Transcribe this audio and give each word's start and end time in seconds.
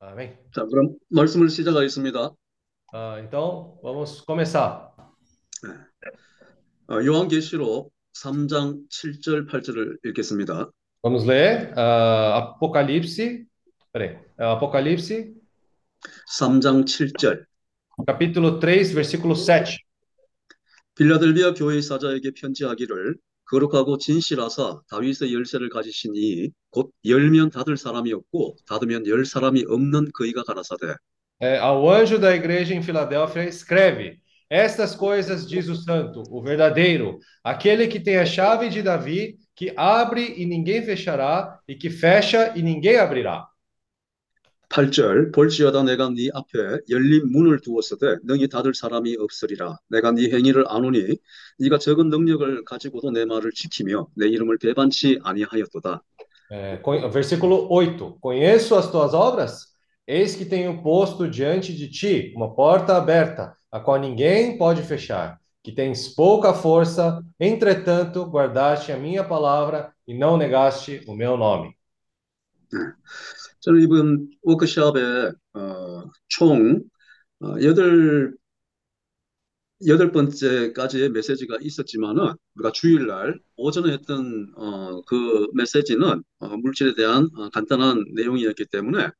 Amém? 0.00 0.36
자, 0.54 0.64
그럼 0.66 0.96
말씀을 1.08 1.48
시작하겠습니다. 1.48 2.30
Ah, 2.92 3.20
então, 3.20 3.78
vamos 3.82 4.24
começar. 4.24 4.92
어, 6.90 7.04
요한계시록 7.04 7.92
3장 8.14 8.88
7절, 8.88 9.46
8절을 9.48 9.98
읽겠습니다. 10.06 10.70
Vamos 11.02 11.26
ler 11.26 11.72
ah, 11.76 12.54
Apocalipse, 12.56 13.46
peraí, 13.92 14.16
ah, 14.38 14.56
Apocalipse, 14.56 15.34
3장 16.38 16.84
7절. 16.84 17.44
capítulo 18.06 18.60
3, 18.60 18.94
versículo 18.94 19.34
7. 19.34 19.76
빌라델비아 20.94 21.54
교회의 21.54 21.82
사자에게 21.82 22.32
편지하기를 22.36 23.16
거룩하고 23.49 23.97
진실하사 23.97 24.81
다윗의 24.89 25.33
열쇠를 25.33 25.69
가지신 25.69 26.13
이 26.15 26.51
곧 26.71 26.91
열면 27.05 27.51
닫을 27.51 27.77
사람이 27.77 28.11
없고 28.13 28.57
닫으면 28.67 29.05
열 29.07 29.25
사람이 29.25 29.65
없는 29.67 30.11
그이가 30.13 30.43
가라사대 30.43 30.95
É, 31.39 31.57
ao 31.57 31.89
anjo 31.89 32.17
da 32.17 32.33
igreja 32.35 32.73
em 32.73 32.81
Filadélfia, 32.81 33.43
escreve: 33.43 34.19
Estas 34.49 34.95
coisas 34.95 35.47
diz 35.47 35.67
o 35.67 35.75
santo, 35.75 36.23
o 36.29 36.41
verdadeiro, 36.41 37.19
aquele 37.43 37.87
que 37.87 37.99
tem 37.99 38.17
a 38.17 38.25
chave 38.25 38.69
de 38.69 38.81
Davi, 38.81 39.37
que 39.55 39.73
abre 39.75 40.33
e 40.37 40.45
ninguém 40.45 40.81
fechará, 40.83 41.59
e 41.67 41.75
que 41.75 41.89
fecha 41.89 42.53
e 42.55 42.61
ninguém 42.61 42.97
abrirá. 42.97 43.45
8절 44.69 45.31
볼지어다 45.31 45.83
내가 45.83 46.09
네 46.09 46.29
앞에 46.33 46.79
열린 46.89 47.31
문을 47.31 47.59
두었으되 47.61 48.17
너희 48.23 48.47
닫을 48.47 48.73
사람이 48.73 49.17
없으리라 49.19 49.77
내가 49.89 50.11
네 50.11 50.29
행위를 50.31 50.65
아노니 50.67 51.17
네가 51.59 51.77
적은 51.77 52.09
능력을 52.09 52.65
가지고도 52.65 53.11
내 53.11 53.25
말을 53.25 53.51
지키며 53.51 54.07
내 54.15 54.27
이름을 54.27 54.57
배반치 54.57 55.19
아니하였도다 55.23 56.01
É, 56.51 56.77
co- 56.77 57.09
versículo 57.09 57.67
8: 57.71 58.17
Conheço 58.21 58.75
as 58.75 58.89
tuas 58.91 59.13
obras, 59.13 59.67
eis 60.07 60.35
que 60.35 60.45
tenho 60.45 60.81
posto 60.83 61.27
diante 61.29 61.73
de 61.73 61.89
ti 61.89 62.33
uma 62.35 62.53
porta 62.53 62.95
aberta, 62.97 63.55
a 63.71 63.79
qual 63.79 63.99
ninguém 63.99 64.57
pode 64.57 64.83
fechar, 64.83 65.39
que 65.63 65.71
tens 65.71 66.07
pouca 66.09 66.53
força, 66.53 67.23
entretanto 67.39 68.25
guardaste 68.25 68.91
a 68.91 68.97
minha 68.97 69.23
palavra 69.23 69.93
e 70.07 70.13
não 70.13 70.37
negaste 70.37 71.01
o 71.07 71.15
meu 71.15 71.37
nome. 71.37 71.75
저는 73.68 73.82
이번 73.82 74.30
워크숍에 74.40 75.30
어, 75.52 76.04
총 76.28 76.80
어, 77.40 77.54
여덟 77.62 78.32
여덟 79.86 80.10
번째까지의 80.10 81.10
메시지가 81.10 81.58
있었지만은 81.60 82.32
우리가 82.54 82.72
주일날 82.72 83.38
오전에 83.56 83.92
했던 83.92 84.54
어, 84.56 85.02
그 85.02 85.48
메시지는 85.52 86.22
어, 86.38 86.56
물질에 86.56 86.94
대한 86.94 87.28
어, 87.36 87.50
간단한 87.50 88.06
내용이었기 88.14 88.64
때문에 88.72 89.10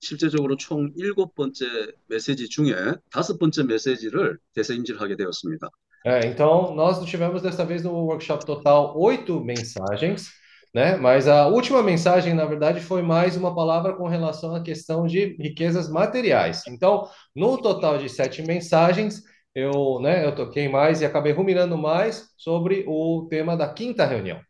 실제적으로 0.00 0.56
총 0.56 0.90
일곱 0.96 1.34
번째 1.34 1.66
메시지 2.06 2.48
중에 2.48 2.74
다섯 3.10 3.36
번째 3.36 3.64
메시지를 3.64 4.38
대세임질하게 4.54 5.16
되었습니다. 5.16 5.68
É, 6.06 6.20
então, 6.24 6.74
nós 6.74 7.04
tivemos 7.04 7.42
dessa 7.42 7.66
vez 7.66 7.84
no 7.84 8.06
workshop 8.08 8.46
total 8.46 8.94
oito 8.96 9.44
mensagens, 9.44 10.30
né? 10.73 10.97
Mas 10.97 11.27
a 11.27 11.47
última 11.47 11.81
mensagem, 11.81 12.33
na 12.33 12.45
verdade, 12.45 12.81
foi 12.81 13.01
mais 13.01 13.37
uma 13.37 13.55
palavra 13.55 13.93
com 13.93 14.07
relação 14.07 14.53
à 14.53 14.61
questão 14.61 15.07
de 15.07 15.37
riquezas 15.39 15.89
materiais. 15.89 16.63
Então, 16.67 17.07
no 17.33 17.57
total 17.57 17.97
de 17.97 18.09
sete 18.09 18.41
mensagens, 18.41 19.23
eu, 19.55 19.99
né, 20.01 20.25
eu 20.25 20.35
toquei 20.35 20.67
mais 20.67 20.99
e 20.99 21.05
acabei 21.05 21.31
ruminando 21.31 21.77
mais 21.77 22.29
sobre 22.37 22.83
o 22.87 23.25
tema 23.29 23.55
da 23.55 23.69
quinta 23.69 24.05
reunião. 24.05 24.41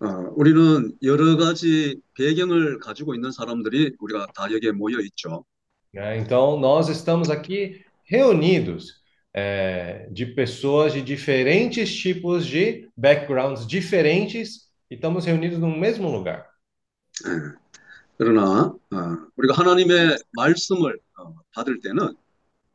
어, 0.00 0.06
우리는 0.36 0.92
여러 1.02 1.36
가지 1.36 2.00
배경을 2.14 2.78
가지고 2.78 3.16
있는 3.16 3.32
사람들이 3.32 3.96
우리가 3.98 4.28
다 4.34 4.50
여기에 4.50 4.72
모여 4.72 5.00
있죠. 5.00 5.44
né? 5.92 6.18
Então, 6.18 6.58
nós 6.58 6.88
estamos 6.88 7.30
aqui 7.30 7.84
reunidos 8.04 9.02
é, 9.34 10.08
de 10.10 10.26
pessoas 10.26 10.92
de 10.92 11.02
diferentes 11.02 11.94
tipos 11.94 12.46
de 12.46 12.88
backgrounds 12.96 13.66
diferentes 13.66 14.68
e 14.92 14.94
estamos 14.94 15.24
reunidos 15.26 15.58
no 15.58 15.68
mesmo 15.68 16.10
lugar. 16.10 16.46
그러나 18.16 18.74
어, 18.92 18.96
우리가 19.36 19.54
하나님의 19.54 20.18
말씀을 20.32 20.98
어, 21.18 21.34
받을 21.54 21.80
때는 21.80 22.14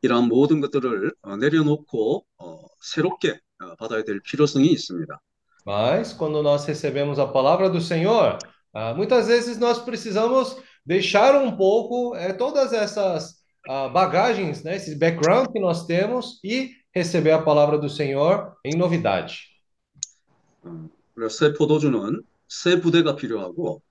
이러한 0.02 0.28
모든 0.28 0.60
것들을 0.60 1.12
어, 1.22 1.36
내려놓고 1.36 2.24
어, 2.38 2.66
새롭게 2.80 3.38
어, 3.60 3.74
받아야 3.76 4.04
될 4.04 4.20
필요성이 4.20 4.68
있습니다. 4.72 5.20
Mas 5.66 6.12
quando 6.12 6.42
nós 6.42 6.66
recebemos 6.66 7.18
a 7.18 7.26
palavra 7.26 7.70
do 7.70 7.80
Senhor, 7.80 8.38
ah, 8.74 8.92
muitas 8.92 9.28
vezes 9.28 9.58
nós 9.58 9.78
precisamos 9.78 10.56
deixar 10.84 11.34
um 11.36 11.56
pouco 11.56 12.14
eh, 12.16 12.34
todas 12.34 12.74
essas 12.74 13.36
ah, 13.66 13.88
bagagens, 13.88 14.62
né, 14.62 14.76
esses 14.76 14.98
background 14.98 15.48
que 15.52 15.58
nós 15.58 15.86
temos 15.86 16.38
e 16.44 16.72
receber 16.94 17.32
a 17.32 17.42
palavra 17.42 17.78
do 17.78 17.88
Senhor 17.88 18.54
em 18.62 18.76
novidade. 18.76 19.48
어, 20.62 20.90
우리가 21.19 21.29
새 21.29 21.53
포도주는 21.53 22.23
새 22.47 22.79
부대가 22.79 23.15
필요하고 23.15 23.81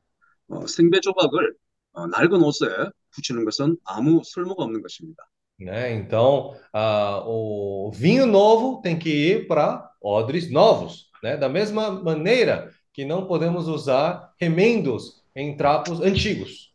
어, 0.49 0.67
생배 0.67 1.01
조각을 1.01 1.55
어, 1.93 2.07
낡은 2.07 2.43
옷에 2.43 2.67
붙이는 3.11 3.45
것은 3.45 3.77
아무 3.85 4.23
쓸모가 4.25 4.65
없는 4.65 4.83
것입니다. 4.83 5.29
né? 5.61 5.93
Então, 5.93 6.55
ah, 6.73 7.21
o 7.27 7.91
vinho 7.93 8.27
novo 8.27 8.81
tem 8.81 8.97
que 8.97 9.11
ir 9.11 9.49
para 9.49 9.91
odres 10.01 10.51
novos, 10.53 11.11
né? 11.21 11.37
Da 11.37 11.49
mesma 11.49 11.91
maneira 11.91 12.71
que 12.93 13.05
não 13.05 13.27
podemos 13.27 13.67
usar 13.67 14.33
remendos 14.41 15.21
em 15.35 15.57
trapos 15.57 16.01
antigos. 16.01 16.69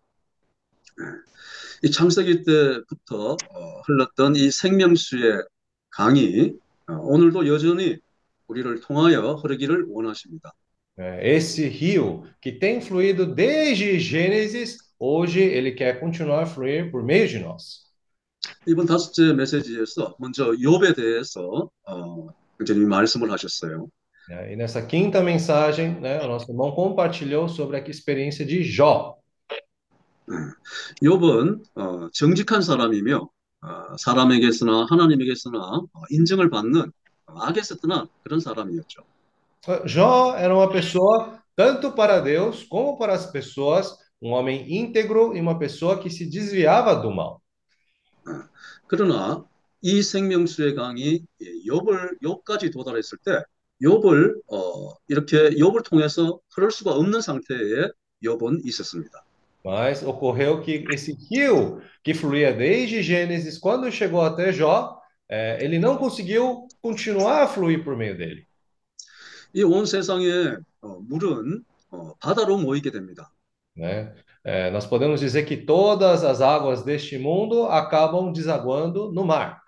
이 1.81 1.91
창세기 1.91 2.43
때부터 2.43 3.33
어, 3.33 3.81
흘렀던 3.87 4.35
이 4.35 4.51
생명수의 4.51 5.43
강이 5.89 6.53
어, 6.87 6.93
오늘도 6.93 7.47
여전히 7.47 7.97
우리를 8.53 8.81
통하여 8.81 9.33
흐르기를 9.33 9.85
원하십니다. 9.89 10.53
Esse 10.97 11.67
rio 11.67 12.23
que 12.39 12.51
tem 12.51 12.79
fluído 12.79 13.25
desde 13.25 13.97
Gênesis, 13.97 14.77
hoje 14.99 15.41
ele 15.41 15.71
quer 15.71 15.99
continuar 15.99 16.43
a 16.43 16.45
fluir 16.45 16.91
por 16.91 17.03
meio 17.03 17.27
de 17.27 17.39
nós. 17.39 17.83
이번 18.67 18.85
다섯째 18.85 19.33
메시지에서 19.33 20.15
먼저 20.19 20.51
욥에 20.51 20.95
대해서 20.95 21.71
어, 21.87 22.27
굉장히 22.59 22.85
말씀을 22.85 23.31
하셨어요. 23.31 23.87
E 24.49 24.55
nessa 24.55 24.81
quinta 24.85 25.21
mensagem, 25.21 25.99
né, 25.99 26.21
o 26.21 26.27
nosso 26.27 26.49
irmão 26.49 26.71
compartilhou 26.71 27.49
sobre 27.49 27.77
a 27.77 27.83
experiência 27.89 28.45
de 28.45 28.63
Jó. 28.63 29.17
욥은 31.01 31.63
어, 31.75 32.09
정직한 32.13 32.61
사람이며 32.61 33.29
어, 33.61 33.97
사람에게서나 33.97 34.85
하나님에게서나 34.89 35.59
어, 35.59 36.01
인정을 36.09 36.49
받는 36.49 36.81
어, 36.81 36.91
악에서 37.26 37.76
떠난 37.76 38.08
그런 38.22 38.40
사람이었죠. 38.40 39.02
Jó 39.86 40.34
era 40.36 40.54
uma 40.54 40.70
pessoa, 40.70 41.42
tanto 41.56 41.92
para 41.92 42.20
Deus 42.20 42.64
como 42.64 42.96
para 42.96 43.12
as 43.12 43.30
pessoas, 43.30 43.98
um 44.22 44.30
homem 44.32 44.64
íntegro 44.72 45.36
e 45.36 45.40
uma 45.40 45.58
pessoa 45.58 45.98
que 45.98 46.08
se 46.08 46.26
desviava 46.26 46.94
do 46.94 47.10
mal. 47.10 47.40
그러나 48.86 49.44
이 49.82 50.02
생명수의 50.02 50.74
강이 50.74 51.24
이 51.40 51.68
욥을 51.68 52.20
욥까지 52.22 52.72
도달했을 52.72 53.18
때 53.24 53.42
욥을 53.82 54.40
어, 54.48 54.94
이렇게 55.08 55.50
욥을 55.50 55.84
통해서 55.84 56.40
흐를 56.54 56.70
수가 56.70 56.92
없는 56.92 57.20
상태에 57.20 57.88
욥은 58.24 58.64
있었습니다. 58.64 59.24
Mas 59.64 60.02
ocorreu 60.02 60.62
que 60.62 60.84
esse 60.92 61.16
rio 61.30 61.80
que 62.02 62.14
fluía 62.14 62.52
desde 62.52 63.02
Gênesis, 63.02 63.58
quando 63.58 63.90
chegou 63.90 64.22
até 64.22 64.52
Jó, 64.52 64.98
eh, 65.33 65.57
ele 65.65 65.79
não 65.79 65.97
conseguiu 65.97 66.67
continuar 66.81 67.43
a 67.43 67.47
fluir 67.47 67.83
por 67.83 67.95
meio 67.97 68.17
dele. 68.17 68.45
이 69.55 69.63
온 69.63 69.85
세상에 69.85 70.57
어, 70.81 70.99
물은 71.01 71.63
어, 71.91 72.13
바다로 72.19 72.57
모이게 72.57 72.91
됩니다. 72.91 73.31
né? 73.77 74.13
Eh, 74.45 74.69
nós 74.71 74.85
podemos 74.85 75.19
dizer 75.21 75.45
que 75.45 75.55
todas 75.65 76.23
as 76.23 76.41
águas 76.41 76.83
deste 76.83 77.17
mundo 77.17 77.65
acabam 77.67 78.31
desaguando 78.33 79.11
no 79.13 79.23
mar. 79.25 79.61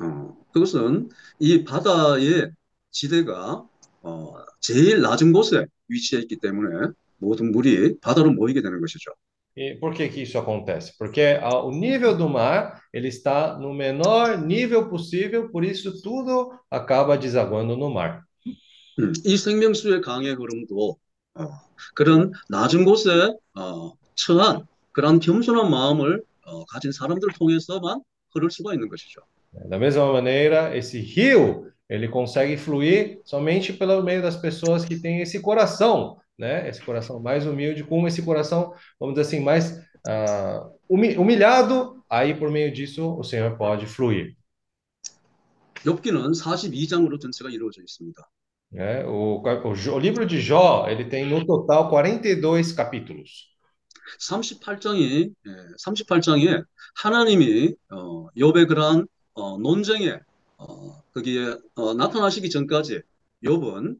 어, 0.00 0.36
그것은 0.52 1.08
이 1.38 1.64
바다의 1.64 2.50
지대가 2.90 3.64
어, 4.02 4.34
제일 4.60 5.00
낮은 5.02 5.32
곳에 5.32 5.66
위치해 5.88 6.22
있기 6.22 6.38
때문에 6.38 6.92
모든 7.18 7.52
물이 7.52 8.00
바다로 8.00 8.32
모이게 8.32 8.62
되는 8.62 8.80
것이죠. 8.80 9.12
E 9.59 9.75
por 9.75 9.93
que 9.93 10.09
que 10.09 10.21
isso 10.21 10.37
acontece? 10.37 10.93
Porque 10.97 11.39
ah, 11.41 11.63
o 11.63 11.71
nível 11.71 12.17
do 12.17 12.27
mar, 12.27 12.81
ele 12.93 13.07
está 13.07 13.57
no 13.57 13.73
menor 13.73 14.37
nível 14.37 14.89
possível, 14.89 15.49
por 15.49 15.63
isso 15.63 16.01
tudo 16.01 16.51
acaba 16.69 17.17
desaguando 17.17 17.77
no 17.77 17.89
mar. 17.89 18.23
음, 18.99 19.13
이 19.25 19.37
생명수의 19.37 20.01
강의 20.01 20.33
흐름도 20.33 20.97
어, 21.35 21.49
그런 21.93 22.31
낮은 22.49 22.85
곳에 22.85 23.09
어, 23.55 23.93
처한 24.15 24.65
그런 24.91 25.19
겸손한 25.19 25.69
마음을 25.69 26.23
어, 26.45 26.65
가진 26.65 26.91
사람들 26.91 27.29
통해서만 27.37 28.01
흐를 28.33 28.49
수가 28.51 28.73
있는 28.73 28.87
것이죠. 28.89 29.21
Da 29.69 29.77
mesma 29.77 30.11
maneira, 30.11 30.75
esse 30.75 30.99
rio, 30.99 31.71
ele 31.89 32.09
consegue 32.09 32.57
fluir 32.57 33.21
somente 33.23 33.71
pelo 33.71 34.03
meio 34.03 34.21
das 34.21 34.35
pessoas 34.35 34.83
que 34.83 34.99
têm 34.99 35.21
esse 35.21 35.39
coração 35.41 36.17
né? 36.39 36.67
Esse 36.69 36.81
coração 36.81 37.19
mais 37.19 37.45
humilde 37.45 37.83
com 37.83 38.07
esse 38.07 38.21
coração, 38.21 38.73
vamos 38.99 39.15
dizer 39.15 39.27
assim, 39.27 39.39
mais 39.39 39.77
uh, 40.07 40.71
humilhado. 40.87 42.03
Aí, 42.09 42.33
por 42.33 42.51
meio 42.51 42.71
disso, 42.71 43.17
o 43.17 43.23
Senhor 43.23 43.57
pode 43.57 43.85
fluir. 43.87 44.35
욥기는 45.85 46.31
42장으로 46.33 47.19
전체가 47.19 47.49
이루어져 47.49 47.81
있습니다. 47.83 48.21
É, 48.73 49.05
o, 49.05 49.41
o, 49.41 49.93
o, 49.93 49.99
livro 49.99 50.25
de 50.25 50.41
Jó, 50.41 50.87
ele 50.89 51.05
tem 51.05 51.29
no 51.29 51.45
total 51.45 51.89
42 51.89 52.73
capítulos. 52.73 53.55
38장이 54.19 55.33
38장에 55.79 56.63
하나님이 56.95 57.75
어, 57.91 58.27
욥의 58.35 58.67
그러한 58.67 59.07
어, 59.33 59.57
논쟁에 59.57 60.19
어, 60.57 61.01
거기에 61.13 61.55
어, 61.75 61.93
나타나시기 61.93 62.49
전까지 62.49 63.01
욥은 63.43 63.95
어, 63.95 63.97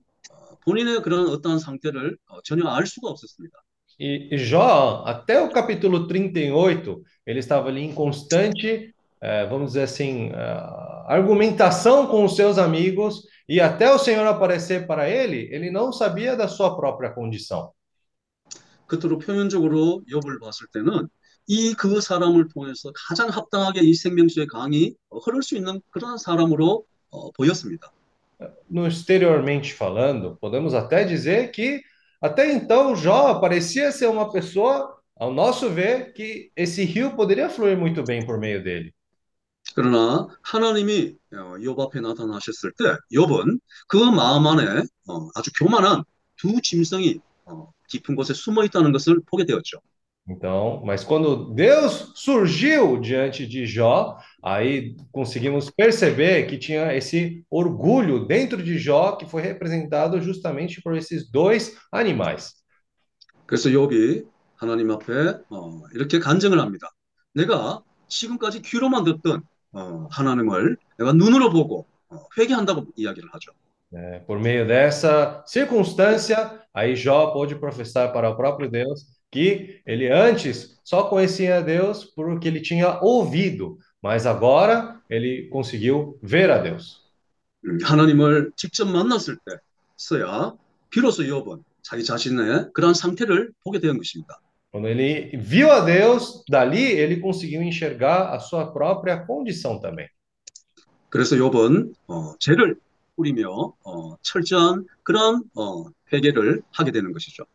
본인의 0.63 1.01
그런 1.01 1.29
어떠한 1.29 1.59
상태를 1.59 2.17
어, 2.27 2.41
전혀 2.43 2.65
알 2.67 2.85
수가 2.85 3.09
없었습니다. 3.09 3.57
E, 3.97 4.27
e 4.31 4.37
Jó, 4.37 5.03
até 5.05 5.41
o 5.41 5.49
capítulo 5.49 6.05
38, 6.05 7.01
ele 7.25 7.39
estava 7.39 7.69
ali 7.69 7.81
em 7.81 7.93
constante, 7.93 8.93
eh, 9.21 9.47
vamos 9.47 9.67
dizer 9.67 9.83
assim, 9.83 10.31
uh, 10.31 11.07
argumentação 11.07 12.05
com 12.07 12.25
os 12.25 12.35
seus 12.35 12.57
amigos, 12.57 13.25
e 13.47 13.61
até 13.61 13.89
o 13.89 13.97
Senhor 13.97 14.27
aparecer 14.27 14.85
para 14.85 15.09
ele, 15.09 15.47
ele 15.49 15.71
não 15.71 15.93
sabia 15.93 16.35
da 16.35 16.49
sua 16.49 16.75
própria 16.75 17.09
condição. 17.11 17.71
끝으로 18.87 19.17
표면적으로 19.17 20.03
욥을 20.09 20.39
봤을 20.41 20.67
때는 20.73 21.07
이 21.47 21.73
그 21.75 22.01
사람을 22.01 22.47
통해서 22.49 22.91
가장 22.95 23.29
합당하게 23.29 23.81
이 23.81 23.93
생명수의 23.93 24.47
강이 24.47 24.95
흐를 25.23 25.43
수 25.43 25.55
있는 25.55 25.79
그런 25.91 26.17
사람으로 26.17 26.85
어, 27.11 27.31
보였습니다. 27.31 27.91
No 28.69 28.85
exteriormente 28.85 29.73
falando, 29.73 30.37
podemos 30.41 30.73
até 30.73 31.03
dizer 31.05 31.51
que 31.51 31.81
até 32.21 32.51
então 32.51 32.95
Jó 32.95 33.35
parecia 33.39 33.91
ser 33.91 34.07
uma 34.07 34.31
pessoa, 34.31 34.97
ao 35.15 35.33
nosso 35.33 35.69
ver, 35.69 36.11
que 36.13 36.51
esse 36.55 36.83
rio 36.83 37.15
poderia 37.15 37.49
fluir 37.49 37.77
muito 37.77 38.03
bem 38.03 38.25
por 38.25 38.37
meio 38.37 38.63
dele. 38.63 38.93
그러나 39.73 40.27
하나님이 40.43 41.17
욥 41.33 41.79
앞에 41.79 41.99
나타나셨을 41.99 42.73
때 42.77 42.97
욥은 43.13 43.59
그 43.87 43.97
마음 43.97 44.45
안에 44.47 44.83
어, 45.07 45.27
아주 45.35 45.51
교만한 45.57 46.03
두 46.35 46.61
짐승이 46.61 47.19
어, 47.45 47.71
깊은 47.87 48.15
곳에 48.15 48.33
숨어 48.33 48.63
있다는 48.65 48.91
것을 48.91 49.21
보게 49.25 49.45
되었죠. 49.45 49.79
Então, 50.27 50.81
mas 50.83 51.03
quando 51.03 51.53
Deus 51.53 52.11
surgiu 52.15 52.99
diante 52.99 53.45
de 53.45 53.67
Jó, 53.67 54.17
aí 54.43 54.95
conseguimos 55.11 55.69
perceber 55.69 56.47
que 56.47 56.57
tinha 56.57 56.93
esse 56.93 57.45
orgulho 57.49 58.25
dentro 58.25 58.61
de 58.61 58.77
Jó 58.77 59.15
que 59.15 59.25
foi 59.25 59.41
representado 59.41 60.21
justamente 60.21 60.81
por 60.81 60.95
esses 60.95 61.29
dois 61.29 61.75
animais. 61.91 62.53
그래서 63.45 63.69
욥이 63.69 64.25
하나님 64.55 64.91
앞에 64.91 65.13
어, 65.49 65.81
이렇게 65.93 66.19
간증을 66.19 66.59
합니다. 66.59 66.89
내가 67.33 67.83
지금까지 68.07 68.61
귀로만 68.61 69.03
듣던 69.03 69.43
어, 69.73 70.07
하나님을 70.09 70.77
내가 70.97 71.13
눈으로 71.13 71.51
보고 71.51 71.85
어, 72.09 72.19
회개한다고 72.37 72.87
이야기를 72.95 73.29
하죠. 73.33 73.51
É, 73.93 74.19
por 74.19 74.39
meio 74.39 74.67
dessa 74.67 75.43
circunstância, 75.47 76.59
aí 76.73 76.95
Jó 76.95 77.31
pôde 77.31 77.55
professar 77.55 78.11
para 78.11 78.29
o 78.29 78.35
próprio 78.35 78.69
Deus 78.69 79.05
que 79.31 79.81
ele 79.85 80.09
antes 80.09 80.79
só 80.83 81.03
conhecia 81.03 81.61
Deus 81.61 82.03
por 82.03 82.39
que 82.39 82.47
ele 82.47 82.61
tinha 82.61 82.99
ouvido, 83.01 83.77
mas 84.01 84.25
agora 84.25 85.01
ele 85.09 85.49
conseguiu 85.49 86.17
ver 86.21 86.49
a 86.51 86.61
Deus. 86.61 87.03
하나님을 87.83 88.51
직접 88.55 88.85
만났을 88.85 89.37
때서야 89.97 90.53
비로소 90.89 91.23
욥은 91.23 91.63
자기 91.81 92.03
자신의 92.03 92.69
그런 92.73 92.93
상태를 92.93 93.51
보게 93.63 93.79
된 93.79 93.97
것입니다. 93.97 94.39
Quando 94.71 94.89
ele 94.89 95.31
viu 95.37 95.71
a 95.71 95.85
Deus, 95.85 96.43
dali 96.51 96.83
ele 96.83 97.21
conseguiu 97.21 97.61
enxergar 97.61 98.33
a 98.33 98.39
sua 98.39 98.73
própria 98.73 99.25
condição 99.25 99.79
também. 99.79 100.07
그래서 101.09 101.35
욥은 101.37 101.93
어, 102.07 102.33
죄를 102.39 102.75
뿌리며 103.15 103.73
어, 103.83 104.15
철저한 104.21 104.85
그런 105.03 105.43
어, 105.55 105.85
회개를 106.11 106.61
하게 106.71 106.91
되는 106.91 107.13
것이죠. 107.13 107.45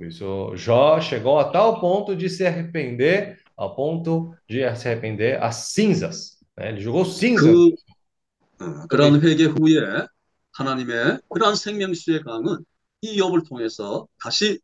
Isso, 0.00 0.54
Jó 0.56 0.98
chegou 0.98 1.38
a 1.38 1.50
tal 1.52 1.78
ponto 1.78 2.16
de 2.16 2.26
se 2.30 2.46
arrepender, 2.46 3.36
ao 3.56 3.74
ponto 3.74 4.34
de 4.48 4.60
se 4.76 4.88
arrepender 4.88 5.42
às 5.42 5.72
cinzas. 5.72 6.38
Né? 6.56 6.70
Ele 6.70 6.80
jogou 6.80 7.04
cinza. 7.04 7.42
그, 7.42 8.64
어, 8.64 8.86
그런 8.88 9.20
회개 9.22 9.44
후에 9.44 10.06
하나님의 10.52 11.20
그러한 11.28 11.54
생명수의 11.54 12.22
강은 12.22 12.64
이 13.02 13.18
욥을 13.18 13.48
통해서 13.48 14.06
다시 14.22 14.60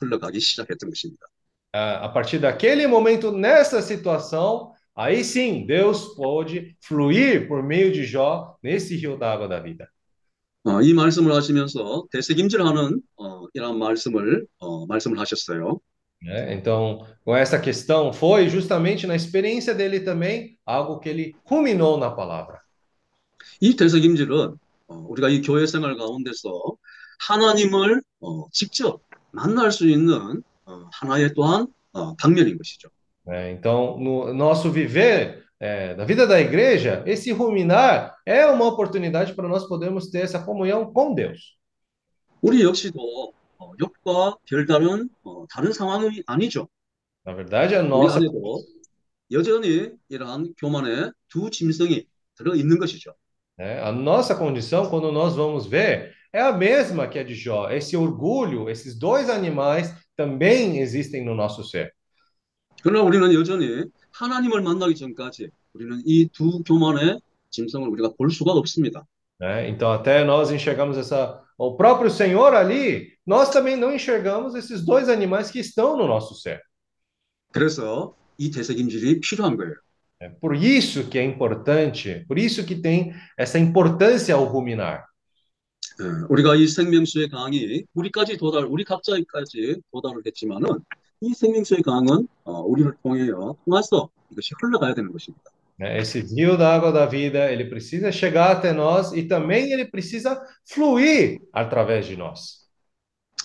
흘러가기 0.00 0.38
시작했던 0.40 0.90
것입니다. 0.90 1.26
A 1.72 2.12
partir 2.12 2.40
daquele 2.40 2.86
momento, 2.88 3.30
nessa 3.30 3.80
situação, 3.80 4.72
aí 4.94 5.22
sim, 5.22 5.66
Deus 5.66 6.14
pôde 6.16 6.76
fluir 6.80 7.46
por 7.46 7.62
meio 7.62 7.92
de 7.92 8.04
Jó 8.04 8.56
nesse 8.62 8.96
rio 8.96 9.16
da 9.16 9.32
água 9.32 9.46
da 9.46 9.60
vida. 9.60 9.88
어, 10.64 10.82
이 10.82 10.92
말씀을 10.92 11.32
하시면서 11.32 12.06
대책임질하는 12.12 13.00
어, 13.16 13.46
이런 13.54 13.78
말씀을 13.78 14.46
어, 14.58 14.86
말씀을 14.86 15.18
하셨어요. 15.18 15.80
É, 16.22 16.52
então, 16.54 17.06
com 17.24 17.34
essa 17.34 17.58
questão, 17.58 18.12
foi 18.12 18.48
justamente 18.48 19.06
na 19.06 19.16
experiência 19.16 19.74
dele 19.74 20.00
também 20.00 20.58
algo 20.66 20.98
que 20.98 21.08
ele 21.08 21.34
culminou 21.44 21.96
na 21.98 22.10
palavra. 22.10 22.60
이 23.60 23.76
대책임질은 23.76 24.58
어, 24.88 24.94
우리가 25.08 25.28
이 25.28 25.42
교회 25.42 25.66
생활 25.66 25.96
가운데서 25.96 26.76
하나님을 27.26 28.02
어, 28.20 28.48
직접 28.52 29.00
만날 29.32 29.72
수 29.72 29.88
있는 29.88 30.42
어, 30.66 30.88
하나의 30.92 31.34
또한 31.34 31.66
어, 31.92 32.14
방면인 32.16 32.56
것이죠. 32.58 32.88
É, 33.26 33.50
então, 33.52 33.98
no 33.98 34.32
nosso 34.32 34.70
viver 34.70 35.44
é, 35.60 35.94
na 35.94 36.04
vida 36.04 36.26
da 36.26 36.40
igreja, 36.40 37.02
esse 37.06 37.30
ruminar 37.32 38.16
é 38.24 38.46
uma 38.46 38.66
oportunidade 38.66 39.34
para 39.34 39.46
nós 39.46 39.64
podermos 39.66 40.08
ter 40.08 40.20
essa 40.20 40.42
comunhão 40.42 40.92
com 40.92 41.14
Deus. 41.14 41.56
우리 42.42 42.62
역시도 42.62 43.34
어, 43.57 43.73
욥과 43.75 44.39
별다른 44.45 45.09
어, 45.23 45.45
다른 45.49 45.71
상황이 45.71 46.21
아니죠. 46.25 46.67
Na 47.25 47.33
verdade, 47.33 47.75
a 47.75 47.81
nossa 47.81 48.19
우리 48.19 48.27
안에도 48.27 48.63
여전히 49.31 49.89
이러한 50.09 50.53
교만의 50.57 51.11
두 51.29 51.49
짐승이 51.49 52.05
들어 52.35 52.55
있는 52.55 52.77
것이죠. 52.77 53.13
É, 53.57 53.79
a 53.79 53.91
nossa 53.91 54.35
condição, 54.35 54.89
quando 54.89 55.11
nós 55.11 55.35
vamos 55.35 55.65
ver, 55.65 56.13
é 56.33 56.41
a 56.41 56.51
mesma 56.51 57.07
que 57.07 57.17
a 57.17 57.23
de 57.23 57.33
Jó. 57.33 57.69
Esse 57.71 57.95
orgulho, 57.95 58.69
esses 58.69 58.99
dois 58.99 59.29
animais 59.29 59.93
também 60.17 60.79
existem 60.79 61.23
no 61.23 61.33
nosso 61.33 61.63
ser. 61.63 61.91
그러나 62.83 63.01
우리는 63.03 63.33
여전히 63.33 63.83
하나님을 64.11 64.61
만나기 64.61 64.95
전까지 64.95 65.49
우리는 65.73 66.01
이 66.05 66.27
두 66.27 66.61
교만의 66.63 67.19
짐승을 67.49 67.87
우리가 67.89 68.11
볼 68.17 68.29
수가 68.29 68.51
없습니다. 68.51 69.05
É, 69.41 69.67
então, 69.69 69.91
até 69.91 70.23
nós 70.23 70.51
enxergamos 70.51 70.97
essa, 70.97 71.41
o 71.57 71.75
próprio 71.75 72.09
Senhor 72.09 72.53
ali, 72.53 73.14
nós 73.26 73.50
também 73.50 73.76
não 73.76 73.92
enxergamos 73.92 74.54
esses 74.54 74.84
dois 74.84 75.08
animais 75.08 75.50
que 75.50 75.60
estão 75.60 75.96
no 75.96 76.06
nosso 76.06 76.34
ser. 76.34 76.60
그래서 77.52 78.16
이 78.38 78.50
대책임질이 78.50 79.20
필요한 79.20 79.56
거예요. 79.56 79.74
É 80.22 80.28
por 80.28 80.54
isso 80.54 81.08
que 81.08 81.18
é 81.18 81.24
importante, 81.24 82.24
por 82.28 82.38
isso 82.38 82.64
que 82.66 82.76
tem 82.76 83.14
essa 83.38 83.58
importância 83.58 84.34
ao 84.34 84.44
ruminar. 84.44 85.04
예, 86.00 86.04
우리가 86.28 86.56
이 86.56 86.66
생명수의 86.66 87.28
강이 87.28 87.84
우리까지 87.94 88.36
도달, 88.38 88.64
우리 88.64 88.84
각자까지 88.84 89.82
도달을 89.92 90.22
했지만은 90.26 90.66
이 91.20 91.34
생명수의 91.34 91.82
강은 91.82 92.28
어, 92.44 92.60
우리를 92.60 92.94
통해요, 93.02 93.56
통해서 93.64 94.08
이것이 94.30 94.54
흘러가야 94.60 94.94
되는 94.94 95.12
것입니다. 95.12 95.50
Esse 95.82 96.20
rio 96.20 96.58
da 96.58 96.74
água 96.74 96.92
da 96.92 97.06
vida, 97.06 97.50
ele 97.50 97.64
precisa 97.64 98.12
chegar 98.12 98.50
até 98.50 98.70
nós 98.70 99.12
e 99.14 99.22
também 99.26 99.72
ele 99.72 99.86
precisa 99.86 100.38
fluir 100.66 101.40
através 101.54 102.04
de 102.06 102.16
nós. 102.18 102.63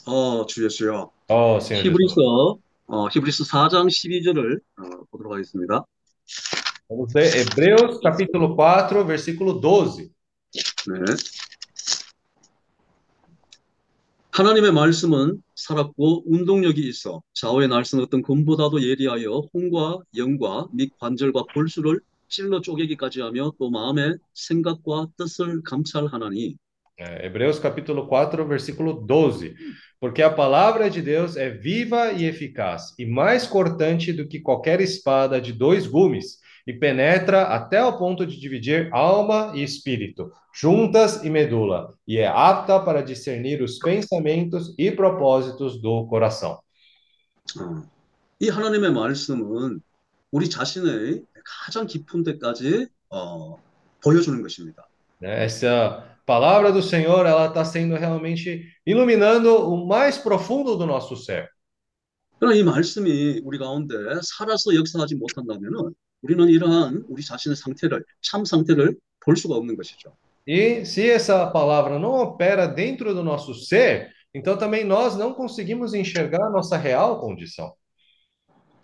어, 0.07 0.47
주 0.47 0.65
예수여. 0.65 1.11
Senhor 1.29 1.61
Jesus. 1.61 1.87
히브리서 1.87 2.59
어, 2.87 3.09
히브리서 3.09 3.45
4장 3.45 3.87
12절을 3.89 4.61
어, 4.79 5.05
보도록 5.11 5.33
하겠습니다. 5.33 5.85
Vamos 6.89 7.15
ler 7.15 7.27
Hebreus 7.27 8.01
capítulo 8.03 8.57
4, 8.57 9.05
versículo 9.07 9.61
12. 9.61 10.11
네. 10.89 11.15
하나님의 14.33 14.73
말씀은 14.73 15.43
살았고 15.55 16.25
운동력이 16.27 16.89
있어 16.89 17.23
좌우의 17.35 17.69
날선 17.69 18.01
어떤 18.01 18.23
검보다도 18.23 18.83
예리하여 18.83 19.43
홍과 19.53 19.99
영과 20.17 20.67
및 20.73 20.93
관절과 20.99 21.45
골수를 21.53 22.01
찔러 22.29 22.61
쪼개기까지 22.61 23.21
하며 23.21 23.53
또 23.59 23.71
마음의 23.71 24.17
생각과 24.35 25.09
뜻을 25.17 25.63
감찰하나니 25.63 26.57
É, 27.01 27.25
Hebreus 27.25 27.63
capítulo 27.63 28.07
4, 28.11 28.47
versículo 28.47 29.07
12. 29.07 29.55
Porque 30.00 30.22
a 30.22 30.30
palavra 30.30 30.90
de 30.90 31.02
Deus 31.02 31.36
é 31.36 31.50
viva 31.50 32.12
e 32.12 32.26
eficaz, 32.26 32.94
e 32.98 33.06
mais 33.06 33.48
cortante 33.48 34.14
do 34.14 34.28
que 34.28 34.40
qualquer 34.40 34.82
espada 34.82 35.40
de 35.40 35.54
dois 35.54 35.88
gumes, 35.88 36.40
e 36.68 36.74
penetra 36.74 37.44
até 37.44 37.84
o 37.84 37.98
ponto 37.98 38.26
de 38.26 38.40
dividir 38.40 38.90
alma 38.92 39.52
e 39.56 39.64
espírito, 39.64 40.32
juntas 40.54 41.24
e 41.24 41.30
medula, 41.30 41.94
e 42.08 42.18
é 42.18 42.28
apta 42.28 42.80
para 42.80 43.04
discernir 43.04 43.62
os 43.62 43.78
pensamentos 43.78 44.74
e 44.78 44.92
propósitos 44.92 45.82
do 45.82 46.08
coração. 46.08 46.60
어, 47.60 47.84
이 48.40 48.50
하나님의 48.50 48.92
말씀은 48.92 49.80
우리 50.32 50.50
자신의 50.50 51.24
가장 51.66 51.86
깊은 51.86 52.24
데까지 52.24 52.88
어, 53.10 53.58
보여주는 54.02 54.42
것입니다. 54.42 54.88
né? 55.22 55.44
Essa 55.46 56.09
palavra 56.30 56.72
do 56.72 56.82
Senhor, 56.82 57.26
ela 57.26 57.48
está 57.48 57.64
sendo 57.64 57.96
realmente 57.96 58.66
iluminando 58.86 59.50
o 59.56 59.88
mais 59.88 60.18
profundo 60.18 60.76
do 60.76 60.86
nosso 60.86 61.16
ser. 61.16 61.50
그러나 62.40 62.56
이 62.56 62.64
말씀이 62.64 63.42
우리 63.44 63.58
가운데 63.58 63.96
살아서 64.22 64.76
역사하지 64.76 65.16
못한다면은 65.16 65.94
우리는 66.22 66.50
이러한 66.50 67.06
우리 67.08 67.24
자신의 67.24 67.56
상태를 67.56 68.04
참 68.22 68.44
상태를 68.46 68.96
볼 69.22 69.38
수가 69.38 69.56
없는 69.56 69.76
것이죠. 69.76 70.16
E 70.48 70.86
se 70.86 71.10
essa 71.10 71.48
palavra 71.48 71.98
não 71.98 72.12
opera 72.12 72.68
dentro 72.68 73.16
do 73.16 73.24
nosso 73.24 73.54
ser, 73.56 74.12
então 74.34 74.58
também 74.58 74.86
nós 74.86 75.16
não 75.16 75.34
conseguimos 75.34 75.94
enxergar 75.94 76.46
a 76.46 76.50
nossa 76.50 76.78
real 76.78 77.20
condição. 77.20 77.74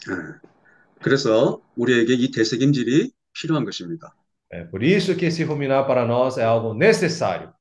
예. 0.09 0.13
그래서 1.01 1.61
우리에게 1.75 2.13
이 2.13 2.31
대책임질이 2.31 3.11
필요한 3.33 3.65
것입니다. 3.65 4.15
É 4.49 4.63
por 4.65 4.83
isso 4.83 5.15
que 5.15 5.25
esse 5.25 5.43
ruminar 5.43 5.85
para 5.87 6.05
nós 6.05 6.37
é 6.37 6.43
algo 6.43 6.73
necessário. 6.73 7.53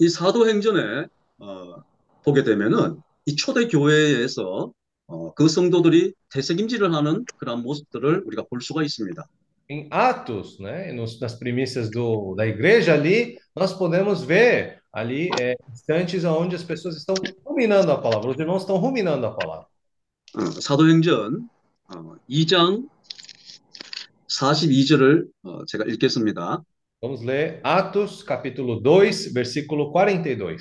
이 0.00 0.08
사도행전에 0.08 1.06
어, 1.38 1.82
보게 2.22 2.44
되면은 2.44 3.02
이 3.26 3.34
초대 3.34 3.66
교회에서 3.66 4.72
어, 5.08 5.34
그 5.34 5.48
성도들이 5.48 6.14
대책임질을 6.30 6.94
하는 6.94 7.24
그런 7.36 7.62
모습들을 7.62 8.22
우리가 8.26 8.44
볼 8.48 8.60
수가 8.60 8.82
있습니다. 8.82 9.24
Em 9.70 9.86
Atos, 9.90 10.58
né, 10.60 10.92
nos, 10.92 11.20
nas 11.20 11.38
primícias 11.38 11.90
do, 11.90 12.34
da 12.34 12.46
igreja 12.46 12.94
ali, 12.94 13.36
nós 13.54 13.74
podemos 13.74 14.24
ver 14.24 14.80
ali 14.90 15.28
é, 15.38 15.56
instantes 15.70 16.24
onde 16.24 16.56
as 16.56 16.62
pessoas 16.62 16.96
estão 16.96 17.14
ruminando 17.44 17.92
a 17.92 18.00
palavra, 18.00 18.30
os 18.30 18.38
irmãos 18.38 18.62
estão 18.62 18.76
ruminando 18.76 19.26
a 19.26 19.32
palavra. 19.32 19.66
어, 20.34 20.60
사도행전 20.60 21.48
어, 21.94 22.16
2장 22.28 22.88
42절을 24.39 25.27
어, 25.43 25.65
제가 25.65 25.85
읽겠습니다. 25.85 26.63
Vamos 27.01 27.23
ler 27.23 27.61
Atos, 27.65 28.25
capítulo 28.25 28.81
2, 28.81 29.33
versículo 29.33 29.91
42. 29.91 30.57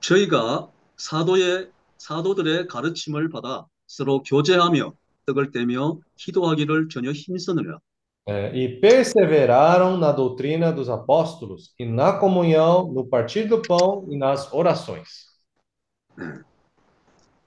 저희가 0.00 0.70
사도의 0.96 1.70
사도들의 1.98 2.66
가르침을 2.66 3.30
받아 3.30 3.66
서로 3.86 4.22
교제하며 4.22 4.92
떡을 5.26 5.50
떼며 5.50 5.98
기도하기를 6.16 6.88
전혀 6.88 7.12
힘쓰느라 7.12 7.78
É, 8.24 8.54
e 8.54 8.80
perseveraram 8.80 9.98
na 9.98 10.12
doutrina 10.12 10.70
dos 10.70 10.88
apóstolos, 10.88 11.74
e 11.76 11.84
na 11.84 12.20
comunhão, 12.20 12.86
no 12.92 13.04
partir 13.04 13.48
do 13.48 13.60
pão 13.60 14.06
e 14.08 14.16
nas 14.16 14.48
orações. 14.52 15.26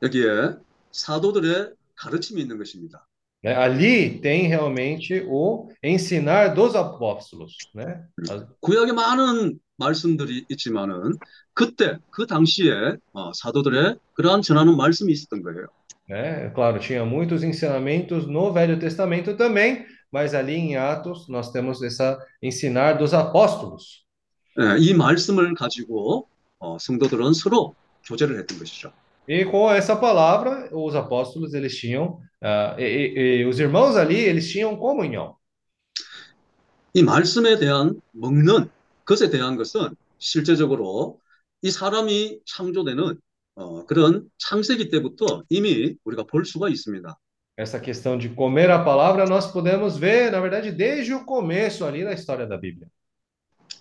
여기에 0.04 0.58
사도들의 0.92 1.72
가르침이 1.96 2.42
있는 2.42 2.58
것입니다. 2.58 3.08
Né? 3.45 3.55
Ali 3.55 4.21
tem 4.21 4.47
realmente 4.49 5.25
o 5.27 5.69
ensinar 5.83 6.49
dos 6.55 6.75
apóstolos, 6.77 7.57
né? 7.75 8.05
As- 8.29 8.45
구약에 8.61 8.93
많은 8.93 9.59
말씀들이 9.79 10.45
있지만은 10.51 11.15
그때 11.55 11.97
그 12.11 12.27
당시에 12.27 12.97
어, 13.15 13.33
사도들의 13.33 13.97
그러한 14.15 14.43
전하는 14.43 14.77
말씀이 14.77 15.11
있었던 15.13 15.43
거예요. 15.43 15.67
né? 16.09 16.53
Claro, 16.55 16.79
tinha 16.81 17.05
muitos 17.05 17.43
ensinamentos 17.43 18.27
no 18.27 18.53
Velho 18.53 18.79
Testamento 18.79 19.37
também, 19.37 19.87
mas 20.13 20.35
ali 20.35 20.57
em 20.57 20.77
Atos 20.77 21.27
nós 21.29 21.51
temos 21.53 21.83
essa 21.83 22.19
ensinar 22.43 22.99
dos 22.99 23.15
apóstolos. 23.15 24.05
예, 24.59 24.77
이 24.81 24.93
말씀을 24.93 25.55
가지고 25.55 26.29
어, 26.59 26.77
성도들은 26.79 27.33
서로 27.33 27.75
교제를 28.05 28.39
했던 28.39 28.59
것이죠. 28.59 28.93
E 29.29 29.45
com 29.45 29.71
essa 29.71 29.95
palavra, 29.95 30.69
os 30.73 30.95
apóstolos 30.97 31.55
eles 31.55 31.77
tinham, 31.79 32.19
ah, 32.46 32.76
e, 32.78 32.84
e- 32.84 33.38
e 33.42 33.46
os 33.46 33.60
irmãos 33.60 33.96
ali 33.98 34.20
eles 34.20 34.50
tinham 34.52 34.78
comunhão. 34.78 35.36
이 36.94 37.04
말씀에 37.04 37.58
대한 37.60 38.00
먹는 38.12 38.70
것에 39.04 39.30
대한 39.30 39.58
것은 39.58 39.96
실제적으로 40.18 41.20
이 41.62 41.72
사람이 41.72 42.40
창조되는 42.46 43.20
어, 43.56 43.86
그런 43.86 44.30
창세기 44.38 44.90
때부터 44.90 45.44
이미 45.50 45.96
우리가 46.04 46.24
볼 46.24 46.46
수가 46.46 46.70
있습니다. 46.70 47.18
Essa 47.58 47.80
questão 47.80 48.18
de 48.18 48.30
comer 48.30 48.70
a 48.70 48.84
palavra 48.84 49.26
nós 49.26 49.52
podemos 49.52 49.98
ver, 49.98 50.30
na 50.32 50.42
verdade, 50.42 50.72
desde 50.72 51.14
o 51.14 51.26
começo 51.26 51.86
ali 51.86 52.04
da 52.04 52.14
história 52.14 52.46
da 52.46 52.58
Bíblia. 52.58 52.88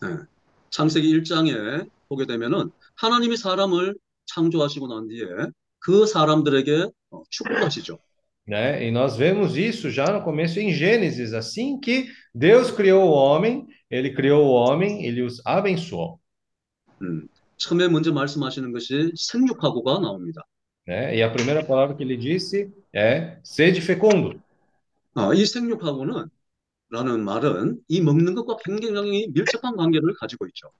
예. 0.04 0.26
창세기 0.70 1.08
1장에 1.08 1.86
보게 2.08 2.26
되면은 2.26 2.70
하나님이 2.96 3.36
사람을 3.36 3.94
창조하시고 4.26 4.88
난 4.88 5.08
뒤에 5.08 5.26
그 5.78 6.06
사람들에게 6.06 6.88
어, 7.10 7.22
축복하시죠. 7.30 7.98
né? 8.47 8.85
E 8.85 8.91
nós 8.91 9.15
vemos 9.15 9.55
isso 9.55 9.89
já 9.89 10.11
no 10.11 10.23
começo 10.23 10.59
em 10.59 10.73
Gênesis, 10.73 11.33
assim 11.33 11.79
que 11.79 12.07
Deus 12.33 12.71
criou 12.71 13.09
o 13.09 13.11
homem, 13.11 13.67
ele 13.89 14.13
criou 14.13 14.45
o 14.45 14.51
homem, 14.51 15.05
ele 15.05 15.21
os 15.21 15.41
abençoou, 15.45 16.19
음, 17.01 17.27
처음에 17.57 17.87
먼저 17.87 18.11
말씀하시는 18.11 18.71
것이 18.71 19.11
생육하고가 19.15 19.99
나옵니다. 19.99 20.43
né? 20.89 21.15
E 21.15 21.21
a 21.21 21.29
primeira 21.29 21.63
palavra 21.63 21.95
que 21.95 22.03
ele 22.03 22.17
disse 22.17 22.73
é 22.91 23.37
sede 23.43 23.79
fecundo. 23.79 24.41
어, 25.15 25.33
이 25.33 25.45
생육하고는 25.45 26.29
라는 26.89 27.23
말은 27.23 27.79
이 27.87 28.01
먹는 28.01 28.33
것과 28.33 28.57
굉장히 28.65 29.27
밀접한 29.29 29.75
관계를 29.75 30.15
가지고 30.19 30.47
있죠. 30.47 30.71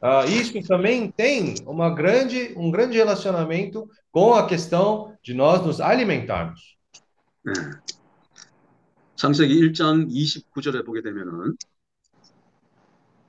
Ah, 0.00 0.26
isso 0.26 0.52
também 0.66 1.12
tem 1.12 1.54
uma 1.64 1.88
grande, 1.94 2.52
um 2.56 2.70
grande 2.72 2.96
relacionamento 2.96 3.88
com 4.10 4.34
a 4.34 4.46
questão 4.46 5.16
de 5.22 5.32
nós 5.32 5.64
nos 5.64 5.80
alimentarmos. 5.80 6.76
예. 7.46 7.52
창세기 9.16 9.54
1장 9.60 10.08
29절에 10.08 10.84
보게 10.84 11.02
되면은 11.02 11.56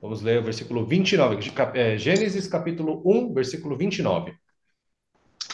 Vamos 0.02 0.20
ler 0.22 0.40
o 0.40 0.42
versículo 0.42 0.84
29, 0.84 1.38
de 1.40 1.50
cap- 1.50 1.74
é, 1.78 1.96
Gênesis 1.96 2.46
capítulo 2.50 3.00
1, 3.06 3.32
versículo 3.32 3.76
29. 3.78 4.32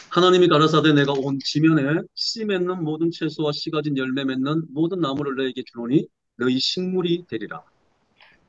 하나님이 0.09 0.49
가라사대 0.49 0.91
내가 0.91 1.13
온 1.13 1.39
지면에 1.39 2.01
씨 2.15 2.43
맺는 2.43 2.83
모든 2.83 3.11
채소와 3.11 3.53
씨 3.53 3.69
가진 3.69 3.95
열매 3.95 4.25
맺는 4.25 4.65
모든 4.73 4.99
나무를 4.99 5.35
너에게 5.35 5.63
주노니 5.71 6.07
너희 6.35 6.59
식물이 6.59 7.27
되리라. 7.29 7.63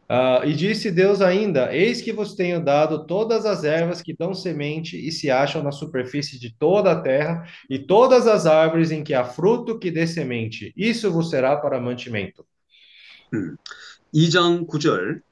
Ah, 0.08 0.42
e 0.44 0.52
disse 0.52 0.90
Deus 0.90 1.22
ainda: 1.22 1.74
Eis 1.74 2.02
que 2.02 2.12
vos 2.12 2.34
tenho 2.34 2.62
dado 2.62 3.06
todas 3.06 3.46
as 3.46 3.64
ervas 3.64 4.02
que 4.02 4.14
dão 4.14 4.34
semente 4.34 4.96
e 4.96 5.10
se 5.10 5.30
acham 5.30 5.62
na 5.62 5.72
superfície 5.72 6.38
de 6.38 6.54
toda 6.54 6.92
a 6.92 7.00
terra, 7.00 7.46
e 7.70 7.78
todas 7.78 8.26
as 8.26 8.44
árvores 8.44 8.90
em 8.90 9.02
que 9.02 9.14
há 9.14 9.24
fruto 9.24 9.78
que 9.78 9.90
dê 9.90 10.06
semente. 10.06 10.72
Isso 10.76 11.10
vos 11.10 11.30
será 11.30 11.56
para 11.56 11.80
mantimento. 11.80 12.44
음. 13.32 13.56
2장 14.12 14.66
9절 14.66 15.22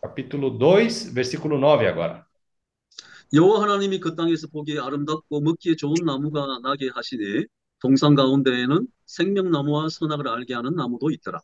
Capítulo 0.00 0.56
2, 0.56 1.12
versículo 1.12 1.58
9 1.58 1.86
agora. 1.86 2.24
여호와 3.34 3.62
하나님이 3.64 4.00
그 4.00 4.14
땅에서 4.14 4.46
보기에 4.46 4.78
아름답고 4.78 5.42
먹기에 5.42 5.76
좋은 5.76 5.92
나무가 6.06 6.46
나게 6.62 6.88
하시니 6.94 7.44
동산 7.78 8.14
가운데에는 8.14 8.86
생명나무와 9.04 9.90
선악을 9.90 10.28
알게 10.28 10.54
하는 10.54 10.74
나무도 10.74 11.10
있더라. 11.10 11.42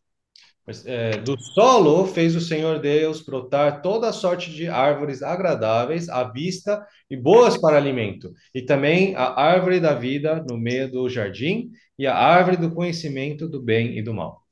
Mas, 0.69 0.87
é, 0.87 1.19
do 1.19 1.39
solo 1.39 2.07
fez 2.07 2.35
o 2.35 2.41
Senhor 2.41 2.79
Deus 2.79 3.21
brotar 3.21 3.83
toda 3.83 4.13
sorte 4.13 4.51
de 4.51 4.67
árvores 4.67 5.23
agradáveis 5.23 6.09
à 6.09 6.25
vista 6.25 6.87
e 7.11 7.17
boas 7.17 7.59
para 7.59 7.77
alimento, 7.77 8.33
e 8.55 8.63
também 8.63 9.15
a 9.15 9.39
árvore 9.39 9.79
da 9.79 9.95
vida 9.95 10.43
no 10.49 10.57
meio 10.57 10.91
do 10.91 11.07
jardim, 11.09 11.71
e 11.99 12.07
a 12.07 12.17
árvore 12.17 12.57
do 12.57 12.71
conhecimento 12.71 13.47
do 13.47 13.61
bem 13.61 13.99
e 13.99 14.03
do 14.03 14.15
mal. 14.15 14.43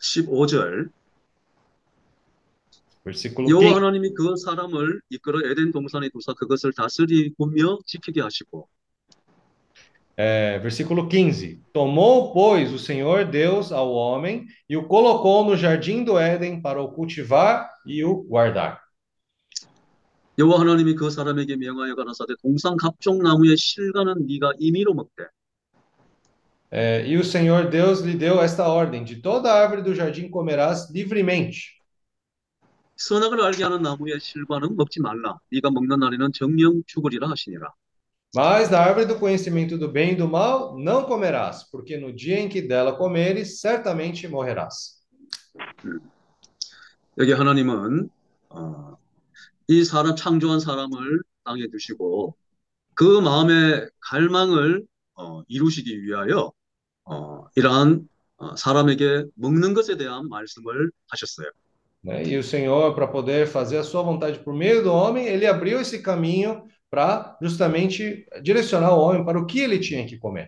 15절 0.00 0.90
Versículo 3.04 3.48
여호와 3.48 3.72
15. 3.72 3.74
하나님이 3.74 4.14
그 4.14 4.36
사람을 4.36 5.00
이끌어 5.10 5.40
에덴 5.50 5.72
동산에 5.72 6.10
두사 6.10 6.34
그것을 6.34 6.72
다스리며 6.72 7.78
지키게 7.86 8.20
하시고 8.20 8.68
É, 10.16 10.58
versículo 10.58 11.08
15: 11.08 11.62
Tomou, 11.72 12.32
pois, 12.32 12.72
o 12.72 12.78
Senhor 12.78 13.24
Deus 13.24 13.70
ao 13.70 13.92
homem 13.92 14.46
e 14.68 14.76
o 14.76 14.88
colocou 14.88 15.44
no 15.44 15.56
jardim 15.56 16.02
do 16.02 16.18
Éden 16.18 16.60
para 16.60 16.82
o 16.82 16.92
cultivar 16.92 17.70
e 17.86 18.04
o 18.04 18.22
guardar. 18.24 18.80
여호와 20.38 20.60
하나님이 20.60 20.94
그 20.94 21.10
사람에게 21.10 21.56
명하여 21.56 21.96
가라사대 21.96 22.34
동산 22.40 22.76
각종 22.76 23.18
나무의 23.18 23.56
실과는 23.56 24.26
네가 24.26 24.52
임의로 24.58 24.94
먹되 24.94 25.26
É, 26.70 27.06
e 27.06 27.16
o 27.16 27.24
Senhor 27.24 27.70
Deus 27.70 28.02
lhe 28.02 28.14
deu 28.14 28.42
esta 28.42 28.68
ordem: 28.68 29.02
De 29.02 29.16
toda 29.22 29.50
árvore 29.50 29.82
do 29.82 29.94
jardim 29.94 30.30
comerás 30.30 30.90
livremente, 30.92 31.78
선악을 32.98 33.40
알게 33.40 33.62
하는 33.62 33.80
나무의 33.80 34.20
실과는 34.20 34.76
먹지 34.76 35.00
말라 35.00 35.38
네가 35.52 35.70
먹는 35.70 36.00
날에는 36.00 36.32
정령 36.32 36.82
죽으리라 36.86 37.30
하시니라 37.30 37.72
Mas 38.34 38.68
da 38.68 38.80
árvore 38.80 39.06
do 39.06 39.18
conhecimento 39.18 39.78
do 39.78 39.88
bem 39.88 40.12
e 40.12 40.14
do 40.14 40.28
mal 40.28 40.78
não 40.78 41.04
comerás, 41.04 41.64
porque 41.70 41.96
no 41.96 42.12
dia 42.12 42.38
em 42.38 42.48
que 42.48 42.60
dela 42.60 42.92
comeres, 42.92 43.60
certamente 43.60 44.28
morrerás. 44.28 44.98
여기 47.16 47.32
하나님은 47.32 48.10
어, 48.50 48.96
이 49.66 49.82
사람 49.84 50.14
창조한 50.14 50.60
사람을 50.60 51.22
땅에 51.44 51.66
두시고 51.68 52.36
그 52.94 53.20
마음의 53.20 53.88
갈망을 54.00 54.84
어, 55.14 55.42
이루시기 55.48 56.02
위하여 56.02 56.52
어, 57.04 57.46
이러한 57.56 58.08
어, 58.36 58.54
사람에게 58.56 59.24
먹는 59.34 59.74
것에 59.74 59.96
대한 59.96 60.28
말씀을 60.28 60.90
하셨어요. 61.10 61.48
Né? 62.04 62.22
E 62.22 62.36
o 62.36 62.42
Senhor, 62.44 62.94
para 62.94 63.08
poder 63.08 63.48
fazer 63.48 63.78
a 63.78 63.82
sua 63.82 64.02
vontade 64.02 64.38
por 64.38 64.54
meio 64.54 64.84
do 64.84 64.92
homem, 64.92 65.26
ele 65.26 65.46
abriu 65.46 65.80
esse 65.80 66.00
caminho 66.00 66.68
para 66.92 67.36
justamente 67.42 68.26
direcionar 68.42 68.92
o 68.92 69.00
homem 69.00 69.24
para 69.24 69.38
o 69.38 69.46
que 69.46 69.60
ele 69.60 69.78
tinha 69.78 70.06
que 70.06 70.18
comer. 70.18 70.46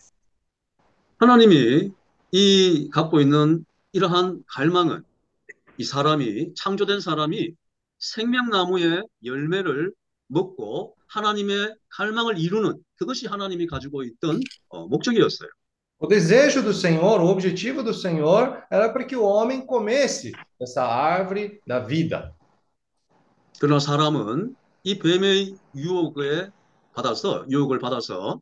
하나님이 1.18 1.92
이 2.32 2.88
갖고 2.90 3.20
있는 3.20 3.64
이러한 3.92 4.42
갈망은 4.46 5.02
이 5.76 5.84
사람이 5.84 6.54
창조된 6.54 7.00
사람이 7.00 7.52
생명나무의 7.98 9.02
열매를 9.24 9.92
먹고 10.28 10.96
하나님의 11.08 11.74
갈망을 11.90 12.38
이루는 12.38 12.82
그것이 12.96 13.26
하나님이 13.26 13.66
가지고 13.66 14.02
있던 14.04 14.40
어, 14.68 14.86
목적이었어요. 14.86 15.50
O 16.02 16.08
desejo 16.08 16.62
do 16.62 16.72
Senhor, 16.72 17.20
o 17.20 17.26
objetivo 17.28 17.82
do 17.82 17.92
Senhor 17.92 18.62
era 18.70 18.88
para 18.88 19.04
que 19.04 19.14
o 19.14 19.22
homem 19.22 19.66
comesse 19.66 20.32
essa 20.58 20.82
árvore 20.82 21.60
da 21.66 21.78
vida. 21.80 22.34
그러나 23.58 23.78
사람은 23.78 24.56
이 24.85 24.99
뱀의 24.99 25.57
유혹에 25.75 26.49
받아서 26.93 27.45
유혹을 27.49 27.79
받아서 27.79 28.39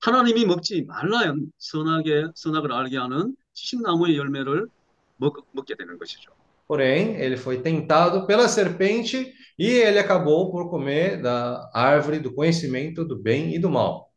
하나님이 0.00 0.46
먹지 0.46 0.84
말라야 0.84 1.34
선하게 1.58 2.28
선악을 2.34 2.72
알게 2.72 2.96
하는 2.96 3.34
지식나무의 3.52 4.16
열매를 4.16 4.68
먹, 5.16 5.44
먹게 5.52 5.74
되는 5.76 5.98
것이죠. 5.98 6.30
Porém, 6.68 7.16
ele 7.16 7.36
foi 7.36 7.60
tentado 7.60 8.28
pela 8.28 8.46
serpente 8.46 9.34
e 9.58 9.66
ele 9.66 9.98
acabou 9.98 10.52
por 10.52 10.70
comer 10.70 11.20
da 11.20 11.68
árvore 11.74 12.20
do 12.20 12.32
conhecimento 12.32 13.04
do 13.04 13.16
bem 13.16 13.52
e 13.52 13.58
do 13.58 13.68
mal. 13.68 14.08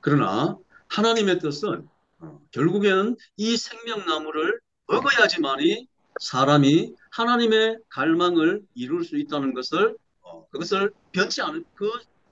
그러나 0.00 0.56
하나님의 0.88 1.38
뜻은 1.40 1.86
어, 2.20 2.40
결국에는 2.50 3.16
이 3.36 3.56
생명나무를 3.58 4.58
먹어야지만이 4.86 5.86
사람이 6.19 6.93
하나님의 7.11 7.79
갈망을 7.89 8.61
이룰 8.75 9.03
수 9.03 9.17
있다는 9.17 9.53
것을 9.53 9.95
어, 10.21 10.45
그것을 10.49 10.91
변치 11.11 11.41
않은 11.41 11.63
그 11.75 11.89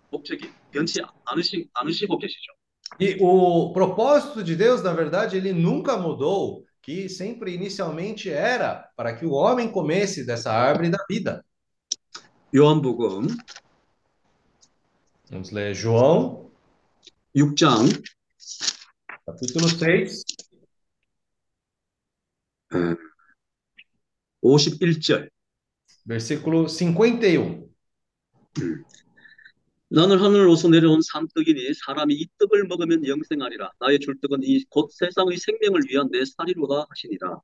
목적이 0.09 0.51
변치 0.71 1.01
않으시, 1.25 1.69
않으시고 1.73 2.17
계시죠. 2.17 2.51
E 2.99 3.17
o 3.19 3.73
propósito 3.73 4.43
de 4.43 4.55
Deus, 4.55 4.81
na 4.81 4.93
verdade, 4.93 5.35
ele 5.35 5.51
nunca 5.51 5.97
mudou, 5.97 6.65
que 6.81 7.09
sempre 7.09 7.53
inicialmente 7.53 8.29
era 8.29 8.89
para 8.95 9.13
que 9.13 9.25
o 9.25 9.31
homem 9.31 9.69
comesse 9.69 10.25
dessa 10.25 10.53
árvore 10.53 10.89
da 10.89 11.03
vida. 11.09 11.43
요한복음 12.55 13.27
Vamos 15.29 15.51
ler 15.51 15.75
João, 15.75 16.49
6장 17.35 17.89
capítulo 19.25 19.67
6, 19.67 20.23
51절 24.43 25.29
versículo 26.05 26.67
51. 26.67 27.67
나는 29.89 30.19
하늘로서 30.19 30.67
내려온 30.67 31.01
산떡이니 31.01 31.73
사람이 31.85 32.13
이 32.13 32.27
떡을 32.37 32.65
먹으면 32.67 33.07
영생하리라 33.07 33.71
나의 33.79 33.99
줄 33.99 34.19
떡은 34.19 34.41
이 34.43 34.65
곧 34.69 34.91
세상의 34.91 35.37
생명을 35.37 35.81
위한 35.89 36.09
내 36.11 36.25
살이로다 36.25 36.87
하시니라 36.89 37.41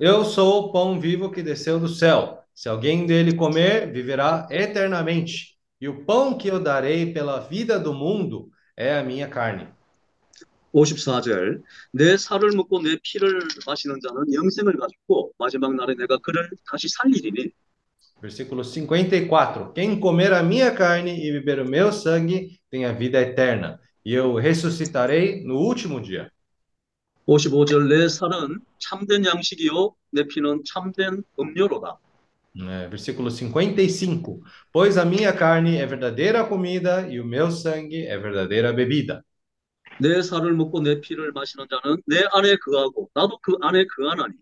Eu 0.00 0.24
sou 0.24 0.64
o 0.64 0.72
pão 0.72 0.98
vivo 0.98 1.30
que 1.30 1.42
desceu 1.42 1.78
do 1.78 1.86
céu. 1.88 2.42
Se 2.54 2.68
alguém 2.68 3.06
dele 3.06 3.34
comer, 3.36 3.92
viverá 3.92 4.48
eternamente. 4.50 5.56
E 5.80 5.88
o 5.88 6.04
pão 6.04 6.36
que 6.36 6.48
eu 6.48 6.58
darei 6.58 7.12
pela 7.12 7.38
vida 7.40 7.78
do 7.78 7.94
mundo 7.94 8.50
é 8.76 8.96
a 8.98 9.04
minha 9.04 9.28
carne. 9.28 9.68
54절 10.77 11.61
내 11.91 12.17
살을 12.17 12.51
먹고 12.55 12.81
내 12.81 12.97
피를 13.01 13.39
마시는 13.65 13.99
자는 14.01 14.33
영생을 14.33 14.77
가지고 14.77 15.31
마지막 15.37 15.73
날에 15.75 15.95
내가 15.95 16.17
그를 16.17 16.49
다시 16.69 16.87
살리리니 16.89 17.49
Versículo 18.19 18.63
54. 18.63 19.73
Quem 19.75 19.99
comer 20.01 20.33
a 20.33 20.41
minha 20.41 20.73
carne 20.73 21.13
e 21.13 21.31
beber 21.31 21.59
o 21.59 21.69
meu 21.69 21.91
sangue 21.91 22.59
tem 22.71 22.83
a 22.83 22.91
vida 22.91 23.21
eterna, 23.21 23.79
e 24.03 24.11
eu 24.11 24.33
ressuscitarei 24.33 25.43
no 25.43 25.59
último 25.59 26.01
dia. 26.01 26.31
55절 27.27 27.89
내 27.89 28.07
살은 28.07 28.61
참된 28.79 29.25
양식이요 29.25 29.93
내 30.11 30.23
피는 30.27 30.63
참된 30.65 31.23
음료로다 31.39 31.99
É, 32.59 32.87
versículo 32.87 33.29
55. 33.29 34.41
Pois 34.73 34.97
a 34.97 35.05
minha 35.05 35.31
carne 35.31 35.77
é 35.77 35.85
verdadeira 35.85 36.43
comida 36.43 37.07
e 37.07 37.19
o 37.19 37.25
meu 37.25 37.51
sangue 37.51 38.07
é 38.07 38.17
verdadeira 38.17 38.73
bebida. 38.73 39.23
내 39.99 40.21
살을 40.21 40.53
먹고 40.53 40.81
내 40.81 41.01
피를 41.01 41.31
마시는 41.31 41.67
자는 41.69 42.01
내 42.05 42.23
안에 42.33 42.55
거하고 42.57 43.09
나도 43.13 43.37
그 43.41 43.57
안에 43.61 43.85
거하나니 43.85 44.33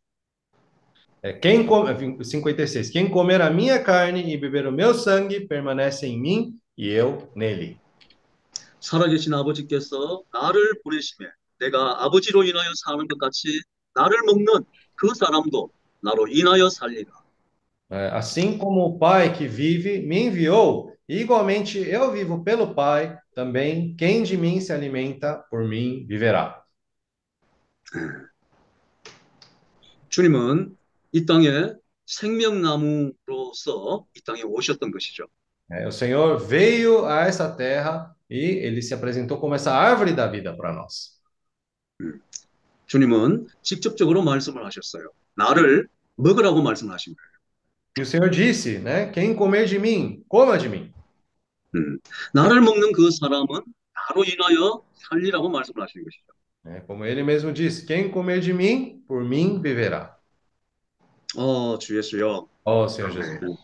É, 1.26 1.34
quem 1.40 1.66
come, 1.66 1.92
56. 2.20 2.92
Quem 2.92 3.10
comer 3.10 3.42
a 3.42 3.50
minha 3.50 3.84
carne 3.84 4.22
e 4.32 4.38
beber 4.38 4.68
o 4.68 4.72
meu 4.72 4.94
sangue 4.94 5.48
permanece 5.48 6.06
em 6.06 6.20
mim 6.20 6.54
e 6.78 6.90
eu 6.90 7.32
nele. 7.36 7.80
살아계신 8.80 9.34
아버지께서 9.34 10.22
나를 10.32 10.82
보내심에 10.84 11.28
내가 11.60 12.06
아버지로 12.06 12.44
인하여 12.44 12.70
사는 12.86 13.08
것 13.08 13.18
같이 13.18 13.60
나를 13.96 14.22
먹는 14.28 14.66
그 14.94 15.16
사람도 15.16 15.72
나로 16.02 16.28
인하여 16.28 16.70
살리라. 16.70 17.25
É, 17.91 18.11
assim 18.13 18.57
como 18.57 18.85
o 18.85 18.99
Pai 18.99 19.33
que 19.33 19.49
vive 19.49 20.07
me 20.07 20.27
enviou, 20.27 20.97
igualmente 21.09 21.79
eu 21.79 22.13
vivo 22.13 22.45
pelo 22.45 22.73
Pai, 22.73 23.19
também 23.35 23.97
quem 23.97 24.23
de 24.23 24.37
mim 24.37 24.61
se 24.61 24.73
alimenta, 24.73 25.45
por 25.51 25.67
mim 25.67 26.07
viverá. 26.07 26.61
주님은 30.09 30.77
이 31.13 31.27
땅에 31.27 31.73
생명나무로서 32.07 34.07
이 34.17 34.21
땅에 34.23 34.43
오셨던 34.43 34.91
것이죠. 34.91 35.27
É, 35.71 35.87
o 35.87 35.93
Senhor 35.93 36.39
veio 36.39 37.07
a 37.07 37.27
essa 37.27 37.49
terra 37.57 38.15
e 38.29 38.39
ele 38.39 38.83
se 38.83 38.93
apresentou 38.93 39.39
como 39.39 39.55
essa 39.55 39.73
árvore 39.73 40.15
da 40.15 40.27
vida 40.27 40.57
para 40.57 40.73
nós. 40.73 41.21
주님은 42.87 43.47
직접적으로 43.63 44.23
말씀을 44.23 44.65
하셨어요. 44.65 45.11
나를 45.37 45.89
먹으라고 46.17 46.61
말씀하신 46.61 47.15
거예요. 47.15 47.34
E 47.98 48.02
o 48.02 48.06
Senhor 48.06 48.30
disse, 48.30 48.80
né? 48.80 49.10
Quem 49.12 49.34
comer 49.36 49.66
de 49.66 49.80
mim, 49.80 50.24
coma 50.28 50.58
de 50.58 50.68
mim. 50.68 50.92
음, 51.76 51.98
나를 52.34 52.62
먹는 52.62 52.92
그 52.92 53.10
사람은 53.12 53.48
나로 53.48 54.24
인하여 54.24 54.84
살리라고 54.96 55.50
말씀을 55.50 55.84
하시는 55.84 56.04
것이죠. 56.04 56.26
É, 56.66 56.82
como 56.82 57.06
ele 57.06 57.22
mesmo 57.22 57.54
disse, 57.54 57.86
quem 57.86 58.10
comer 58.12 58.42
de 58.42 58.52
mim, 58.52 59.04
por 59.08 59.24
mim 59.24 59.62
viverá. 59.62 60.18
어, 61.36 61.78
주 61.78 61.98
예수여. 61.98 62.48
Ó 62.66 62.88
Senhor 62.88 63.12
Jesus. 63.14 63.58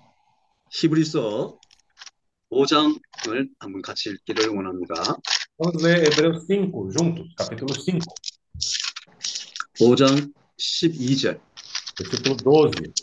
히브리서 0.69 1.59
5장을 2.51 3.49
한번 3.59 3.81
같이 3.81 4.09
읽기를 4.09 4.49
원합니다. 4.49 4.93
Vamos 5.57 5.83
ler 5.83 6.03
Hebreus 6.05 6.45
5 6.47 6.91
juntos, 6.91 7.27
capítulo 7.35 7.73
5, 7.73 7.99
5장 9.79 10.33
12절. 10.57 11.39
versículo 11.97 12.35
12. 12.37 12.93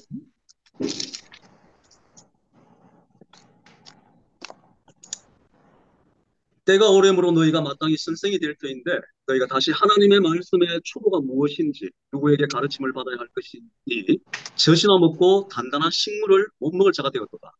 때가 6.68 6.90
오래므로 6.90 7.32
너희가 7.32 7.62
마땅히 7.62 7.98
선생이 7.98 8.40
될 8.40 8.56
터인데 8.56 9.00
너희가 9.28 9.48
다시 9.48 9.72
하나님의 9.72 10.20
말씀의 10.22 10.82
초보가 10.84 11.20
무엇인지 11.20 11.90
누구에게 12.14 12.48
가르침을 12.48 12.94
받아야 12.94 13.18
할 13.18 13.28
것인지 13.36 14.20
젖이나 14.56 14.98
먹고 15.00 15.50
단단한 15.52 15.92
식물을 15.92 16.48
못 16.60 16.74
먹을 16.74 16.92
자가 16.94 17.10
되었도다. 17.12 17.52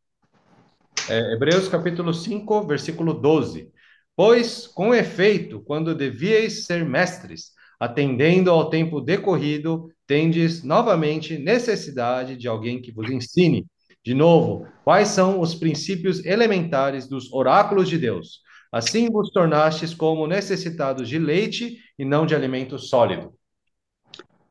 É, 1.10 1.34
Hebreus 1.34 1.68
capítulo 1.68 2.14
5, 2.14 2.66
versículo 2.66 3.14
12. 3.14 3.70
Pois, 4.16 4.68
com 4.68 4.94
efeito, 4.94 5.62
quando 5.62 5.94
devíeis 5.94 6.66
ser 6.66 6.86
mestres, 6.86 7.52
atendendo 7.78 8.52
ao 8.52 8.70
tempo 8.70 9.02
decorrido, 9.02 9.92
tendes 10.08 10.64
novamente 10.64 11.38
necessidade 11.38 12.38
de 12.38 12.48
alguém 12.48 12.82
que 12.82 12.92
vos 12.92 13.10
ensine, 13.10 13.66
de 14.06 14.14
novo, 14.14 14.66
quais 14.84 15.10
são 15.10 15.42
os 15.42 15.56
princípios 15.56 16.24
elementares 16.26 17.08
dos 17.08 17.32
oráculos 17.34 17.90
de 17.90 17.98
Deus. 17.98 18.42
Assim 18.72 19.10
vos 19.12 19.30
tornastes 19.32 19.94
como 19.94 20.26
necessitados 20.28 21.08
de 21.08 21.20
leite 21.20 21.78
e 21.98 22.04
não 22.04 22.26
de 22.26 22.36
alimento 22.36 22.78
sólido. 22.80 23.34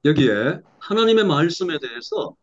여기에 0.05 0.61
하나님의 0.78 1.24
말씀에 1.24 1.78
대해서 1.78 2.35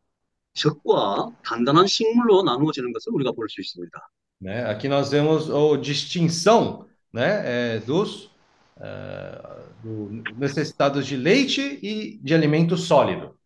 젖과 0.53 1.29
단단한 1.43 1.88
식물로 1.88 2.43
나누어지는 2.43 2.91
것을 2.93 3.13
우리가 3.13 3.31
볼 3.33 3.47
수 3.49 3.62
있습니다. 3.62 3.99
né? 4.41 4.63
Aqui 4.63 4.88
nós 4.88 5.12
vemos 5.12 5.49
a 5.49 5.77
distinção, 5.77 6.85
né, 7.13 7.75
é, 7.75 7.79
dos 7.79 8.31
é, 8.79 9.41
do 9.83 10.23
necessitados 10.38 11.05
de 11.05 11.17
leite 11.17 11.79
e 11.81 12.17
de 12.23 12.33
alimento 12.33 12.77
sólido. 12.77 13.38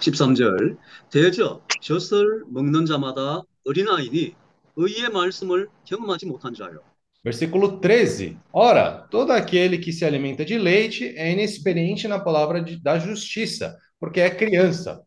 13절 0.00 0.76
대저 1.10 1.60
젖을 1.80 2.44
먹는 2.48 2.86
자마다 2.86 3.42
어린아이니 3.66 4.34
의의 4.76 5.10
말씀을 5.10 5.68
경험하지 5.84 6.26
못한 6.26 6.52
자요. 6.54 6.80
Versículo 7.24 7.80
13. 7.80 8.36
Ora, 8.52 9.06
todo 9.10 9.30
aquele 9.30 9.78
que 9.78 9.92
se 9.92 10.04
alimenta 10.04 10.44
de 10.44 10.58
leite 10.58 11.14
é 11.16 11.32
inexperiente 11.32 12.06
na 12.06 12.20
palavra 12.20 12.62
de, 12.62 12.76
da 12.76 12.98
justiça, 12.98 13.78
porque 13.98 14.20
é 14.20 14.30
criança. 14.30 15.02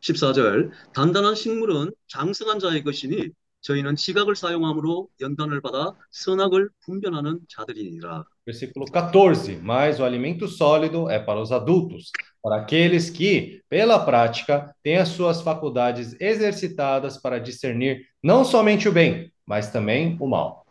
14절 0.00 0.70
단단한 0.94 1.34
식물은 1.34 1.92
장성한 2.08 2.58
자의 2.58 2.82
것이니 2.82 3.32
저희는 3.60 3.96
지각을 3.96 4.36
사용함으로 4.36 5.08
연단을 5.20 5.60
받아 5.60 5.94
선악을 6.10 6.70
분별하는 6.86 7.40
자들이니라. 7.48 8.24
Versículo 8.46 8.86
14. 8.86 9.60
Mas 9.62 10.00
o 10.00 10.04
alimento 10.04 10.48
sólido 10.48 11.10
é 11.10 11.18
para 11.18 11.38
os 11.38 11.52
adultos, 11.52 12.10
para 12.42 12.56
aqueles 12.56 13.10
que, 13.10 13.62
pela 13.68 13.98
prática, 14.04 14.74
têm 14.82 14.96
as 14.96 15.08
suas 15.08 15.42
faculdades 15.42 16.16
exercitadas 16.18 17.18
para 17.18 17.38
discernir 17.38 18.06
não 18.22 18.42
somente 18.44 18.88
o 18.88 18.92
bem, 18.92 19.30
mas 19.46 19.72
também 19.72 20.16
o 20.20 20.26
mal. 20.26 20.62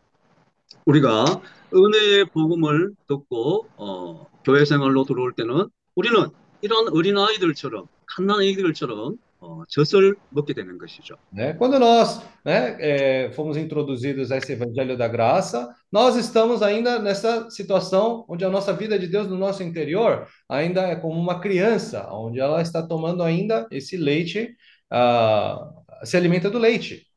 우리가 0.85 1.41
은혜의 1.73 2.25
복음을 2.25 2.93
듣고 3.07 3.67
어, 3.77 4.25
교회 4.43 4.65
생활로 4.65 5.03
들어올 5.05 5.33
때는 5.33 5.67
우리는 5.95 6.29
이런 6.61 6.87
어린 6.89 7.17
아이들처럼 7.17 7.87
갓난 8.07 8.39
아이들처럼 8.39 9.17
어, 9.41 9.63
젖을 9.69 10.15
먹게 10.31 10.53
되는 10.53 10.77
것이죠. 10.77 11.15
Né? 11.31 11.53
Quando 11.57 11.79
nós 11.79 12.21
né, 12.43 12.75
é, 12.79 13.31
fomos 13.31 13.55
introduzidos 13.55 14.31
a 14.31 14.37
esse 14.37 14.51
evangelho 14.51 14.97
da 14.97 15.07
graça, 15.07 15.73
nós 15.91 16.17
estamos 16.17 16.61
ainda 16.61 16.99
nessa 16.99 17.49
situação 17.49 18.25
onde 18.27 18.43
a 18.43 18.49
nossa 18.49 18.73
vida 18.73 18.99
de 18.99 19.07
Deus 19.07 19.27
no 19.27 19.37
nosso 19.37 19.63
interior 19.63 20.27
ainda 20.49 20.81
é 20.81 20.95
como 20.95 21.17
uma 21.17 21.39
criança, 21.39 22.09
onde 22.11 22.39
ela 22.39 22.61
está 22.61 22.85
tomando 22.85 23.23
ainda 23.23 23.65
esse 23.71 23.95
leite, 23.95 24.55
ah, 24.91 25.69
se 26.03 26.17
alimenta 26.17 26.49
do 26.49 26.59
leite. 26.59 27.07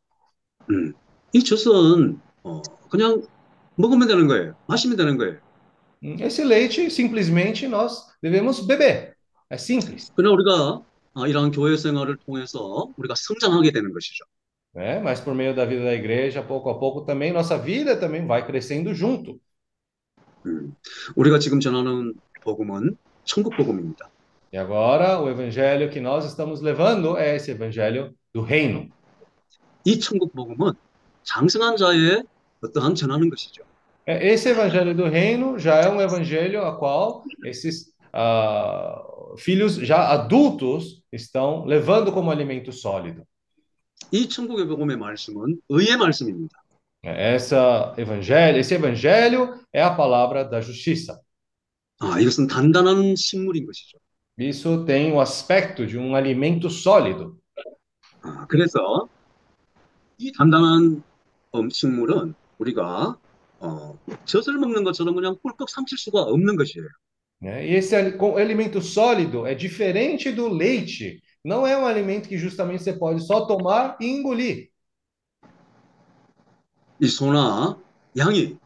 음, 0.71 0.95
이 1.33 1.43
젖은 1.43 2.21
어, 2.45 2.63
그냥 2.91 3.23
먹으면 3.77 4.09
되는 4.09 4.27
거예요. 4.27 4.55
마시면 4.67 4.97
되는 4.97 5.17
거예요. 5.17 5.39
Hum, 6.03 6.17
Esse 6.21 6.43
leite 6.45 6.91
simplesmente 6.91 7.67
nós 7.67 8.09
devemos 8.21 8.67
beber. 8.67 9.15
É 9.51 9.57
simples. 9.57 10.13
그러나 10.17 10.35
우리가 10.35 10.83
아, 11.15 11.27
이러한 11.29 11.51
교회 11.53 11.77
생활을 11.77 12.17
통해서 12.17 12.89
우리가 12.97 13.15
성장하게 13.17 13.71
되는 13.71 13.93
것이죠. 13.93 14.25
Né? 14.75 15.01
Mas 15.01 15.21
por 15.21 15.35
meio 15.35 15.55
da 15.55 15.67
vida 15.67 15.85
da 15.85 15.93
igreja, 15.95 16.43
pouco 16.43 16.71
a 16.71 16.79
pouco 16.79 17.03
também 17.05 17.31
nossa 17.33 17.59
vida 17.59 18.01
também 18.01 18.27
vai 18.27 18.47
crescendo 18.47 18.95
junto. 18.95 19.39
음, 20.47 20.75
우리가 21.15 21.39
지금 21.39 21.61
전하는 21.61 22.15
복음은 22.43 22.97
천국 23.25 23.55
복음입니다. 23.57 24.11
E 24.53 24.59
agora 24.59 25.21
o 25.21 25.31
evangelho 25.31 25.89
que 25.91 26.01
nós 26.01 26.25
estamos 26.27 26.61
levando 26.61 27.17
é 27.17 27.37
esse 27.37 27.51
evangelho 27.53 28.15
do 28.35 28.43
reino. 28.43 28.89
이 29.85 29.99
천국 30.01 30.33
복음은 30.35 30.73
장성한 31.27 31.77
자의 31.77 32.23
어떠한 32.63 32.95
전하는 32.95 33.31
것이죠. 33.31 33.63
É, 34.07 34.33
Esse 34.33 34.49
evangelho 34.51 34.95
do 34.97 35.05
reino 35.05 35.59
já 35.59 35.77
é 35.77 35.89
um 35.89 36.01
evangelho 36.01 36.65
a 36.65 36.77
qual 36.77 37.23
esses 37.45 37.93
ah, 38.13 39.01
filhos 39.39 39.75
já 39.77 40.09
adultos 40.11 41.03
estão 41.13 41.65
levando 41.65 42.13
como 42.13 42.31
alimento 42.31 42.73
sólido. 42.73 43.25
이 44.11 44.29
천국의 44.29 44.67
복음의 44.67 44.97
말씀은 44.97 45.61
의의 45.69 45.97
말씀입니다. 45.97 46.59
É, 47.05 47.35
Essa 47.35 47.95
evangelho, 47.97 48.59
esse 48.59 48.75
evangelho 48.75 49.61
é 49.73 49.83
a 49.83 49.95
palavra 49.95 50.45
da 50.45 50.61
justiça. 50.61 51.21
아, 52.01 52.19
이것은 52.19 52.49
단단한 52.49 53.15
식물인 53.15 53.67
것이죠. 53.67 53.99
Isso 54.39 54.85
tem 54.85 55.13
o 55.13 55.21
aspecto 55.21 55.87
de 55.87 55.97
um 55.99 56.17
alimento 56.17 56.69
sólido. 56.69 57.39
아, 58.23 58.47
그래서 58.49 59.09
이 60.19 60.33
단단한 60.33 60.83
음, 60.83 61.03
식물은 61.71 62.35
우리가 62.59 63.17
어, 63.61 63.99
젖을 64.25 64.55
먹는 64.59 64.85
것처럼 64.85 65.15
그냥 65.15 65.37
꿀꺽 65.43 65.69
삼킬 65.71 65.99
수가 65.99 66.23
없는 66.23 66.57
것이에요. 66.57 66.87
né? 67.41 67.67
E 67.67 67.75
esse 67.75 67.95
ali- 67.97 68.17
com- 68.17 68.37
alimento 68.37 68.81
sólido 68.81 69.45
é 69.47 69.55
diferente 69.55 70.31
do 70.33 70.49
leite. 70.49 71.21
Não 71.45 71.67
é 71.67 71.77
um 71.77 71.85
alimento 71.87 72.29
que 72.29 72.39
justamente 72.39 72.83
você 72.85 72.93
pode 72.93 73.21
só 73.27 73.47
tomar 73.47 73.97
e 74.01 74.07
engolir. 74.07 74.71
이 77.01 77.07
소나 77.09 77.83
양이 78.17 78.57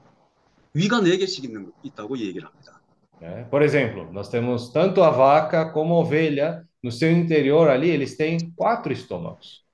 위가 0.74 1.00
네 1.00 1.16
개씩 1.16 1.44
있는, 1.44 1.72
있다고 1.82 2.18
얘기를 2.18 2.46
합니다. 2.46 2.82
né? 3.18 3.44
Por 3.50 3.62
exemplo, 3.62 4.12
nós 4.12 4.28
temos 4.28 4.70
tanto 4.72 5.02
a 5.02 5.10
vaca 5.10 5.70
como 5.72 5.94
a 5.94 6.00
ovelha. 6.00 6.68
No 6.82 6.92
seu 6.92 7.10
interior 7.10 7.68
ali, 7.70 7.88
eles 7.90 8.16
têm 8.16 8.52
quatro 8.54 8.92
estômagos. 8.92 9.64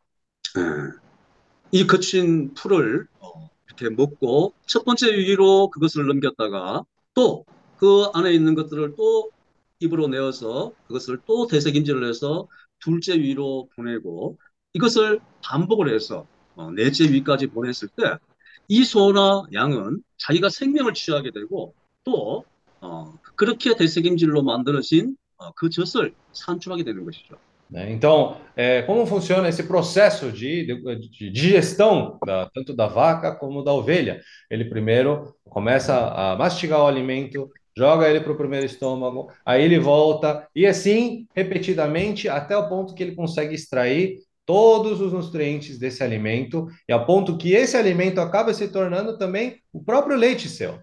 예. 0.56 1.02
이 1.71 1.85
거친 1.87 2.53
풀을 2.53 3.07
어, 3.19 3.49
이렇게 3.67 3.89
먹고 3.89 4.53
첫 4.65 4.83
번째 4.85 5.13
위로 5.15 5.69
그것을 5.69 6.05
넘겼다가 6.07 6.83
또 7.13 7.45
그 7.79 8.05
안에 8.15 8.33
있는 8.33 8.55
것들을 8.55 8.95
또 8.95 9.29
입으로 9.79 10.07
내어서 10.07 10.73
그것을 10.87 11.19
또 11.27 11.45
되새김질을 11.45 12.09
해서 12.09 12.47
둘째 12.79 13.13
위로 13.19 13.69
보내고 13.75 14.39
이것을 14.73 15.19
반복을 15.43 15.93
해서 15.93 16.27
어, 16.55 16.71
넷째 16.71 17.05
위까지 17.11 17.47
보냈을 17.47 17.89
때 17.89 18.17
이 18.69 18.83
소나 18.83 19.43
양은 19.53 20.03
자기가 20.17 20.49
생명을 20.49 20.93
취하게 20.93 21.31
되고 21.31 21.73
또 22.03 22.45
어, 22.81 23.17
그렇게 23.35 23.75
되새김질로 23.75 24.43
만들어진 24.43 25.15
어, 25.37 25.51
그 25.53 25.69
젖을 25.69 26.15
산출하게 26.33 26.83
되는 26.83 27.05
것이죠. 27.05 27.39
né? 27.70 27.90
Então, 27.92 28.36
é, 28.56 28.82
como 28.82 29.06
funciona 29.06 29.48
esse 29.48 29.62
processo 29.64 30.30
de, 30.30 30.66
de- 30.66 31.08
de 31.08 31.30
digestão, 31.30 32.18
da- 32.24 32.48
tanto 32.52 32.74
da 32.74 32.86
vaca 32.86 33.34
como 33.34 33.62
da 33.62 33.72
ovelha? 33.72 34.20
Ele 34.50 34.64
primeiro 34.66 35.34
começa 35.48 35.94
a 36.08 36.36
mastigar 36.36 36.80
o 36.82 36.86
alimento, 36.86 37.50
joga 37.76 38.08
ele 38.08 38.20
para 38.20 38.32
o 38.32 38.36
primeiro 38.36 38.66
estômago, 38.66 39.30
aí 39.44 39.62
ele 39.62 39.78
volta, 39.78 40.46
e 40.54 40.66
assim 40.66 41.26
repetidamente, 41.34 42.28
até 42.28 42.56
o 42.56 42.68
ponto 42.68 42.94
que 42.94 43.02
ele 43.02 43.14
consegue 43.14 43.54
extrair 43.54 44.18
todos 44.44 45.00
os 45.00 45.12
nutrientes 45.12 45.78
desse 45.78 46.02
alimento, 46.02 46.66
e 46.88 46.92
a 46.92 46.98
ponto 46.98 47.38
que 47.38 47.52
esse 47.54 47.76
alimento 47.76 48.20
acaba 48.20 48.52
se 48.52 48.68
tornando 48.68 49.16
também 49.16 49.58
o 49.72 49.82
próprio 49.82 50.16
leite 50.16 50.48
seu. 50.48 50.78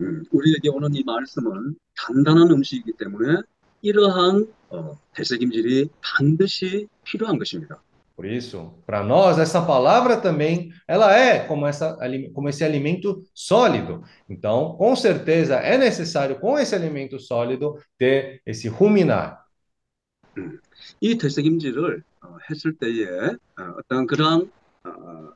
음, 0.00 0.22
우리에게 0.32 0.68
오는 0.68 0.94
이 0.94 1.02
말씀은 1.04 1.76
단단한 1.96 2.50
음식이기 2.50 2.92
때문에 2.98 3.42
이러한 3.82 4.46
어, 4.70 4.98
되새김질이 5.14 5.90
반드시 6.00 6.88
필요한 7.04 7.38
것입니다. 7.38 7.82
Por 8.14 8.26
isso, 8.26 8.74
para 8.86 9.02
nós, 9.02 9.38
essa 9.38 9.62
palavra 9.62 10.18
também, 10.20 10.70
ela 10.86 11.16
é 11.16 11.40
como, 11.40 11.66
essa, 11.66 11.96
ali- 11.98 12.30
como 12.30 12.48
esse 12.48 12.62
alimento 12.62 13.24
sólido. 13.34 14.02
Então, 14.28 14.76
com 14.76 14.94
certeza, 14.94 15.56
é 15.56 15.78
necessário, 15.78 16.38
com 16.38 16.58
esse 16.58 16.74
alimento 16.74 17.18
sólido, 17.18 17.78
ter 17.98 18.40
esse 18.46 18.68
ruminar. 18.68 19.42
음, 20.38 20.58
이 21.00 21.18
되새김질을 21.18 22.02
어, 22.22 22.36
했을 22.50 22.76
때에 22.76 23.06
어, 23.58 23.74
어떤 23.78 24.06
그러한 24.06 24.50
어, 24.84 25.32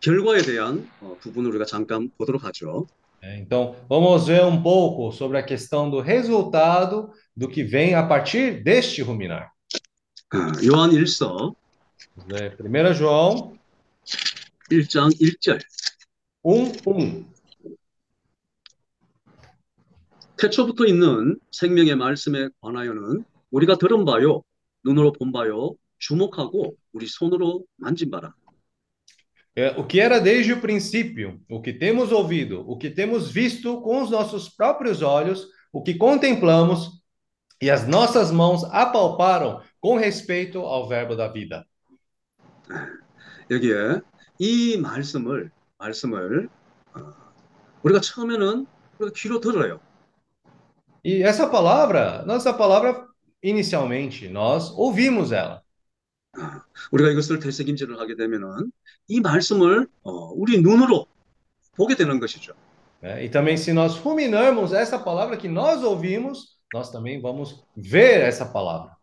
결과에 0.00 0.42
대한 0.42 0.88
어, 1.00 1.16
부분을 1.20 1.50
우리가 1.50 1.64
잠깐 1.64 2.10
보도록 2.18 2.44
하죠. 2.44 2.86
né? 3.22 3.38
Então, 3.40 3.74
vamos 3.88 4.26
ver 4.26 4.44
um 4.44 4.62
pouco 4.62 5.10
sobre 5.10 5.38
a 5.38 5.42
questão 5.42 5.90
do 5.90 6.00
resultado 6.00 7.10
do 7.38 7.48
que 7.48 7.62
vem 7.62 7.94
a 7.94 8.06
partir 8.06 8.62
deste 8.62 9.02
ruminar. 9.02 9.52
어, 10.32 10.38
요한 10.64 10.90
1서 10.90 11.54
Vamos 12.16 12.32
ler 12.32 12.56
1 12.60 12.94
João 12.94 13.58
1장 14.70 15.10
1절 15.20 15.60
1, 16.42 16.72
1. 16.86 17.26
태초부터 20.36 20.86
있는 20.86 21.38
생명의 21.52 21.96
말씀에 21.96 22.48
관하여는 22.60 23.24
우리가 23.50 23.76
들은 23.76 24.04
바요, 24.04 24.42
눈으로 24.84 25.12
본 25.12 25.32
바요, 25.32 25.74
주목하고 25.98 26.76
우리 26.92 27.06
손으로 27.06 27.64
만진 27.76 28.10
바라. 28.10 28.34
É, 29.56 29.68
o 29.78 29.86
que 29.86 30.00
era 30.00 30.18
desde 30.18 30.52
o 30.52 30.60
princípio, 30.60 31.40
o 31.48 31.62
que 31.62 31.72
temos 31.72 32.10
ouvido, 32.10 32.64
o 32.68 32.76
que 32.76 32.90
temos 32.90 33.30
visto 33.30 33.80
com 33.82 34.02
os 34.02 34.10
nossos 34.10 34.48
próprios 34.48 35.00
olhos, 35.00 35.48
o 35.72 35.80
que 35.80 35.94
contemplamos 35.94 36.97
e 37.60 37.70
as 37.70 37.86
nossas 37.86 38.30
mãos 38.30 38.64
apalparam 38.64 39.62
com 39.80 39.96
respeito 39.96 40.58
ao 40.60 40.88
Verbo 40.88 41.16
da 41.16 41.28
vida. 41.28 41.64
여기에 43.50 44.00
이 44.38 44.76
말씀을 44.78 45.50
말씀을 45.78 46.48
어, 46.94 47.14
우리가 47.82 48.00
처음에는 48.00 48.66
우리가 48.98 49.14
귀로 49.16 49.40
들어요. 49.40 49.80
E 51.04 51.22
essa 51.22 51.50
palavra, 51.50 52.24
nossa 52.24 52.56
palavra, 52.56 53.06
inicialmente, 53.42 54.28
nós 54.28 54.70
ouvimos 54.70 55.32
ela. 55.32 55.62
우리가 56.90 57.10
이것을 57.10 57.38
되새김질을 57.38 58.00
하게 58.00 58.16
되면은 58.16 58.72
이 59.08 59.20
말씀을 59.20 59.86
어, 60.02 60.10
우리 60.32 60.60
눈으로 60.60 61.06
보게 61.76 61.94
되는 61.94 62.18
것이죠. 62.18 62.54
né? 63.02 63.24
E 63.24 63.28
também, 63.28 63.56
se 63.56 63.72
nós 63.72 63.96
ruminarmos 63.96 64.72
essa 64.72 64.98
palavra 64.98 65.36
que 65.36 65.46
nós 65.46 65.82
ouvimos, 65.84 66.56
nós 66.72 66.90
também 66.90 67.20
vamos 67.20 67.64
ver 67.76 68.20
essa 68.22 68.44
palavra. 68.46 68.96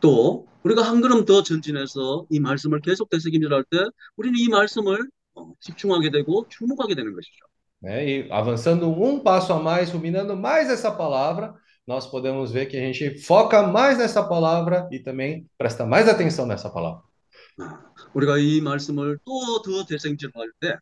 또 0.00 0.46
우리가 0.62 0.82
한 0.82 1.00
걸음 1.00 1.24
더 1.24 1.42
전진해서 1.42 2.26
이 2.30 2.40
말씀을 2.40 2.80
계속 2.80 3.10
되새김질할 3.10 3.64
때 3.70 3.78
우리는 4.16 4.38
이 4.38 4.48
말씀을 4.48 4.98
어, 5.34 5.52
집중하게 5.60 6.10
되고 6.10 6.46
주목하게 6.48 6.94
되는 6.94 7.12
것이죠. 7.14 7.44
né? 7.82 8.04
E 8.06 8.28
avançando 8.30 8.88
um 8.90 9.20
passo 9.20 9.52
a 9.52 9.58
mais, 9.60 9.90
ruminando 9.90 10.36
mais 10.36 10.68
essa 10.68 10.90
palavra, 10.90 11.54
nós 11.86 12.06
podemos 12.06 12.50
ver 12.52 12.66
que 12.66 12.76
a 12.76 12.80
gente 12.80 13.18
foca 13.22 13.62
mais 13.66 13.98
nessa 13.98 14.22
palavra 14.22 14.88
e 14.92 14.98
também 14.98 15.46
presta 15.56 15.86
mais 15.86 16.08
atenção 16.08 16.46
nessa 16.46 16.68
palavra. 16.70 17.02
아, 17.60 17.80
우리가 18.14 18.38
이 18.38 18.60
말씀을 18.60 19.18
또 19.24 19.62
더 19.62 19.84
되새김질할 19.84 20.50
때 20.60 20.76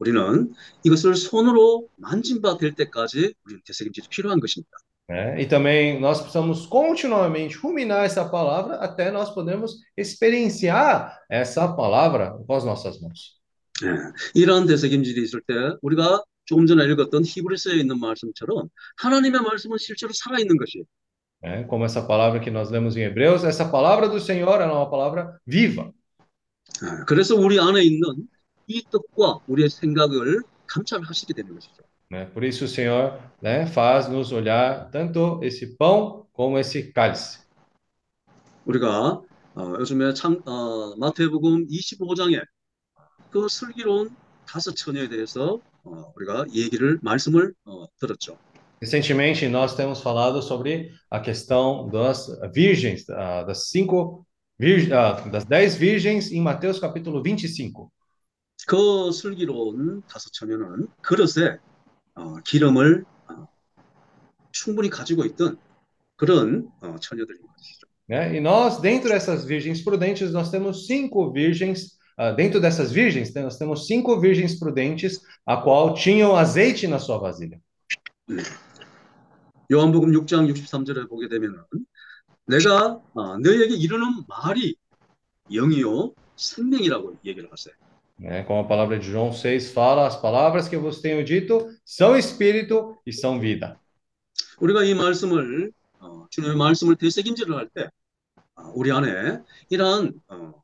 우리는 0.00 0.52
이것을 0.84 1.14
손으로 1.14 1.88
만진 1.96 2.42
바 2.42 2.58
될 2.58 2.74
때까지 2.74 3.34
우리는 3.44 3.62
되새김질이 3.64 4.08
필요한 4.10 4.40
것입니다. 4.40 4.70
né? 5.08 5.40
E 5.40 5.46
também 5.46 6.00
nós 6.00 6.20
precisamos 6.20 6.66
continuamente 6.66 7.56
ruminar 7.56 8.04
essa 8.04 8.28
palavra 8.28 8.74
até 8.76 9.10
nós 9.10 9.30
podermos 9.32 9.78
experienciar 9.96 11.16
essa 11.30 11.68
palavra 11.76 12.36
com 12.46 12.54
as 12.54 12.64
nossas 12.64 13.00
mãos. 13.00 13.36
예, 13.84 13.88
이러한 14.34 14.66
되새김질이 14.66 15.22
있을 15.22 15.40
때 15.46 15.54
우리가 15.82 16.24
조금 16.44 16.66
전에 16.66 16.84
읽었던 16.86 17.24
히브리서에 17.24 17.76
있는 17.76 17.98
말씀처럼 18.00 18.68
하나님의 18.96 19.40
말씀은 19.42 19.78
실제로 19.78 20.12
살아있는 20.12 20.56
것이에요. 20.56 20.84
né? 21.42 21.66
Como 21.68 21.84
essa 21.84 22.02
palavra 22.06 22.40
que 22.40 22.50
nós 22.50 22.70
lemos 22.70 22.96
em 22.96 23.02
Hebreus, 23.04 23.44
essa 23.44 23.70
palavra 23.70 24.08
do 24.08 24.18
Senhor 24.18 24.60
é 24.60 24.66
uma 24.66 24.90
palavra 24.90 25.38
viva. 25.46 25.92
예, 26.82 27.04
그래서 27.06 27.36
우리 27.36 27.60
안에 27.60 27.82
있는 27.82 28.28
이 28.66 28.82
뜻과 28.90 29.40
우리의 29.46 29.68
생각을 29.70 30.42
감찰하시게 30.66 31.34
되는 31.34 31.54
것이죠. 31.54 31.82
né? 32.10 32.26
Por 32.32 32.44
isso 32.44 32.64
o 32.64 32.68
Senhor, 32.68 33.18
né, 33.42 33.66
faz 33.66 34.08
nos 34.08 34.32
olhar 34.32 34.90
tanto 34.90 35.40
esse 35.42 35.76
pão 35.76 36.26
como 36.32 36.58
esse 36.58 36.92
cálice. 36.92 37.40
우리가 38.64 39.22
어, 39.54 39.74
요즘에 39.78 40.12
참, 40.14 40.42
어, 40.44 40.96
마태복음 40.96 41.68
25장에 41.68 42.44
그 43.30 43.48
슬기로운 43.48 44.10
다섯 44.46 44.74
처녀에 44.74 45.08
대해서 45.08 45.60
어, 45.84 46.12
우리가 46.16 46.46
얘기를 46.52 46.98
말씀을 47.02 47.54
어, 47.64 47.86
들었죠. 47.98 48.38
Recentemente 48.78 49.48
nós 49.48 49.74
temos 49.74 50.02
falado 50.02 50.42
sobre 50.42 50.92
a 51.10 51.18
questão 51.18 51.88
das 51.88 52.28
virgens, 52.52 53.08
ah, 53.08 53.42
das 53.42 53.70
cinco 53.70 54.26
vir, 54.58 54.92
ah, 54.92 55.12
das 55.32 55.46
dez 55.46 55.76
virgens 55.76 56.30
em 56.30 56.42
Mateus 56.42 56.78
capítulo 56.78 57.22
25. 57.22 57.90
그 58.67 59.11
슬기로운 59.11 60.01
다섯 60.07 60.31
처녀는 60.31 60.87
그릇에 61.01 61.57
어, 62.15 62.37
기름을 62.45 63.05
어, 63.29 63.47
충분히 64.51 64.89
가지고 64.89 65.25
있던 65.25 65.57
그런 66.15 66.69
어, 66.81 66.95
처녀들인 66.99 67.41
것이죠. 67.41 67.87
né? 68.11 68.35
E 68.35 68.41
nós, 68.41 68.81
dentro 68.81 69.09
dessas 69.09 69.45
virgens 69.45 69.81
prudentes, 69.81 70.33
nós 70.33 70.51
temos 70.51 70.85
cinco 70.85 71.31
virgens. 71.31 71.97
ah, 72.17 72.31
dentro 72.31 72.59
dessas 72.59 72.91
virgens, 72.91 73.33
nós 73.33 73.57
temos 73.57 73.87
cinco 73.87 74.19
virgens 74.19 74.59
prudentes, 74.59 75.21
a 75.45 75.55
qual 75.55 75.93
tinham 75.93 76.35
azeite 76.35 76.87
na 76.87 76.99
sua 76.99 77.17
vasilha. 77.17 77.57
요한복음 79.71 80.11
6장 80.11 80.51
63절에 80.53 81.07
보게 81.07 81.29
되면은 81.29 81.63
내가 82.45 82.99
어, 83.13 83.37
너희에게 83.37 83.75
이르는 83.75 84.25
말이 84.27 84.75
영이요 85.49 86.13
생명이라고 86.35 87.19
얘기를 87.23 87.49
하세요. 87.49 87.73
Né? 88.20 88.42
Como 88.44 88.60
a 88.60 88.64
palavra 88.64 88.98
de 88.98 89.10
João 89.10 89.32
6 89.32 89.72
fala, 89.72 90.06
as 90.06 90.16
palavras 90.16 90.68
que 90.68 90.76
eu 90.76 90.80
vos 90.80 91.00
tenho 91.00 91.22
dito 91.24 91.68
são 91.84 92.16
espírito 92.16 92.96
e 93.06 93.12
são 93.12 93.38
vida. 93.38 93.78
우리가 94.58 94.84
이 94.84 94.94
말씀을 94.94 95.70
어, 96.00 96.26
주님의 96.30 96.56
말씀을 96.56 96.96
되새김질을 96.96 97.54
할 97.54 97.68
때 97.68 97.88
우리 98.74 98.90
안에 98.90 99.40
이러한 99.70 100.12
어, 100.28 100.54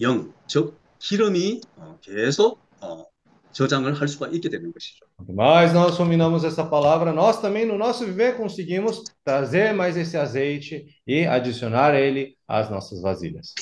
영, 0.00 0.32
즉 0.46 0.78
기름이 0.98 1.60
어, 1.76 1.98
계속 2.00 2.60
어, 2.80 3.04
저장을 3.52 3.94
할 3.98 4.08
수가 4.08 4.28
있게 4.28 4.48
되는 4.48 4.72
것이죠. 4.72 5.06
Quanto 5.16 5.32
mais 5.34 5.72
nós 5.72 5.98
ruminamos 5.98 6.44
essa 6.44 6.64
palavra, 6.64 7.12
nós 7.12 7.40
também 7.40 7.66
no 7.66 7.76
nosso 7.76 8.04
viver 8.04 8.36
conseguimos 8.36 9.02
trazer 9.24 9.72
mais 9.72 9.96
esse 9.96 10.16
azeite 10.16 10.86
e 11.06 11.26
adicionar 11.26 11.94
ele 11.94 12.36
às 12.46 12.70
nossas 12.70 13.00
vasilhas. 13.00 13.54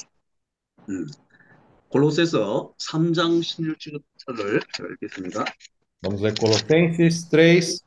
음. 0.88 1.06
골로새서 1.91 2.73
3장 2.77 3.41
16절을 3.41 4.61
읽겠습니다. 4.93 5.43
Vamos 6.01 6.21
ler 6.23 6.33
Colossenses 6.33 7.27
3, 7.29 7.83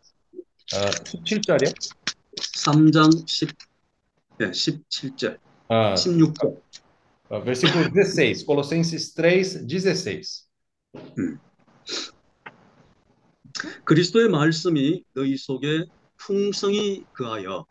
ah, 0.74 0.90
17절이요? 1.04 1.72
3장 2.36 3.26
10, 3.26 3.48
네, 4.38 4.50
17절, 4.50 5.38
Ah, 5.70 5.94
16절. 5.96 6.60
ah, 7.30 7.40
versículo 7.42 7.88
16. 7.90 8.44
Colossenses 8.44 9.14
3, 9.14 9.66
16. 9.66 10.44
그리스도의 13.84 14.28
말씀이 14.28 15.02
너희 15.14 15.36
속에 15.36 15.86
풍성히 16.18 17.04
그하여 17.12 17.64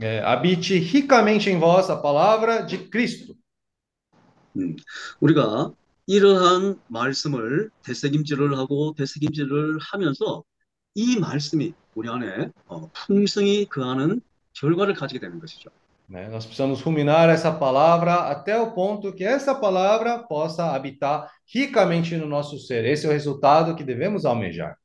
É, 0.00 0.20
habite 0.20 0.78
ricamente 0.80 1.48
em 1.48 1.58
vós 1.60 1.88
a 1.88 1.96
palavra 1.96 2.62
de 2.62 2.76
Cristo. 2.88 3.36
음, 4.56 4.76
우리가 5.20 5.72
이러한 6.06 6.80
말씀을 6.88 7.70
되새김질을 7.84 8.58
하고 8.58 8.94
되새김질을 8.96 9.78
하면서 9.80 10.44
이 10.94 11.18
말씀이 11.18 11.74
우리 11.94 12.08
안에 12.08 12.50
어, 12.66 12.90
풍성히 12.92 13.66
그하는 13.66 14.20
결과를 14.54 14.94
가지게 14.94 15.20
되는 15.20 15.38
것이죠. 15.40 15.70
né? 16.12 16.28
Nós 16.28 16.44
precisamos 16.44 16.82
ruminar 16.82 17.30
essa 17.30 17.50
palavra 17.50 18.28
até 18.30 18.58
o 18.58 18.72
ponto 18.72 19.12
que 19.14 19.24
essa 19.24 19.54
palavra 19.54 20.18
possa 20.18 20.72
habitar 20.72 21.30
ricamente 21.46 22.16
no 22.16 22.26
nosso 22.26 22.58
ser. 22.58 22.84
Esse 22.84 23.06
é 23.06 23.08
o 23.08 23.12
resultado 23.12 23.74
que 23.74 23.82
devemos 23.82 24.24
almejar. 24.26 24.76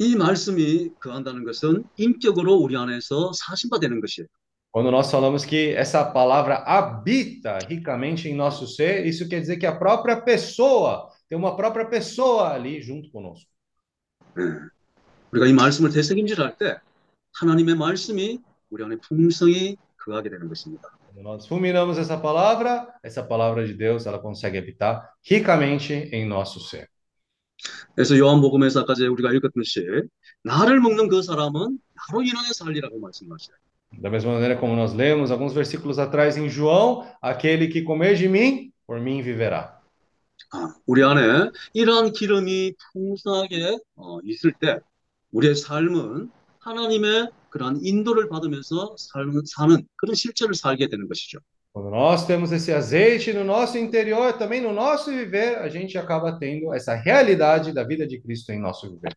이 0.00 0.14
말씀이 0.14 0.90
그한다는 1.00 1.44
것은 1.44 1.82
인격으로 1.96 2.54
우리 2.54 2.76
안에서 2.76 3.32
사신화되는 3.34 4.00
것이에요. 4.00 4.28
Quando 4.71 4.89
nós 4.89 5.11
falamos 5.11 5.45
que 5.45 5.71
essa 5.75 6.03
palavra 6.03 6.55
habita 6.65 7.59
ricamente 7.59 8.27
em 8.27 8.35
nosso 8.35 8.67
ser, 8.67 9.05
isso 9.05 9.29
quer 9.29 9.39
dizer 9.39 9.57
que 9.57 9.67
a 9.67 9.75
própria 9.75 10.19
pessoa, 10.19 11.09
tem 11.29 11.37
uma 11.37 11.55
própria 11.55 11.85
pessoa 11.85 12.53
ali 12.53 12.81
junto 12.81 13.11
conosco. 13.11 13.47
예. 14.39 14.41
우리가 15.31 15.47
이 15.47 15.53
말씀을 15.53 15.91
되새김질할 15.91 16.57
때 16.57 16.77
하나님의 17.39 17.75
말씀이 17.75 18.39
우리 18.69 18.83
안에 18.83 18.97
풍성히 18.97 19.77
그하게 19.97 20.29
되는 20.29 20.47
것입니다. 20.47 20.89
Quando 21.13 21.21
nós 21.21 21.47
ruminamos 21.47 21.99
essa 21.99 22.17
palavra, 22.17 22.87
essa 23.03 23.21
palavra 23.21 23.65
de 23.65 23.73
Deus, 23.75 24.07
ela 24.07 24.17
consegue 24.17 24.57
habitar 24.57 25.13
ricamente 25.21 25.93
em 26.11 26.25
nosso 26.25 26.59
ser. 26.59 26.87
그래서 27.95 28.17
요한복음에서 28.17 28.81
아까 28.81 28.95
전에 28.95 29.07
우리가 29.07 29.31
읽었듯이 29.31 29.85
나를 30.43 30.79
먹는 30.79 31.07
그 31.07 31.21
사람은 31.21 31.77
나로 31.93 32.23
인하여 32.23 32.51
살리라고 32.51 32.99
말씀하셔요. 32.99 33.55
Da 33.99 34.09
mesma 34.09 34.33
maneira 34.33 34.55
como 34.55 34.75
nós 34.75 34.93
lemos 34.93 35.31
alguns 35.31 35.53
versículos 35.53 35.99
atrás 35.99 36.35
em 36.37 36.49
João, 36.49 37.05
aquele 37.21 37.67
que 37.67 37.83
comer 37.83 38.15
de 38.15 38.27
mim, 38.27 38.71
por 38.85 38.99
mim 38.99 39.21
viverá. 39.21 39.79
아, 40.51 40.75
우리 40.85 41.03
안에 41.03 41.49
이러한 41.73 42.11
기름이 42.11 42.73
풍성하게 42.91 43.77
어, 43.95 44.19
있을 44.23 44.53
때 44.53 44.79
우리의 45.31 45.55
삶은 45.55 46.29
하나님의 46.59 47.29
그러한 47.49 47.79
인도를 47.83 48.29
받으면서 48.29 48.95
삶, 48.97 49.41
사는 49.45 49.87
그런 49.95 50.15
실제를 50.15 50.53
살게 50.53 50.89
되는 50.89 51.07
것이죠. 51.07 51.39
Quando 51.73 51.89
nós 51.89 52.27
temos 52.27 52.51
esse 52.51 52.71
azeite 52.71 53.33
no 53.33 53.43
nosso 53.43 53.79
interior, 53.79 54.37
também 54.37 54.61
no 54.61 54.71
nosso 54.71 55.09
viver, 55.09 55.57
a 55.57 55.67
gente 55.67 55.97
acaba 55.97 56.37
tendo 56.37 56.71
essa 56.71 56.93
realidade 56.93 57.73
da 57.73 57.83
vida 57.83 58.05
de 58.05 58.21
Cristo 58.21 58.51
em 58.51 58.59
nosso 58.59 58.87
viver. 58.89 59.11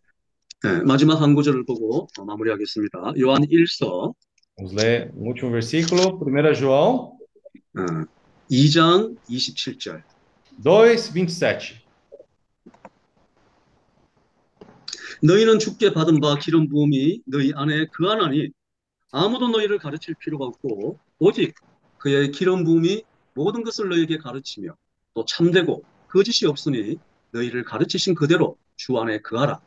네, 0.64 0.82
마지막 0.84 1.20
한 1.20 1.34
구절을 1.34 1.66
보고 1.66 2.08
어, 2.18 2.24
마무리하겠습니다. 2.24 3.12
요한 3.20 3.42
1서 3.42 4.14
Vamos 4.61 4.73
ler 4.73 5.11
o 5.15 5.23
último 5.23 5.49
versículo, 5.49 6.19
1 6.19 6.53
João 6.53 7.17
어, 7.75 8.05
2장 8.47 9.17
27절. 9.27 10.03
2, 10.63 10.95
27. 10.95 11.81
너희는 15.23 15.57
주께 15.57 15.91
받은 15.91 16.19
바 16.19 16.37
기름 16.37 16.69
부음이 16.69 17.23
너희 17.25 17.53
안에 17.55 17.87
그하나니 17.87 18.49
아무도 19.11 19.47
너희를 19.47 19.79
가르칠 19.79 20.13
필요가 20.19 20.45
없고 20.45 20.99
오직 21.17 21.55
그의 21.97 22.29
기름 22.29 22.63
부음이 22.63 23.03
모든 23.33 23.63
것을 23.63 23.89
너희에게 23.89 24.19
가르치며 24.19 24.75
또 25.15 25.25
참되고 25.25 25.83
거짓이 26.07 26.47
없으니 26.47 26.97
너희를 27.31 27.63
가르치신 27.63 28.13
그대로 28.13 28.57
주 28.75 28.95
안에 28.99 29.21
그하라. 29.21 29.59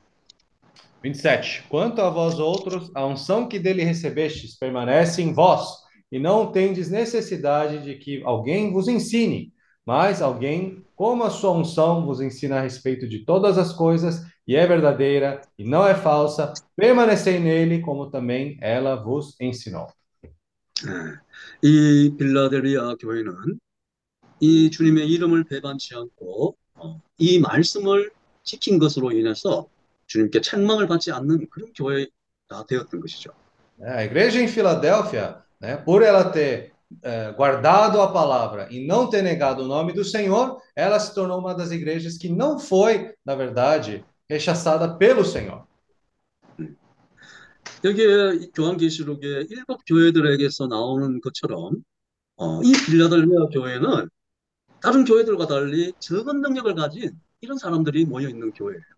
27. 1.04 1.66
Quanto 1.70 2.02
a 2.02 2.10
vós 2.10 2.40
outros, 2.40 2.92
a 2.94 3.06
unção 3.06 3.48
que 3.48 3.60
dele 3.60 3.84
recebestes 3.84 4.58
permanece 4.58 5.22
em 5.22 5.34
vós, 5.34 5.68
e 6.12 6.20
não 6.20 6.52
tendes 6.52 6.90
necessidade 6.90 7.84
de 7.84 7.96
que 7.96 8.24
alguém 8.24 8.72
vos 8.72 8.88
ensine, 8.88 9.54
mas 9.86 10.22
alguém, 10.22 10.84
como 10.96 11.24
a 11.24 11.30
sua 11.30 11.52
unção, 11.52 12.06
vos 12.06 12.20
ensina 12.20 12.58
a 12.58 12.62
respeito 12.62 13.08
de 13.08 13.26
todas 13.26 13.58
as 13.58 13.72
coisas, 13.72 14.22
e 14.48 14.56
é 14.56 14.66
verdadeira 14.66 15.42
e 15.58 15.64
não 15.64 15.88
é 15.88 15.94
falsa, 15.94 16.54
permanecei 16.76 17.40
nele, 17.40 17.82
como 17.82 18.10
também 18.10 18.58
ela 18.62 18.96
vos 18.96 19.40
ensinou. 19.40 19.88
예, 20.88 21.68
이 21.68 22.16
빌라델비아 22.18 22.96
교회는 22.96 23.60
이 24.40 24.72
주님의 24.72 25.10
이름을 25.10 25.44
배반치 25.44 25.94
않고 25.96 26.56
어, 26.76 27.02
이 27.18 27.40
말씀을 27.40 28.12
지킨 28.44 28.80
것으로 28.80 29.12
인해서 29.12 29.68
주님께 30.15 30.41
책망을 30.41 30.87
받지 30.87 31.11
않는 31.11 31.49
그런 31.51 31.73
교회가 31.73 32.67
되었던 32.69 33.01
것이죠. 33.01 33.33
A 33.83 34.05
igreja 34.05 34.41
em 34.41 34.47
Filadélfia, 34.47 35.43
né, 35.61 35.77
por 35.77 36.03
ela 36.05 36.31
ter 36.31 36.73
eh, 37.03 37.33
guardado 37.37 38.01
a 38.01 38.13
palavra 38.13 38.69
e 38.71 38.87
não 38.87 39.11
ter 39.11 39.23
negado 39.23 39.65
o 39.65 39.67
nome 39.67 39.93
do 39.93 40.05
Senhor, 40.05 40.63
ela 40.77 41.01
se 41.01 41.13
tornou 41.13 41.41
uma 41.41 41.53
das 41.53 41.73
igrejas 41.73 42.17
que 42.17 42.29
não 42.29 42.61
foi, 42.61 43.13
na 43.27 43.35
verdade, 43.35 44.05
rechaçada 44.31 44.97
pelo 44.97 45.25
Senhor. 45.25 45.67
여기에 47.85 48.51
교환계시록의 48.55 49.49
일곱 49.51 49.83
교회들에게서 49.85 50.69
나오는 50.69 51.21
것처럼 51.21 51.83
어, 52.37 52.63
이 52.63 52.73
빌라델비아 52.87 53.47
교회는 53.53 54.09
다른 54.81 55.05
교회들과 55.05 55.47
달리 55.47 55.93
적은 55.99 56.41
능력을 56.41 56.75
가진 56.77 57.21
이런 57.43 57.59
사람들이 57.59 58.07
모여 58.07 58.29
있는 58.29 58.53
교회예요. 58.53 58.94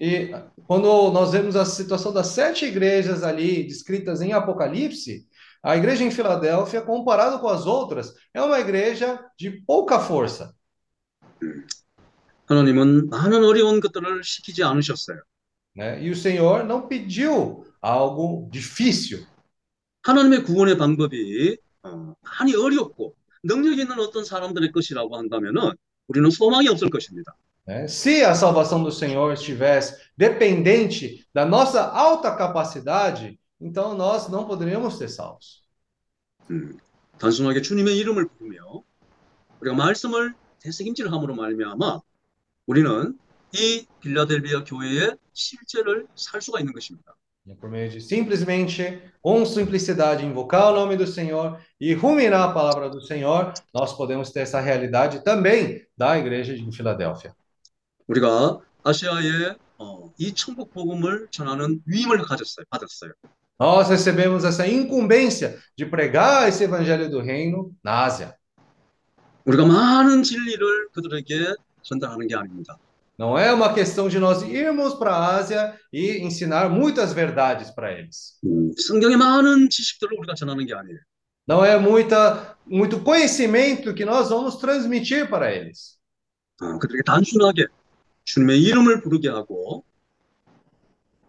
E 0.00 0.30
quando 0.66 1.10
nós 1.10 1.32
vemos 1.32 1.56
a 1.56 1.64
situação 1.64 2.12
das 2.12 2.28
sete 2.28 2.66
igrejas 2.66 3.22
ali 3.22 3.64
descritas 3.64 4.20
em 4.20 4.32
Apocalipse, 4.32 5.26
a 5.62 5.76
igreja 5.76 6.04
em 6.04 6.10
Filadélfia, 6.10 6.82
comparado 6.82 7.40
com 7.40 7.48
as 7.48 7.66
outras, 7.66 8.14
é 8.32 8.42
uma 8.42 8.60
igreja 8.60 9.18
de 9.38 9.50
pouca 9.66 9.98
força. 9.98 10.54
하나님은 12.46 13.08
많은 13.08 13.42
어려운 13.42 13.80
것들을 13.80 14.22
시키지 14.22 14.62
않으셨어요. 14.62 15.20
Né? 15.76 16.00
E 16.02 16.10
o 16.10 16.16
Senhor 16.16 16.64
não 16.64 16.88
pediu 16.88 17.64
algo 17.80 18.48
difícil. 18.52 19.26
하나님의 20.02 20.44
구원의 20.44 20.78
방법이 20.78 21.58
어, 21.82 22.14
많이 22.22 22.54
어렵고 22.54 23.16
능력 23.42 23.78
있는 23.78 23.98
어떤 23.98 24.24
사람들의 24.24 24.70
것이라고 24.72 25.16
한다면은 25.16 25.72
우리는 26.06 26.30
소망이 26.30 26.68
없을 26.68 26.88
것입니다. 26.90 27.34
né? 27.66 27.88
Se 27.88 28.24
a 28.24 28.34
salvação 28.34 28.82
do 28.82 28.92
Senhor 28.92 29.32
estivesse 29.32 30.00
dependente 30.16 31.26
da 31.34 31.44
nossa 31.44 31.82
alta 31.82 32.34
capacidade, 32.34 33.38
então 33.60 33.94
nós 33.94 34.28
não 34.28 34.46
poderíamos 34.46 34.96
ser 34.96 35.08
salvos. 35.08 35.64
음, 36.50 36.78
단순하게 37.18 37.60
주님의 37.62 37.96
이름을 37.98 38.28
부르며 38.28 38.84
우리가 39.60 39.74
말씀을 39.74 40.34
되새김질함으로 40.60 41.34
말미암아 41.34 42.00
우리는 42.66 43.18
이 43.52 43.86
빌라델비아 44.00 44.64
교회의 44.64 45.16
실제를 45.32 46.06
살 46.14 46.40
수가 46.40 46.60
있는 46.60 46.72
것입니다. 46.72 47.16
E 47.48 47.54
por 47.54 47.70
meio 47.70 47.88
de 47.88 48.00
simplesmente, 48.00 49.00
com 49.22 49.46
simplicidade, 49.46 50.26
invocar 50.26 50.72
o 50.72 50.74
nome 50.74 50.96
do 50.96 51.06
Senhor 51.06 51.60
e 51.80 51.94
ruminar 51.94 52.48
a 52.48 52.52
palavra 52.52 52.90
do 52.90 53.00
Senhor, 53.00 53.52
nós 53.72 53.92
podemos 53.92 54.32
ter 54.32 54.40
essa 54.40 54.60
realidade 54.60 55.22
também 55.22 55.86
da 55.96 56.18
igreja 56.18 56.56
de 56.56 56.76
Filadélfia. 56.76 57.36
우리가 58.06 58.60
아시아에 58.84 59.56
어, 59.78 60.12
이 60.18 60.32
천국 60.32 60.72
복음을 60.72 61.28
전하는 61.30 61.80
위임을 61.86 62.22
가졌어요, 62.22 62.64
받았어요. 62.70 63.12
Nós 63.58 63.88
recebemos 63.88 64.44
essa 64.44 64.66
incumbência 64.66 65.58
de 65.76 65.86
pregar 65.86 66.46
esse 66.46 66.64
evangelho 66.64 67.10
do 67.10 67.20
reino 67.20 67.72
na 67.82 68.04
Ásia. 68.04 68.34
우리가 69.44 69.64
많은 69.64 70.22
진리를 70.22 70.88
그들에게 70.92 71.54
전달하는 71.82 72.26
게 72.26 72.34
아닙니다. 72.34 72.78
Não 73.18 73.38
é 73.38 73.50
uma 73.50 73.72
questão 73.72 74.08
de 74.08 74.18
nós 74.18 74.42
irmos 74.42 74.94
para 74.94 75.10
a 75.10 75.36
Ásia 75.36 75.74
e 75.90 76.18
ensinar 76.18 76.68
muitas 76.68 77.14
verdades 77.14 77.70
para 77.70 77.92
eles. 77.92 78.38
음, 78.44 78.72
성경의 78.76 79.16
많은 79.16 79.70
지식들을 79.70 80.18
우리가 80.18 80.34
전하는 80.34 80.66
게 80.66 80.74
아니에요. 80.74 80.98
Não 81.48 81.64
é 81.64 81.78
muita, 81.78 82.56
muito 82.66 83.00
conhecimento 83.02 83.94
que 83.94 84.04
nós 84.04 84.28
vamos 84.28 84.56
transmitir 84.58 85.30
para 85.30 85.50
eles. 85.50 85.96
어, 86.60 86.78
그들에게 86.78 87.02
단순하게 87.06 87.66
주님의 88.30 88.62
이름을 88.62 89.02
부르게 89.02 89.28
하고 89.28 89.84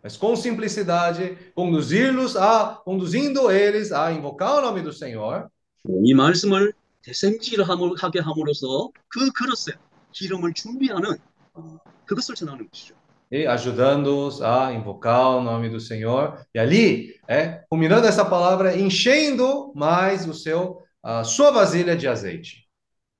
Mas 0.04 0.17
com 0.17 0.36
simplicidade, 0.36 1.38
conduzi-los 1.54 2.38
a, 2.38 2.82
conduzindo 2.86 3.52
eles 3.52 3.91
a 3.91 4.12
invocar 4.12 4.60
o 4.60 4.62
nome 4.62 4.82
do 4.82 4.93
Senhor 4.93 5.50
이 5.88 6.13
말씀을 6.13 6.74
대생질하게 7.02 8.20
함으로써 8.20 8.89
그 9.08 9.32
그릇에 9.32 9.76
기름을 10.12 10.54
준비하는 10.54 11.17
어, 11.54 11.78
그것을 12.06 12.36
전하는 12.36 12.67
것이죠. 12.70 12.96
e 13.32 13.46
ajudando-os 13.46 14.41
a 14.41 14.72
invocar 14.74 15.38
o 15.38 15.41
nome 15.41 15.70
do 15.70 15.80
Senhor. 15.80 16.46
E 16.56 16.60
ali, 16.60 17.20
é, 17.28 17.63
culminando 17.70 18.08
essa 18.08 18.24
palavra, 18.24 18.78
enchendo 18.78 19.74
mais 19.76 20.28
o 20.28 20.34
seu, 20.34 20.82
a 21.04 21.24
sua 21.24 21.52
vasilha 21.52 21.96
de 21.96 22.08
azeite. 22.08 22.67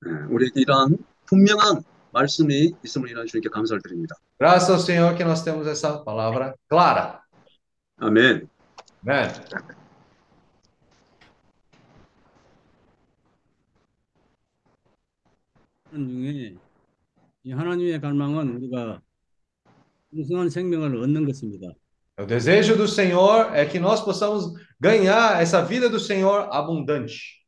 예, 0.06 0.10
우리에게 0.30 0.60
이러한 0.60 0.96
분명한 1.26 1.82
말씀이 2.13 2.73
있음을 2.83 3.09
인하여 3.09 3.25
주님께 3.25 3.49
감사를 3.49 3.81
드립니다. 3.81 4.15
Graças 4.39 4.69
ao 4.69 4.79
Senhor 4.79 5.15
que 5.17 5.23
nós 5.23 5.43
temos 5.43 5.67
essa 5.67 6.03
palavra 6.03 6.55
clara. 6.69 7.19
아멘. 7.97 8.47
Amém. 9.05 9.29
중에 15.93 16.55
이 17.43 17.51
하나님의 17.51 18.01
갈망은 18.01 18.55
우리가 18.55 19.01
풍성한 20.11 20.49
생명을 20.49 20.95
얻는 20.95 21.25
것입니다. 21.25 21.67
O 22.17 22.27
desejo 22.27 22.77
do 22.77 22.87
Senhor 22.87 23.55
é 23.55 23.65
que 23.65 23.79
nós 23.79 24.05
possamos 24.05 24.53
ganhar 24.79 25.41
essa 25.41 25.65
vida 25.65 25.89
do 25.89 25.99
Senhor 25.99 26.47
abundante. 26.51 27.43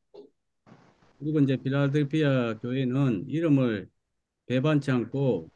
그리고 1.19 1.39
이제 1.39 1.55
필라델피아 1.55 2.57
교회는 2.59 3.25
이름을 3.27 3.87
배반치 4.46 4.90
않고 4.90 5.48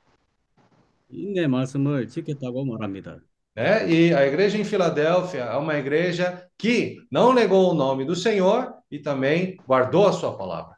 인내 1.11 1.47
말씀을 1.47 2.09
지켰다고 2.09 2.65
말합니다. 2.65 3.19
Né? 3.57 3.89
E 3.89 4.13
a 4.13 4.27
igreja 4.27 4.59
em 4.59 4.65
Filadélfia 4.65 5.45
é 5.45 5.57
uma 5.57 5.77
igreja 5.79 6.49
que 6.59 6.99
não 7.11 7.33
negou 7.33 7.71
o 7.71 7.75
nome 7.75 8.05
do 8.05 8.17
Senhor 8.17 8.75
e 8.91 8.99
também 8.99 9.57
guardou 9.67 10.07
a 10.07 10.13
sua 10.13 10.37
palavra. 10.37 10.75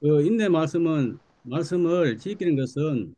그 0.00 0.22
인내 0.22 0.48
말씀은 0.48 1.18
말씀을 1.42 2.18
지키는 2.18 2.56
것은 2.56 3.14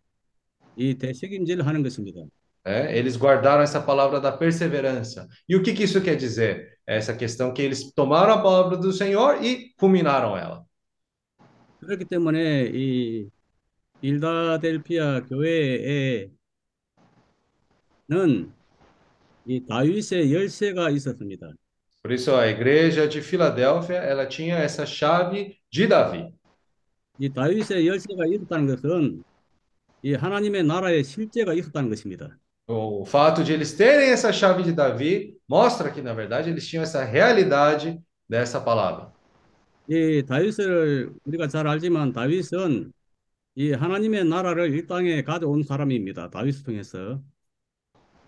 이 0.76 0.94
대책임질 0.94 1.62
하는 1.62 1.82
것입니다. 1.82 2.20
né? 2.64 2.96
Eles 2.96 3.16
guardaram 3.16 3.62
essa 3.62 3.80
palavra 3.80 4.20
da 4.20 4.32
perseverança. 4.32 5.28
E 5.48 5.54
o 5.54 5.62
que, 5.62 5.74
que 5.74 5.84
isso 5.84 6.00
quer 6.00 6.16
dizer? 6.16 6.78
Essa 6.86 7.14
questão 7.14 7.52
que 7.52 7.62
eles 7.62 7.92
tomaram 7.92 8.34
a 8.34 8.42
palavra 8.42 8.76
do 8.76 8.92
Senhor 8.92 9.42
e 9.42 9.72
culminaram 9.76 10.36
ela. 10.36 10.64
그렇기 11.80 12.06
때문에 12.06 12.70
이 12.72 13.28
빌다델피아 14.00 15.22
교회에는 15.26 16.30
이 19.46 19.66
다윗의 19.66 20.32
열쇠가 20.32 20.90
있었습니다. 20.90 21.50
Por 22.02 22.12
isso 22.12 22.36
a 22.36 22.48
igreja 22.48 23.08
de 23.08 23.20
Filadélfia, 23.22 23.96
ela 23.96 24.26
tinha 24.28 24.58
essa 24.58 24.84
chave 24.84 25.56
de 25.70 25.86
Davi. 25.88 26.28
이 27.18 27.30
다윗의 27.30 27.86
열쇠가 27.86 28.26
있었다는 28.26 28.66
것은 28.66 29.24
이 30.02 30.12
하나님의 30.12 30.64
나라의 30.64 31.02
실제가 31.02 31.54
있었다는 31.54 31.88
것입니다. 31.88 32.36
O 32.66 33.04
fato 33.06 33.42
de 33.42 33.54
eles 33.54 33.74
terem 33.74 34.10
essa 34.10 34.32
chave 34.32 34.62
de 34.62 34.72
Davi 34.72 35.36
mostra 35.48 35.90
que, 35.90 36.02
na 36.02 36.12
verdade, 36.12 36.50
eles 36.50 36.66
tinham 36.66 36.82
essa 36.82 37.04
realidade 37.04 37.98
dessa 38.28 38.62
palavra. 38.62 39.12
이 39.88 40.22
다윗을 40.26 41.10
우리가 41.24 41.48
잘 41.48 41.66
알지만 41.66 42.12
다윗은 42.12 42.92
이 43.58 43.72
하나님의 43.72 44.24
나라를 44.24 44.76
이 44.76 44.86
땅에 44.86 45.22
가져온 45.22 45.62
사람입니다. 45.62 46.30
다윗을 46.30 46.64
통해서. 46.64 47.22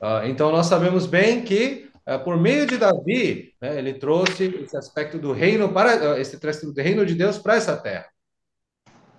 Ah, 0.01 0.29
então 0.29 0.53
nós 0.53 0.67
sabemos 0.67 1.07
bem 1.07 1.43
que 1.43 1.91
ah, 2.05 2.19
por 2.19 2.39
meio 2.39 2.67
de 2.67 2.77
Davi, 2.77 3.55
né, 3.61 3.79
ele 3.79 3.95
trouxe 3.95 4.45
esse 4.63 4.77
aspecto 4.77 5.19
do 5.19 5.33
reino 5.33 5.73
para 5.73 6.13
ah, 6.13 6.21
esse 6.21 6.37
aspecto 6.37 6.73
do 6.73 6.81
reino 6.81 7.05
de 7.05 7.15
Deus 7.15 7.39
para 7.39 7.57
essa 7.57 7.77
terra. 7.77 8.07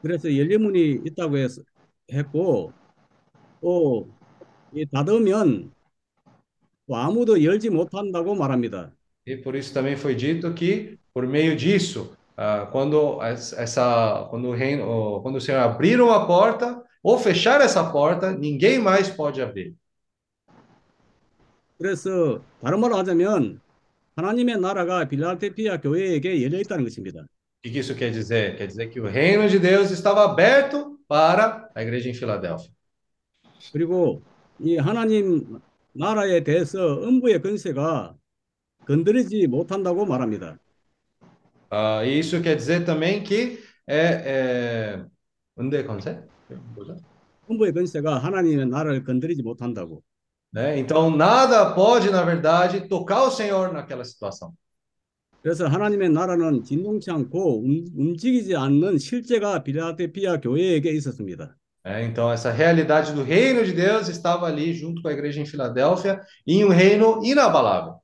그래서 0.01 0.29
열려문이 0.29 1.01
있다고 1.05 1.37
했, 1.37 1.51
했고 2.13 2.71
또이 3.59 4.85
닫으면 4.93 5.71
또 6.87 6.95
아무도 6.95 7.43
열지 7.43 7.69
못한다고 7.69 8.35
말합니다. 8.35 8.91
E 9.25 9.35
por 9.35 9.55
isso 9.55 9.73
também 9.73 9.97
foi 9.97 10.15
dito 10.15 10.53
que 10.53 10.97
por 11.13 11.27
meio 11.27 11.57
disso, 11.57 12.15
ah, 12.37 12.67
quando 12.71 13.21
es- 13.23 13.53
essa 13.53 14.27
quando 14.29 14.49
o 14.49 14.53
reino, 14.55 14.87
ou 14.87 15.21
quando 15.21 15.37
o 15.37 15.41
Senhor 15.41 15.59
abrir 15.61 15.99
uma 16.01 16.25
porta 16.27 16.81
ou 17.03 17.17
fechar 17.17 17.61
essa 17.61 17.83
porta, 17.91 18.31
ninguém 18.31 18.79
mais 18.79 19.09
pode 19.09 19.41
abrir. 19.41 19.75
그래서 21.77 22.41
다른 22.61 22.79
말로 22.79 22.95
하자면 22.97 23.61
하나님의 24.15 24.59
나라가 24.59 25.07
빌라델피아 25.07 25.79
교회에게 25.79 26.41
열려 26.43 26.59
있다는 26.59 26.83
것입니다. 26.83 27.21
O 27.21 27.61
que 27.63 27.71
que 27.71 27.79
isso 27.79 27.95
quer 27.95 28.11
dizer? 28.11 28.55
Quer 28.57 28.67
dizer 28.67 28.89
que 28.89 28.99
o 28.99 29.07
reino 29.07 29.47
de 29.49 29.59
Deus 29.59 29.91
estava 29.91 30.23
aberto 30.25 30.97
para 31.07 31.69
a 31.75 31.81
igreja 31.83 32.09
em 32.09 32.13
Filadélfia. 32.13 32.71
그리고 33.73 34.21
이 34.59 34.77
하나님 34.77 35.59
나라에 35.93 36.43
대해서 36.43 37.01
음부의 37.03 37.41
권세가 37.41 38.15
건드리지 38.85 39.47
못한다고 39.47 40.05
말합니다. 40.05 40.57
Ah, 41.71 42.05
e 42.05 42.19
isso 42.19 42.41
quer 42.41 42.55
dizer 42.55 42.85
também 42.85 43.23
que 43.23 43.59
é, 43.85 44.99
é... 44.99 45.05
onde 45.57 45.83
consegue? 45.83 46.21
음부의 47.49 47.73
권세가 47.73 48.17
하나님의 48.19 48.67
나라를 48.67 49.03
건드리지 49.03 49.41
못한다고. 49.41 50.03
Né? 50.53 50.79
Então 50.79 51.15
nada 51.15 51.73
pode, 51.75 52.09
na 52.09 52.23
verdade, 52.23 52.87
tocar 52.87 53.23
o 53.23 53.31
Senhor 53.31 53.71
naquela 53.71 54.03
situação. 54.03 54.53
그래서 55.41 55.67
하나님의 55.67 56.09
나라는 56.09 56.63
진동치 56.63 57.11
않고 57.11 57.63
움- 57.63 57.85
움직이지 57.95 58.55
않는 58.55 58.97
실제가 58.97 59.63
빌라델피아 59.63 60.39
교회에게 60.41 60.91
있었습니다. 60.91 61.55
É, 61.85 62.03
então 62.03 62.29
essa 62.29 62.51
realidade 62.51 63.13
do 63.13 63.23
reino 63.23 63.63
de 63.63 63.71
Deus 63.71 64.09
estava 64.09 64.47
ali 64.47 64.73
junto 64.73 65.01
com 65.01 65.07
a 65.07 65.13
igreja 65.13 65.39
em 65.39 65.45
Filadélfia 65.45 66.21
em 66.45 66.65
um 66.65 66.69
reino 66.69 67.21
inabalável. 67.23 67.95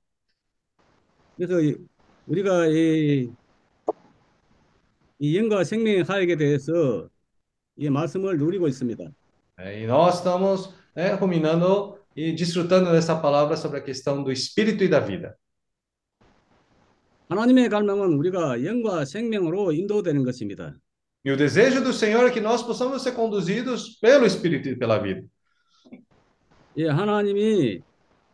그래서 1.35 1.59
이- 1.61 1.75
우리가 2.25 2.67
이, 2.67 3.29
이 5.18 5.36
영과 5.36 5.64
생명의 5.64 6.04
하에게 6.04 6.36
대해서 6.36 7.08
이 7.76 7.90
말씀을 7.90 8.38
누리고 8.38 8.68
있습니다. 8.68 9.04
É, 9.60 9.82
e 9.82 9.86
nós 9.86 10.18
estamos 10.18 10.72
né, 10.94 11.14
ruminando 11.14 11.98
e 12.14 12.32
desfrutando 12.32 12.92
dessa 12.92 13.16
palavra 13.20 13.56
sobre 13.56 13.78
a 13.78 13.82
questão 13.82 14.22
do 14.22 14.30
espírito 14.30 14.84
e 14.84 14.88
da 14.88 15.00
vida. 15.00 15.36
하나님의 17.28 17.68
갈망은 17.68 18.14
우리가 18.14 18.64
영과 18.64 19.04
생명으로 19.04 19.72
인도되는 19.72 20.24
것입니다. 20.24 20.74
E 21.24 21.30
o 21.30 21.36
desejo 21.36 21.82
do 21.82 21.92
Senhor 21.92 22.28
é 22.28 22.30
que 22.30 22.40
nós 22.40 22.62
possamos 22.62 23.02
ser 23.02 23.12
conduzidos 23.14 23.98
pelo 24.00 24.24
espírito 24.24 24.68
e 24.68 24.76
pela 24.76 24.98
vida. 24.98 25.26
예, 26.76 26.88
하나님이 26.88 27.82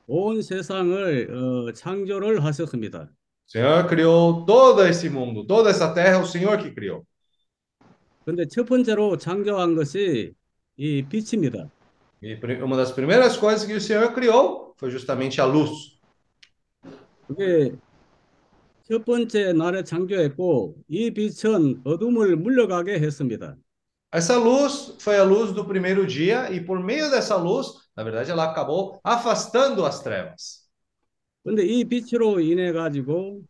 온 0.07 0.43
세상을 0.43 1.31
어, 1.35 1.73
창조를 1.73 2.45
하셨습니다. 2.45 3.09
O 3.48 3.52
Senhor 3.52 3.88
criou 3.88 4.46
todo 4.46 4.86
esse 4.86 5.10
mundo, 5.10 5.46
toda 5.46 5.70
essa 5.70 5.94
terra, 5.94 6.18
é 6.18 6.22
o 6.22 6.26
Senhor 6.26 6.58
que 6.58 6.72
criou. 6.72 7.04
그런데 8.26 8.46
첫 8.48 8.66
번째로 8.66 9.18
창조한 9.18 9.76
것이 9.76 10.34
이 10.78 11.04
빛입니다. 11.10 11.70
E 12.22 12.36
pri- 12.40 12.62
uma 12.62 12.76
das 12.78 12.92
primeiras 12.92 13.38
coisas 13.38 13.66
que 13.66 13.74
o 13.74 13.82
Senhor 13.82 14.14
criou 14.14 14.76
foi 14.78 14.92
justamente 14.92 15.42
a 15.42 15.46
luz. 15.46 16.00
그게 17.28 17.72
첫 18.84 19.06
번째 19.06 19.54
날에 19.54 19.84
창조했고 19.84 20.76
이 20.88 21.12
빛은 21.12 21.82
어둠을 21.86 22.36
물러가게 22.36 23.00
했습니다. 23.00 23.56
Essa 24.12 24.38
luz 24.38 24.96
foi 25.00 25.18
a 25.18 25.24
luz 25.24 25.54
do 25.54 25.64
primeiro 25.66 26.06
dia, 26.06 26.50
e 26.52 26.60
por 26.60 26.80
meio 26.80 27.12
dessa 27.12 27.36
luz, 27.36 27.90
na 27.96 28.04
verdade, 28.04 28.32
ela 28.32 28.46
acabou 28.46 29.00
afastando 29.04 29.86
as 29.86 30.02
trevas. 30.02 30.63
그런데 31.45 31.65
이 31.67 31.85
빛으로 31.85 32.41
인해 32.41 32.73
가지고 32.73 33.43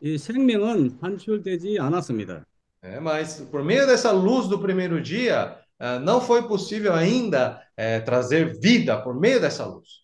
이 0.00 0.18
생명은 0.18 0.98
산출되지 1.00 1.78
않았습니다. 1.80 2.44
É, 2.82 2.98
mas 3.00 3.40
por 3.50 3.62
meio 3.62 3.86
dessa 3.86 4.10
luz 4.10 4.48
do 4.48 4.58
primeiro 4.58 5.00
dia, 5.00 5.56
ah, 5.78 6.00
não 6.00 6.20
foi 6.20 6.48
possível 6.48 6.92
ainda 6.94 7.62
eh, 7.76 8.00
trazer 8.00 8.58
vida 8.60 9.00
por 9.02 9.14
meio 9.14 9.40
dessa 9.40 9.64
luz. 9.66 10.02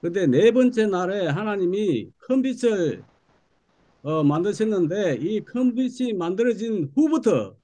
그런데 0.00 0.26
네 0.26 0.50
번째 0.52 0.86
날에 0.86 1.26
하나님이 1.28 2.10
큰 2.18 2.42
빛을 2.42 3.04
어, 4.02 4.22
만드셨는데 4.22 5.18
이 5.20 5.40
큰 5.44 5.74
빛이 5.74 6.12
만들어진 6.12 6.92
후부터 6.94 7.56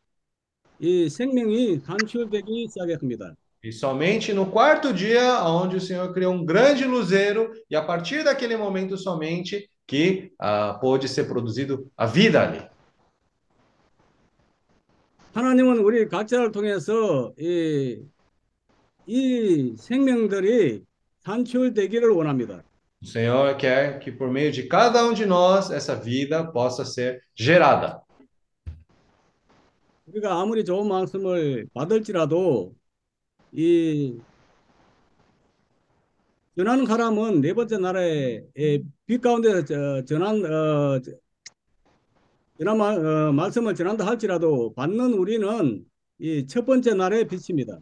이 0.80 1.08
생명이 1.10 1.80
산출되기 1.80 2.68
시작했습니다. 2.70 3.34
E 3.63 3.71
somente 3.71 4.31
no 4.31 4.45
quarto 4.51 4.93
dia, 4.93 5.43
onde 5.43 5.77
o 5.77 5.81
Senhor 5.81 6.13
criou 6.13 6.33
um 6.33 6.45
grande 6.45 6.85
luzeiro, 6.85 7.51
e 7.69 7.75
a 7.75 7.81
partir 7.81 8.23
daquele 8.23 8.55
momento 8.55 8.95
somente 8.95 9.67
que 9.87 10.31
ah, 10.39 10.77
pôde 10.79 11.07
ser 11.07 11.27
produzido 11.27 11.91
a 11.97 12.05
vida 12.05 12.41
ali. 12.41 12.61
하나님은 15.33 15.79
우리 15.79 16.07
각자를 16.07 16.51
통해서 16.51 17.33
이, 17.37 17.99
이 19.05 19.75
생명들이 19.77 20.83
산출되기를 21.23 22.09
원합니다. 22.11 22.63
O 23.01 23.05
Senhor 23.05 23.57
quer 23.57 23.99
que 23.99 24.11
por 24.11 24.31
meio 24.31 24.51
de 24.51 24.63
cada 24.63 25.03
um 25.03 25.13
de 25.13 25.25
nós 25.25 25.69
essa 25.71 25.93
vida 25.95 26.51
possa 26.51 26.85
ser 26.85 27.19
gerada. 27.35 28.01
우리가 30.07 30.39
아무리 30.39 30.63
좋은 30.63 30.87
말씀을 30.87 31.67
받을지라도 31.73 32.73
이 33.51 34.19
전하는 36.57 36.85
사람은 36.85 37.41
네 37.41 37.53
번째 37.53 37.77
날에 37.77 38.43
예, 38.57 38.79
빛 39.05 39.19
가운데서 39.21 39.65
저- 39.65 40.05
전한 40.05 40.43
어, 40.45 41.01
저- 41.01 41.11
전한 42.57 42.77
말, 42.77 43.05
어, 43.05 43.31
말씀을 43.33 43.75
전한다 43.75 44.05
할지라도 44.05 44.73
받는 44.75 45.13
우리는 45.13 45.85
이 46.19 46.45
첫 46.47 46.65
번째 46.65 46.93
날의 46.93 47.27
빛입니다. 47.27 47.77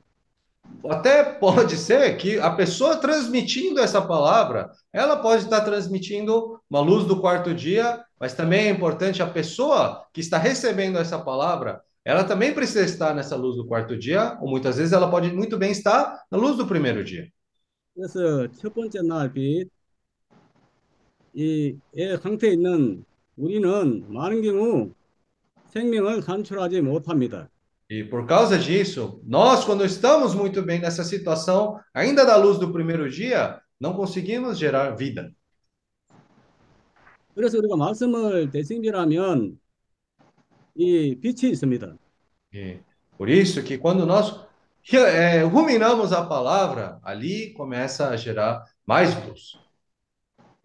Até 0.83 1.39
pode 1.39 1.75
ser 1.77 2.17
que 2.17 2.39
a 2.39 2.49
pessoa 2.55 2.97
transmitindo 2.99 3.79
essa 3.79 4.01
palavra, 4.01 4.71
ela 4.91 5.17
pode 5.21 5.43
estar 5.43 5.61
transmitindo 5.63 6.59
uma 6.69 6.79
luz 6.81 7.05
do 7.05 7.21
quarto 7.21 7.53
dia, 7.53 8.03
mas 8.19 8.33
também 8.33 8.67
é 8.67 8.69
importante 8.71 9.21
a 9.21 9.27
pessoa 9.27 10.03
que 10.11 10.19
está 10.21 10.37
recebendo 10.37 10.97
essa 10.97 11.19
palavra, 11.19 11.81
ela 12.07 12.23
também 12.23 12.53
precisa 12.53 12.83
estar 12.83 13.13
nessa 13.15 13.35
luz 13.35 13.55
do 13.55 13.65
quarto 13.65 13.97
dia, 13.97 14.37
ou 14.41 14.49
muitas 14.49 14.77
vezes 14.77 14.93
ela 14.93 15.09
pode 15.09 15.31
muito 15.31 15.57
bem 15.57 15.71
estar 15.71 16.21
na 16.29 16.37
luz 16.37 16.57
do 16.57 16.67
primeiro 16.67 17.03
dia. 17.03 17.29
그래서 17.95 18.47
첫 18.57 18.73
번째 18.73 19.01
날 19.03 19.31
빛, 19.31 19.69
이의 21.35 22.17
상태에 22.21 22.53
있는 22.53 23.05
우리는 23.37 24.05
많은 24.11 24.41
경우 24.41 24.91
생명을 25.67 26.21
산출하지 26.21 26.81
못합니다. 26.81 27.49
E 27.89 28.03
por 28.03 28.25
causa 28.25 28.57
disso, 28.57 29.21
nós, 29.23 29.65
quando 29.65 29.85
estamos 29.85 30.33
muito 30.33 30.63
bem 30.63 30.79
nessa 30.79 31.03
situação, 31.03 31.79
ainda 31.93 32.25
da 32.25 32.35
luz 32.37 32.57
do 32.57 32.71
primeiro 32.71 33.09
dia, 33.09 33.61
não 33.79 33.93
conseguimos 33.93 34.57
gerar 34.57 34.95
vida. 34.95 35.31
그래서 37.35 37.57
우리가 37.57 37.75
말씀을 37.75 38.51
대신비라면 38.51 39.59
이 40.77 41.15
빛이 41.19 41.51
있습니다. 41.51 41.97
E 42.53 42.79
por 43.17 43.29
isso 43.29 43.63
que 43.63 43.77
quando 43.77 44.05
nós 44.05 44.39
eh, 44.91 45.43
ruminamos 45.43 46.11
a 46.11 46.25
palavra, 46.25 46.99
ali 47.03 47.53
começa 47.53 48.09
a 48.09 48.17
gerar 48.17 48.63
mais 48.85 49.13
luz. 49.25 49.57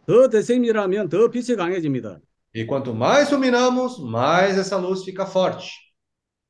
더 0.06 0.28
대신비라면 0.28 1.08
더 1.08 1.28
빛이 1.30 1.56
강해집니다. 1.56 2.20
E 2.54 2.64
quanto 2.64 2.94
mais 2.94 3.30
ruminamos, 3.30 3.98
mais 3.98 4.56
essa 4.56 4.76
luz 4.76 5.04
fica 5.04 5.26
forte. 5.26 5.70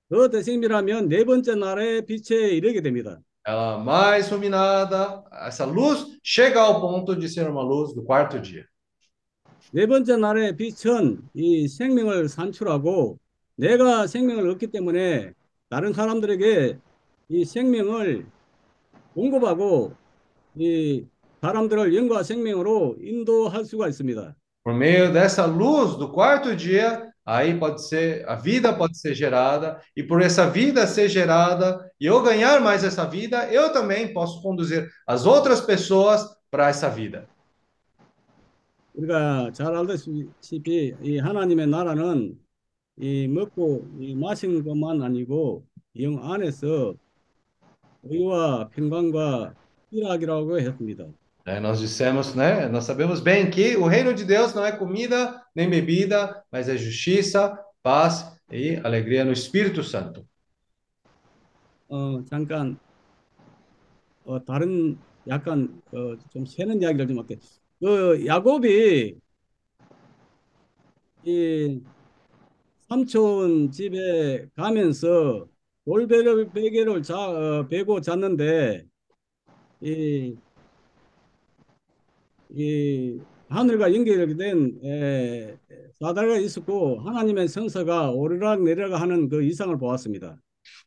더 0.09 0.29
대신비라면 0.29 1.09
네 1.09 1.25
번째 1.25 1.57
날의 1.57 2.07
빛에 2.07 2.51
이르게 2.51 2.81
됩니다. 2.81 3.21
Ela 3.47 3.79
mais 3.79 4.31
ruminada, 4.31 5.25
essa 5.47 5.65
luz 5.65 6.19
chega 6.23 6.61
ao 6.61 6.81
ponto 6.81 7.17
de 7.17 7.29
ser 7.29 7.49
uma 7.49 7.63
luz 7.63 7.95
do 7.95 8.05
quarto 8.05 8.41
dia. 8.41 8.65
네 9.73 9.87
번째 9.87 10.17
날의 10.17 10.57
빛은 10.57 11.29
이 11.35 11.69
생명을 11.69 12.29
산출하고 12.29 13.19
내가 13.57 14.07
생명을 14.07 14.49
얻기 14.51 14.69
때문에 14.69 15.33
다른 15.69 15.93
사람들에게 15.93 16.79
이 17.29 17.45
생명을 17.45 18.27
공급하고 19.15 19.93
이 20.57 21.05
사람들을 21.41 21.95
영과 21.95 22.23
생명으로 22.23 22.97
인도할 23.01 23.65
수가 23.65 23.89
있습니다. 23.89 24.35
Por 24.65 24.75
meio 24.77 25.13
dessa 25.13 25.47
luz 25.47 25.97
do 25.97 26.13
quarto 26.13 26.55
dia, 26.55 27.11
aí 27.25 27.59
pode 27.59 27.83
ser, 27.83 28.29
a 28.29 28.35
vida 28.35 28.73
pode 28.77 28.99
ser 28.99 29.15
gerada, 29.15 29.81
e 29.97 30.03
por 30.03 30.21
essa 30.21 30.51
vida 30.51 30.87
ser 30.87 31.09
gerada, 31.09 31.91
e 32.01 32.07
eu 32.07 32.23
ganhar 32.23 32.61
mais 32.61 32.85
essa 32.85 33.07
vida, 33.07 33.51
eu 33.53 33.73
também 33.73 34.13
posso 34.13 34.43
conduzir 34.43 34.89
as 35.07 35.27
outras 35.27 35.61
pessoas 35.61 36.27
para 36.51 36.69
essa 36.69 36.89
vida. 36.91 37.27
우리가 38.95 39.53
잘 39.53 39.77
알다시피 39.77 40.95
이 41.03 41.19
하나님의 41.19 41.69
나라는 41.69 42.37
이 42.98 43.28
먹고 43.28 43.88
이 44.00 44.16
마시는 44.16 44.64
것만 44.64 45.02
아니고 45.02 45.64
영 46.00 46.20
안에서 46.32 46.94
의와 48.04 48.70
평강과 48.70 49.54
희락이라고 49.92 50.60
했습니다. 50.60 51.06
Né, 51.46 51.60
nós 51.60 51.82
dissemos, 51.82 52.36
né? 52.36 52.70
Nós 52.70 52.86
sabemos 52.86 53.20
bem 53.20 53.50
que 53.50 53.76
o 53.76 53.86
reino 53.86 54.14
de 54.14 54.24
Deus 54.24 54.54
não 54.54 54.66
é 54.66 54.72
comida 54.72 55.44
nem 55.54 55.70
bebida, 55.70 56.42
mas 56.50 56.70
é 56.70 56.78
justiça, 56.78 57.60
paz 57.82 58.32
e 58.50 58.80
alegria 58.84 59.26
no 59.26 59.34
Espírito 59.34 59.84
Santo. 59.84 60.26
어, 61.90 62.24
잠깐 62.26 62.80
어, 64.26 64.44
다른 64.44 64.98
약간 65.28 65.82
어, 65.92 66.16
좀 66.30 66.46
새는 66.46 66.82
이야기를 66.82 67.08
좀 67.08 67.20
할게요. 67.20 67.40
그 67.80 68.26
야곱이 68.26 69.20
이 71.26 71.82
삼촌 72.90 73.72
집에 73.72 74.46
가면서 74.56 75.48
돌베개를 75.86 76.50
베개를 76.52 77.04
자, 77.04 77.18
어, 77.18 77.68
베고 77.68 78.02
잤는데 78.02 78.84
이, 79.82 80.36
이 82.50 83.20
하늘과 83.50 83.94
연결된 83.94 84.80
에, 84.84 85.58
사다리가 86.00 86.38
있었고 86.38 87.02
하나님의 87.02 87.48
성서가 87.48 88.12
오르락 88.12 88.64
내리락 88.64 88.94
하는 89.00 89.30
그 89.30 89.44
이상을 89.44 89.78
보았습니다. 89.78 90.38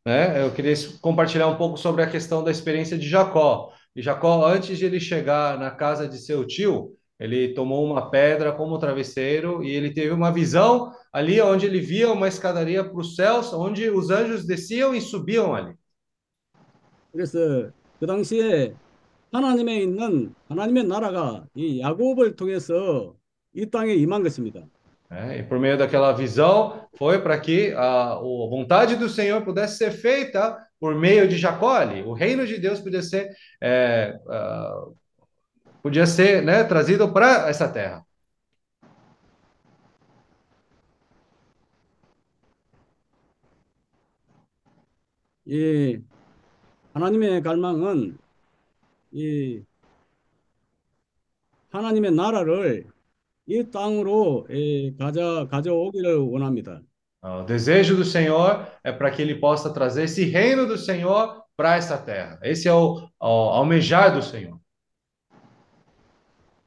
né? 0.06 0.40
Eu 0.40 0.52
queria 0.52 0.74
compartilhar 1.02 1.48
um 1.48 1.56
pouco 1.56 1.76
sobre 1.76 2.02
a 2.02 2.06
questão 2.06 2.42
da 2.42 2.50
experiência 2.50 2.96
de 2.96 3.08
Jacó. 3.08 3.72
E 3.94 4.00
Jacó, 4.00 4.46
antes 4.46 4.78
de 4.78 4.84
ele 4.86 5.00
chegar 5.00 5.58
na 5.58 5.70
casa 5.70 6.08
de 6.08 6.16
seu 6.18 6.46
tio, 6.46 6.95
ele 7.19 7.53
tomou 7.53 7.85
uma 7.85 8.09
pedra 8.09 8.51
como 8.51 8.79
travesseiro 8.79 9.63
e 9.63 9.71
ele 9.71 9.91
teve 9.91 10.11
uma 10.11 10.31
visão 10.31 10.91
ali 11.13 11.39
onde 11.41 11.65
ele 11.65 11.79
via 11.79 12.11
uma 12.11 12.27
escadaria 12.27 12.83
para 12.83 12.97
os 12.97 13.15
céus, 13.15 13.53
onde 13.53 13.89
os 13.89 14.09
anjos 14.09 14.45
desciam 14.45 14.93
e 14.95 15.01
subiam 15.01 15.53
ali. 15.53 15.73
그래서 17.11 17.69
그 17.99 18.07
당시에 18.07 18.73
하나님에 19.31 19.81
있는 19.81 20.33
하나님의 20.47 20.85
나라가 20.85 21.45
이 21.55 21.81
야곱을 21.81 22.35
통해서 22.35 23.15
이 23.53 23.69
땅에 23.69 23.93
임한 23.93 24.23
것입니다. 24.23 24.61
né? 25.11 25.39
E 25.39 25.43
por 25.43 25.59
meio 25.59 25.77
daquela 25.77 26.13
visão, 26.13 26.87
foi 26.97 27.21
para 27.21 27.37
que 27.37 27.73
a, 27.73 28.13
a 28.13 28.15
vontade 28.15 28.95
do 28.95 29.09
Senhor 29.09 29.43
pudesse 29.43 29.77
ser 29.77 29.91
feita 29.91 30.57
por 30.79 30.95
meio 30.95 31.27
de 31.27 31.37
Jacó 31.37 31.75
ali. 31.75 32.01
O 32.01 32.13
reino 32.13 32.47
de 32.47 32.57
Deus 32.57 32.79
podia 32.79 33.01
ser, 33.01 33.29
é, 33.61 34.17
ah, 34.29 34.85
podia 35.85 36.05
ser 36.05 36.43
né, 36.43 36.63
trazido 36.63 37.11
para 37.11 37.49
essa 37.49 37.67
terra. 37.67 38.05
이 45.45 45.99
하나님의 46.93 47.41
갈망은 47.41 48.17
이 49.11 49.63
하나님의 51.71 52.11
나라를 52.11 52.85
이 53.47 53.69
땅으로 53.71 54.47
예, 54.51 54.95
가져 54.95 55.47
가져오기를 55.49 56.17
원합니다. 56.17 56.81
Ah, 57.23 57.39
O 57.41 57.45
desejo 57.45 57.95
do 57.95 58.03
Senhor 58.05 58.65
é 58.83 58.91
para 58.91 59.11
que 59.11 59.21
ele 59.21 59.35
possa 59.35 59.71
trazer 59.73 60.03
esse 60.03 60.25
reino 60.25 60.65
do 60.65 60.77
Senhor 60.77 61.43
para 61.55 61.75
essa 61.75 61.97
terra. 61.97 62.39
Esse 62.41 62.67
é 62.67 62.73
o, 62.73 63.07
o 63.19 63.25
almejar 63.25 64.13
do 64.13 64.21
Senhor. 64.23 64.59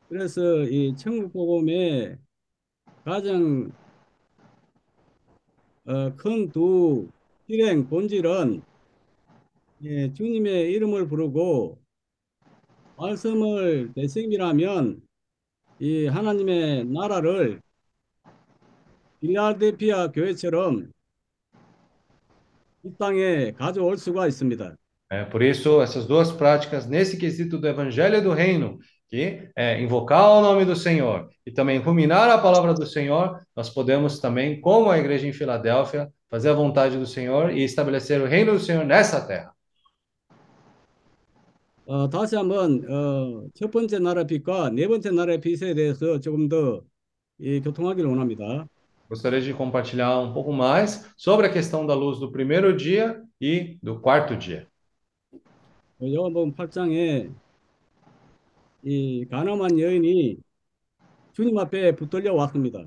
그래서 0.10 0.64
이 0.64 0.96
천국 0.98 1.32
복음의 1.32 2.18
가장 3.06 3.72
어, 5.86 6.16
큰두 6.16 7.08
실행 7.48 7.88
본질은 7.88 8.64
예, 9.84 10.12
주님의 10.12 10.72
이름을 10.72 11.08
부르고 11.08 11.78
말씀을 12.98 13.94
대승이라면 13.94 15.00
이 15.80 16.08
하나님의 16.08 16.86
나라를 16.86 17.62
필라델피아 19.22 20.12
교회처럼 20.12 20.92
이 22.84 22.94
땅에 22.98 23.52
가져올 23.52 23.98
수가 23.98 24.28
있습니다. 24.28 24.76
É, 25.12 25.26
por 25.26 25.42
isso, 25.42 25.82
essas 25.82 26.06
duas 26.06 26.32
práticas 26.32 26.88
nesse 26.88 27.18
quesito 27.18 27.58
do 27.58 27.68
evangelho 27.68 28.22
do 28.22 28.32
reino, 28.32 28.78
que 29.09 29.49
é 29.57 29.81
invocar 29.81 30.31
o 30.31 30.41
nome 30.41 30.65
do 30.65 30.75
Senhor 30.75 31.29
e 31.47 31.53
também 31.53 31.79
ruminar 31.79 32.31
a 32.31 32.39
palavra 32.39 32.75
do 32.75 32.87
Senhor, 32.87 33.41
nós 33.55 33.71
podemos 33.71 34.19
também, 34.19 34.61
como 34.61 34.91
a 34.91 34.99
igreja 34.99 35.27
em 35.27 35.33
Filadélfia, 35.33 36.13
fazer 36.29 36.51
a 36.51 36.55
vontade 36.55 36.99
do 36.99 37.07
Senhor 37.07 37.53
e 37.53 37.63
estabelecer 37.63 38.21
o 38.21 38.27
reino 38.27 38.53
do 38.53 38.61
Senhor 38.61 38.85
nessa 38.85 39.21
terra. 39.21 39.55
어, 41.87 42.09
다시 42.09 42.35
한번 42.35 42.83
어, 42.89 43.47
첫 43.55 43.71
번째 43.71 43.99
나라 43.99 44.25
빛과 44.25 44.71
네 44.71 44.89
번째 44.89 45.11
나라의 45.11 45.41
빛에 45.41 45.75
대해서 45.75 46.19
조금 46.19 46.49
더 46.49 46.81
이, 47.39 47.61
교통하기를 47.61 48.09
원합니다. 48.09 48.67
Gostaria 49.07 49.41
de 49.41 49.53
compartilhar 49.53 50.19
um 50.19 50.33
pouco 50.33 50.51
mais 50.51 51.05
sobre 51.15 51.47
a 51.47 51.51
questão 51.51 51.87
da 51.87 51.95
luz 51.95 52.19
do 52.19 52.33
primeiro 52.33 52.75
dia 52.75 53.23
e 53.39 53.79
do 53.83 54.01
quarto 54.01 54.35
dia. 54.35 54.67
어, 56.01 56.07
요한복음 56.07 56.55
8장에 56.55 57.31
이 58.84 59.26
가늠한 59.30 59.80
여인이 59.80 60.38
주님 61.34 61.58
앞에 61.58 61.96
붙들려 61.96 62.34
왔습니다. 62.34 62.80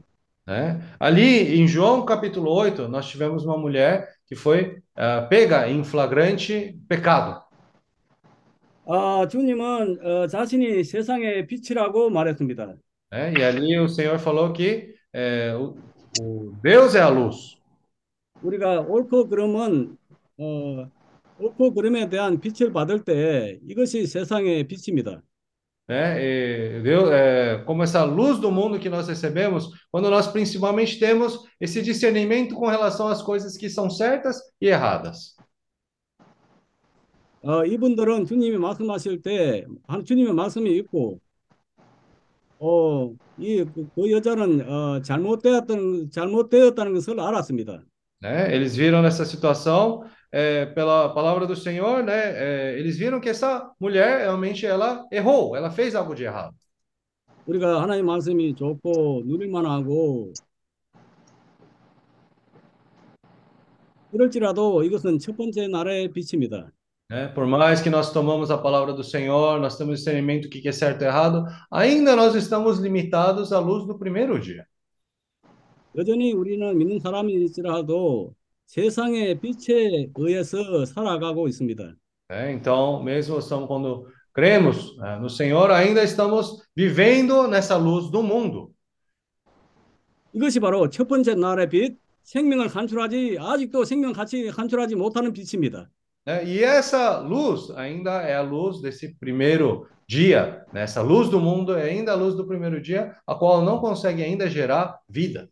né? 0.47 0.81
Ali 0.99 1.61
em 1.61 1.67
João 1.69 2.05
capítulo 2.05 2.51
8, 2.51 2.89
nós 2.89 3.09
tivemos 3.09 3.45
uma 3.45 3.57
mulher 3.57 4.09
que 4.27 4.35
foi 4.35 4.83
ah, 4.97 5.23
pega 5.23 5.69
em 5.69 5.85
flagrante 5.85 6.77
pecado. 6.89 7.43
아, 8.87 9.27
주님은 9.29 9.99
어, 10.05 10.27
자신이 10.27 10.83
세상의 10.83 11.47
빛이라고 11.47 12.11
말했습니다. 12.11 12.75
né? 13.13 13.33
E 13.39 13.45
ali 13.45 13.79
o 13.79 13.89
Senhor 13.89 14.19
falou 14.19 14.53
que 14.53 14.95
é, 15.13 15.55
o, 15.55 15.77
o 16.21 16.53
Deus 16.63 16.95
é 16.95 17.01
a 17.01 17.09
luz. 17.09 17.57
우리가 18.43 18.81
옳고 18.81 19.29
그름은 19.29 19.97
어, 20.39 20.91
옳고 21.39 21.75
그름에 21.75 22.09
대한 22.09 22.41
빛을 22.41 22.73
받을 22.73 23.05
때 23.05 23.61
이것이 23.69 24.07
세상의 24.07 24.67
빛입니다. 24.67 25.23
Né? 25.92 26.20
E 26.22 26.82
Deus, 26.82 27.10
é, 27.12 27.64
como 27.66 27.82
essa 27.82 28.04
luz 28.04 28.40
do 28.40 28.52
mundo 28.52 28.78
que 28.78 28.90
nós 28.90 29.08
recebemos, 29.08 29.70
quando 29.90 30.10
nós 30.10 30.28
principalmente 30.28 31.00
temos 31.00 31.40
esse 31.62 31.82
discernimento 31.82 32.56
com 32.56 32.68
relação 32.68 33.08
às 33.08 33.22
coisas 33.22 33.56
que 33.56 33.70
são 33.70 33.90
certas 33.90 34.38
e 34.60 34.68
erradas. 34.68 35.36
어, 37.42 37.64
이분들은 37.64 38.26
주님이 38.26 38.58
말씀하실 38.58 39.22
때 39.22 39.64
한- 39.88 40.04
주님의 40.04 40.34
말씀이 40.34 40.70
있고 40.80 41.20
어, 42.60 43.14
이, 43.38 43.64
그, 43.64 43.88
그 43.96 44.12
여자는 44.12 44.68
어, 44.68 45.02
잘못되었던, 45.02 46.10
잘못되었다는 46.12 46.94
것을 46.96 47.20
알았습니다. 47.20 47.84
né? 48.20 48.52
Eles 48.54 48.76
viram 48.76 49.02
nessa 49.04 49.24
situação, 49.24 50.04
é, 50.32 50.66
pela 50.68 51.10
palavra 51.10 51.46
do 51.46 51.56
Senhor, 51.56 52.04
né? 52.04 52.14
é, 52.16 52.80
eles 52.80 52.98
viram 52.98 53.20
que 53.20 53.30
essa 53.30 53.72
mulher 53.80 54.20
realmente 54.20 54.66
ela 54.66 55.06
errou, 55.12 55.56
ela 55.56 55.70
fez 55.72 55.96
algo 55.96 56.16
de 56.16 56.24
errado. 56.24 56.56
우리가 57.48 57.82
하나님 57.82 58.06
말씀이 58.06 58.56
좋고 58.56 59.24
누릴만하고 59.26 60.34
그럴지라도 64.12 64.84
이것은 64.84 65.20
첫 65.20 65.38
번째 65.38 65.68
나라의 65.68 66.12
빛입니다. 66.12 66.70
né? 67.10 67.28
Por 67.34 67.48
mais 67.48 67.82
que 67.82 67.90
nós 67.90 68.12
tomamos 68.12 68.52
a 68.52 68.58
palavra 68.58 68.94
do 68.94 69.04
Senhor, 69.04 69.60
nós 69.60 69.78
temos 69.78 70.00
discernimento 70.00 70.44
do 70.44 70.50
que 70.50 70.68
é 70.68 70.72
certo 70.72 71.04
e 71.04 71.06
errado, 71.06 71.46
ainda 71.72 72.16
nós 72.16 72.36
estamos 72.36 72.80
limitados 72.80 73.54
à 73.54 73.60
luz 73.60 73.86
do 73.86 73.98
primeiro 73.98 74.40
dia. 74.40 74.66
여전히 75.96 76.32
우리는 76.32 76.78
믿는 76.78 77.00
사람일지라도 77.00 78.34
세상의 78.72 79.40
빛에 79.40 80.10
의해서 80.16 80.86
살아가고 80.86 81.48
있습니다. 81.48 81.96
né? 82.30 82.52
Então, 82.52 83.02
mesmo 83.02 83.40
estamos, 83.40 83.68
quando 83.68 84.08
cremos 84.34 84.98
né, 84.98 85.18
no 85.18 85.30
Senhor, 85.30 85.72
ainda 85.72 86.04
estamos 86.04 86.62
vivendo 86.76 87.48
nessa 87.48 87.78
luz 87.78 88.12
do 88.12 88.22
mundo. 88.22 88.72
이것이 90.34 90.60
바로 90.60 90.90
첫 90.90 91.08
번째 91.08 91.36
나라의 91.36 91.70
빛, 91.70 91.98
생명을 92.24 92.68
간출하지 92.68 93.38
아직도 93.40 93.86
생명 93.86 94.12
같이 94.12 94.48
간출하지 94.52 94.96
못하는 94.96 95.32
빛입니다. 95.32 95.90
né? 96.26 96.44
E 96.44 96.62
essa 96.62 97.20
luz 97.22 97.72
ainda 97.72 98.22
é 98.22 98.36
a 98.36 98.42
luz 98.42 98.82
desse 98.82 99.16
primeiro 99.18 99.88
dia, 100.06 100.66
né? 100.74 100.84
Essa 100.84 101.02
luz 101.02 101.30
do 101.30 101.40
mundo 101.40 101.74
é 101.76 101.84
ainda 101.84 102.12
a 102.12 102.16
luz 102.16 102.36
do 102.36 102.46
primeiro 102.46 102.82
dia, 102.82 103.16
a 103.26 103.34
qual 103.34 103.64
não 103.64 103.80
consegue 103.80 104.22
ainda 104.22 104.50
gerar 104.50 105.00
vida. 105.08 105.50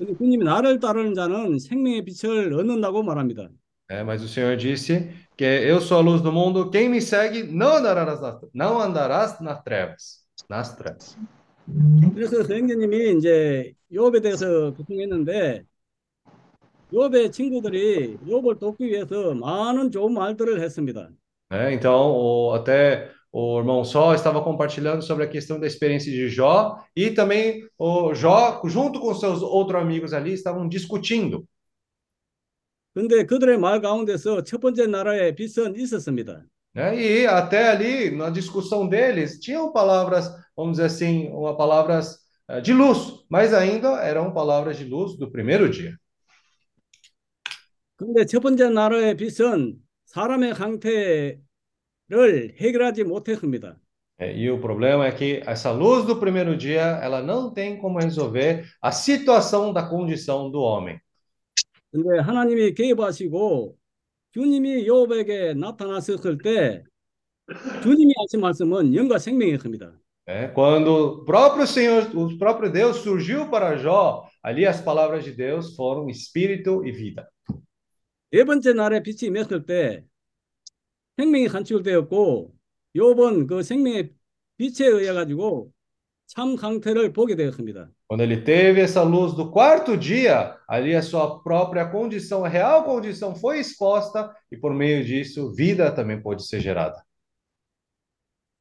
근데 0.00 0.16
주님이 0.16 0.44
나를 0.44 0.80
따르는 0.80 1.12
자는 1.14 1.58
생명의 1.58 2.04
빛을 2.06 2.54
얻는다고 2.54 3.02
말합니다. 3.02 3.48
né? 3.90 4.02
Mas 4.02 4.22
o 4.22 4.28
Senhor 4.28 4.56
disse 4.56 5.10
que 5.36 5.44
eu 5.44 5.78
sou 5.80 5.98
a 5.98 6.00
luz 6.00 6.22
do 6.22 6.32
mundo, 6.32 6.70
quem 6.70 6.88
me 6.88 7.02
segue 7.02 7.42
não 7.42 7.76
andarás 7.76 8.18
nas, 8.20 8.40
não 8.54 8.80
andarás 8.80 9.38
nas 9.42 9.62
trevas, 9.62 10.24
nas 10.48 10.74
trevas. 10.74 11.16
그래서 12.14 12.42
성경님이 12.44 13.18
이제 13.18 13.74
욥에 13.92 14.22
대해서 14.22 14.72
교통했는데 14.74 15.64
욥의 16.92 17.30
친구들이 17.32 18.16
욥을 18.26 18.58
돕기 18.58 18.86
위해서 18.86 19.34
많은 19.34 19.90
좋은 19.90 20.14
말들을 20.14 20.62
했습니다. 20.62 21.10
né? 21.52 21.74
Então, 21.74 22.10
o- 22.14 22.54
até 22.54 23.10
o 23.31 23.59
irmão 23.59 23.83
Sol 23.83 24.13
estava 24.13 24.41
compartilhando 24.41 25.01
sobre 25.01 25.25
a 25.25 25.27
questão 25.27 25.59
da 25.59 25.67
experiência 25.67 26.11
de 26.11 26.29
Jó 26.29 26.77
e 26.95 27.11
também 27.11 27.67
o 27.77 28.13
Jó, 28.13 28.61
junto 28.65 28.99
com 28.99 29.13
seus 29.13 29.41
outros 29.41 29.81
amigos 29.81 30.13
ali, 30.13 30.33
estavam 30.33 30.67
discutindo. 30.67 31.45
근데 32.93 33.25
그들의 33.25 33.57
말 33.57 33.81
가운데서 33.81 34.43
첫 34.43 34.61
번째 34.61 34.87
나라의 34.87 35.35
빛은 35.35 35.75
있었습니다. 35.75 36.45
né? 36.75 36.95
E 36.95 37.25
até 37.25 37.69
ali, 37.69 38.11
na 38.11 38.29
discussão 38.29 38.87
deles, 38.87 39.39
tinham 39.39 39.71
palavras, 39.71 40.29
vamos 40.55 40.73
dizer 40.73 40.85
assim, 40.85 41.29
uma 41.29 41.55
palavras 41.55 42.19
eh, 42.49 42.61
de 42.61 42.73
luz, 42.73 43.25
mas 43.29 43.53
ainda 43.53 44.01
eram 44.03 44.33
palavras 44.33 44.77
de 44.77 44.83
luz 44.83 45.17
do 45.17 45.31
primeiro 45.31 45.69
dia. 45.69 45.97
근데 47.97 48.25
첫 48.25 48.41
번째 48.41 48.69
나라의 48.69 49.15
빛은 49.15 49.77
사람의 50.05 50.53
강태 50.53 51.39
를 52.09 52.55
해결하지 52.59 53.03
못했습니다. 53.03 53.77
É, 54.17 54.33
E 54.33 54.49
o 54.49 54.59
problema 54.59 55.07
é 55.07 55.11
que 55.11 55.41
essa 55.45 55.71
luz 55.71 56.05
do 56.05 56.17
primeiro 56.17 56.55
dia, 56.55 56.99
ela 57.03 57.21
não 57.21 57.51
tem 57.53 57.77
como 57.77 57.99
resolver 57.99 58.65
a 58.81 58.91
situação 58.91 59.73
da 59.73 59.83
condição 59.83 60.49
do 60.49 60.59
homem. 60.61 60.99
근데 61.91 62.19
하나님이 62.19 62.73
개입하시고 62.73 63.75
주님이 64.31 64.85
요백에 64.85 65.53
나타났을 65.53 66.37
때 66.43 66.83
주님이 67.83 68.13
하신 68.17 68.41
말씀은 68.41 68.95
영과 68.95 69.17
생명이었습니다. 69.17 69.93
É, 70.27 70.47
quando 70.47 70.87
o 70.87 71.25
próprio 71.25 71.67
Senhor, 71.67 72.09
o 72.15 72.37
próprio 72.37 72.71
Deus 72.71 72.97
surgiu 72.97 73.47
para 73.49 73.77
Jó, 73.77 74.27
ali 74.41 74.65
as 74.65 74.81
palavras 74.81 75.23
de 75.23 75.31
Deus 75.31 75.75
foram 75.75 76.09
espírito 76.09 76.85
e 76.85 76.91
vida. 76.91 77.29
네 78.31 78.43
번째 78.43 78.73
날에 78.73 79.03
빛이 79.03 79.27
임했을 79.27 79.65
때 79.65 80.03
생명이 81.20 81.48
간출되었고 81.48 82.54
요번 82.96 83.46
그 83.46 83.62
생명의 83.62 84.10
빛에 84.56 84.86
의해 84.86 85.12
가지고 85.12 85.70
참 86.26 86.56
강태를 86.56 87.12
보게 87.12 87.36
되었습니다. 87.36 87.90
Quando 88.08 88.22
ele 88.24 88.42
teve 88.42 88.80
essa 88.80 89.02
luz 89.02 89.36
do 89.36 89.50
quarto 89.50 89.96
dia, 89.96 90.56
ali 90.66 90.94
a 90.94 91.02
sua 91.02 91.40
própria 91.42 91.88
condição, 91.90 92.44
a 92.44 92.48
real 92.48 92.84
condição 92.84 93.36
foi 93.36 93.60
exposta 93.60 94.34
e 94.50 94.56
por 94.56 94.72
meio 94.74 95.04
disso 95.04 95.52
vida 95.52 95.92
também 95.92 96.20
pôde 96.20 96.42
ser 96.42 96.60
gerada. 96.60 97.04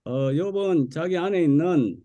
어, 0.05 0.35
요번 0.35 0.89
자기 0.89 1.17
안에 1.17 1.43
있는 1.43 1.97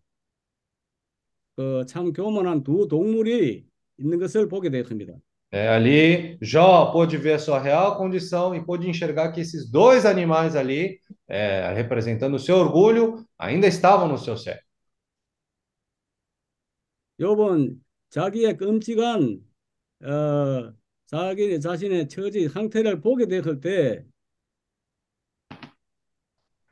그참 1.57 2.13
교만한 2.13 2.63
두 2.63 2.87
동물이 2.89 3.67
있는 3.99 4.19
것을 4.19 4.49
보게 4.49 4.71
되었습니다. 4.71 5.15
É, 5.54 5.68
ali 5.70 6.38
Jó 6.42 6.92
pôde 6.92 7.18
ver 7.18 7.34
a 7.34 7.40
sua 7.40 7.60
real 7.60 7.98
condição 7.98 8.54
e 8.54 8.64
pôde 8.64 8.88
enxergar 8.88 9.32
que 9.32 9.42
esses 9.42 9.70
dois 9.70 10.06
animais 10.06 10.56
ali, 10.56 11.00
é, 11.28 11.74
representando 11.74 12.36
o 12.36 12.40
seu 12.40 12.58
orgulho, 12.58 13.26
ainda 13.38 13.66
estavam 13.68 14.08
no 14.08 14.18
seu 14.18 14.38
sério. 14.38 14.62
요번 17.20 17.84
자기의 18.12 18.56
끔찍한 18.58 19.42
어, 20.04 20.74
자기 21.08 21.60
자신의 21.60 22.08
처지 22.08 22.48
상태를 22.48 23.02
보게 23.02 23.26
되었을 23.26 23.60
때 23.60 24.06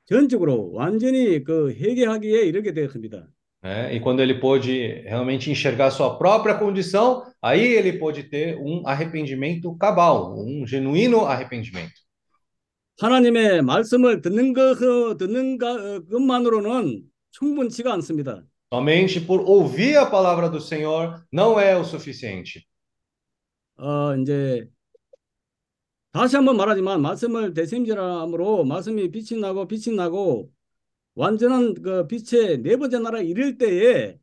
전적으로 0.05 0.72
완전히 0.72 1.43
그 1.43 1.72
회개하기에 1.74 2.43
이르게 2.43 2.72
되었습니다. 2.72 3.28
né? 3.61 3.93
E 3.95 3.99
quando 3.99 4.22
ele 4.22 4.36
pôde 4.39 5.01
realmente 5.05 5.49
enxergar 5.51 5.88
a 5.88 5.91
sua 5.91 6.18
própria 6.18 6.55
condição, 6.55 7.24
aí 7.41 7.61
ele 7.61 7.93
pôde 7.93 8.24
ter 8.24 8.57
um 8.57 8.84
arrependimento 8.88 9.76
cabal, 9.78 10.36
um 10.38 10.65
genuíno 10.65 11.26
arrependimento. 11.26 11.93
하나님의 12.99 13.61
말씀을 13.61 14.22
듣는 14.22 14.53
것 14.53 15.18
듣는 15.18 15.57
가- 15.59 15.99
것만으로는 16.09 17.03
충분치가 17.32 17.93
않습니다. 17.93 18.43
Somente 18.74 19.22
por 19.22 19.41
ouvir 19.41 19.97
a 19.97 20.05
palavra 20.09 20.49
do 20.49 20.59
Senhor 20.59 21.24
não 21.32 21.59
é 21.59 21.76
o 21.78 21.84
suficiente. 21.86 22.65
어, 23.78 24.15
이제 24.18 24.68
다시 26.11 26.36
한번 26.36 26.57
말하지만 26.57 27.01
말씀을 27.01 27.53
대심질함으로 27.53 28.65
말씀이 28.65 29.11
빛이 29.11 29.39
나고 29.39 29.68
빛이 29.68 29.95
나고 29.95 30.51
완전한 31.15 31.74
그 31.76 32.07
빛의 32.07 32.61
네 32.61 32.78
번째 32.78 32.99
나라에 32.99 33.24
이를 33.24 33.57
때에 33.57 34.20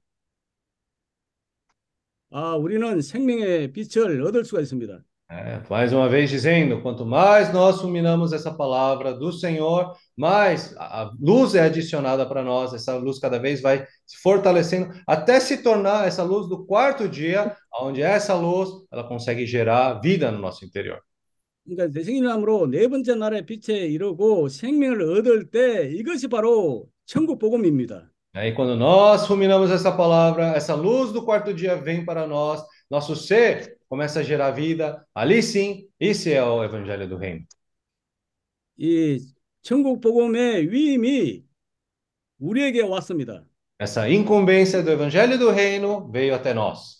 아, 2.31 2.57
우리는 2.57 3.01
생명의 3.01 3.73
빛을 3.73 4.23
얻을 4.23 4.45
수가 4.45 4.61
있습니다. 4.61 5.05
É, 5.31 5.59
mais 5.71 5.93
uma 5.93 6.09
vez 6.09 6.29
dizendo, 6.31 6.83
quanto 6.83 7.05
mais 7.07 7.51
nós 7.53 7.81
ruminamos 7.81 8.33
essa 8.33 8.53
palavra 8.53 9.15
do 9.15 9.33
Senhor, 9.33 9.97
mais 10.17 10.77
a 10.77 11.05
a 11.05 11.13
luz 11.19 11.55
é 11.55 11.63
adicionada 11.63 12.27
para 12.27 12.43
nós, 12.43 12.75
essa 12.75 12.95
luz 12.97 13.19
cada 13.19 13.39
vez 13.39 13.61
vai 13.63 13.87
se 14.07 14.19
fortalecendo, 14.23 14.93
até 15.07 15.41
se 15.41 15.63
tornar 15.63 16.07
essa 16.07 16.23
luz 16.23 16.47
do 16.49 16.67
quarto 16.67 17.09
dia, 17.09 17.57
onde 17.81 18.03
essa 18.03 18.35
luz 18.35 18.69
ela 18.93 19.03
consegue 19.09 19.47
gerar 19.47 20.01
vida 20.01 20.31
no 20.31 20.39
nosso 20.39 20.65
interior. 20.65 21.01
그러니까 21.69 21.93
대생일함으로 21.93 22.67
네 22.71 22.89
번째 22.89 23.15
날에 23.15 23.47
빛에 23.47 23.87
이르고 23.87 24.49
생명을 24.49 25.03
얻을 25.03 25.51
때 25.51 25.91
이것이 25.93 26.29
바로 26.29 26.89
천국 27.07 27.39
복음입니다. 27.39 28.11
Aí 28.37 28.53
quando 28.53 28.75
nós 28.75 29.29
ruminamos 29.29 29.71
essa 29.71 29.93
palavra, 29.93 30.57
essa 30.57 30.75
luz 30.75 31.13
do 31.13 31.25
quarto 31.25 31.55
dia 31.55 31.77
vem 31.77 32.05
para 32.05 32.27
nós, 32.27 32.61
nosso 32.91 33.15
ser 33.15 33.79
começa 33.89 34.21
a 34.21 34.23
gerar 34.25 34.51
vida, 34.51 35.07
ali 35.15 35.41
sim, 35.41 35.87
esse 36.01 36.33
é 36.33 36.43
o 36.43 36.65
evangelho 36.65 37.09
do 37.09 37.17
reino. 37.17 37.47
이 38.77 39.21
천국 39.63 40.01
복음의 40.01 40.69
위임이 40.71 41.45
우리에게 42.41 42.83
왔습니다. 42.83 43.45
Essa 43.79 44.09
incumbência 44.09 44.83
do 44.83 44.91
evangelho 44.91 45.39
do 45.39 45.51
reino 45.51 46.11
veio 46.11 46.35
até 46.35 46.53
nós. 46.53 46.98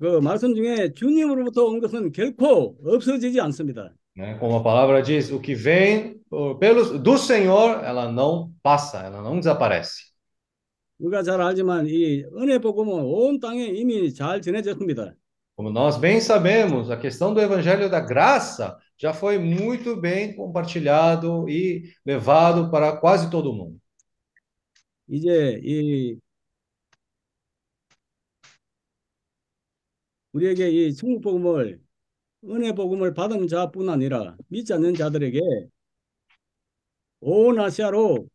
그 0.00 0.18
말씀 0.20 0.54
중에 0.54 0.92
주님으로부터 0.94 1.64
온 1.64 1.80
것은 1.80 2.12
결코 2.12 2.76
없어지지 2.84 3.40
않습니다. 3.40 3.94
né? 4.16 4.36
Como 4.38 4.56
a 4.56 4.62
palavra 4.62 5.00
diz, 5.02 5.30
o 5.32 5.40
que 5.40 5.54
vem 5.54 6.20
por- 6.28 6.58
pelos, 6.58 6.90
do 7.00 7.16
Senhor, 7.16 7.82
ela 7.84 8.10
não 8.12 8.52
passa, 8.62 8.98
ela 8.98 9.22
não 9.22 9.38
desaparece. 9.40 10.12
우리가 10.98 11.22
잘 11.22 11.40
알지만 11.40 11.86
이 11.86 12.22
은혜 12.36 12.58
복음은 12.58 12.92
온 13.04 13.40
땅에 13.40 13.64
이미 13.66 14.12
잘 14.14 14.40
전해졌습니다. 14.42 15.14
Como 15.56 15.70
nós 15.70 15.98
bem 15.98 16.20
sabemos, 16.20 16.90
a 16.90 16.96
questão 16.96 17.32
do 17.34 17.40
evangelho 17.40 17.88
da 17.90 18.00
graça 18.00 18.76
já 18.98 19.12
foi 19.12 19.38
muito 19.38 19.96
bem 19.96 20.34
compartilhado 20.34 21.48
e 21.48 21.84
levado 22.06 22.70
para 22.70 22.96
quase 22.96 23.30
todo 23.30 23.52
mundo. 23.52 23.78
이제 25.08 25.60
이 25.64 26.16
우리에게 30.37 30.69
이 30.69 30.93
천국 30.93 31.21
복음을 31.21 31.79
은혜 32.45 32.71
복음을 32.73 33.13
받은 33.13 33.47
자뿐 33.47 33.89
아니라 33.89 34.35
믿지 34.49 34.71
않는 34.73 34.93
자들에게 34.93 35.39
온 37.21 37.59
아시아로 37.59 38.27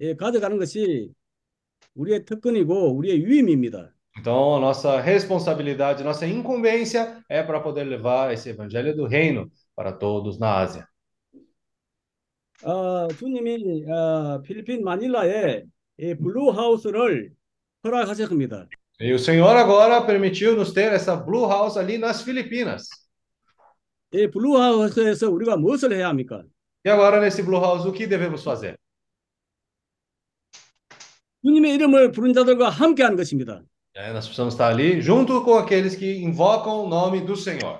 예, 0.00 0.16
가져가는 0.16 0.58
것이 0.58 1.12
우리의 1.94 2.24
특권이고 2.24 2.96
우리의 2.96 3.22
유임입니다. 3.22 3.90
Então, 4.16 4.60
nossa 4.60 5.02
responsabilidade, 5.02 6.02
nossa 6.04 6.24
incumbência 6.24 7.22
é 7.28 7.42
para 7.42 7.60
poder 7.60 7.84
levar 7.84 8.32
esse 8.32 8.48
evangelho 8.50 8.94
do 8.96 9.06
reino 9.06 9.50
para 9.74 9.92
todos 9.92 10.38
na 10.38 10.60
Ásia. 10.62 10.88
아, 12.62 13.08
주님이 13.18 13.84
아, 13.90 14.40
필리핀 14.42 14.82
마닐라에 14.84 15.64
이 15.98 16.14
블루 16.14 16.50
하우스를 16.50 17.34
허락하셨습니다. 17.84 18.68
E 18.99 19.13
o 19.13 19.19
Senhor 19.19 19.55
agora 19.55 20.01
permitiu 20.01 20.55
nos 20.55 20.73
ter 20.73 20.91
essa 20.91 21.15
Blue 21.15 21.47
House 21.47 21.77
ali 21.77 21.97
nas 21.97 22.21
Filipinas. 22.21 22.87
이 24.11 24.27
블루하우스에서 24.27 25.29
우리가 25.29 25.55
무엇을 25.57 25.93
해야 25.93 26.09
합니까? 26.09 26.43
E 26.85 26.89
agora, 26.89 27.19
nesse 27.19 27.43
Blue 27.43 27.59
House, 27.59 27.87
o 27.87 27.93
que 27.93 28.07
devemos 28.07 28.43
fazer? 28.43 28.75
주님의 31.43 31.75
이름을 31.75 32.11
부른 32.11 32.33
자들과 32.33 32.69
함께하는 32.69 33.15
것입니다. 33.15 33.61
É, 33.95 34.11
nós 34.11 34.25
precisamos 34.25 34.53
estar 34.53 34.69
ali 34.69 35.01
junto 35.01 35.43
com 35.43 35.55
aqueles 35.55 35.95
que 35.95 36.21
invocam 36.21 36.85
o 36.85 36.87
nome 36.87 37.21
do 37.21 37.35
Senhor. 37.35 37.79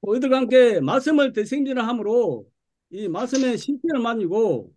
우리들과 0.00 0.36
함께 0.36 0.80
말씀을 0.80 1.32
대생진함으로 1.32 2.46
이 2.90 3.08
말씀의 3.08 3.56
실체를 3.58 4.00
만지고 4.00 4.72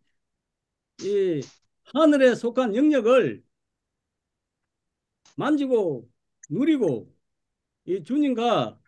이 1.02 1.42
하늘에 1.94 2.36
속한 2.36 2.76
영역을 2.76 3.42
만지고 5.40 6.08
누리고 6.50 7.12
이 7.86 8.04
주님과 8.04 8.80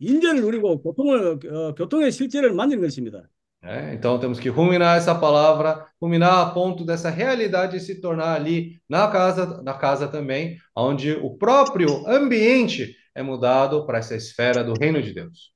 인전을 0.00 0.42
누리고 0.42 0.82
교통을 0.82 1.38
어, 1.52 1.74
교통의 1.74 2.12
실제를 2.12 2.52
만지는 2.52 2.82
것입니다. 2.82 3.28
né? 3.62 3.94
Então 3.94 4.18
temos 4.20 4.38
que 4.38 4.48
ruminar 4.48 4.96
essa 4.96 5.14
palavra, 5.14 5.90
ruminar 6.00 6.46
a 6.46 6.50
ponto 6.52 6.84
dessa 6.84 7.10
realidade 7.10 7.80
se 7.80 8.00
tornar 8.00 8.34
ali 8.34 8.80
na 8.88 9.10
casa, 9.10 9.62
na 9.62 9.74
casa 9.74 10.06
também, 10.08 10.58
onde 10.74 11.12
o 11.12 11.36
próprio 11.36 12.06
ambiente 12.06 12.96
é 13.14 13.22
mudado 13.22 13.84
para 13.86 13.98
essa 13.98 14.14
esfera 14.14 14.62
do 14.62 14.74
reino 14.78 15.02
de 15.02 15.12
Deus. 15.12 15.54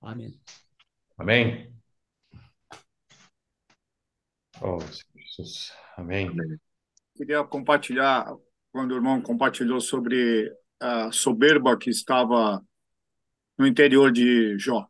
아멘. 0.00 0.32
Amém? 1.18 1.74
Oh, 4.62 4.80
Senhor 4.80 5.04
Jesus. 5.16 5.72
Amém. 5.96 6.30
Queria 7.14 7.42
compartilhar, 7.44 8.32
quando 8.70 8.92
o 8.92 8.94
irmão 8.96 9.20
compartilhou 9.20 9.80
sobre 9.80 10.52
a 10.80 11.10
soberba 11.10 11.76
que 11.76 11.90
estava 11.90 12.62
no 13.58 13.66
interior 13.66 14.12
de 14.12 14.56
Jó. 14.58 14.88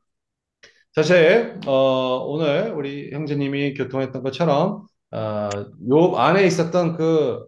사실 0.93 1.61
어, 1.67 2.25
오늘 2.27 2.73
우리 2.75 3.13
형제님이 3.13 3.75
교통했던 3.75 4.23
것처럼 4.23 4.87
어, 5.13 5.49
요 5.89 6.17
안에 6.17 6.45
있었던 6.47 6.97
그 6.97 7.47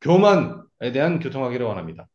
교만에 0.00 0.92
대한 0.92 1.18
교통하기를 1.18 1.66
원합니다. 1.66 2.08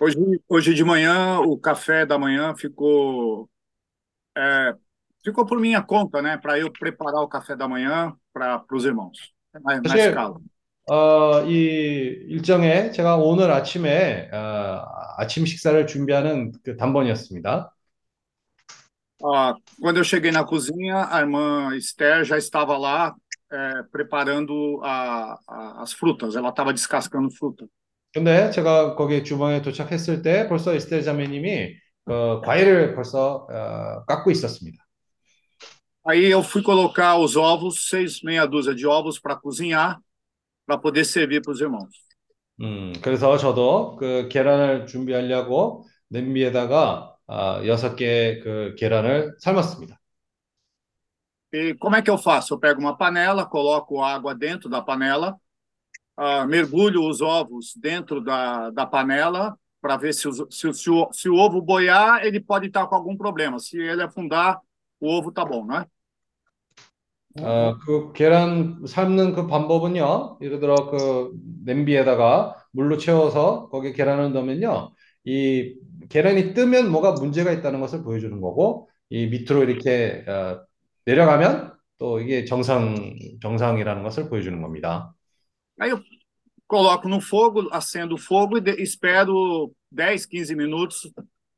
Hoje, 0.00 0.18
hoje 0.48 0.74
de 0.74 0.82
manhã, 0.82 1.38
o 1.38 1.56
café 1.56 2.04
da 2.04 2.18
manhã 2.18 2.56
ficou, 2.56 3.48
é, 4.36 4.74
ficou 5.22 5.46
por 5.46 5.60
minha 5.60 5.80
conta, 5.80 6.20
né? 6.20 6.36
Para 6.36 6.58
eu 6.58 6.72
preparar 6.72 7.22
o 7.22 7.28
café 7.28 7.54
da 7.54 7.68
manhã 7.68 8.12
para 8.32 8.64
os 8.72 8.84
irmãos, 8.84 9.16
na, 9.16 9.20
na 9.22 9.35
사실. 9.87 10.25
어, 10.89 11.43
이 11.45 11.53
일정에 12.29 12.91
제가 12.91 13.17
오늘 13.17 13.51
아침에 13.51 14.29
어, 14.33 14.83
아침 15.17 15.45
식사를 15.45 15.87
준비하는 15.87 16.53
그 16.63 16.77
단번이었습니다. 16.77 17.73
Ah, 19.23 19.55
quando 19.81 19.97
eu 19.99 20.03
cheguei 20.03 20.31
na 20.31 20.43
cozinha, 20.45 21.05
a 21.05 21.19
irmã 21.19 21.75
Esther 21.75 22.23
já 22.23 22.37
estava 22.37 22.77
lá 22.77 23.15
é, 23.51 23.83
preparando 23.91 24.79
a, 24.83 25.33
a- 25.47 25.81
as 25.81 25.91
frutas. 25.93 26.35
Ela 26.35 26.49
estava 26.49 26.73
descascando 26.73 27.31
fruta. 27.31 27.67
근데 28.13 28.49
제가 28.51 28.95
거기 28.95 29.23
주방에 29.23 29.61
도착했을 29.61 30.21
때 30.23 30.47
벌써 30.47 30.73
에스텔 30.73 31.03
자매님이 31.03 31.75
그 32.05 32.41
과일을 32.41 32.95
벌써 32.95 33.45
어, 33.49 34.05
깎고 34.05 34.31
있었습니다. 34.31 34.86
Aí 36.06 36.26
eu 36.26 36.42
fui 36.42 36.62
colocar 36.62 37.16
os 37.18 37.36
ovos, 37.36 37.88
seis 37.88 38.22
meia 38.22 38.46
dúzia 38.46 38.74
de 38.74 38.86
ovos 38.86 39.18
para 39.20 39.36
cozinhar, 39.36 40.00
para 40.66 40.78
poder 40.78 41.04
servir 41.06 41.42
para 41.42 41.52
os 41.52 41.60
irmãos. 41.60 41.90
음, 42.60 42.92
그래서 43.02 43.36
저도 43.38 43.96
그 43.96 44.28
계란을 44.28 44.86
준비하려고 44.86 45.84
냄비에다가 46.08 47.16
아, 47.26 47.62
여섯 47.66 47.96
개 47.96 48.40
그 48.42 48.74
계란을 48.76 49.36
삶았습니다. 49.40 49.98
E 51.52 51.74
como 51.74 51.96
é 51.96 52.02
que 52.02 52.10
eu 52.10 52.16
faço? 52.18 52.54
Eu 52.54 52.58
pego 52.58 52.80
uma 52.80 52.96
panela, 52.96 53.44
coloco 53.46 54.02
água 54.02 54.34
dentro 54.34 54.68
da 54.70 54.80
panela, 54.82 55.36
ah, 56.16 56.46
mergulho 56.46 57.06
os 57.08 57.20
ovos 57.22 57.74
dentro 57.76 58.20
da, 58.22 58.70
da 58.70 58.86
panela 58.86 59.58
para 59.80 59.96
ver 59.96 60.14
se, 60.14 60.28
os- 60.28 60.44
se, 60.50 60.68
o- 60.68 60.74
se, 60.74 60.90
o, 60.90 61.12
se 61.12 61.28
o 61.30 61.36
ovo 61.36 61.62
boiar, 61.62 62.24
ele 62.24 62.40
pode 62.40 62.68
estar 62.68 62.86
com 62.88 62.94
algum 62.96 63.16
problema. 63.16 63.58
Se 63.60 63.78
ele 63.78 64.02
afundar, 64.02 64.60
o 65.00 65.08
ovo 65.10 65.32
tá 65.32 65.44
bom, 65.44 65.66
né? 65.66 65.86
어, 67.41 67.77
그 67.79 68.11
계란 68.13 68.83
삶는 68.87 69.33
그 69.33 69.47
방법은요, 69.47 70.39
예를 70.41 70.59
들어 70.59 70.75
그 70.89 71.31
냄비에다가 71.65 72.55
물로 72.71 72.97
채워서 72.97 73.69
거기에 73.69 73.93
계란을 73.93 74.33
넣으면요, 74.33 74.91
이 75.25 75.75
계란이 76.09 76.53
뜨면 76.53 76.91
뭐가 76.91 77.13
문제가 77.13 77.51
있다는 77.51 77.79
것을 77.79 78.03
보여주는 78.03 78.39
거고, 78.41 78.89
이 79.09 79.27
밑으로 79.27 79.63
이렇게 79.63 80.23
어, 80.27 80.61
내려가면 81.05 81.73
또 81.99 82.19
이게 82.19 82.45
정상, 82.45 82.95
정상이라는 83.41 84.03
것을 84.03 84.29
보여주는 84.29 84.61
겁니다. 84.61 85.13
Aí 85.79 85.91
coloco 86.69 87.07
no 87.07 87.21
fogo, 87.21 87.69
acendo 87.71 88.15
o 88.15 88.17
fogo 88.17 88.57
e 88.57 88.81
espero 88.81 89.71
10, 89.91 90.25
15 90.25 90.55
minutos 90.55 91.11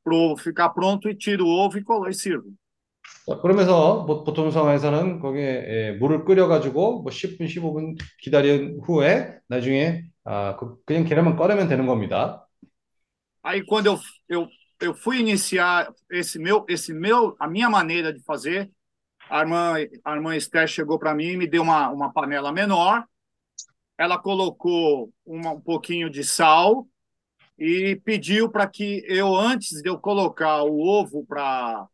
para 0.04 0.36
ficar 0.38 0.70
pronto 0.70 1.08
e 1.08 1.16
tiro 1.16 1.46
o 1.46 1.50
ovo 1.66 1.78
e, 1.78 1.84
colo- 1.84 2.08
e 2.08 2.14
sirvo. 2.14 2.54
자, 3.27 3.37
그러면서 3.41 4.05
보- 4.05 4.23
보통 4.23 4.51
상황에서는 4.51 5.19
거기에 5.19 5.41
예, 5.67 5.91
물을 5.99 6.25
끓여가지고 6.25 7.01
뭐 7.03 7.11
10분, 7.11 7.47
15분 7.47 7.95
기다린 8.21 8.79
후에 8.85 9.39
나중에 9.47 10.03
아, 10.23 10.55
그, 10.57 10.77
그냥 10.85 11.05
계란만 11.05 11.35
꺼내면 11.35 11.67
되는 11.67 11.85
겁니다. 11.87 12.47
Aí 13.43 13.63
quando 13.63 13.87
eu, 13.87 13.99
eu, 14.27 14.47
eu 14.81 14.93
fui 14.95 15.19
iniciar 15.19 15.93
esse 16.09 16.39
meu, 16.39 16.65
esse 16.67 16.93
meu, 16.93 17.35
a 17.39 17.47
minha 17.47 17.69
maneira 17.69 18.11
de 18.11 18.21
fazer, 18.23 18.71
a 19.29 19.41
irmã, 19.41 19.75
a 20.05 20.15
irmã 20.15 20.35
Esther 20.35 20.67
chegou 20.67 20.99
para 20.99 21.15
mim 21.15 21.25
e 21.33 21.37
me 21.37 21.47
deu 21.47 21.63
uma, 21.63 21.89
uma 21.89 22.13
panela 22.13 22.51
menor. 22.51 23.05
Ela 23.97 24.19
colocou 24.19 25.13
uma, 25.25 25.51
um 25.51 25.61
pouquinho 25.61 26.09
de 26.09 26.23
sal 26.23 26.87
e 27.59 27.97
pediu 28.05 28.49
para 28.51 28.67
que 28.67 29.03
eu, 29.07 29.35
antes 29.35 29.81
de 29.81 29.89
eu 29.89 29.99
colocar 29.99 30.63
o 30.63 30.79
ovo 30.79 31.25
para 31.25 31.87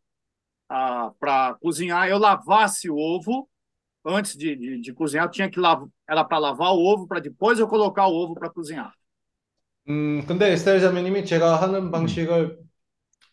para 1.18 1.54
cozinhar, 1.60 2.08
eu 2.08 2.18
lavasse 2.18 2.90
o 2.90 2.96
ovo. 2.96 3.48
Antes 4.04 4.36
de, 4.36 4.56
de, 4.56 4.80
de 4.80 4.92
cozinhar, 4.92 5.26
eu 5.26 5.30
tinha 5.30 5.48
que 5.50 5.60
lavar, 5.60 5.86
era 6.08 6.24
para 6.24 6.38
lavar 6.38 6.72
o 6.72 6.84
ovo, 6.84 7.06
para 7.06 7.20
depois 7.20 7.58
eu 7.58 7.68
colocar 7.68 8.06
o 8.06 8.14
ovo 8.14 8.34
para 8.34 8.50
cozinhar. 8.50 8.92
음, 9.88 10.24
근데 10.26 10.52
에스텔 10.52 10.80
자매님이 10.80 11.24
제가 11.24 11.60
하는 11.60 11.90
방식을 11.90 12.56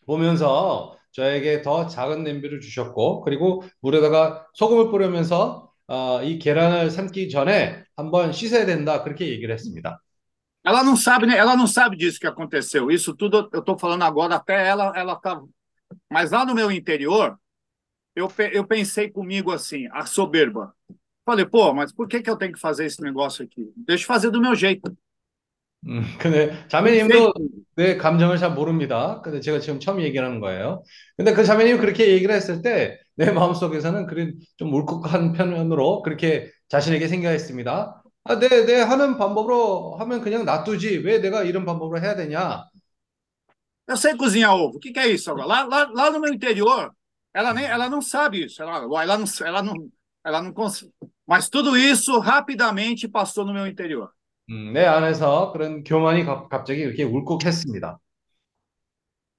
보면서 0.06 0.96
저에게 1.12 1.62
더 1.62 1.86
작은 1.86 2.24
냄비를 2.24 2.60
주셨고, 2.60 3.22
그리고 3.22 3.62
물에다가 3.80 4.46
소금을 4.54 4.90
뿌리면서 4.90 5.72
아, 5.86 6.20
이 6.22 6.38
계란을 6.38 6.90
삶기 6.90 7.30
전에 7.30 7.82
한번 7.96 8.32
씻어야 8.32 8.64
된다. 8.64 9.02
그렇게 9.02 9.28
얘기를 9.28 9.52
했습니다. 9.52 10.00
Ela 10.64 10.84
não 10.84 10.94
sabe, 10.94 11.26
né? 11.26 11.36
Ela 11.36 11.56
não 11.56 11.66
sabe 11.66 11.96
disso 11.96 12.20
que 12.20 12.26
aconteceu. 12.26 12.90
Isso 12.90 13.16
tudo 13.16 13.48
eu 13.52 13.60
estou 13.60 13.78
falando 13.78 14.02
agora, 14.02 14.36
até 14.36 14.68
ela, 14.68 14.92
ela 14.94 15.16
tá. 15.16 15.40
Mas 16.11 16.31
lá 16.31 16.45
no 16.45 16.55
meu 16.55 16.71
interior, 16.71 17.37
eu, 18.15 18.31
eu 18.51 18.65
pensei 18.65 19.09
comigo 19.09 19.51
assim, 19.51 19.87
a 19.91 20.05
soberba. 20.05 20.73
Falei, 21.25 21.45
pô, 21.45 21.73
mas 21.73 21.91
por 21.91 22.07
que 22.07 22.21
que 22.21 22.29
eu 22.29 22.37
tenho 22.37 22.53
que 22.53 22.59
fazer 22.59 22.85
esse 22.85 23.01
negócio 23.01 23.43
aqui? 23.45 23.71
Deixa 23.75 24.03
eu 24.03 24.07
fazer 24.07 24.31
do 24.31 24.41
meu 24.41 24.55
jeito. 24.55 24.95
음, 25.87 26.01
근데 26.19 26.67
자매님도 26.67 27.33
내 27.75 27.97
감정을 27.97 28.37
잘 28.37 28.53
모릅니다. 28.53 29.21
근데 29.21 29.39
제가 29.39 29.59
지금 29.59 29.79
처음 29.79 30.01
얘기하는 30.01 30.39
거예요. 30.39 30.83
근데 31.15 31.33
그 31.33 31.43
자매님이 31.43 31.79
그렇게 31.79 32.11
얘기를 32.11 32.33
했을 32.33 32.61
때 32.61 32.99
내 33.15 33.31
마음속에서는 33.31 34.07
그런 34.07 34.33
좀 34.57 34.73
울컥한 34.73 35.33
편으로 35.33 36.01
그렇게 36.01 36.51
자신에게 36.69 37.07
생각했습니다. 37.07 38.03
아, 38.25 38.39
내, 38.39 38.65
내 38.65 38.81
하는 38.81 39.17
방법으로 39.17 39.95
하면 39.99 40.21
그냥 40.21 40.45
놔두지. 40.45 40.97
왜 40.99 41.19
내가 41.19 41.43
이런 41.43 41.65
방법으로 41.65 42.01
해야 42.01 42.15
되냐? 42.15 42.65
Eu 43.86 43.96
sei 43.96 44.16
cozinhar 44.16 44.54
ovo. 44.54 44.76
O 44.76 44.80
que, 44.80 44.92
que 44.92 44.98
é 45.00 45.08
isso 45.08 45.30
agora? 45.30 45.46
Lá, 45.46 45.64
lá, 45.64 45.90
lá 45.92 46.10
no 46.10 46.20
meu 46.20 46.32
interior, 46.32 46.94
ela 47.34 47.52
nem, 47.52 47.64
ela 47.64 47.88
não 47.88 48.00
sabe 48.00 48.44
isso. 48.44 48.62
Ela, 48.62 48.78
ela 49.02 49.18
não, 49.18 49.24
ela 49.44 49.62
não, 49.62 49.74
ela 50.24 50.42
não 50.42 50.52
consegue. 50.52 50.92
Mas 51.26 51.48
tudo 51.48 51.76
isso 51.76 52.18
rapidamente 52.18 53.08
passou 53.08 53.44
no 53.44 53.52
meu 53.52 53.66
interior. 53.66 54.10
음, 54.50 54.72
내 54.72 54.84
안에서 54.84 55.52
그런 55.52 55.84
교만이 55.84 56.24
갑- 56.24 56.48
갑자기 56.48 56.80
이렇게 56.82 57.04
울컥했습니다. 57.04 57.98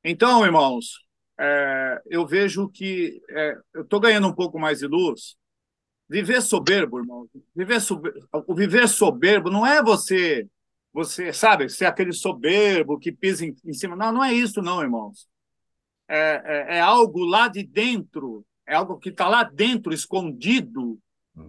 Então, 0.03 0.45
irmãos, 0.45 0.99
é, 1.39 2.01
eu 2.07 2.25
vejo 2.25 2.69
que 2.69 3.21
é, 3.29 3.55
eu 3.73 3.81
estou 3.83 3.99
ganhando 3.99 4.27
um 4.27 4.33
pouco 4.33 4.59
mais 4.59 4.79
de 4.79 4.87
luz. 4.87 5.35
Viver 6.09 6.41
soberbo, 6.41 6.99
irmão. 6.99 7.27
Viver 7.55 7.79
sober- 7.81 8.13
o 8.47 8.55
viver 8.55 8.87
soberbo 8.87 9.49
não 9.49 9.65
é 9.65 9.81
você, 9.81 10.47
você 10.95 11.31
sabe, 11.31 11.69
ser 11.69 11.85
aquele 11.85 12.11
soberbo 12.13 12.99
que 12.99 13.11
pisa 13.11 13.45
em, 13.45 13.55
em 13.65 13.73
cima. 13.73 13.95
Não, 13.95 14.11
não 14.11 14.23
é 14.23 14.33
isso, 14.33 14.61
não, 14.61 14.81
irmãos. 14.81 15.27
É, 16.07 16.41
é, 16.45 16.77
é 16.77 16.79
algo 16.81 17.23
lá 17.23 17.47
de 17.47 17.63
dentro, 17.63 18.45
é 18.67 18.75
algo 18.75 18.97
que 18.97 19.09
está 19.09 19.27
lá 19.29 19.43
dentro, 19.43 19.93
escondido, 19.93 20.99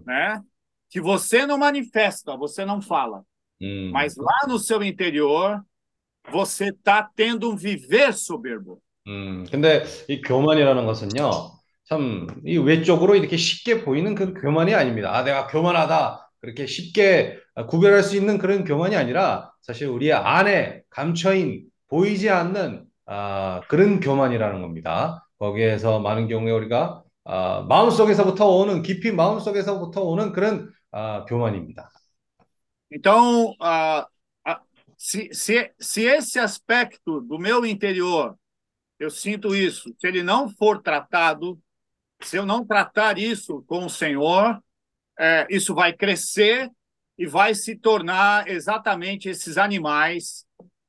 né? 0.07 0.41
Que 0.89 1.01
você 1.01 1.47
não 1.47 1.59
manifesta, 1.59 2.37
você 2.37 2.65
não 2.65 2.81
fala. 2.81 3.25
음, 3.61 3.91
Mas 3.93 4.17
lá 4.17 4.47
no 4.47 4.59
seu 4.59 4.83
interior, 4.83 5.61
você 6.31 6.69
está 6.69 7.03
tendo 7.03 7.51
um 7.51 7.57
viver 7.57 8.15
soberbo. 8.15 8.81
음, 9.09 9.45
근데 9.51 9.83
이 10.09 10.21
교만이라는 10.21 10.87
것은요, 10.87 11.59
참, 11.89 12.29
이 12.47 12.57
외적으로 12.59 13.17
이렇게 13.17 13.37
쉽게 13.37 13.85
보이는 13.85 14.15
그 14.15 14.33
교만이 14.35 14.75
아닙니다. 14.75 15.13
아, 15.17 15.25
내가 15.25 15.49
교만하다. 15.49 16.26
그렇게 16.42 16.66
쉽게 16.66 17.40
구별할 17.70 18.04
수 18.04 18.16
있는 18.16 18.38
그런 18.38 18.64
교만이 18.64 18.96
아니라 18.96 19.52
사실 19.62 19.88
우리 19.88 20.14
안에 20.14 20.84
감춰인 20.90 21.66
보이지 21.88 22.30
않는 22.30 22.86
아, 23.06 23.62
그런 23.68 24.00
교만이라는 24.00 24.62
겁니다. 24.62 25.28
거기에서 25.40 26.00
많은 26.00 26.28
경우에 26.28 26.52
우리가 26.52 27.04
아, 27.24 27.66
마음속에서부터 27.68 28.48
오는 28.48 28.82
깊이 28.82 29.12
마음속에서부터 29.12 30.04
오는 30.04 30.32
그런 30.32 30.72
아, 30.92 31.26
교만입니다. 31.26 31.90
Então, 32.90 33.54
ah, 33.60 34.08
ah, 34.46 34.62
se, 34.98 35.30
se, 35.34 35.72
se 35.80 36.06
esse 36.06 36.40
aspecto 36.40 37.20
do 37.22 37.38
meu 37.38 37.66
interior, 37.66 38.36
eu 38.98 39.10
sinto 39.10 39.54
isso, 39.54 39.94
se 40.00 40.08
ele 40.08 40.24
não 40.24 40.50
for 40.50 40.82
tratado, 40.82 41.60
se 42.22 42.38
eu 42.38 42.46
não 42.46 42.66
tratar 42.66 43.18
isso 43.18 43.62
com 43.68 43.86
o 43.86 43.90
Senhor, 43.90 44.58
é, 45.20 45.48
isso 45.50 45.74
vai 45.74 45.94
crescer 45.94 46.70
e 47.18 47.26
vai 47.26 47.56
se 47.56 47.76
tornar 47.76 48.48
exatamente 48.48 49.28
esses 49.30 49.58
animais 49.58 50.46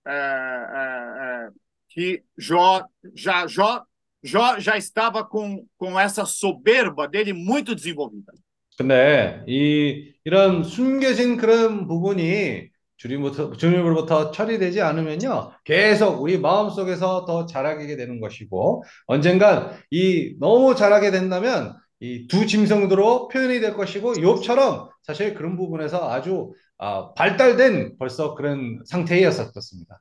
é, 0.07 0.13
é, 0.13 1.49
que 1.89 2.23
Jó 2.37 2.85
já, 3.15 3.47
Jó, 3.47 3.83
Jó 4.23 4.59
já 4.59 4.77
estava 4.77 5.25
com, 5.25 5.65
com 5.77 5.99
essa 5.99 6.25
soberba 6.25 7.09
dele 7.09 7.33
muito 7.33 7.75
desenvolvida. 7.75 8.33
근데 8.77 9.43
이 9.49 10.13
이런 10.25 10.63
숨겨진 10.63 11.37
그런 11.37 11.89
부분이 11.89 12.69
주님부터 12.97 13.53
주님으로부터 13.57 14.31
처리되지 14.31 14.81
않으면요 14.83 15.53
계속 15.65 16.23
우리 16.23 16.39
마음 16.39 16.71
속에서 16.71 17.25
더 17.25 17.47
자라게 17.47 17.97
되는 17.97 18.21
것이고 18.21 18.85
언젠간 19.07 19.73
이 19.91 20.37
너무 20.39 20.77
자라게 20.77 21.11
된다면 21.11 21.75
이 22.01 22.29
두 22.29 22.47
짐승으로 22.47 23.29
표현이 23.29 23.61
될 23.61 23.75
것이고 23.75 24.15
욥처럼 24.15 24.89
사실 25.03 25.35
그런 25.35 25.57
부분에서 25.57 26.11
아주 26.11 26.53
아, 26.79 27.13
발달된 27.15 27.97
벌써 27.99 28.35
그런 28.35 28.81
상태였었습니다. 28.87 30.01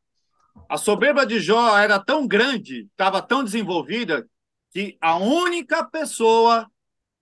A 0.70 0.76
soberba 0.78 1.26
de 1.26 1.40
Jó 1.40 1.78
era 1.78 1.98
tão 2.00 2.28
grande, 2.28 2.88
estava 2.92 3.22
tão 3.22 3.44
desenvolvida, 3.44 4.26
que 4.74 4.98
a 5.00 5.16
única 5.18 5.84
pessoa 5.86 6.68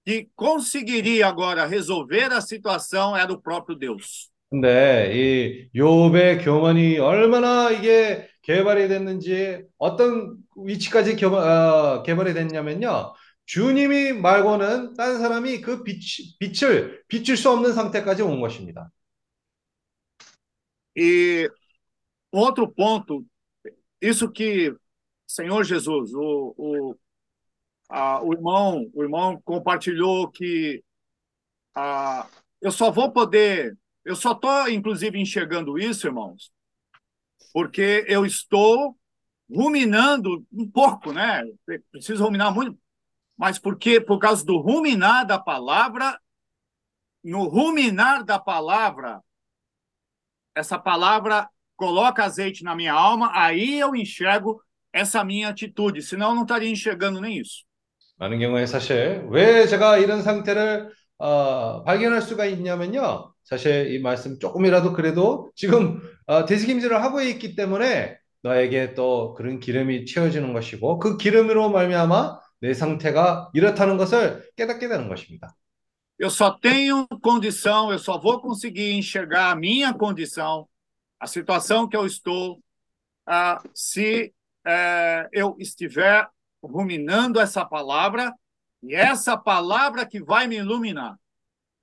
que 0.06 0.30
conseguiria 0.36 1.28
agora 1.28 1.66
resolver 1.66 2.32
a 2.34 2.42
situação 2.42 3.16
era 3.16 3.32
o 3.32 3.42
próprio 3.42 3.78
Deus. 3.78 4.30
근데 4.50 5.12
이 5.14 5.70
욥의 5.76 6.44
교만이 6.44 6.98
얼마나 7.00 7.72
이게 7.72 8.28
개발이 8.44 8.88
됐는지 8.88 9.64
어떤 9.78 10.38
위치까지 10.56 11.16
겨, 11.18 11.30
어, 11.30 12.04
개발이 12.04 12.34
됐냐면요. 12.34 13.14
주님이 13.47 14.13
말고는 14.13 14.95
다른 14.95 15.19
사람이 15.19 15.61
그 15.61 15.83
빛, 15.83 16.01
빛을 16.39 17.03
비출 17.09 17.37
수 17.37 17.51
없는 17.51 17.73
상태까지 17.73 18.23
온 18.23 18.41
것입니다. 18.41 18.91
E 20.97 21.49
outro 22.31 22.71
ponto, 22.73 23.25
isso 24.01 24.31
que, 24.31 24.73
Senhor 25.27 25.65
Jesus, 25.65 26.13
o, 26.15 26.55
o, 26.57 26.95
a, 27.89 28.23
o 28.23 28.33
irmão, 28.33 28.89
o 28.95 29.03
irmão 29.03 29.41
compartilhou 29.45 30.31
que 30.31 30.83
a, 31.75 32.29
eu 32.61 32.71
só 32.71 32.91
vou 32.91 33.11
poder, 33.11 33.77
eu 34.05 34.15
só 34.15 34.33
estou, 34.33 34.69
inclusive, 34.69 35.19
enxergando 35.19 35.79
isso, 35.79 36.07
irmãos, 36.07 36.53
porque 37.53 38.05
eu 38.07 38.25
estou 38.25 38.97
ruminando 39.51 40.47
um 40.53 40.71
pouco, 40.71 41.13
né? 41.13 41.43
Preciso 41.91 42.25
ruminar 42.25 42.55
muito, 42.55 42.79
mas 43.37 43.59
porque 43.59 44.01
por 44.01 44.19
causa 44.19 44.45
do 44.45 44.59
ruminar 44.59 45.27
da 45.27 45.39
palavra, 45.39 46.19
no 47.25 47.49
ruminar 47.49 48.25
da 48.25 48.39
palavra, 48.39 49.21
essa 50.55 50.79
palavra 50.79 51.49
coloca 51.77 52.25
azeite 52.25 52.63
na 52.63 52.75
minha 52.75 52.93
alma, 52.93 53.31
aí 53.35 53.79
eu 53.79 53.95
enxergo 53.95 54.63
essa 54.93 55.25
minha 55.25 55.49
atitude, 55.49 56.03
senão 56.03 56.31
eu 56.31 56.35
não 56.35 56.43
estaria 56.43 56.69
enxergando 56.71 57.21
nem 57.21 57.39
isso. 57.39 57.65
많은 58.19 58.39
경우에 58.39 58.67
사실 58.67 59.27
왜 59.31 59.67
제가 59.67 59.97
이런 59.97 60.23
상태를 60.23 60.91
어, 61.17 61.83
발견할 61.85 62.21
수가 62.21 62.45
있냐면요. 62.45 63.33
사실 63.45 63.95
이 63.95 63.99
말씀 63.99 64.39
조금이라도 64.39 64.93
그래도 64.93 65.51
지금 65.55 66.01
어, 66.27 66.45
대식임질을 66.45 67.03
하고 67.03 67.23
있기 67.23 67.57
때문에 67.57 68.19
너에게 68.43 68.95
또 68.95 69.35
그런 69.35 69.59
기름이 69.59 70.05
채워지는 70.05 70.53
것이고 70.53 70.99
그 70.99 71.17
기름으로 71.17 71.71
말미암아 71.71 72.39
내 72.66 72.74
상태가 72.74 73.52
이렇다는 73.54 73.96
것을 73.96 74.50
깨닫게 74.56 74.88
되는 74.88 75.08
것입니다. 75.08 75.56
Eu 76.18 76.30
só 76.30 76.58
tenho 76.60 77.06
condição, 77.22 77.92
eu 77.92 78.00
só 78.00 78.18
vou 78.18 78.40
conseguir 78.42 78.94
enxergar 78.94 79.52
a 79.52 79.56
minha 79.56 79.94
condição, 79.94 80.66
a 81.20 81.28
situação 81.28 81.88
que 81.88 81.96
eu 81.96 82.06
estou, 82.08 82.58
uh, 83.28 83.60
se 83.74 84.34
uh, 84.66 85.28
eu 85.32 85.56
estiver 85.60 86.28
ruminando 86.64 87.40
essa 87.40 87.64
palavra, 87.66 88.34
e 88.82 88.96
essa 88.96 89.38
palavra 89.38 90.06
que 90.06 90.20
vai 90.24 90.48
me 90.48 90.56
iluminar. 90.56 91.16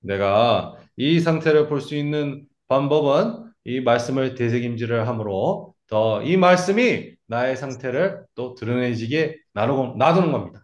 내가 0.01 0.75
이 0.97 1.21
상태를 1.21 1.69
볼 1.69 1.81
수 1.81 1.95
있는 1.95 2.45
방법은 2.67 3.53
이 3.65 3.81
말씀을 3.81 4.35
되새김질을 4.35 5.07
함으로 5.07 5.75
더 5.87 6.23
이 6.25 6.37
말씀이 6.37 7.15
나의 7.27 7.57
상태를 7.57 8.25
또 8.35 8.55
드러내지게 8.55 9.39
놔두는 9.53 10.33
겁니다. 10.33 10.62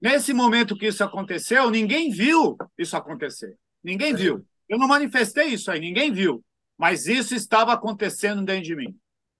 Nesse 0.00 0.32
momento 0.32 0.76
que 0.76 0.86
isso 0.86 1.02
aconteceu, 1.02 1.70
ninguém 1.70 2.10
viu 2.10 2.56
isso 2.78 2.96
acontecer. 2.96 3.56
Ninguém 3.82 4.14
viu. 4.14 4.44
Eu 4.68 4.78
não 4.78 4.86
manifestei 4.86 5.48
isso 5.48 5.70
aí, 5.70 5.80
ninguém 5.80 6.12
viu. 6.12 6.44
Mas 6.76 7.06
isso 7.06 7.34
estava 7.34 7.72
acontecendo 7.72 8.44
dentro 8.44 8.64
de 8.64 8.76
mim. 8.76 8.94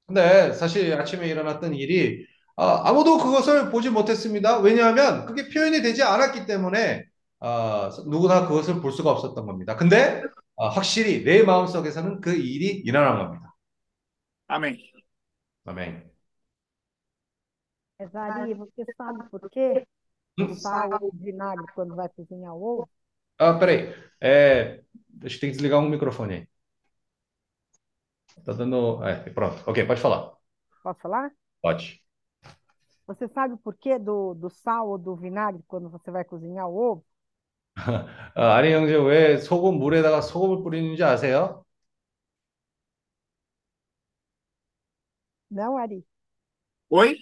근데 0.06 0.52
사실 0.54 0.92
아침에 0.94 1.28
일어났던 1.28 1.74
일이 1.74 2.26
아, 2.56 2.88
아무도 2.88 3.18
그것을 3.18 3.70
보지 3.70 3.90
못했습니다. 3.90 4.59
왜냐하면 4.59 5.26
그게 5.26 5.48
표현이 5.48 5.82
되지 5.82 6.02
않았기 6.02 6.46
때문에 6.46 7.04
아, 7.40 7.90
누구나 8.06 8.48
그것을 8.48 8.80
볼 8.80 8.90
수가 8.90 9.11
없었던 9.11 9.46
겁니다. 9.46 9.76
근데 9.76 10.22
아, 10.56 10.68
확실히 10.68 11.22
내 11.24 11.42
마음속에서는 11.42 12.20
그 12.20 12.32
일이 12.34 12.82
일어난 12.84 13.18
겁니다. 13.18 13.54
Amém. 14.48 14.78
아멘. 15.66 16.09
Mas, 17.98 18.14
Ari, 18.14 18.54
você 18.54 18.84
sabe 18.96 19.28
por 19.30 19.50
quê? 19.50 19.84
Hum. 20.38 20.57
Sal 20.61 20.91
ou 21.01 21.11
vinagre 21.26 21.68
quando 21.76 21.95
vai 21.95 22.09
cozinhar 22.09 22.55
o 22.55 22.64
ovo? 22.64 22.89
Ah, 23.38 23.57
peraí. 23.59 23.93
É, 24.22 24.84
deixa 25.09 25.38
eu 25.38 25.39
ter 25.41 25.47
que 25.47 25.51
desligar 25.53 25.80
um 25.80 25.89
microfone 25.89 26.34
aí. 26.36 26.47
Tá 28.45 28.53
dando. 28.53 29.03
É, 29.03 29.30
pronto. 29.32 29.64
Ok, 29.70 29.86
pode 29.86 30.01
falar. 30.01 30.34
Posso 30.82 30.99
falar? 31.01 31.32
Pode. 31.61 32.03
Você 33.07 33.30
sabe 33.30 33.55
por 33.57 33.78
quê 33.78 33.97
do, 33.97 34.34
do 34.34 34.49
sal 34.49 34.89
ou 34.89 34.97
do 34.97 35.16
vinagre 35.16 35.64
quando 35.70 35.89
você 35.89 36.11
vai 36.11 36.26
cozinhar 36.26 36.68
o 36.68 36.76
ovo? 36.76 37.05
아, 38.36 38.55
아니 38.55 38.72
형제 38.74 38.95
왜 38.95 39.38
소금 39.38 39.78
물에다가 39.80 40.22
소금을 40.22 40.64
뿌리는지 40.64 41.03
아세요? 41.03 41.64
Não, 45.49 45.78
Ari? 45.78 46.05
Oi? 46.89 47.18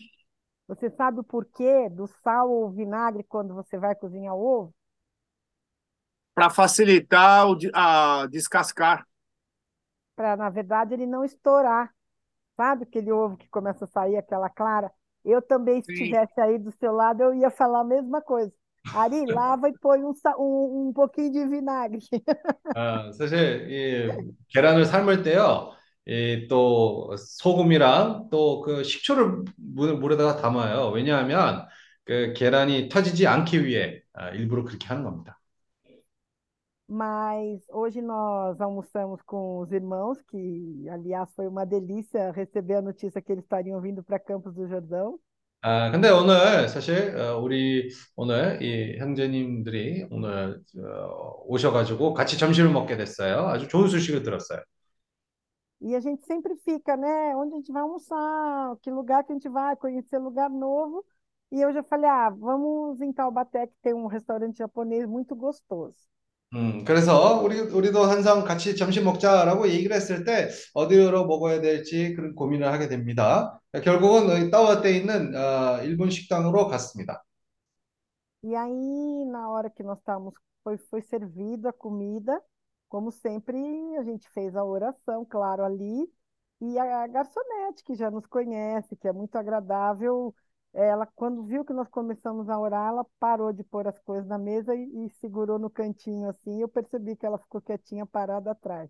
Você 0.68 0.90
sabe 0.90 1.20
o 1.20 1.24
porquê 1.24 1.90
do 1.90 2.08
sal 2.08 2.50
ou 2.52 2.72
vinagre 2.72 3.24
quando 3.24 3.54
você 3.54 3.78
vai 3.78 3.96
cozinhar 3.96 4.36
o 4.36 4.44
ovo? 4.44 4.76
Para 6.34 6.50
facilitar 6.50 7.48
o 7.48 7.56
de- 7.56 7.72
a 7.74 8.28
descascar. 8.28 9.06
Para, 10.16 10.36
na 10.38 10.50
verdade, 10.50 10.94
ele 10.94 11.06
não 11.08 11.24
estourar. 11.24 11.94
Sabe 12.58 12.84
aquele 12.86 13.12
ovo 13.12 13.38
que 13.38 13.50
começa 13.50 13.86
a 13.86 13.88
sair 13.88 14.18
aquela 14.18 14.50
clara? 14.50 14.92
Eu 15.26 15.42
também, 15.42 15.82
se 15.82 15.88
Sim. 15.88 15.92
estivesse 15.92 16.40
aí 16.42 16.58
do 16.60 16.72
seu 16.74 16.94
lado, 16.94 17.22
eu 17.24 17.34
ia 17.36 17.52
falar 17.52 17.82
a 17.82 17.84
mesma 17.84 18.22
coisa. 18.22 18.54
Ari, 18.94 19.26
lava 19.28 19.70
e 19.70 19.74
põe 19.74 20.04
um, 20.04 20.14
sa- 20.16 20.38
um, 20.38 20.90
um 20.90 20.94
pouquinho 20.94 21.32
de 21.32 21.48
vinagre. 21.48 22.00
아, 22.74 23.12
사실 23.12 23.70
이 23.70 24.32
계란을 24.50 24.86
삶을 24.86 25.24
때요, 25.24 25.76
이 26.09 26.47
또 26.49 27.17
소금이랑 27.17 28.29
또 28.31 28.61
그 28.63 28.85
식초를 28.85 29.45
물, 29.57 29.95
물에다가 29.97 30.37
담아요. 30.41 30.91
왜냐하면 30.91 31.67
그 32.05 32.33
계란이 32.35 32.89
터지지 32.89 33.27
않기 33.27 33.65
위해 33.65 34.01
아, 34.13 34.31
일부러 34.31 34.65
그렇게 34.65 34.87
하는 34.87 35.03
겁니다. 35.05 35.41
Mas 36.89 37.65
hoje 37.71 38.01
nós 38.03 38.61
almoçamos 38.61 39.21
com 39.23 39.61
os 39.61 39.71
irmãos, 39.73 40.21
que, 40.23 40.89
aliás, 40.91 41.29
foi 41.35 41.47
uma 41.49 41.65
delícia 41.67 42.31
receber 42.33 42.75
a 42.77 42.83
notícia 42.83 43.21
que 43.23 43.33
eles 43.33 43.45
estariam 43.45 43.81
vindo 43.81 44.03
para 44.05 44.19
Campos 44.21 44.55
do 44.55 44.67
Jordão. 44.69 45.19
아, 45.63 45.91
근데 45.91 46.11
오늘 46.11 46.69
사실 46.69 47.17
어, 47.19 47.39
우리 47.41 47.91
오늘 48.15 48.63
이 48.63 48.99
형제님들이 48.99 50.07
오늘 50.11 50.61
어, 50.79 51.43
오셔가지고 51.47 52.15
같이 52.15 52.39
점심을 52.39 52.71
먹게 52.71 52.97
됐어요. 52.97 53.49
아주 53.49 53.67
좋은 53.69 53.89
소식을 53.89 54.23
들었어요. 54.23 54.61
E 55.82 55.96
a 55.96 56.00
gente 56.00 56.26
sempre 56.26 56.56
fica, 56.58 56.96
né? 56.96 57.36
Onde 57.36 57.54
a 57.56 57.58
gente 57.58 57.72
vai 57.72 57.82
almoçar? 57.82 58.78
Que 58.82 58.92
lugar 58.92 59.24
que 59.24 59.32
a 59.32 59.36
gente 59.36 59.50
vai? 59.50 59.76
Conhecer 59.76 60.20
lugar 60.20 60.50
novo. 60.50 61.04
E 61.52 61.60
eu 61.60 61.74
já 61.74 61.84
falei, 61.84 62.10
ah, 62.10 62.30
vamos 62.30 63.02
em 63.02 63.12
Taubaté, 63.12 63.68
que 63.68 63.74
tem 63.82 63.94
um 63.94 64.08
restaurante 64.08 64.58
japonês 64.58 65.06
muito 65.06 65.36
gostoso. 65.36 65.96
음, 66.54 66.84
그래서 66.84 67.42
우리 67.42 67.60
우리도 67.62 68.04
항상 68.04 68.44
같이 68.44 68.76
점심 68.76 69.06
먹자라고 69.06 69.70
얘기를 69.70 69.96
했을 69.96 70.26
때 70.26 70.50
어디로 70.74 71.26
먹어야 71.26 71.62
될지 71.62 72.14
그런 72.14 72.36
고민을 72.36 72.68
하게 72.74 72.90
됩니다. 72.90 73.62
결국은 73.84 74.30
여기 74.30 74.52
따와때 74.52 74.92
있는 74.92 75.34
어, 75.34 75.82
일본 75.84 76.10
식당으로 76.10 76.68
갔습니다. 76.68 77.24
E 78.44 78.56
aí, 78.56 79.26
na 79.26 79.50
hora 79.50 79.70
que 79.70 79.84
nós 79.84 80.00
estávamos, 80.00 80.34
foi, 80.64 80.78
foi 80.90 81.02
servida 81.02 81.70
a 81.70 81.74
comida, 81.74 82.42
como 82.90 83.12
sempre, 83.12 83.58
a 83.98 84.04
gente 84.04 84.30
fez 84.30 84.56
a 84.56 84.64
oração, 84.64 85.26
claro, 85.26 85.64
ali, 85.64 86.08
e 86.62 86.78
a, 86.78 87.04
a 87.04 87.08
garçonete, 87.08 87.84
que 87.84 87.96
já 87.96 88.12
nos 88.12 88.26
conhece, 88.28 88.96
que 88.96 89.08
é 89.08 89.14
muito 89.14 89.36
agradável, 89.38 90.34
ela, 90.74 91.06
quando 91.16 91.44
viu 91.44 91.66
que 91.66 91.74
nós 91.74 91.88
começamos 91.90 92.50
a 92.50 92.60
orar, 92.60 92.90
ela 92.90 93.06
parou 93.20 93.52
de 93.52 93.64
pôr 93.64 93.88
as 93.88 94.00
coisas 94.00 94.28
na 94.28 94.38
mesa 94.38 94.74
e, 94.76 95.06
e 95.06 95.10
segurou 95.20 95.60
no 95.60 95.70
cantinho 95.70 96.30
assim, 96.30 96.62
eu 96.62 96.70
percebi 96.70 97.16
que 97.16 97.26
ela 97.26 97.38
ficou 97.38 97.62
quietinha, 97.62 98.06
parada 98.06 98.52
atrás. 98.52 98.90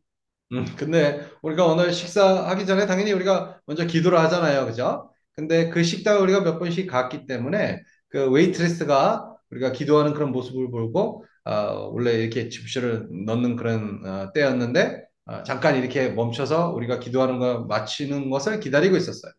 음, 0.53 0.65
근데 0.75 1.21
우리가 1.41 1.65
오늘 1.65 1.93
식사하기 1.93 2.65
전에 2.65 2.85
당연히 2.85 3.13
우리가 3.13 3.61
먼저 3.65 3.85
기도를 3.85 4.19
하잖아요. 4.19 4.65
그죠? 4.65 5.09
근데 5.33 5.69
그 5.69 5.81
식당을 5.81 6.21
우리가 6.23 6.41
몇 6.41 6.59
번씩 6.59 6.89
갔기 6.89 7.25
때문에 7.25 7.81
그 8.09 8.29
웨이트레스가 8.29 9.33
우리가 9.49 9.71
기도하는 9.71 10.13
그런 10.13 10.31
모습을 10.31 10.69
보고 10.69 11.23
어, 11.45 11.89
원래 11.93 12.13
이렇게 12.13 12.49
집시를 12.49 13.07
넣는 13.25 13.55
그런 13.55 14.05
어, 14.05 14.31
때였는데 14.33 15.05
어, 15.25 15.43
잠깐 15.43 15.75
이렇게 15.77 16.09
멈춰서 16.09 16.71
우리가 16.73 16.99
기도하는 16.99 17.39
거 17.39 17.61
마치는 17.65 18.29
것을 18.29 18.59
기다리고 18.59 18.95
있었어요. 18.97 19.33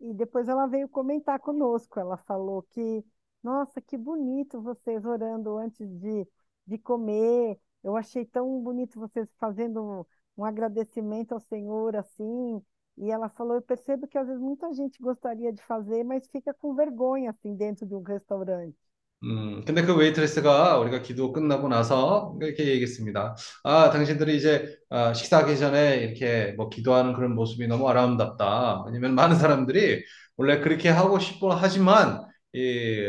E 0.00 0.12
depois 0.14 0.48
ela 0.48 0.66
veio 0.66 0.88
comentar 0.88 1.38
conosco, 1.40 1.98
ela 1.98 2.16
falou 2.18 2.62
que 2.70 3.02
Nossa, 3.42 3.80
que 3.82 3.96
bonito 3.98 4.60
vocês 4.62 5.04
orando 5.04 5.58
antes 5.58 5.86
de, 6.00 6.26
de 6.66 6.78
comer. 6.78 7.60
Eu 7.82 7.94
achei 7.96 8.24
tão 8.24 8.60
bonito 8.62 8.98
vocês 8.98 9.28
fazendo 9.38 9.82
um, 9.84 10.04
um 10.42 10.44
agradecimento 10.46 11.32
ao 11.32 11.40
Senhor 11.40 11.94
assim. 11.96 12.62
E 12.96 13.10
ela 13.10 13.28
falou: 13.28 13.56
Eu 13.56 13.62
percebo 13.62 14.08
que 14.08 14.16
às 14.18 14.26
vezes 14.26 14.40
muita 14.40 14.72
gente 14.72 14.98
gostaria 15.02 15.52
de 15.52 15.62
fazer, 15.64 16.04
mas 16.04 16.26
fica 16.28 16.54
com 16.54 16.74
vergonha 16.74 17.30
assim 17.30 17.54
dentro 17.54 17.86
de 17.86 17.94
um 17.94 18.02
restaurante. 18.02 18.76
음, 19.23 19.63
근데 19.65 19.81
그 19.81 19.93
웨이트레스가 19.97 20.77
우리가 20.79 21.01
기도 21.01 21.33
끝나고 21.33 21.67
나서 21.67 22.37
이렇게 22.41 22.65
얘기했습니다. 22.67 23.35
아, 23.65 23.89
당신들이 23.91 24.37
이제 24.37 24.77
아, 24.89 25.13
식사하기 25.13 25.57
전에 25.57 25.97
이렇게 25.97 26.53
뭐 26.55 26.69
기도하는 26.69 27.13
그런 27.13 27.35
모습이 27.35 27.67
너무 27.67 27.89
아름답다. 27.89 28.83
왜냐면 28.85 29.15
많은 29.15 29.35
사람들이 29.37 30.03
원래 30.37 30.59
그렇게 30.61 30.87
하고 30.89 31.19
싶어 31.19 31.49
하지만 31.53 32.25
이, 32.53 33.01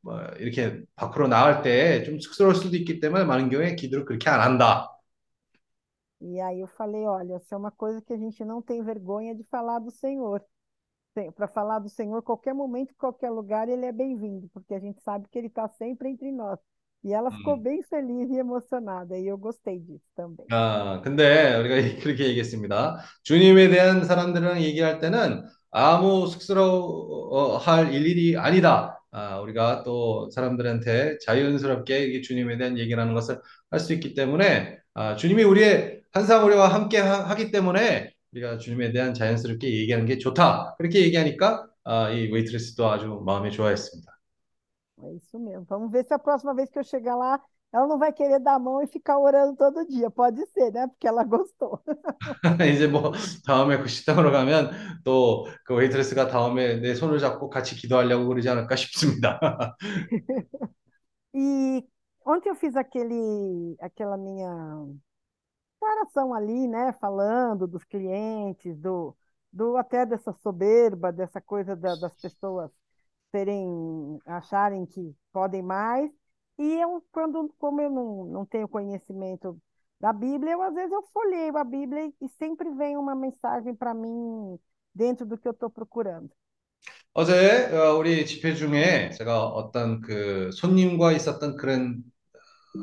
뭐, 0.00 0.18
이렇게 0.40 0.80
밖으로 0.96 1.28
나갈 1.28 1.62
때 1.62 2.02
좀 2.04 2.18
쑥스러울 2.18 2.54
수도 2.54 2.74
있기 2.76 2.98
때문에 3.00 3.24
많은 3.24 3.50
경우에 3.50 3.76
기도를 3.76 4.06
그렇게 4.06 4.30
안 4.30 4.40
한다. 4.40 4.88
E 6.20 6.40
aí 6.40 6.60
eu 6.60 6.66
falei: 6.68 7.06
Olha, 7.06 7.34
essa 7.36 7.54
é 7.54 7.58
uma 7.58 7.70
coisa 7.70 8.00
que 8.02 8.12
a 8.12 8.16
gente 8.16 8.44
não 8.44 8.60
tem 8.62 8.82
vergonha 8.82 9.34
de 9.34 9.44
falar 9.44 9.78
do 9.78 9.90
Senhor. 9.90 10.44
Para 11.32 11.48
falar 11.48 11.78
do 11.80 11.88
Senhor, 11.88 12.22
qualquer 12.22 12.54
momento, 12.54 12.94
qualquer 12.96 13.30
lugar, 13.30 13.68
ele 13.68 13.86
é 13.86 13.92
bem-vindo, 13.92 14.48
porque 14.52 14.74
a 14.74 14.78
gente 14.80 15.00
sabe 15.02 15.28
que 15.30 15.38
ele 15.38 15.48
está 15.48 15.68
sempre 15.68 16.08
entre 16.08 16.32
nós. 16.32 16.58
E 17.04 17.12
ela 17.12 17.30
ficou 17.30 17.54
음. 17.54 17.62
bem 17.62 17.82
feliz 17.82 18.30
e 18.30 18.38
emocionada, 18.38 19.16
e 19.18 19.26
eu 19.26 19.38
gostei 19.38 19.78
disso 19.78 20.06
também. 20.16 20.46
아, 20.50 21.00
근데 21.04 21.56
우리가 21.56 22.00
그렇게 22.02 22.26
얘기했습니다. 22.28 23.00
주님에 23.22 23.68
대한 23.68 24.04
사람들이랑 24.04 24.62
얘기할 24.62 24.98
때는 24.98 25.44
아무 25.70 26.26
쑥스러워할 26.26 27.92
일일이 27.92 28.36
아니다. 28.36 28.98
아, 29.10 29.38
우리가 29.40 29.82
또 29.84 30.28
사람들한테 30.30 31.18
자연스럽게 31.24 32.20
주님에 32.22 32.56
대한 32.58 32.78
얘기라는 32.78 33.14
것을 33.14 33.40
할 33.70 33.80
수 33.80 33.92
있기 33.94 34.14
때문에 34.14 34.78
아, 34.94 35.16
주님이 35.16 35.42
우리의 35.44 36.02
항상 36.12 36.44
우리와 36.46 36.68
함께 36.72 36.98
하, 36.98 37.34
기 37.34 37.50
때문에 37.50 38.10
우리가 38.32 38.58
주님에 38.58 38.92
대한 38.92 39.14
자연스럽게 39.14 39.68
얘기하는 39.80 40.06
게 40.06 40.18
좋다. 40.18 40.74
그렇게 40.78 41.02
얘기하니까 41.02 41.66
아, 41.84 42.10
이 42.10 42.30
웨이트레스도 42.30 42.88
아주 42.90 43.22
마음에 43.24 43.50
좋아했습니다. 43.50 44.12
É 45.02 45.12
isso 45.14 45.38
mesmo. 45.38 45.64
Vamos 45.68 45.90
ver 45.92 46.04
se 46.04 46.12
a 46.14 46.18
próxima 46.18 46.54
vez 46.54 46.68
que 46.70 46.78
eu 46.78 46.84
chegar 46.84 47.14
lá, 47.16 47.40
ela 47.72 47.86
não 47.86 47.98
vai 47.98 48.12
querer 48.12 48.40
dar 48.40 48.54
a 48.54 48.58
mão 48.58 48.82
e 48.82 48.86
ficar 48.88 49.18
orando 49.18 49.56
todo 49.56 49.86
dia. 49.86 50.10
Pode 50.10 50.44
ser, 50.46 50.72
né? 50.72 50.88
Porque 50.88 51.06
ela 51.06 51.22
gostou. 51.24 51.80
이제 52.74 52.86
뭐 52.88 53.12
다음에 53.46 53.78
그 53.78 53.88
식당으로 53.88 54.32
가면 54.32 54.70
또 55.04 55.46
그 55.64 55.74
웨이트레스가 55.74 56.28
다음에 56.28 56.76
내 56.80 56.94
손을 56.94 57.18
잡고 57.20 57.48
같이 57.50 57.76
기도하려고 57.76 58.26
그러지 58.28 58.48
않을까 58.48 58.74
싶습니다. 58.76 59.38
E 61.34 61.84
ontem 62.24 62.48
eu 62.50 62.54
fiz 62.56 62.76
aquele, 62.76 63.76
aquela 63.80 64.16
minha 64.16 64.50
declaração 65.79 66.33
ali, 66.33 66.67
né? 66.67 66.93
Falando 66.93 67.67
dos 67.67 67.83
clientes, 67.85 68.77
do, 68.79 69.15
do 69.51 69.77
até 69.77 70.05
dessa 70.05 70.33
soberba, 70.33 71.11
dessa 71.11 71.41
coisa 71.41 71.75
da- 71.75 71.95
das 71.95 72.15
pessoas 72.17 72.71
serem, 73.31 74.19
acharem 74.25 74.85
que 74.85 75.15
podem 75.31 75.61
mais. 75.63 76.11
E 76.57 76.63
eu, 76.81 77.03
quando, 77.11 77.53
como 77.59 77.81
eu 77.81 77.89
não, 77.89 78.25
não 78.25 78.45
tenho 78.45 78.67
conhecimento 78.67 79.59
da 79.99 80.13
Bíblia, 80.13 80.53
eu 80.53 80.61
às 80.61 80.73
vezes 80.73 80.91
eu 80.91 81.03
folheio 81.13 81.57
a 81.57 81.63
Bíblia 81.63 82.07
e, 82.07 82.15
e 82.25 82.29
sempre 82.31 82.69
vem 82.71 82.97
uma 82.97 83.15
mensagem 83.15 83.75
para 83.75 83.93
mim 83.93 84.59
dentro 84.93 85.25
do 85.25 85.37
que 85.37 85.47
eu 85.47 85.51
estou 85.53 85.69
procurando. 85.69 86.31
어제 87.13 87.67
어, 87.73 87.95
우리 87.97 88.25
집회 88.25 88.55
중에 88.55 89.11
제가 89.11 89.45
어떤 89.45 90.01
그 90.01 90.49
손님과 90.53 91.11
있었던 91.13 91.57
그런 91.57 92.03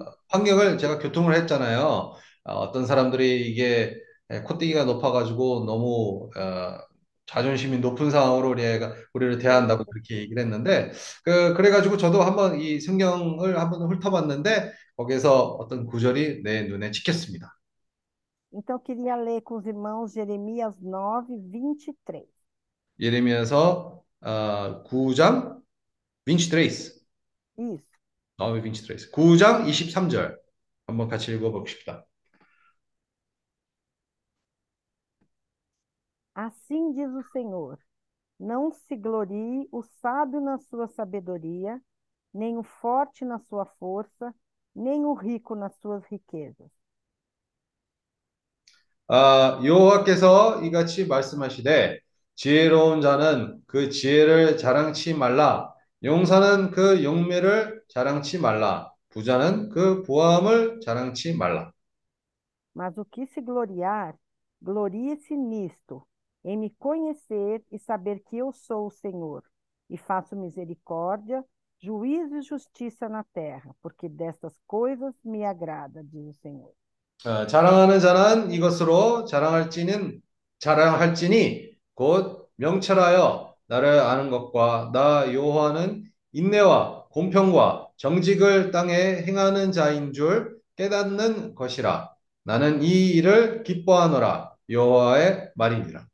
어, 0.00 0.04
환경을 0.30 0.78
제가 0.78 0.98
교통을 0.98 1.34
했잖아요. 1.36 2.14
어, 2.45 2.55
어떤 2.55 2.85
사람들이 2.85 3.49
이게 3.51 3.95
에, 4.29 4.41
콧대기가 4.41 4.85
높아가지고 4.85 5.65
너무 5.65 6.29
어, 6.37 6.79
자존심이 7.27 7.79
높은 7.79 8.11
상황으로 8.11 8.49
우리가 8.51 8.93
우리를 9.13 9.39
대한다고 9.39 9.83
그렇게 9.85 10.17
얘기를 10.19 10.43
했는데 10.43 10.91
그 11.23 11.53
그래가지고 11.55 11.97
저도 11.97 12.21
한번 12.23 12.59
이 12.59 12.79
성경을 12.79 13.59
한번 13.59 13.91
훑어봤는데 13.91 14.71
거기에서 14.97 15.45
어떤 15.59 15.85
구절이 15.87 16.43
내 16.43 16.63
눈에 16.63 16.91
찍혔습니다. 16.91 17.51
Então, 18.53 18.79
queria 18.79 19.17
ler 19.17 19.41
com 19.41 19.57
os 19.57 19.65
irmãos 19.67 20.13
Jeremias 20.13 20.79
9, 20.81 21.35
23. 21.51 22.25
예레미야서 22.99 24.03
어, 24.21 24.83
9장 24.83 25.61
23. 26.25 27.05
Isso. 27.57 27.85
9, 28.37 28.61
23. 28.61 29.11
9장 29.11 29.67
23절. 29.67 30.37
한번 30.87 31.07
같이 31.09 31.33
읽어봅시다. 31.33 32.04
Assim 36.35 36.93
diz 36.93 37.09
o 37.15 37.23
Senhor: 37.31 37.79
Não 38.39 38.71
se 38.71 38.95
glorie 38.95 39.67
o 39.71 39.83
sábio 39.83 40.41
na 40.41 40.57
sua 40.59 40.87
sabedoria, 40.87 41.81
nem 42.33 42.57
o 42.57 42.63
forte 42.63 43.25
na 43.25 43.39
sua 43.39 43.65
força, 43.65 44.35
nem 44.75 45.05
o 45.05 45.13
rico 45.13 45.55
nas 45.55 45.75
suas 45.77 46.05
riquezas. 46.07 46.71
아, 49.07 49.59
여호와께서 49.63 50.63
이같이 50.63 51.05
말씀하시되 51.07 51.99
지혜로운 52.35 53.01
자는 53.01 53.59
그 53.67 53.89
지혜를 53.89 54.57
자랑치 54.57 55.13
말라. 55.13 55.73
용사는 56.03 56.71
그 56.71 57.03
용매를 57.03 57.81
자랑치 57.89 58.39
말라. 58.39 58.91
부자는 59.09 59.69
그 59.69 60.01
부함을 60.03 60.79
자랑치 60.83 61.35
말라. 61.35 61.71
Mas 62.75 62.97
o 62.97 63.05
que 63.05 63.25
se 63.25 63.41
gloriar, 63.41 64.15
glorie-se 64.61 65.35
nisto, 65.35 66.07
em 66.45 66.55
me 66.55 66.69
conhecer 66.79 67.63
e 67.71 67.79
saber 67.79 68.19
que 68.19 68.37
eu 68.37 68.53
sou 68.53 68.85
o 68.87 68.91
Senhor, 68.91 69.43
e 69.89 69.97
faço 69.97 70.35
misericórdia, 70.35 71.43
juízo 71.81 72.37
e 72.37 72.41
justiça 72.41 73.09
na 73.09 73.23
terra, 73.23 73.75
porque 73.81 74.07
destas 74.07 74.53
coisas 74.67 75.13
me 75.23 75.43
agrada, 75.43 76.03
diz 76.03 76.27
o 76.27 76.33
Senhor. 76.33 76.71
어, 77.25 77.47
자랑하는 77.47 77.99
자는 77.99 78.51
이것으로 78.51 79.25
자랑할지는 79.25 80.21
자랑할지니 80.59 81.71
곧 81.95 82.49
명철하여 82.57 83.55
나를 83.67 83.99
아는 83.99 84.29
것과 84.29 84.91
나 84.93 85.33
여호와는 85.33 86.03
인내와 86.33 87.07
공평과 87.09 87.87
정직을 87.97 88.71
땅에 88.71 88.93
행하는 89.23 89.71
자인 89.71 90.13
줄 90.13 90.59
깨닫는 90.75 91.55
것이라 91.55 92.13
나는 92.43 92.83
이 92.83 93.07
일을 93.11 93.63
기뻐하노라 93.63 94.53
여호와의 94.69 95.51
말이니라. 95.55 96.05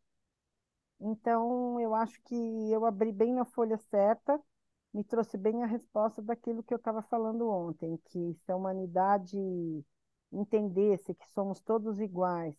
Então, 1.01 1.79
eu 1.79 1.95
acho 1.95 2.21
que 2.23 2.35
eu 2.71 2.85
abri 2.85 3.11
bem 3.11 3.33
na 3.33 3.43
folha 3.45 3.77
certa, 3.77 4.39
me 4.93 5.03
trouxe 5.03 5.37
bem 5.37 5.63
a 5.63 5.65
resposta 5.65 6.21
daquilo 6.21 6.61
que 6.63 6.73
eu 6.73 6.77
estava 6.77 7.01
falando 7.03 7.49
ontem, 7.49 7.97
que 8.05 8.33
se 8.45 8.51
a 8.51 8.55
humanidade 8.55 9.37
entendesse 10.31 11.13
que 11.15 11.27
somos 11.31 11.59
todos 11.59 11.99
iguais, 11.99 12.55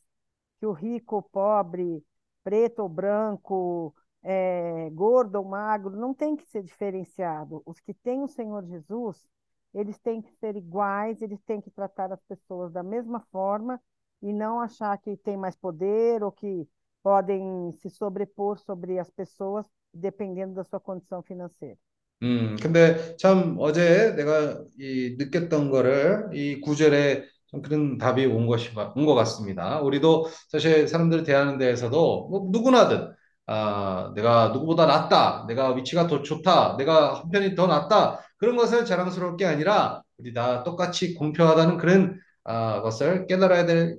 que 0.61 0.67
o 0.67 0.73
rico 0.73 1.17
ou 1.17 1.23
pobre, 1.23 2.05
preto 2.45 2.81
ou 2.81 2.89
branco, 2.89 3.95
é, 4.23 4.91
gordo 4.91 5.37
ou 5.37 5.45
magro, 5.45 5.97
não 5.97 6.15
tem 6.15 6.37
que 6.37 6.45
ser 6.47 6.63
diferenciado. 6.65 7.63
Os 7.67 7.81
que 7.81 7.95
têm 7.95 8.23
o 8.23 8.29
Senhor 8.29 8.65
Jesus, 8.67 9.29
eles 9.75 9.99
têm 10.01 10.21
que 10.23 10.33
ser 10.35 10.57
iguais, 10.57 11.23
eles 11.23 11.41
têm 11.43 11.61
que 11.61 11.71
tratar 11.71 12.13
as 12.13 12.23
pessoas 12.25 12.73
da 12.73 12.83
mesma 12.83 13.21
forma 13.33 13.81
e 14.23 14.33
não 14.33 14.61
achar 14.61 14.97
que 14.99 15.17
tem 15.19 15.37
mais 15.37 15.57
poder 15.57 16.23
ou 16.23 16.33
que 16.33 16.69
podem 17.03 17.73
se 17.81 17.91
sobrepor 17.91 18.59
sobre 18.59 18.99
as 18.99 19.11
pessoas 19.11 19.67
dependendo 19.95 20.55
da 20.55 20.65
sua 20.65 20.81
condição 20.81 21.23
financeira. 21.23 21.79
음, 22.23 22.57
근데 22.63 23.17
참 23.17 23.57
어제 23.59 24.15
내가 24.15 24.63
이 24.79 25.17
느꼈던 25.19 25.71
거를 25.71 26.29
이 26.33 26.61
구절에 26.61 27.25
좀 27.49 27.63
그런 27.63 27.99
답이 27.99 28.25
온 28.27 28.47
것이 28.47 28.71
온 28.95 29.07
것 29.07 29.15
같습니다. 29.15 29.81
우리도 29.81 30.29
사실 30.49 30.87
사람들을 30.87 31.25
대하는 31.25 31.59
데에서도 31.59 32.29
뭐 32.29 32.49
누구나든 32.53 33.13
아, 33.47 34.13
내가 34.15 34.49
누구보다 34.51 34.87
낫다, 34.87 35.47
내가 35.49 35.75
위치가 35.75 36.07
더 36.07 36.23
좋다, 36.23 36.77
내가 36.77 37.15
한편이 37.21 37.55
더 37.57 37.67
낫다 37.67 38.21
그런 38.39 38.57
것을 38.57 38.85
자랑스러울 38.85 39.37
게 39.37 39.45
아니라 39.45 40.03
우리 40.17 40.33
다 40.33 40.63
똑같이 40.63 41.15
공평하다는 41.15 41.77
그런 41.79 42.21
아, 42.45 42.81
것을 42.83 43.27
깨달아야 43.27 43.67
될 43.67 43.99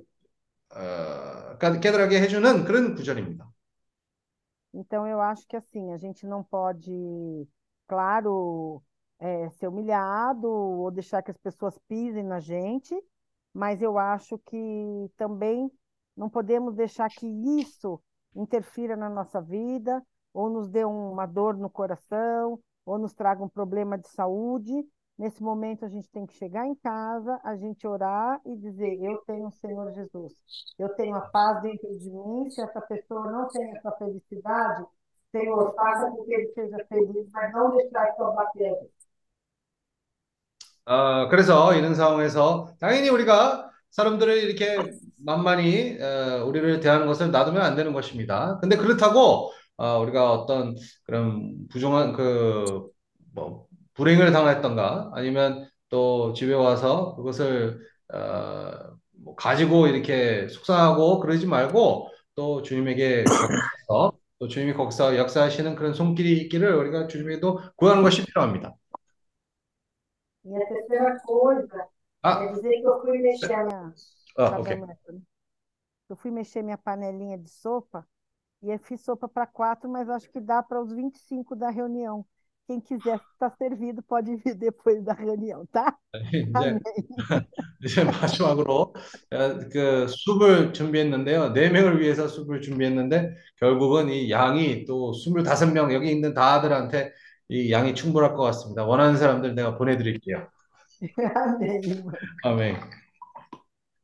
어, 0.74 0.78
깨달게 1.63 2.19
해주는 2.21 2.65
그런 2.65 2.95
구절입니다. 2.95 3.49
Então, 4.73 5.07
eu 5.07 5.19
acho 5.19 5.47
que 5.47 5.57
assim, 5.57 5.91
a 5.93 5.97
gente 5.97 6.27
não 6.27 6.43
pode, 6.43 7.47
claro, 7.87 8.83
é, 9.19 9.49
ser 9.51 9.67
humilhado 9.67 10.47
ou 10.47 10.91
deixar 10.91 11.21
que 11.21 11.31
as 11.31 11.37
pessoas 11.37 11.77
pisem 11.87 12.23
na 12.23 12.39
gente, 12.39 12.95
mas 13.53 13.81
eu 13.81 13.97
acho 13.97 14.37
que 14.37 15.11
também 15.17 15.71
não 16.15 16.29
podemos 16.29 16.75
deixar 16.75 17.09
que 17.09 17.25
isso 17.59 17.99
interfira 18.35 18.95
na 18.95 19.09
nossa 19.09 19.41
vida 19.41 20.01
ou 20.33 20.49
nos 20.49 20.69
dê 20.69 20.85
uma 20.85 21.25
dor 21.25 21.57
no 21.57 21.69
coração 21.69 22.59
ou 22.85 22.97
nos 22.97 23.13
traga 23.13 23.43
um 23.43 23.49
problema 23.49 23.97
de 23.97 24.07
saúde. 24.09 24.73
Nesse 25.17 25.43
momento, 25.43 25.83
a 25.85 25.89
gente 25.89 26.09
tem 26.09 26.25
que 26.25 26.33
chegar 26.35 26.65
em 26.65 26.75
casa, 26.75 27.39
a 27.43 27.55
gente 27.57 27.85
orar 27.85 28.39
e 28.45 28.55
dizer: 28.55 29.03
Eu 29.03 29.17
tenho 29.27 29.47
o 29.47 29.51
Senhor 29.51 29.91
Jesus, 29.93 30.33
eu 30.77 30.89
tenho 30.95 31.15
a 31.15 31.21
paz 31.21 31.61
dentro 31.61 31.89
de 31.97 32.09
mim. 32.09 32.49
Se 32.49 32.61
essa 32.61 32.79
pessoa 32.81 33.29
não 33.31 33.47
tem 33.49 33.75
essa 33.75 33.91
felicidade, 33.93 34.85
Senhor, 35.31 35.73
faça 35.75 36.09
com 36.11 36.23
que 36.23 36.33
ele 36.33 36.53
seja 36.53 36.77
feliz, 36.87 37.29
mas 37.31 37.51
não 37.51 37.75
deixar 37.75 38.09
isso 38.11 38.23
abater. 38.23 38.89
어, 40.85 41.27
그래서 41.29 41.75
이런 41.75 41.93
상황에서 41.95 42.73
당연히 42.79 43.09
우리가 43.09 43.69
사람들을 43.91 44.37
이렇게 44.43 44.77
만만히 45.23 45.97
어, 46.01 46.45
우리를 46.45 46.79
대하는 46.79 47.05
것을 47.07 47.31
놔두면 47.31 47.61
안 47.61 47.75
되는 47.75 47.93
것입니다. 47.93 48.57
근데 48.59 48.75
그렇다고 48.77 49.51
어, 49.77 49.99
우리가 49.99 50.31
어떤 50.31 50.75
그런 51.03 51.67
부정한 51.69 52.13
그 52.13 52.89
뭐 53.33 53.67
불행을 53.94 54.32
당했던가 54.32 55.12
아니면 55.14 55.68
또 55.88 56.32
집에 56.32 56.54
와서 56.54 57.14
그것을 57.16 57.80
어, 58.12 58.96
뭐 59.12 59.34
가지고 59.36 59.86
이렇게 59.86 60.48
속상하고 60.48 61.20
그러지 61.20 61.46
말고 61.46 62.10
또 62.34 62.62
주님에게 62.62 63.24
또 64.38 64.48
주님이 64.48 64.74
거기서 64.74 65.16
역사하시는 65.16 65.74
그런 65.76 65.94
손길이 65.94 66.32
있기를 66.42 66.74
우리가 66.74 67.06
주님에게도 67.06 67.60
구하는 67.76 68.02
것이 68.02 68.24
필요합니다. 68.26 68.74
E 70.46 70.50
아, 72.26 72.46
dizer 72.52 72.80
que 72.80 72.86
eu 72.86 73.00
fui 73.00 73.18
mexer 73.18 73.64
minha, 73.64 73.94
아, 74.36 74.50
tá 74.50 74.58
오케이. 74.60 74.78
eu 76.08 76.16
fui 76.16 76.30
mexer 76.30 76.62
minha 76.62 76.78
panelinha 76.78 77.36
de 77.36 77.50
sopa 77.50 78.06
e 78.62 78.70
eu 78.70 78.78
fiz 78.78 79.02
sopa 79.02 79.28
para 79.28 79.46
quatro, 79.46 79.90
mas 79.90 80.08
acho 80.08 80.30
que 80.30 80.40
dá 80.40 80.62
para 80.62 80.80
os 80.80 80.90
25 80.92 81.54
da 81.54 81.70
reunião. 81.70 82.26
Quem 82.66 82.80
quiser 82.80 83.20
estar 83.32 83.54
servido 83.58 84.02
pode 84.02 84.34
vir 84.36 84.54
depois 84.54 85.04
da 85.04 85.12
reunião, 85.12 85.66
tá? 85.66 85.94
이제 86.32 86.48
Amém. 86.54 86.80
이제 87.84 88.04
마지막으로 88.04 88.94
어, 89.30 89.58
그 89.70 90.06
숲을 90.08 90.72
준비했는데요. 90.72 91.52
네 91.52 91.68
명을 91.68 92.00
위해서 92.00 92.26
숲을 92.26 92.62
준비했는데 92.62 93.34
결국은 93.58 94.08
이 94.08 94.30
양이 94.30 94.86
또 94.86 95.12
25명 95.12 95.92
여기 95.92 96.10
있는 96.10 96.32
다들한테 96.32 97.12
이 97.50 97.70
양이 97.70 97.94
충분할 97.94 98.34
것 98.34 98.42
같습니다. 98.44 98.86
원하는 98.86 99.18
사람들 99.18 99.54
내가 99.54 99.76
보내드릴게요. 99.76 100.48
Amém, 101.36 101.80
irmão. 101.84 102.12
아멘. 102.44 102.76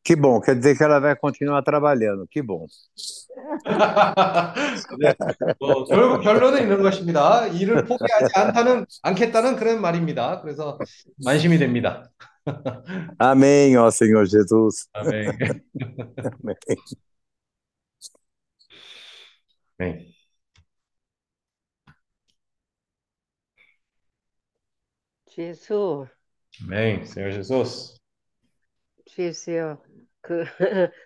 Que 0.05 0.17
bom, 0.17 0.41
quer 0.41 0.57
dizer 0.57 0.77
que 0.77 0.83
ela 0.85 0.99
vai 1.01 1.17
continuar 1.17 1.63
trabalhando. 1.63 2.27
Que 2.31 2.43
bom. 2.43 2.67
네, 5.01 5.15
뭐 5.59 5.85
결국 5.85 6.23
결론은 6.23 6.63
있는 6.63 6.83
것입니다. 6.83 7.47
일을 7.47 7.85
포기하지 7.87 8.33
않다는 8.35 8.87
않겠다는 9.03 9.57
그런 9.57 9.81
말입니다. 9.81 10.41
그래서 10.43 10.79
만심이 11.25 11.59
됩니다. 11.59 12.11
Amém, 13.19 13.77
ó 13.77 13.89
Senhor 13.89 14.27
Jesus. 14.27 14.89
아멘. 14.93 15.31
Amém. 16.19 16.57
아멘. 19.79 20.13
주 25.27 25.43
예수, 25.43 26.07
아멘. 26.65 27.03
Senhor 27.03 27.33
Jesus. 27.33 27.99
주 29.07 29.23
예수요. 29.23 29.83
그 30.21 30.45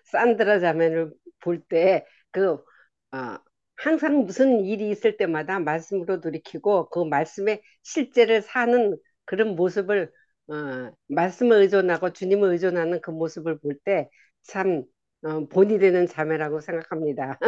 산드라 0.05 0.59
자매를 0.59 1.11
볼때그 1.41 2.63
아, 3.11 3.39
항상 3.77 4.25
무슨 4.25 4.65
일이 4.65 4.89
있을 4.89 5.17
때마다 5.17 5.59
말씀으로 5.59 6.21
돌이키고 6.21 6.89
그 6.89 6.99
말씀의 7.05 7.61
실제를 7.83 8.41
사는 8.41 8.97
그런 9.25 9.55
모습을 9.55 10.11
어, 10.47 10.91
말씀을 11.07 11.57
의존하고 11.61 12.13
주님을 12.13 12.51
의존하는 12.51 13.01
그 13.01 13.11
모습을 13.11 13.59
볼 13.59 13.77
때참 13.83 14.83
어, 15.23 15.47
본이 15.47 15.79
되는 15.79 16.05
자매라고 16.07 16.61
생각합니다. 16.61 17.39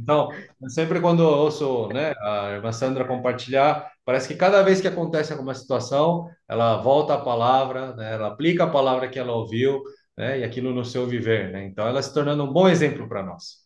Então, 0.00 0.30
sempre 0.68 1.00
quando 1.00 1.22
eu 1.22 1.28
ouço, 1.28 1.88
né, 1.88 2.14
a 2.22 2.52
irmã 2.52 2.72
Sandra 2.72 3.04
compartilhar, 3.04 3.92
parece 4.04 4.28
que 4.28 4.34
cada 4.34 4.62
vez 4.62 4.80
que 4.80 4.88
acontece 4.88 5.32
alguma 5.32 5.54
situação, 5.54 6.30
ela 6.48 6.80
volta 6.80 7.14
à 7.14 7.18
palavra, 7.18 7.94
né, 7.94 8.14
ela 8.14 8.28
aplica 8.28 8.64
a 8.64 8.70
palavra 8.70 9.08
que 9.08 9.18
ela 9.18 9.32
ouviu, 9.32 9.82
né, 10.19 10.39
e 10.39 10.43
aquilo 10.43 10.73
no 10.73 10.85
seu 10.85 11.05
viver, 11.07 11.51
né? 11.51 11.65
Então, 11.65 11.87
ela 11.87 12.01
se 12.01 12.13
tornando 12.13 12.43
um 12.43 12.51
bom 12.53 12.67
exemplo 12.67 13.07
para 13.07 13.23
nós. 13.23 13.65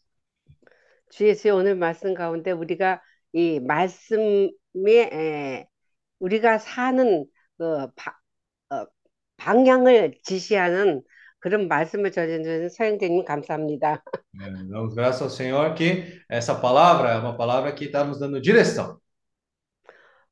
주 1.12 1.28
예수의 1.28 1.54
오늘 1.54 1.76
말씀 1.76 2.14
가운데 2.14 2.52
우리가 2.52 3.02
이 3.34 3.60
말씀에 3.60 4.52
에, 4.88 5.66
우리가 6.20 6.60
사는 6.60 7.26
그 7.58 7.88
바, 7.96 8.16
어, 8.70 8.86
방향을 9.38 10.20
지시하는 10.24 11.02
그런 11.40 11.68
말씀을 11.68 12.12
전해주신 12.12 12.70
서영재님 12.70 13.26
감사합니다. 13.26 14.04
É, 14.40 14.50
Damos 14.70 14.94
graças 14.94 15.22
ao 15.22 15.30
Senhor 15.30 15.74
que 15.74 16.22
essa 16.30 16.54
palavra 16.54 17.12
é 17.12 17.18
uma 17.18 17.36
palavra 17.36 17.72
que 17.74 17.86
está 17.86 18.04
nos 18.04 18.20
dando 18.20 18.42
direção. 18.42 19.00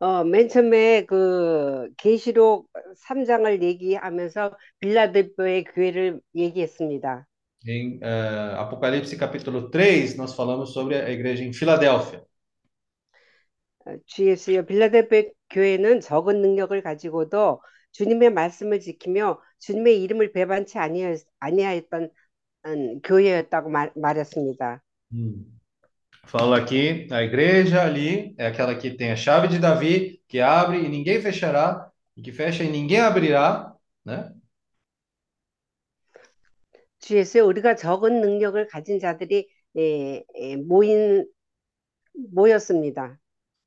어, 0.03 0.24
맨 0.24 0.48
처음에 0.48 1.07
그 1.07 1.88
계시록 1.96 2.68
3장을 2.96 3.62
얘기하면서 3.62 4.59
빌라델보의 4.80 5.62
교회를 5.62 6.20
얘기했습니다. 6.34 7.28
Em 7.68 8.00
eh, 8.03 8.57
Apocalipse 8.59 9.16
capítulo 9.16 9.70
3, 9.70 10.16
nós 10.16 10.34
falamos 10.34 10.72
sobre 10.72 10.96
a 10.96 11.09
igreja 11.09 11.44
em 11.44 11.53
Filadélfia. 11.53 12.20
어, 13.86 13.96
주 14.07 14.26
예수여 14.26 14.66
빌라델보 14.66 15.30
교회는 15.50 16.00
적은 16.00 16.42
능력을 16.42 16.82
가지고도 16.82 17.61
주님의 17.92 18.32
말씀을 18.32 18.80
지키며 18.80 19.40
주님의 19.61 20.03
이름을 20.03 20.32
배반치 20.32 20.78
아니하, 20.78 21.14
아니하였던 21.38 22.11
음, 22.66 23.00
교회였다고 23.03 23.70
말, 23.70 23.92
말했습니다. 23.94 24.82
Hum. 25.12 25.61
Fala 26.25 26.57
aqui, 26.57 27.07
a 27.11 27.23
igreja 27.23 27.84
ali 27.84 28.36
é 28.38 28.47
aquela 28.47 28.75
que 28.75 28.91
tem 28.91 29.11
a 29.11 29.15
chave 29.15 29.47
de 29.47 29.59
Davi, 29.59 30.21
que 30.28 30.41
abre 30.41 30.80
e 30.80 30.89
ninguém 30.89 31.21
fechará, 31.21 31.89
e 32.15 32.21
que 32.21 32.32
fecha 32.32 32.63
e 32.63 32.69
ninguém 32.69 32.99
abrirá, 32.99 33.73
né? 34.03 34.34
주 36.99 37.15
예수여 37.15 37.45
우리가 37.45 37.75
적은 37.75 38.19
능력을 38.19 38.67
가진 38.67 38.99
자들이 38.99 39.47
에, 39.78 40.23
에, 40.36 40.55
모인 40.57 41.25
모였습니다. 42.34 43.17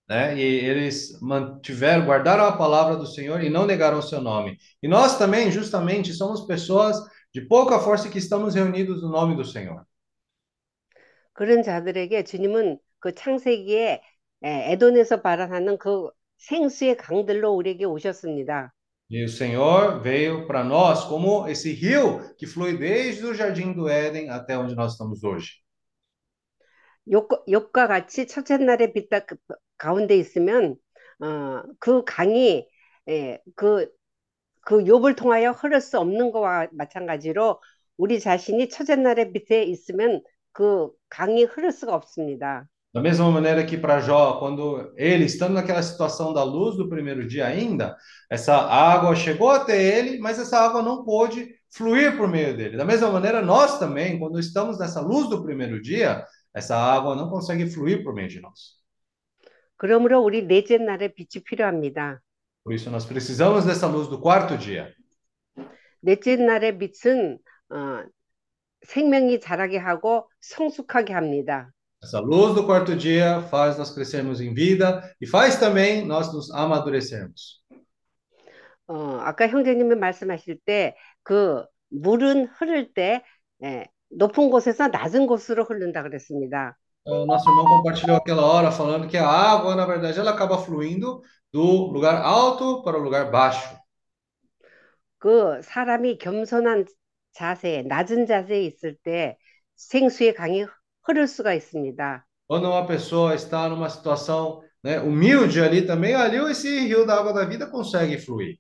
Né? 0.09 0.37
E 0.37 0.43
eles 0.43 1.19
mantiveram, 1.23 2.05
guardaram 2.05 2.45
a 2.45 2.57
palavra 2.57 2.97
do 2.97 3.07
Senhor 3.07 3.43
e 3.43 3.49
não 3.49 3.65
negaram 3.65 3.99
o 3.99 4.03
seu 4.03 4.21
nome. 4.21 4.59
E 4.83 4.89
nós 4.89 5.17
também, 5.17 5.53
justamente, 5.53 6.13
somos 6.13 6.47
pessoas 6.47 6.97
de 7.33 7.41
pouca 7.43 7.79
força 7.79 8.11
que 8.11 8.19
estamos 8.19 8.57
reunidos 8.57 9.03
no 9.03 9.09
nome 9.09 9.37
do 9.37 9.45
Senhor. 9.45 9.87
그런 11.36 11.64
자들에게 11.64 12.26
주님은 12.26 12.80
그 13.00 13.16
창세기에 13.16 14.02
에, 14.46 14.74
에돈에서 14.74 15.22
발원하는 15.24 15.78
그 15.80 16.10
생수의 16.40 16.98
강들로 16.98 17.52
우리에게 17.54 17.86
오셨습니다. 17.86 18.74
E 19.10 19.24
o 19.24 19.28
Senhor 19.28 20.00
veio 20.04 20.46
para 20.48 20.64
nós 20.64 21.06
como 21.06 21.48
esse 21.48 21.72
rio 21.74 22.22
que 22.38 22.46
flui 22.48 22.78
desde 22.78 23.26
o 23.26 23.34
jardim 23.34 23.74
do 23.74 23.90
Éden 23.90 24.30
até 24.30 24.58
onde 24.58 24.76
nós 24.76 24.94
estamos 24.94 25.24
hoje. 25.24 25.64
욕과, 27.12 27.88
같이 27.88 28.28
첫째 28.28 28.58
날의 28.58 28.94
빛 28.94 29.10
가- 29.10 29.26
가운데 29.78 30.18
있으면 30.18 30.76
어, 31.20 31.64
그 31.80 32.04
강이 32.04 32.68
에, 33.08 33.40
그, 33.56 33.88
그 34.62 34.84
욥을 34.86 35.16
통하여 35.18 35.52
흐를 35.52 35.82
수 35.82 36.00
없는 36.00 36.32
것과 36.32 36.68
마찬가지로 36.74 37.62
우리 37.98 38.20
자신이 38.20 38.70
첫째 38.70 38.96
날의 38.96 39.32
빛에 39.34 39.64
있으면 39.64 40.24
그 40.55 40.91
강이 41.09 41.45
흐를 41.45 41.73
수가 41.73 41.95
없습니다. 41.95 42.69
Da 42.93 43.01
mesma 43.01 43.31
maneira 43.31 43.65
que 43.65 43.79
para 43.79 44.01
Jó, 44.01 44.41
quando 44.41 44.93
ele, 44.97 45.25
estando 45.25 45.55
naquela 45.55 45.81
situação 45.81 46.33
da 46.33 46.43
luz 46.43 46.77
do 46.77 46.89
primeiro 46.89 47.25
dia 47.27 47.47
ainda, 47.47 47.97
essa 48.29 48.57
água 48.57 49.15
chegou 49.15 49.49
até 49.51 49.81
ele, 49.81 50.19
mas 50.19 50.41
essa 50.41 50.59
água 50.59 50.83
não 50.83 51.05
pôde 51.05 51.55
fluir 51.73 52.17
por 52.17 52.27
meio 52.27 52.57
dele. 52.57 52.77
Da 52.77 52.85
mesma 52.85 53.09
maneira, 53.09 53.41
nós 53.41 53.79
também, 53.79 54.19
quando 54.19 54.41
estamos 54.41 54.77
nessa 54.77 55.01
luz 55.01 55.29
do 55.29 55.41
primeiro 55.41 55.81
dia, 55.81 56.25
essa 56.53 56.77
água 56.77 57.15
não 57.15 57.31
consegue 57.31 57.71
fluir 57.71 58.03
por 58.03 58.13
meio 58.13 58.29
de 58.29 58.41
nós. 58.41 58.81
그러므로 59.77 60.21
우리 60.21 60.43
넷째 60.47 60.77
날의 60.77 61.15
빛이 61.15 61.45
필요합니다. 61.45 62.21
Por 62.65 62.75
isso, 62.75 62.91
nós 62.91 63.07
precisamos 63.07 63.65
dessa 63.65 63.87
luz 63.87 64.09
do 64.09 64.21
quarto 64.21 64.59
dia. 64.59 64.93
넷째 66.03 66.37
날의 66.37 66.77
빛은 66.77 67.39
어, 67.71 68.05
생명이 68.86 69.40
자라게 69.40 69.78
하고 69.78 70.30
성숙하게 70.42 71.14
합니다. 71.14 71.72
Essa 72.04 72.20
luz 72.20 72.54
do 72.54 72.66
quarto 72.66 72.96
dia 72.96 73.42
faz 73.50 73.78
nós 73.78 73.92
crescermos 73.92 74.40
em 74.40 74.54
vida 74.54 75.02
e 75.20 75.26
faz 75.28 75.58
também 75.60 76.06
nós 76.06 76.32
nos 76.32 76.52
amadurecermos. 76.52 77.64
어, 78.88 79.18
아까 79.22 79.48
형제님이 79.48 79.96
말씀하실 79.96 80.60
때 80.66 80.96
그 81.24 81.66
물은 81.90 82.48
흐를 82.54 82.94
때 82.94 83.24
예, 83.64 83.86
높은 84.10 84.50
곳에서 84.50 84.88
낮은 84.90 85.28
곳으로 85.28 85.64
흐른다 85.64 86.04
그랬습니다. 86.04 86.78
o 87.08 87.26
nosso 87.26 87.48
irmão 87.50 87.66
compartilhou 87.68 88.18
aquela 88.18 88.44
hora 88.44 88.72
falando 88.72 89.08
que 89.08 89.18
a 89.18 89.28
água, 89.28 89.76
na 89.76 89.86
verdade, 89.86 90.20
ela 90.20 90.32
acaba 90.32 90.58
fluindo 90.58 91.22
do 91.54 91.92
lugar 91.92 92.22
alto 92.24 92.82
para 92.84 92.98
o 92.98 93.02
lugar 93.02 93.30
baixo. 93.32 93.78
그 95.20 95.62
사람이 95.62 96.18
겸손한 96.18 96.86
자세, 97.36 97.84
낮은 97.86 98.26
자세에 98.26 98.64
있을 98.64 98.96
때 99.04 99.38
생수의 99.76 100.34
강이 100.34 100.66
흐를 101.04 101.28
수가 101.28 101.54
있습니다. 101.54 102.26
Quando 102.48 102.70
uma 102.70 102.86
pessoa 102.86 103.36
está 103.36 103.68
numa 103.68 103.90
situação, 103.90 104.62
né, 104.84 104.98
humilde 105.00 105.62
ali 105.62 105.86
também, 105.86 106.14
ali 106.14 106.38
esse 106.50 106.80
rio 106.88 107.06
da 107.06 107.20
água 107.20 107.34
da 107.34 107.46
vida 107.46 107.70
consegue 107.70 108.18
fluir. 108.18 108.58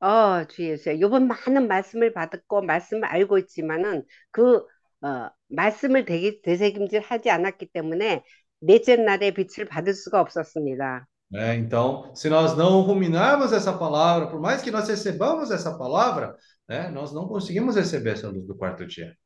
어, 0.00 0.44
주 0.44 0.62
예수야. 0.62 0.94
이번 0.94 1.26
많은 1.26 1.66
말씀을 1.66 2.12
받았고 2.12 2.62
말씀을 2.62 3.04
알고 3.04 3.38
있지만은 3.38 4.04
그 4.30 4.64
어, 5.02 5.28
말씀을 5.48 6.04
되게 6.04 6.40
되새김질 6.42 7.00
하지 7.00 7.30
않았기 7.30 7.72
때문에 7.72 8.22
넷째 8.60 8.96
날의 8.96 9.34
빛을 9.34 9.66
받을 9.66 9.94
수가 9.94 10.20
없었습니다. 10.20 11.06
né? 11.30 11.56
Então, 11.56 12.10
se 12.14 12.28
nós 12.30 12.56
não 12.56 12.80
ruminarmos 12.80 13.52
essa 13.52 13.72
palavra, 13.72 14.28
por 14.28 14.40
mais 14.40 14.62
que 14.62 14.70
nós 14.70 14.88
recebamos 14.88 15.50
essa 15.50 15.76
palavra, 15.76 16.34
né, 16.68 16.88
nós 16.90 17.12
não 17.12 17.28
conseguimos 17.28 17.76
receber 17.76 18.12
essa 18.12 18.28
luz 18.28 18.46
do 18.46 18.56
quarto 18.56 18.86
dia. 18.86 19.16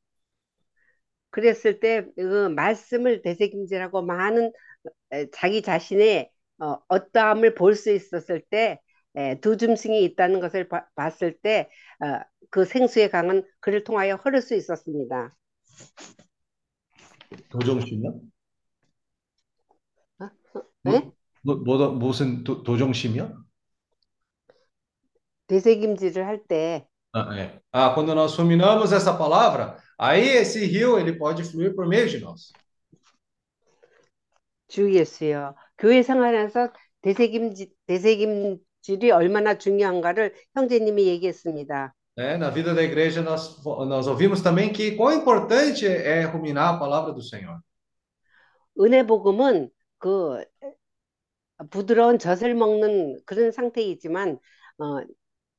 그랬을 1.30 1.80
때 1.80 2.06
그 2.16 2.48
말씀을 2.50 3.22
되새김질하고 3.22 4.02
많은 4.02 4.52
에, 5.12 5.30
자기 5.32 5.62
자신의 5.62 6.30
어, 6.60 6.78
어떠함을 6.88 7.54
볼 7.54 7.74
수 7.76 7.92
있었을 7.92 8.42
때 8.50 8.80
에, 9.16 9.40
두 9.40 9.56
짐승이 9.56 10.04
있다는 10.04 10.40
것을 10.40 10.68
봐- 10.68 10.86
봤을 10.96 11.38
때 11.40 11.70
어, 12.02 12.20
그 12.50 12.64
생수의 12.64 13.10
강은 13.10 13.44
그를 13.60 13.84
통하여 13.84 14.16
흐를 14.16 14.42
수 14.42 14.54
있었습니다. 14.56 15.36
도정심이요? 17.50 18.20
네? 20.82 21.10
뭐, 21.42 21.56
뭐, 21.56 21.90
무슨 21.92 22.44
도, 22.44 22.62
도정심이요? 22.62 23.44
되새김질을 25.46 26.26
할 26.26 26.46
때 26.48 26.88
Ah, 27.13 27.37
é. 27.37 27.61
Ah, 27.71 27.91
quando 27.93 28.13
nós 28.13 28.35
ruminamos 28.35 28.91
essa 28.91 29.13
palavra, 29.13 29.77
aí 29.97 30.27
esse 30.27 30.65
rio 30.65 30.99
ele 30.99 31.13
pode 31.13 31.43
fluir 31.43 31.75
por 31.75 31.87
meio 31.87 32.07
de 32.07 32.19
nós. 32.19 32.51
주 34.67 34.91
예수여, 34.93 35.55
교회 35.77 36.03
생활에서 36.03 36.71
되새김질, 37.01 37.69
되새김질이 37.87 39.11
얼마나 39.11 39.57
중요한가를 39.57 40.33
형제님이 40.55 41.07
얘기했습니다. 41.07 41.93
né? 42.17 42.35
Na 42.35 42.49
vida 42.49 42.73
da 42.73 42.81
igreja 42.83 43.21
nós, 43.21 43.63
nós 43.63 44.07
ouvimos 44.07 44.41
também 44.41 44.73
que 44.73 44.95
quão 44.95 45.13
importante 45.13 45.85
é 45.85 46.23
ruminar 46.25 46.75
a 46.75 46.79
palavra 46.79 47.13
do 47.13 47.21
Senhor. 47.21 47.61
은혜 48.79 49.03
복음은 49.03 49.69
그 49.97 50.43
부드러운 51.71 52.19
젖을 52.19 52.53
먹는 52.53 53.21
그런 53.25 53.51
상태이지만 53.51 54.37
어, 54.79 55.01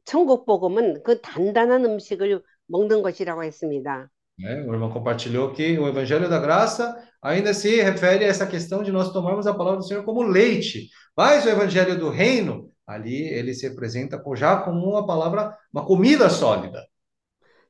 천국 0.04 0.46
복음은 0.46 1.02
그 1.04 1.20
단단한 1.20 1.84
음식을 1.84 2.42
먹는 2.66 3.02
것이라고 3.02 3.44
했습니다. 3.44 4.10
né? 4.38 4.62
O 4.66 4.72
irmão 4.72 4.90
compartilhou 4.90 5.52
que 5.52 5.78
o 5.78 5.88
Evangelho 5.88 6.28
da 6.28 6.38
Graça 6.38 6.94
ainda 7.20 7.52
se 7.52 7.82
refere 7.82 8.24
a 8.24 8.28
essa 8.28 8.46
questão 8.46 8.82
de 8.82 8.92
nós 8.92 9.12
tomarmos 9.12 9.46
a 9.46 9.54
palavra 9.54 9.78
do 9.80 9.84
Senhor 9.86 10.04
como 10.04 10.22
leite, 10.22 10.88
mas 11.16 11.44
o 11.44 11.48
Evangelho 11.48 11.98
do 11.98 12.10
Reino 12.10 12.70
ali 12.86 13.24
ele 13.28 13.52
se 13.54 13.66
apresenta 13.66 14.18
co- 14.18 14.36
já 14.36 14.56
como 14.62 14.86
uma 14.86 15.06
palavra, 15.06 15.56
uma 15.72 15.84
comida 15.84 16.30
sólida, 16.30 16.86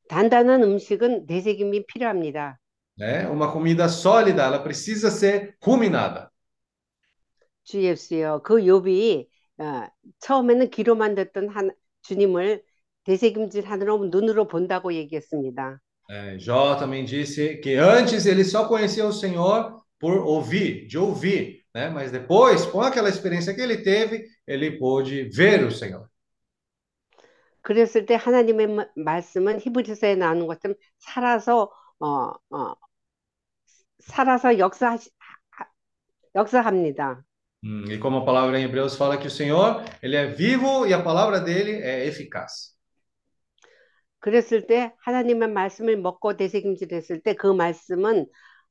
단단한 0.09 0.63
음식은 0.63 1.27
되새김이 1.27 1.87
필요합니다. 1.87 2.59
né? 2.99 3.29
Uma 3.29 3.51
comida 3.53 3.89
sólida, 3.89 4.43
ela 4.45 4.59
precisa 4.63 5.11
ser 5.11 5.57
ruminada. 5.63 6.31
주 7.65 7.83
예수여, 7.83 8.41
그 8.43 8.63
욥이 8.65 9.29
어, 9.59 9.87
처음에는 10.21 10.71
귀로만 10.71 11.15
듣던 11.15 11.49
한, 11.51 11.71
주님을 12.04 12.64
되새김질 13.06 13.66
하느라 13.66 13.96
눈으로 13.98 14.48
본다고 14.48 14.94
얘기했습니다. 14.94 15.80
É, 16.10 16.38
Jó 16.38 16.76
também 16.76 17.06
disse 17.06 17.58
que 17.58 17.76
antes 17.76 18.26
ele 18.26 18.44
só 18.44 18.68
conhecia 18.68 19.06
o 19.06 19.14
Senhor 19.14 19.82
por 20.00 20.18
ouvir, 20.20 20.86
de 20.88 20.98
ouvir, 20.98 21.64
né? 21.74 21.90
Mas 21.90 22.12
depois, 22.12 22.66
com 22.66 22.82
aquela 22.82 23.10
experiência 23.10 23.54
que 23.54 23.62
ele 23.62 23.78
teve, 23.78 24.26
ele 24.46 24.78
pôde 24.78 25.24
ver 25.30 25.64
o 25.64 25.72
Senhor. 25.72 26.08
그랬을 27.62 28.06
때 28.06 28.16
하나님의 28.16 28.68
마- 28.68 28.88
말씀은 28.96 29.60
히브리서에 29.62 30.16
나오는 30.16 30.48
것처럼 30.48 30.76
살아서 31.00 31.72
어, 32.00 32.06
어, 32.50 32.76
살아서 34.00 34.58
역사 34.60 34.98
역사합니다. 36.36 37.24
Hum, 37.63 37.85
e 37.91 37.99
como 37.99 38.19
a 38.19 38.25
palavra 38.25 38.59
em 38.59 38.65
Hebreus 38.65 38.97
fala 38.97 39.19
que 39.19 39.27
o 39.27 39.31
Senhor, 39.31 39.83
ele 40.03 40.17
é 40.17 40.27
vivo 40.27 40.87
e 40.87 40.95
a 40.95 41.03
palavra 41.03 41.41
dele 41.41 41.73
é 41.83 42.07
eficaz. 42.07 42.77
그랬을 44.21 44.67
때 44.67 44.93
하나님의 45.05 45.49
말씀을 45.49 45.97
먹고 45.97 46.37
되새김질했을 46.37 47.23
때 47.23 47.35
그 47.35 47.47
말씀은 47.47 48.27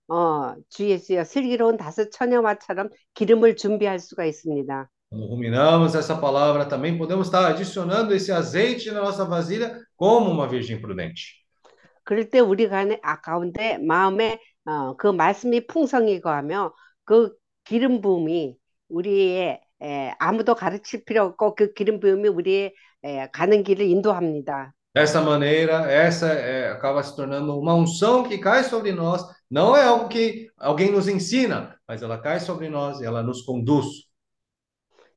어, 0.10 0.56
주 0.70 0.90
예수여 0.90 1.24
슬기로운 1.26 1.78
다섯 1.78 2.10
처녀와처럼 2.12 2.90
기름을 3.14 3.56
준비할 3.58 4.00
수가 4.00 4.26
있습니다. 4.26 4.90
Quando 5.10 5.26
ruminamos 5.28 5.96
essa 5.96 6.20
palavra, 6.20 6.66
também 6.66 6.98
podemos 6.98 7.28
estar 7.28 7.46
adicionando 7.46 8.14
esse 8.14 8.32
azeite 8.32 8.92
na 8.92 9.02
nossa 9.02 9.24
vasilha 9.24 9.80
como 9.96 10.30
uma 10.32 10.48
virgem 10.50 10.82
prudente. 10.82 11.46
그럴 12.04 12.30
때 12.30 12.40
우리 12.40 12.70
간에 12.70 13.00
아, 13.04 13.20
가운데 13.22 13.78
마음에 13.80 14.40
어, 14.66 14.96
그 14.98 15.08
말씀이 15.08 15.68
풍성히 15.68 16.22
거하며 16.22 16.74
그 17.06 17.36
기름 17.64 18.02
부음이 18.02 18.58
우리의 18.92 19.62
에, 19.82 20.12
아무도 20.20 20.56
가르칠 20.56 21.06
필요 21.06 21.24
없고 21.24 21.56
그 21.56 21.74
기름 21.74 22.00
부음이 22.00 22.28
우리의 22.30 22.74
에, 23.04 23.30
가는 23.32 23.64
길을 23.64 23.86
인도합니다. 23.86 24.74
Dessa 24.94 25.22
maneira, 25.22 25.92
essa 25.92 26.34
é, 26.34 26.72
acaba 26.72 27.04
se 27.04 27.16
tornando 27.16 27.60
uma 27.60 27.76
unção 27.76 28.24
que 28.24 28.40
cai 28.40 28.64
sobre 28.64 28.92
nós. 28.92 29.22
Não 29.50 29.78
é 29.78 29.84
algo 29.84 30.10
que 30.10 30.50
alguém 30.58 30.92
nos 30.92 31.08
ensina, 31.08 31.80
mas 31.88 32.02
ela 32.02 32.18
cai 32.18 32.40
sobre 32.40 32.68
nós 32.68 33.00
e 33.00 33.06
ela 33.06 33.22
nos 33.22 33.44
conduz. 33.44 34.08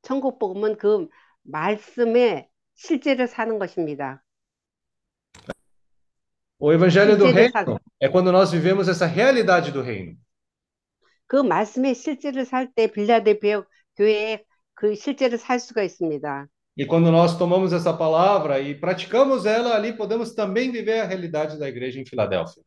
천국 0.02 0.38
복음은 0.38 0.76
그 0.76 1.08
말씀의 1.44 2.48
실제를 2.74 3.26
사는 3.26 3.58
것입니다. 3.58 4.22
O 6.58 6.72
evangelho 6.74 7.16
do 7.16 7.24
실제를 7.24 7.50
reino 7.50 7.52
사, 7.52 7.80
é 8.00 8.08
quando 8.10 8.30
nós 8.30 8.52
vivemos 8.52 8.86
essa 8.86 9.06
realidade 9.06 9.72
do 9.72 9.80
reino. 9.80 10.14
그 11.27 11.37
말씀의 11.37 11.95
실제를 11.95 12.45
살 12.45 12.71
때 12.73 12.87
빌라델피아 12.91 13.63
교회에 13.97 14.43
그 14.73 14.95
실제를 14.95 15.37
살 15.37 15.59
수가 15.59 15.83
있습니다. 15.83 16.47
E 16.77 16.85
quando 16.85 17.09
nós 17.09 17.37
tomamos 17.37 17.71
essa 17.71 17.93
palavra 17.93 18.59
e 18.59 18.75
praticamos 18.75 19.45
ela 19.45 19.75
ali, 19.75 19.93
podemos 19.93 20.33
também 20.35 20.71
viver 20.71 20.99
a 20.99 21.05
realidade 21.05 21.57
da 21.57 21.69
igreja 21.69 21.99
em 21.99 22.05
Filadélfia. 22.05 22.63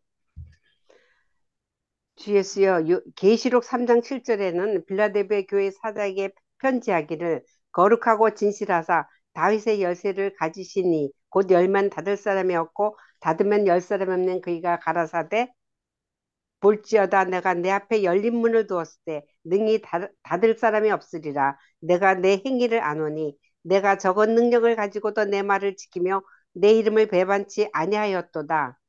주 2.17 2.35
예수여, 2.35 2.89
요- 2.91 3.01
계시록 3.17 3.65
3장 3.65 4.03
7절에는 4.03 4.85
빌라델비아 4.87 5.43
교회 5.49 5.71
사장에게 5.71 6.31
편지하기를 6.59 7.45
거룩하고 7.73 8.35
진실하사 8.35 9.07
다윗의 9.35 9.83
열쇠를 9.83 10.35
가지시니 10.37 11.11
곧 11.31 11.51
열면 11.51 11.91
닫을 11.91 12.17
사람이 12.17 12.57
없고 12.57 12.99
닫으면 13.21 13.67
열 13.69 13.81
사람이 13.81 14.11
없는 14.13 14.41
그이가 14.41 14.81
가라사대 14.81 15.53
볼지어다 16.60 17.26
내가 17.26 17.54
내 17.54 17.70
앞에 17.72 18.04
열린 18.04 18.36
문을 18.38 18.68
두었을 18.68 19.00
때 19.06 19.24
능히 19.44 19.82
닫- 19.82 20.12
닫을 20.24 20.58
사람이 20.58 20.90
없으리라 20.92 21.58
내가 21.80 22.16
내 22.16 22.42
행위를 22.46 22.82
아노니 22.82 23.38
내가 23.64 23.98
적은 23.98 24.36
능력을 24.36 24.76
가지고도 24.76 25.26
내 25.26 25.42
말을 25.44 25.76
지키며 25.76 26.22
내 26.54 26.72
이름을 26.74 27.08
배반치 27.08 27.70
아니하였도다 27.74 28.80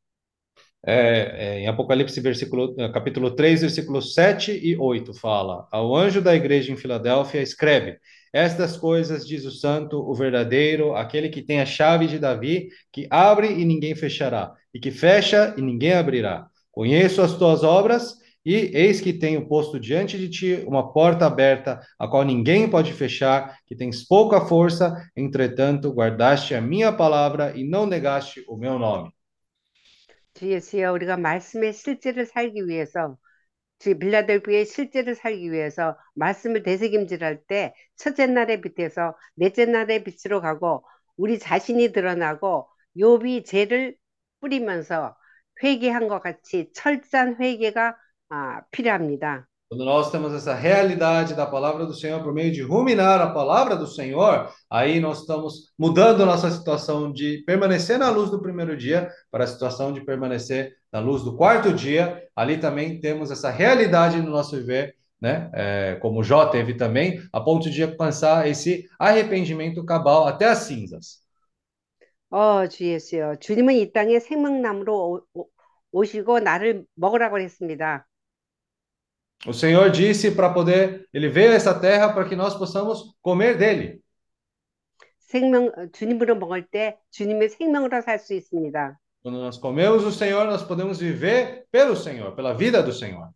É, 0.87 1.57
é, 1.57 1.61
em 1.61 1.67
Apocalipse, 1.69 2.21
versículo, 2.21 2.75
eh, 2.79 2.89
capítulo 2.93 3.35
3, 3.35 3.61
versículos 3.63 4.13
7 4.15 4.53
e 4.53 4.77
8, 4.77 5.15
fala: 5.15 5.67
Ao 5.73 5.95
anjo 5.97 6.21
da 6.21 6.35
igreja 6.35 6.73
em 6.73 6.77
Filadélfia, 6.77 7.41
escreve: 7.41 7.99
Estas 8.33 8.77
coisas 8.77 9.27
diz 9.27 9.45
o 9.47 9.51
santo, 9.51 9.99
o 9.99 10.15
verdadeiro, 10.15 10.95
aquele 10.95 11.31
que 11.31 11.41
tem 11.43 11.61
a 11.61 11.67
chave 11.67 12.07
de 12.07 12.19
Davi, 12.19 12.69
que 12.93 13.07
abre 13.11 13.49
e 13.49 13.65
ninguém 13.65 13.95
fechará, 13.95 14.53
e 14.75 14.79
que 14.81 14.91
fecha 14.91 15.55
e 15.57 15.63
ninguém 15.63 15.95
abrirá. 15.95 16.47
Conheço 16.80 17.22
as 17.22 17.34
tuas 17.34 17.62
obras, 17.62 18.16
e 18.46 18.72
eis 18.74 19.02
que 19.02 19.12
tenho 19.12 19.46
posto 19.50 19.78
diante 19.78 20.18
de 20.18 20.30
ti 20.30 20.64
uma 20.66 20.94
porta 20.94 21.26
aberta, 21.26 21.82
a 22.00 22.08
qual 22.08 22.24
ninguém 22.24 22.70
pode 22.70 22.94
fechar, 22.94 23.60
que 23.68 23.76
tens 23.76 24.08
pouca 24.08 24.40
força, 24.48 24.96
entretanto, 25.14 25.92
guardaste 25.92 26.56
a 26.56 26.62
minha 26.62 26.94
palavra 26.94 27.52
e 27.54 27.66
não 27.66 27.86
negaste 27.86 28.46
o 28.48 28.56
meu 28.56 28.80
nome. 28.80 29.12
주 30.34 30.50
예수여 30.50 30.94
우리가 30.94 31.18
말씀의 31.18 31.74
실제를 31.74 32.26
살기 32.26 32.66
위해서 32.70 33.18
주 33.80 34.00
빌라델비아의 34.00 34.66
실제를 34.66 35.16
살기 35.16 35.52
위해서 35.52 35.98
말씀을 36.16 36.64
되새김질할 36.64 37.42
때 37.46 37.74
첫째 37.98 38.26
날의 38.26 38.62
빛에서 38.62 39.18
넷째 39.36 39.66
날의 39.66 40.06
빛으로 40.06 40.40
가고 40.40 40.86
우리 41.18 41.40
자신이 41.40 41.92
드러나고 41.92 42.70
욥이 42.96 43.44
죄를 43.44 43.98
뿌리면서 44.40 45.19
회개한 45.63 46.09
것 46.09 46.21
같이 46.21 46.71
철저한 46.75 47.37
회개가 47.41 47.97
아, 48.31 48.63
필요합니다. 48.71 49.47
Quando 49.75 49.85
nós 49.85 50.11
temos 50.11 50.33
essa 50.33 50.55
realidade 50.55 51.35
da 51.35 51.47
palavra 51.47 51.85
do 51.85 51.95
Senhor 51.95 52.23
por 52.23 52.33
meio 52.33 52.53
de 52.53 52.63
ruminar 52.63 53.21
a 53.21 53.31
palavra 53.31 53.77
do 53.77 53.87
Senhor, 53.87 54.49
aí 54.71 55.01
nós 55.01 55.23
estamos 55.23 55.73
mudando 55.77 56.23
a 56.23 56.27
nossa 56.27 56.51
situação 56.51 57.13
de 57.13 57.43
permanecer 57.45 57.99
na 57.99 58.11
luz 58.11 58.31
do 58.31 58.41
primeiro 58.41 58.77
dia 58.77 59.11
para 59.33 59.43
a 59.45 59.47
situação 59.49 59.93
de 59.93 60.05
permanecer 60.05 60.75
na 60.93 61.01
luz 61.01 61.23
do 61.25 61.37
quarto 61.37 61.73
dia. 61.73 62.23
Ali 62.37 62.59
também 62.59 63.01
temos 63.01 63.31
essa 63.33 63.51
realidade 63.51 64.21
no 64.21 64.31
nosso 64.31 64.55
viver, 64.57 64.95
né? 65.21 65.51
É, 65.53 65.99
como 66.01 66.23
Jó 66.23 66.47
teve 66.47 66.75
também, 66.75 67.21
a 67.33 67.41
ponto 67.41 67.69
de 67.69 67.83
alcançar 67.83 68.47
esse 68.47 68.87
arrependimento 68.97 69.85
cabal 69.85 70.29
até 70.29 70.47
as 70.51 70.59
cinzas. 70.59 71.25
어, 72.30 72.68
주 72.68 72.86
예수여. 72.86 73.36
주님은 73.40 73.76
이 73.76 73.92
땅에 73.92 74.20
생명나무로 74.20 75.12
오- 75.12 75.42
오- 75.42 75.50
오시고 75.92 76.40
나를 76.42 76.86
먹으라고 76.96 77.40
했습니다. 77.40 78.08
O 79.48 79.54
Senhor 79.54 79.90
disse 79.92 80.32
para 80.32 80.54
poder, 80.54 81.08
ele 81.14 81.30
veio 81.30 81.52
a 81.52 81.56
essa 81.56 81.74
terra 81.80 82.14
para 82.14 82.28
que 82.28 82.36
nós 82.36 82.56
possamos 82.56 83.16
comer 83.22 83.58
dele. 83.58 84.02
생명, 85.20 85.68
어, 85.78 85.88
주님으로 85.94 86.36
먹을 86.36 86.66
때 86.68 86.98
주님의 87.12 87.50
생명으로 87.50 88.02
살 88.02 88.20
수 88.20 88.34
있습니다. 88.34 89.00
Quando 89.22 89.40
nós 89.40 89.58
comemos 89.58 90.04
o 90.04 90.12
Senhor, 90.12 90.46
nós 90.46 90.64
podemos 90.64 91.00
viver 91.00 91.66
pelo 91.72 91.96
Senhor, 91.96 92.36
pela 92.36 92.54
vida 92.54 92.82
do 92.84 92.92
Senhor. 92.94 93.30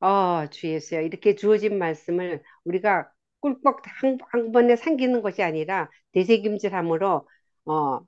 어, 0.00 0.46
주 0.50 0.68
예수여. 0.68 1.00
이렇게 1.02 1.34
주어진 1.36 1.78
말씀을 1.78 2.42
우리가 2.64 3.10
꿀꺽 3.40 3.82
한, 4.02 4.18
한 4.30 4.52
번에 4.52 4.76
삼기는 4.76 5.22
것이 5.22 5.42
아니라 5.42 5.90
되새김질함으로 6.12 7.28
어, 7.65 7.99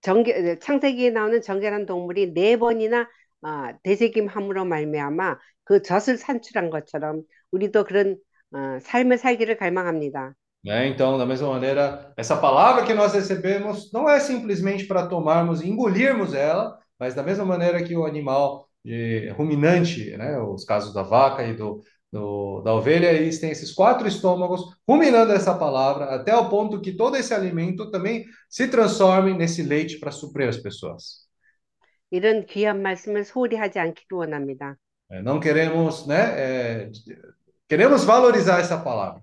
정결, 0.00 0.58
창세기에 0.58 1.10
나오는 1.10 1.40
정결한 1.40 1.86
동물이 1.86 2.34
네 2.34 2.56
번이나 2.56 3.08
어, 3.42 3.48
되새김함으로 3.82 4.64
말미암아 4.64 5.38
그 5.64 5.82
젖을 5.82 6.18
산출한 6.18 6.70
것처럼 6.70 7.22
우리도 7.52 7.84
그런 7.84 8.16
어, 8.52 8.78
삶을 8.80 9.18
살기를 9.18 9.56
갈망합니다. 9.56 10.34
Né? 10.64 10.86
Então, 10.88 11.18
da 11.18 11.26
mesma 11.26 11.48
maneira, 11.48 12.12
essa 12.16 12.36
palavra 12.36 12.84
que 12.84 12.94
nós 12.94 13.12
recebemos 13.12 13.92
não 13.92 14.08
é 14.08 14.20
simplesmente 14.20 14.86
para 14.86 15.08
tomarmos 15.08 15.60
e 15.60 15.68
engolirmos 15.68 16.34
ela, 16.34 16.78
mas 16.98 17.14
da 17.14 17.22
mesma 17.22 17.44
maneira 17.44 17.82
que 17.82 17.96
o 17.96 18.06
animal 18.06 18.68
de, 18.84 19.28
ruminante, 19.30 20.16
né? 20.16 20.38
Os 20.38 20.64
casos 20.64 20.94
da 20.94 21.02
vaca 21.02 21.42
e 21.44 21.54
do, 21.54 21.82
do, 22.12 22.60
da 22.60 22.74
ovelha, 22.74 23.10
eles 23.10 23.40
têm 23.40 23.50
esses 23.50 23.72
quatro 23.72 24.06
estômagos 24.06 24.60
ruminando 24.86 25.32
essa 25.32 25.54
palavra 25.54 26.14
até 26.14 26.36
o 26.36 26.48
ponto 26.48 26.80
que 26.80 26.92
todo 26.92 27.16
esse 27.16 27.32
alimento 27.32 27.90
também 27.90 28.26
se 28.50 28.68
transforme 28.68 29.32
nesse 29.32 29.62
leite 29.62 29.98
para 29.98 30.10
suprir 30.10 30.48
as 30.48 30.58
pessoas. 30.58 31.22
이런 32.10 32.44
귀한 32.44 32.82
말씀을 32.82 33.24
소홀히 33.24 33.56
하지 33.56 33.78
않기를 33.78 34.18
원합니다. 34.18 34.76
É, 35.10 35.22
não 35.22 35.40
queremos, 35.40 36.06
né? 36.06 36.20
é, 36.36 36.90
queremos 37.66 38.04
valorizar 38.04 38.60
essa 38.60 38.76
palavra. 38.76 39.22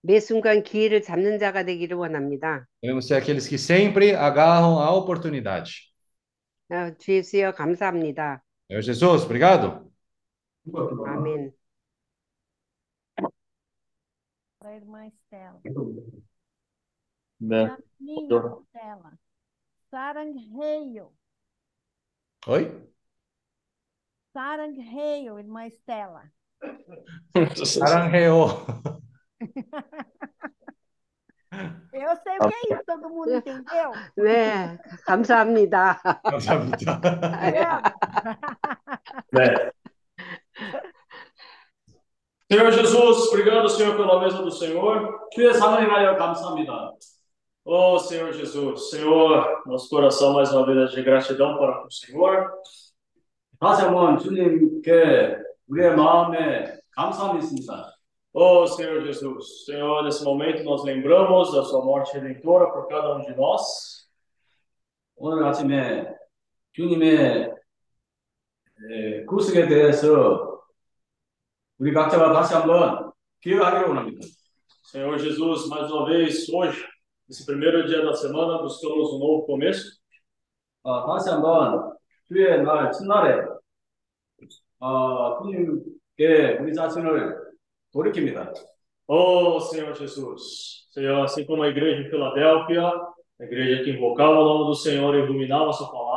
매 0.00 0.20
순간 0.20 0.62
기회를 0.62 1.02
잡는 1.02 1.38
자가 1.38 1.64
되기를 1.64 1.96
원합니다. 1.96 2.66
Queremos 2.80 3.06
ser 3.06 3.16
aqueles 3.16 3.46
que 3.46 3.58
sempre 3.58 4.14
agarram 4.14 4.78
a 4.78 4.90
oportunidade. 4.90 5.92
어, 6.70 6.96
주 6.98 7.12
예수여 7.12 7.52
감사합니다. 7.52 8.42
Senhor 8.70 8.82
Jesus, 8.82 9.24
obrigado. 9.24 9.90
아멘. 11.06 11.52
Para 14.58 14.70
a 14.70 14.76
irmã 14.76 15.06
Estela. 15.06 15.60
네. 17.38 17.76
Minha 18.00 18.60
Estela. 18.60 19.18
Sarangheio. 19.90 21.12
Oi? 22.46 22.92
Sarangheio, 24.32 25.38
irmã 25.38 25.66
Estela. 25.66 26.30
Aranheo. 27.82 28.66
Eu 31.92 32.16
sei 32.22 32.36
o 32.36 32.48
que 32.48 32.54
é 32.54 32.74
isso, 32.74 32.84
todo 32.86 33.08
mundo 33.08 33.32
entendeu? 33.32 33.92
네, 34.16 34.78
감사합니다. 35.04 36.00
감사합니다. 36.22 37.00
네. 39.32 39.72
Senhor 42.50 42.72
Jesus, 42.72 43.28
obrigado, 43.28 43.68
Senhor, 43.68 43.96
pela 43.96 44.20
mesa 44.20 44.42
do 44.42 44.50
Senhor. 44.50 45.28
주의 45.32 45.52
상을 45.52 45.82
인하여 45.82 46.16
감사합니다. 46.16 46.92
Oh, 47.64 47.98
Senhor 47.98 48.32
Jesus, 48.32 48.88
Senhor, 48.90 49.62
nosso 49.66 49.90
coração 49.90 50.32
mais 50.32 50.50
uma 50.52 50.64
vez 50.64 50.90
é 50.90 50.94
de 50.94 51.02
gratidão 51.02 51.58
para 51.58 51.80
com 51.80 51.86
o 51.86 51.90
Senhor. 51.90 52.50
다시 53.60 53.82
한번 53.82 54.18
주님께 54.18 55.36
우리의 55.68 55.94
마음에 55.94 56.78
감사함이 56.92 57.40
있습니다. 57.40 57.98
Oh, 58.32 58.66
Senhor 58.66 59.02
Jesus, 59.04 59.66
Senhor, 59.66 60.02
nesse 60.04 60.24
momento 60.24 60.62
nós 60.62 60.84
lembramos 60.84 61.52
da 61.52 61.62
sua 61.64 61.84
morte 61.84 62.14
redentora 62.14 62.70
por 62.72 62.86
cada 62.88 63.16
um 63.16 63.20
de 63.22 63.34
nós. 63.34 64.08
오늘 65.16 65.44
아침에 65.44 66.06
주님의 66.72 67.50
에, 68.90 69.24
구속에 69.24 69.66
대해서 69.66 70.51
Senhor 74.84 75.18
Jesus, 75.18 75.68
mais 75.68 75.90
uma 75.90 76.06
vez, 76.06 76.48
hoje, 76.48 76.84
nesse 77.28 77.44
primeiro 77.44 77.86
dia 77.86 78.02
da 78.02 78.14
semana, 78.14 78.62
buscamos 78.62 79.12
um 79.12 79.18
novo 79.18 79.46
começo. 79.46 79.98
어, 80.82 81.06
다시 81.06 81.28
한번 81.28 81.92
주의 82.28 82.62
날 82.62 82.90
첫날에 82.92 83.42
어, 84.80 85.42
주님께 85.42 86.58
우리 86.60 86.72
자신을 86.72 87.36
돌이킵니다. 87.92 88.54
Oh, 89.06 89.58
Senhor 89.60 89.94
Jesus, 89.94 90.86
Senhor, 90.90 91.24
assim 91.24 91.44
como 91.44 91.62
a 91.62 91.68
igreja 91.68 92.00
em 92.00 92.10
Filadélfia, 92.10 92.88
a 93.40 93.44
igreja 93.44 93.82
que 93.82 93.90
invocava 93.90 94.38
o 94.38 94.44
nome 94.44 94.66
do 94.66 94.74
Senhor 94.74 95.14
e 95.14 95.26
ruminava 95.26 95.70
a 95.70 95.72
sua 95.72 95.90
palavra, 95.90 96.11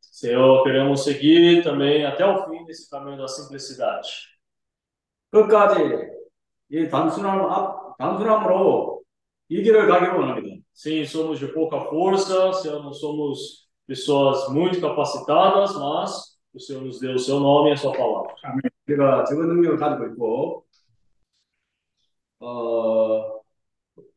Senhor, 0.00 0.62
queremos 0.64 1.04
seguir 1.04 1.62
também 1.62 2.04
até 2.04 2.26
o 2.26 2.44
fim 2.46 2.64
desse 2.64 2.90
caminho 2.90 3.16
da 3.16 3.28
simplicidade. 3.28 4.32
끝까지 5.32 6.10
이 6.68 6.88
단순함 6.88 7.50
앞, 7.50 7.96
단순함으로 7.96 9.02
이 9.48 9.62
길을 9.62 9.88
가기를 9.88 10.14
원합니다. 10.14 10.62
Sim, 10.74 11.04
somos 11.04 11.38
de 11.38 11.48
pouca 11.48 11.80
força, 11.80 12.52
Senhor, 12.54 12.82
não 12.82 12.92
somos 12.92 13.68
pessoas 13.86 14.48
muito 14.48 14.80
capacitadas, 14.80 15.74
mas 15.76 16.38
o 16.54 16.60
Senhor 16.60 16.82
nos 16.82 16.98
deu 16.98 17.14
o 17.14 17.18
seu 17.18 17.40
nome 17.40 17.70
e 17.70 17.72
a 17.72 17.76
sua 17.76 17.92
palavra. 17.92 18.34
우리가 18.88 19.24
적은 19.24 19.48
능력을 19.48 19.78
가지고 19.78 20.06
있고, 20.08 20.66
어, 22.40 23.40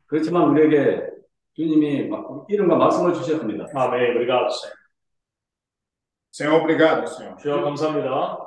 그렇지만 0.07 0.49
우리에게 0.49 1.15
주님이 1.55 2.07
막 2.07 2.45
이름과 2.49 2.75
말씀을 2.75 3.13
주셨습니다. 3.13 3.65
Amém. 3.73 4.11
Obrigado, 4.11 4.49
Senhor. 4.49 4.75
Senhor, 6.31 6.61
obrigado, 6.61 7.07
Senhor. 7.07 7.39
Senhor, 7.39 7.63
감사합니다. 7.63 8.37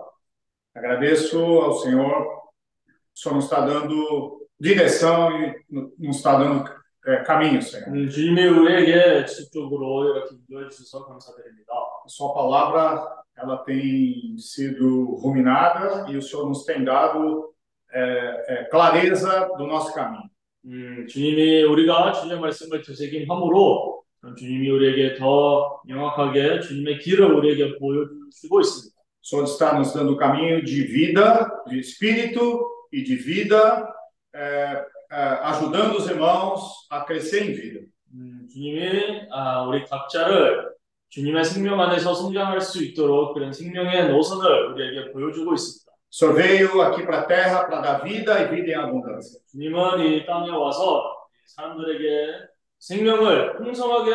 Agradeço 0.74 1.39
ao 1.39 1.73
Senhor. 1.73 2.27
O 2.27 3.19
Senhor 3.19 3.35
nos 3.35 3.45
está 3.45 3.65
dando 3.65 4.47
direção 4.61 5.31
e 5.32 5.65
nos 5.70 6.16
está 6.16 6.39
dando 6.39 6.65
é, 7.07 7.24
caminho, 7.24 7.62
Senhor. 7.62 7.89
음, 7.89 8.09
주님이 8.11 8.47
우리에게 8.47 9.24
지속적으로 9.24 10.05
이렇게 10.05 10.35
인도해 10.35 10.69
주셔서 10.69 11.07
감사드립니다. 11.07 11.73
A 12.05 12.09
sua 12.09 12.35
palavra, 12.35 13.24
ela 13.39 13.65
tem 13.65 14.36
sido 14.39 15.16
ruminada 15.16 16.11
e 16.11 16.16
o 16.16 16.23
Senhor 16.23 16.47
nos 16.47 16.65
tem 16.65 16.85
dado 16.85 17.55
é, 17.90 18.45
é, 18.49 18.65
clareza 18.65 19.49
do 19.57 19.66
nosso 19.66 19.95
caminho. 19.95 20.28
음, 20.65 21.07
주님이 21.07 21.64
우리가 21.64 22.14
주님의 22.14 22.40
말씀을 22.40 22.81
되새김함으로 22.81 24.03
주님이 24.38 24.69
우리에게 24.69 25.15
더 25.15 25.81
명확하게 25.85 26.61
주님의 26.61 26.99
길을 26.99 27.34
우리에게 27.34 27.77
보여주시고 27.77 28.61
있습니다. 28.61 28.94
O 28.94 29.26
Senhor 29.26 29.45
está 29.45 29.73
nos 29.73 29.94
dando 29.94 30.14
o 30.14 30.18
caminho 30.18 30.61
de 30.61 30.84
vida, 30.84 31.49
de 31.69 31.80
espírito 31.80 32.68
e 32.91 33.03
de 33.03 33.15
vida, 33.15 33.88
é, 34.35 34.85
é, 35.10 35.15
ajudando 35.15 35.95
os 35.95 36.10
irmãos 36.10 36.85
a 36.90 37.06
crescer 37.06 37.49
em 37.49 37.53
vida. 37.53 37.85
음, 38.14 38.48
주님이 38.52 39.27
아, 39.31 39.64
우리 39.64 39.85
각자를 39.85 40.73
주님의 41.10 41.45
생명 41.45 41.80
안에서 41.80 42.14
성장할 42.14 42.60
수 42.60 42.84
있도록 42.84 43.34
그런 43.34 43.53
생명의 43.53 44.10
노선을 44.10 44.73
우리에게 44.73 45.11
보여주고 45.11 45.53
있습니다. 45.53 45.82
O 46.12 46.15
Senhor 46.15 46.35
veio 46.35 46.81
aqui 46.81 47.03
para 47.05 47.20
a 47.20 47.24
terra 47.24 47.65
para 47.65 47.81
dar 47.81 48.03
vida 48.03 48.40
e 48.40 48.49
vida 48.49 48.70
em 48.70 48.74
abundância. 48.74 49.40
주님은 49.51 50.01
이 50.01 50.27
땅에 50.27 50.51
와서 50.51 51.16
사람들에게 51.47 52.49
생명을 52.78 53.57
풍성하게 53.57 54.11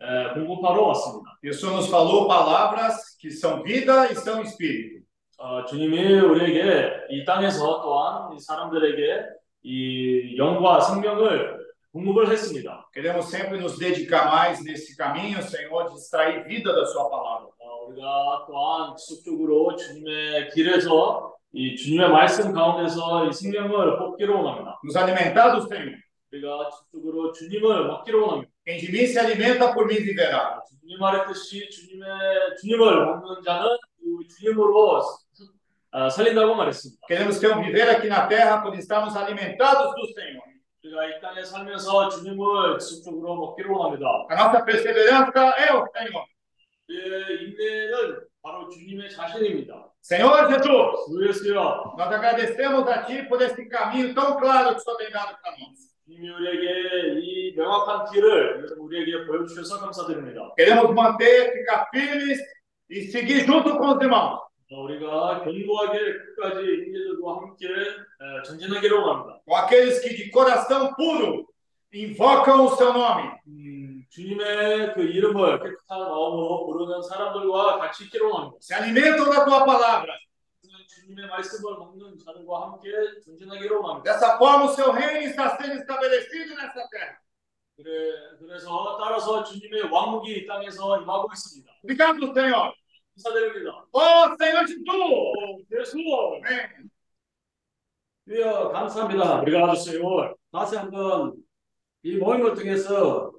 에, 0.00 0.34
공급하러 0.34 0.82
왔습니다. 0.88 1.38
E 1.42 1.50
o 1.50 1.54
Senhor 1.54 1.76
nos 1.76 1.88
falou 1.88 2.26
palavras 2.26 3.16
que 3.18 3.30
são 3.30 3.62
vida 3.62 4.06
e 4.10 4.14
são 4.14 4.42
espírito. 4.42 5.04
어, 5.38 5.64
주님이 5.66 6.18
우리에게 6.18 7.06
이 7.10 7.24
땅에서 7.24 7.80
또한 7.82 8.32
이 8.34 8.40
사람들에게 8.40 9.22
이 9.62 10.36
영과 10.36 10.80
생명을 10.80 11.61
공급을 11.92 12.30
했습니다. 12.30 12.88
Queremos 12.92 13.30
sempre 13.30 13.58
nos 13.58 13.78
dedicar 13.78 14.30
mais 14.30 14.62
nesse 14.62 14.96
caminho, 14.96 15.42
Senhor, 15.42 15.88
de 15.88 15.94
extrair 15.94 16.44
vida 16.44 16.72
da 16.72 16.84
Sua 16.84 17.08
palavra. 17.08 17.48
어, 17.58 17.86
우리가 17.88 18.44
또한 18.46 18.96
지속적으로 18.96 19.74
주님의 19.76 20.50
길에서 20.50 21.34
이 21.52 21.76
주님의 21.76 22.10
말씀 22.10 22.52
가운데서 22.52 23.26
이 23.28 23.32
생명을 23.32 23.98
뽑기를 23.98 24.34
원합니다. 24.34 24.78
Nos 24.84 24.96
alimentar 24.96 25.52
do 25.52 25.66
Senhor. 25.66 25.96
우리가 26.30 26.70
지속적으로 26.70 27.32
주님을 27.32 27.86
먹기를 27.86 28.20
원합니다. 28.20 28.52
Quem 28.66 28.78
de 28.78 28.88
mim 28.88 29.04
se 29.04 29.18
alimenta, 29.18 29.72
por 29.72 29.86
mim 29.86 30.04
viverá. 30.04 30.60
주님 30.68 30.98
말했듯이 31.00 31.70
주님의 31.70 32.08
주님을 32.60 33.06
먹는 33.06 33.42
자는 33.42 33.66
그 33.98 34.28
주님으로 34.28 35.02
아, 35.90 36.10
살린다고 36.10 36.54
말했습니다. 36.54 37.00
Queremos 37.08 37.40
ter 37.40 37.50
um 37.50 37.64
viver 37.64 37.88
aqui 37.88 38.08
na 38.08 38.28
terra 38.28 38.62
por 38.62 38.74
estarmos 38.74 39.16
alimentados 39.16 39.94
do 39.96 40.06
Senhor. 40.12 40.51
우리가 40.84 41.06
이 41.06 41.20
땅에 41.20 41.42
살면서 41.42 42.08
주님을 42.08 42.78
지속적으로 42.78 43.36
먹기를 43.36 43.70
원합니다. 43.70 44.26
A 44.30 44.36
nossa 44.36 44.64
perseverança 44.64 45.54
é 45.58 45.72
o 45.72 45.86
Senhor. 45.92 46.24
우리의 46.88 47.44
인내는 47.44 48.20
바로 48.42 48.68
주님의 48.68 49.10
자신입니다. 49.10 49.92
Senhor 50.00 50.48
Jesus, 50.48 50.64
주 51.10 51.28
예수여, 51.28 51.94
nós 51.98 52.12
agradecemos 52.12 52.88
a 52.88 53.04
Ti 53.04 53.28
por 53.28 53.42
esse 53.42 53.68
caminho 53.68 54.14
tão 54.14 54.38
claro 54.38 54.74
que 54.74 54.76
o 54.76 54.80
Senhor 54.80 54.96
tem 54.96 55.10
dado 55.10 55.36
para 55.42 55.52
nós. 55.58 55.88
주님이 56.06 56.30
우리에게 56.30 57.20
이 57.20 57.54
명확한 57.54 58.06
길을 58.10 58.76
우리에게 58.78 59.26
보여주셔서 59.26 59.80
감사드립니다. 59.80 60.54
Queremos 60.56 60.90
manter, 60.94 61.52
ficar 61.52 61.86
firmes 61.90 62.40
e 62.88 63.02
seguir 63.10 63.44
junto 63.44 63.76
com 63.76 63.92
os 63.92 64.00
irmãos. 64.00 64.40
어, 64.71 64.81
우리가 64.83 65.43
견고하게 65.43 65.99
끝까지 66.35 66.93
함께. 67.25 67.67
Com 69.45 69.55
aqueles 69.55 69.99
que 69.99 70.13
de 70.15 70.29
coração 70.31 70.93
puro 70.95 71.45
invocam 71.93 72.65
o 72.65 72.75
Seu 72.75 72.93
nome. 72.93 73.31
음, 73.47 74.05
주님의 74.09 74.93
그 74.93 75.01
이름을 75.01 75.59
깨끗한 75.59 75.99
마음으로 75.99 76.65
부르는 76.65 77.01
사람들과 77.01 77.77
같이 77.79 78.05
있기를 78.05 78.27
원합니다. 78.27 78.59
Se 78.61 78.75
alimentam 78.75 79.29
da 79.29 79.45
Tua 79.45 79.65
palavra. 79.65 80.13
주님의 80.87 81.27
말씀을 81.27 81.77
먹는 81.77 82.17
자들과 82.17 82.61
함께 82.61 82.89
전진하기를 83.25 83.77
원합니다. 83.77 84.13
Dessa 84.13 84.37
forma, 84.37 84.65
o 84.65 84.73
Seu 84.73 84.91
reino 84.91 85.21
está 85.27 85.57
sendo 85.57 85.75
estabelecido 85.75 86.55
nessa 86.55 86.87
terra. 86.89 87.17
그래, 87.75 88.37
그래서 88.39 88.97
따라서 88.99 89.43
주님의 89.43 89.89
왕국이 89.91 90.31
이 90.31 90.45
땅에서 90.45 91.01
임하고 91.01 91.27
있습니다. 91.33 91.71
Obrigado, 91.83 92.31
Senhor. 92.33 92.73
감사드립니다. 93.15 93.85
Oh, 93.91 94.35
예수! 95.71 95.97
주여 98.25 98.69
감사합니다. 98.69 99.41
우리가 99.41 99.75
주세요. 99.75 100.35
다시 100.51 100.75
한번 100.77 101.33
이 102.03 102.17
모임을 102.17 102.53
통해서 102.55 103.31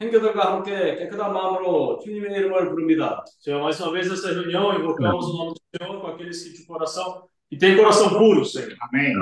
형제들과 0.00 0.52
함께 0.54 0.96
깨끗한 0.96 1.32
마음으로 1.32 1.98
주님의 2.02 2.30
이름을 2.36 2.68
부릅니다. 2.68 3.24
Senhor, 3.40 3.62
mais 3.62 3.80
uma 3.80 3.92
vez 3.92 4.08
nessa 4.08 4.28
reunião, 4.32 4.74
invocamos 4.78 5.26
o 5.26 5.36
nome 5.36 5.54
do 5.54 5.60
Senhor 5.78 6.00
com 6.00 6.06
aqueles 6.08 6.44
que 6.44 6.52
de 6.52 6.66
coração, 6.66 7.28
que 7.48 7.56
têm 7.56 7.76
coração 7.76 8.10
puro, 8.10 8.44
Senhor. 8.44 8.76
Amém. 8.80 9.14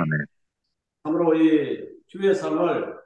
참으로 1.04 1.34
이 1.34 1.86
주의 2.06 2.34
삶을 2.34 2.96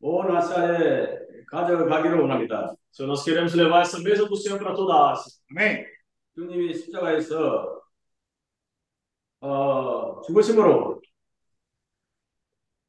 온 0.00 0.36
아시아에 0.36 1.19
가져가기를 1.50 2.18
원합니다. 2.20 2.74
Senhor, 2.92 3.08
nós 3.08 3.24
queremos 3.24 3.54
levar 3.54 3.82
essa 3.82 3.98
mesa 4.00 4.26
do 4.26 4.36
Senhor 4.36 4.58
para 4.58 4.74
toda 4.74 4.94
a 4.94 5.12
Ásia. 5.12 5.32
Amém. 5.50 5.84
주님이 6.34 6.74
십자가에서 6.74 7.82
어, 9.40 10.20
죽으심으로 10.22 11.00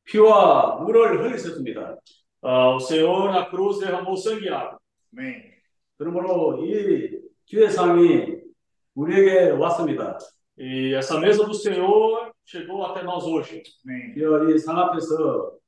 피와 0.06 0.82
물을 0.84 1.24
흘리셨습니다. 1.24 1.98
Ah, 2.44 2.76
o 2.76 2.80
Senhor 2.80 3.32
na 3.32 3.46
cruz 3.46 3.80
derramou 3.80 4.18
sangue 4.18 4.48
e 4.48 4.50
água. 4.50 4.80
Amém. 5.14 5.44
그러므로 5.98 6.66
이 6.66 7.22
주의 7.46 7.70
삶이 7.70 8.42
우리에게 8.96 9.52
왔습니다. 9.52 10.18
E 10.58 10.94
essa 10.94 11.20
mesa 11.20 11.46
do 11.46 11.54
Senhor 11.54 12.32
chegou 12.44 12.84
até 12.84 13.04
nós 13.04 13.24
hoje. 13.26 13.62
Amém. 13.86 14.14
주여 14.16 14.50
이상 14.50 14.78
앞에서 14.78 15.61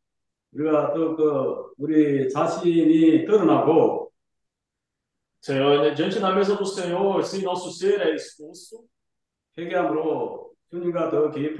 우리가 0.53 0.93
또 0.95 1.17
그 1.17 1.73
우리 1.79 2.29
자신이 2.31 3.25
드러나고 3.27 4.09
Senhor, 5.41 5.81
né, 5.83 5.95
diante 5.95 6.19
da 6.19 6.33
mesa 6.33 6.57
do 6.57 6.67
Senhor, 6.67 7.23
sim, 7.25 7.43
nosso 7.43 7.71
ser 7.71 8.01
é 8.01 8.15
exposto. 8.15 8.85
회개함으로 9.57 10.53
주님과 10.71 11.11
더 11.11 11.31
깊은 11.31 11.59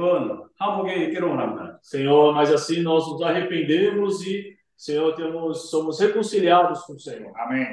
화목에 0.59 0.97
있기를 1.07 1.29
원합니다. 1.29 1.79
Senhor, 1.83 2.35
mas 2.35 2.53
assim 2.53 2.83
nós 2.83 3.07
nos 3.09 3.23
arrependemos 3.23 4.27
e, 4.27 4.57
Senhor, 4.77 5.15
temos, 5.15 5.71
somos 5.71 6.01
reconciliados 6.01 6.83
com 6.83 6.95
o 6.95 6.99
Senhor. 6.99 7.33
Amém. 7.39 7.67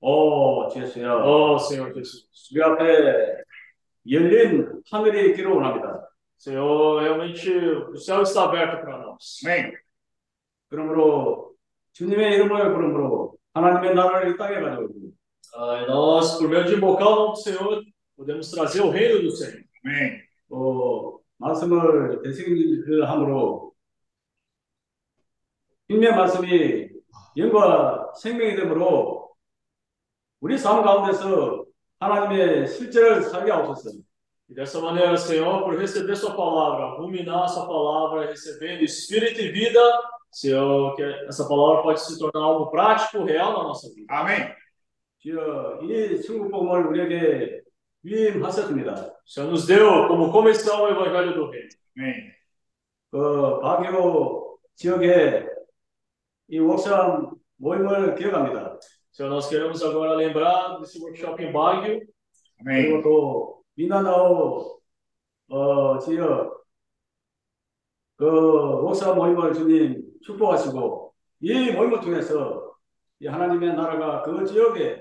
오, 0.00 0.68
주여, 0.68 1.24
Oh, 1.24 1.58
Senhor 1.58 1.92
Jesus. 1.94 2.28
우리 2.52 2.62
앞에 2.62 3.42
열린 4.10 4.82
하늘이 4.90 5.30
있기를 5.30 5.50
원합니다. 5.50 6.08
Senhor, 6.36 7.00
realmente 7.00 7.48
o 7.50 7.96
céu 7.96 8.22
está 8.22 8.44
aberto 8.44 8.84
para 8.84 8.98
nós. 8.98 9.40
Amém. 9.44 9.72
그러므로 10.69 11.53
주님의 11.93 12.35
이름을 12.35 12.73
부름으로 12.73 13.35
하나님의 13.53 13.95
나라를 13.95 14.33
이 14.33 14.37
땅에 14.37 14.59
가져오고 14.61 15.07
Ah, 15.59 15.81
e 15.81 15.87
nós, 15.87 16.37
por 16.37 16.47
meio 16.49 16.63
de 16.65 16.75
invocar 16.75 17.07
o 17.07 17.35
Senhor, 17.35 17.83
podemos 18.15 18.51
trazer 18.51 18.81
o 18.81 18.91
reino 18.91 19.23
do 19.23 19.31
Senhor. 19.31 19.63
Amém. 19.83 20.21
또 20.49 21.21
말씀을 21.37 22.21
대신을 22.21 23.09
함으로 23.09 23.73
주님의 25.87 26.15
말씀이 26.15 26.89
영과 27.37 28.11
생명이 28.21 28.55
되므로 28.55 29.31
우리 30.39 30.57
삶 30.57 30.83
가운데서 30.83 31.65
하나님의 31.99 32.67
실제를 32.67 33.23
살게 33.23 33.51
하옵소서. 33.51 33.97
E 34.49 34.53
dessa 34.53 34.79
maneira, 34.79 35.17
Senhor, 35.17 35.63
por 35.63 35.75
receber 35.75 36.15
Sua 36.15 36.33
palavra, 36.35 36.95
ruminar 36.97 37.49
Sua 37.49 37.67
palavra, 37.67 38.27
recebendo 38.27 38.83
espírito 38.83 39.41
e 39.41 39.51
vida, 39.51 39.81
Senhor, 40.30 40.94
que 40.96 41.02
essa 41.28 41.46
palavra 41.46 41.82
pode 41.82 42.00
se 42.00 42.18
tornar 42.18 42.40
algo 42.46 42.70
prático, 42.70 43.24
real 43.24 43.52
na 43.52 43.64
nossa 43.64 43.88
vida. 43.94 44.06
Amém. 44.08 44.54
주여 45.18 45.80
이 45.82 46.20
천국복음을 46.22 46.86
우리에게 46.86 47.62
위임하셨습니다. 48.02 48.92
O 48.92 49.28
Senhor 49.28 49.50
nos 49.50 49.66
deu 49.66 50.08
como 50.08 50.32
comissão 50.32 50.82
o 50.82 50.88
Evangelho 50.88 51.34
do 51.34 51.50
Reino. 51.50 51.68
Amém. 51.96 52.32
그 53.10 53.60
바기로 53.60 54.58
지역에 54.74 55.46
이 56.48 56.58
웍션 56.58 57.30
모임을 57.58 58.14
기억합니다. 58.16 58.78
Senhor, 59.12 59.30
nós 59.30 59.48
queremos 59.48 59.82
agora 59.82 60.14
lembrar 60.14 60.78
desse 60.80 60.98
workshop 60.98 61.40
em 61.44 61.52
Baguio, 61.52 62.00
그리고 62.64 62.96
Amém. 62.96 63.02
또 63.02 63.62
미나나오 63.74 64.80
어, 65.48 65.98
지역 65.98 66.64
그 68.16 68.26
웍션 68.26 69.16
모임을 69.16 69.52
주님 69.52 70.05
축복하시고 70.27 71.13
이 71.41 71.71
모임을 71.71 72.01
통해서 72.01 72.75
이 73.19 73.27
하나님의 73.27 73.73
나라가 73.75 74.21
그 74.23 74.45
지역에 74.45 74.99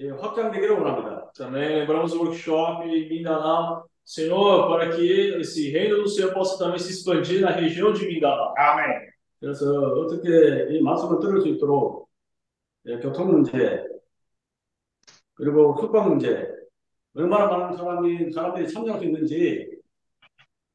예, 0.00 0.10
확장되기를 0.10 0.76
원합니다. 0.76 1.32
também 1.32 1.68
lembramos 1.80 2.12
o 2.12 2.20
workshop 2.22 2.84
em 2.84 3.08
Mindanao. 3.08 3.84
Senhor, 4.04 4.68
para 4.68 4.90
que 4.94 5.38
esse 5.40 5.70
reino 5.70 5.96
do 5.96 6.08
Senhor 6.08 6.32
possa 6.32 6.58
também 6.58 6.78
se 6.78 6.92
expandir 6.92 7.40
na 7.40 7.50
região 7.50 7.92
de 7.92 8.06
Mindanao. 8.06 8.54
Amém. 8.56 9.08
그래서 9.40 9.70
어떻게 9.70 10.68
이 10.70 10.80
말씀을 10.82 11.20
들을 11.20 11.40
수 11.40 11.48
있도록 11.48 12.08
예, 12.86 12.98
교통 12.98 13.30
문제 13.30 13.84
그리고 15.34 15.76
숙박 15.80 16.08
문제 16.08 16.48
얼마나 17.14 17.46
많은 17.46 17.76
사람이 17.76 18.30
사람들이 18.32 18.68
참여할 18.68 19.00
수 19.00 19.06
있는지 19.06 19.80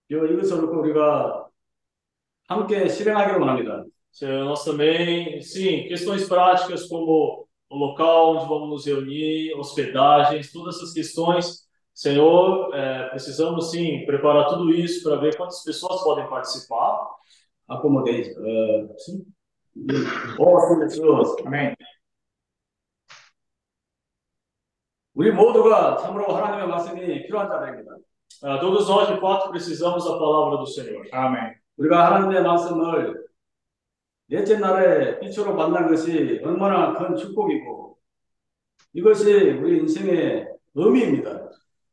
이- 0.09 0.15
이것을 0.15 0.63
우리가 0.63 1.42
함께 2.48 2.88
실행하기를 2.88 3.40
원합니다. 3.40 3.84
Senhor, 4.10 4.44
nós 4.44 4.64
também, 4.64 5.40
sim, 5.42 5.86
questões 5.86 6.26
práticas 6.28 6.88
como 6.88 7.46
o 7.70 7.76
local 7.76 8.36
onde 8.36 8.48
vamos 8.48 8.68
nos 8.70 8.86
reunir, 8.86 9.54
hospedagens, 9.54 10.50
todas 10.50 10.76
essas 10.76 10.92
questões. 10.92 11.68
Senhor, 11.94 12.74
eh, 12.74 13.08
precisamos 13.10 13.70
sim 13.70 14.04
preparar 14.06 14.46
tudo 14.48 14.70
isso 14.72 15.02
para 15.02 15.16
ver 15.20 15.36
quantas 15.36 15.62
pessoas 15.62 16.02
podem 16.02 16.26
participar. 16.28 17.18
accommodate 17.68 18.34
어, 18.38 18.98
sim? 18.98 19.24
all 20.40 20.60
services. 20.68 21.00
Amém. 21.46 21.74
우리 25.14 25.30
모두가 25.32 25.96
참으로 25.96 26.34
하나님의 26.34 26.68
말씀이 26.68 27.22
필요한 27.26 27.48
자들입니다. 27.48 27.96
Ah, 28.40 28.60
todos 28.60 28.88
nós, 28.88 29.08
de 29.08 29.20
fato, 29.20 29.50
precisamos 29.50 30.04
da 30.04 30.16
palavra 30.16 30.58
do 30.58 30.66
Senhor. 30.66 31.04
Amém. 31.12 31.56
우리가 31.76 32.06
하나님의 32.06 32.42
말씀을 32.42 33.26
넷째 34.28 34.58
날에 34.58 35.18
빛으로 35.20 35.54
만난 35.54 35.88
것이 35.88 36.40
얼마나 36.44 36.92
큰 36.94 37.16
축복이고 37.16 37.98
이것이 38.92 39.32
우리 39.52 39.78
인생의 39.78 40.48
의미입니다. 40.74 41.48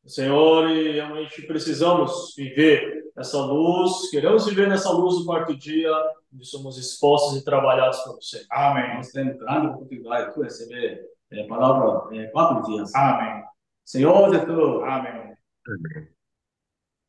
Senhor, 0.07 0.69
e 0.69 0.91
realmente 0.91 1.41
precisamos 1.48 2.36
viver 2.38 3.06
essa 3.18 3.40
luz, 3.40 4.10
queremos 4.11 4.45
viver 4.45 4.68
nessa 4.68 4.91
luz 4.91 5.18
do 5.18 5.26
quarto 5.26 5.57
dia, 5.57 5.91
onde 6.32 6.45
somos 6.45 6.77
expostos 6.77 7.41
e 7.41 7.44
trabalhados 7.44 7.98
por 8.03 8.15
você. 8.15 8.45
Amém. 8.52 8.98
Nós 8.98 9.11
temos 9.11 9.38
grande 9.38 9.68
oportunidade 9.68 10.36
de 10.36 10.44
receber 10.44 11.10
a 11.34 11.48
palavra 11.48 12.15
em 12.15 12.30
quatro 12.32 12.61
dias. 12.64 12.94
Amém. 12.94 13.44
Senhor 13.84 14.32
Jesus, 14.32 14.84
Amém. 14.84 15.36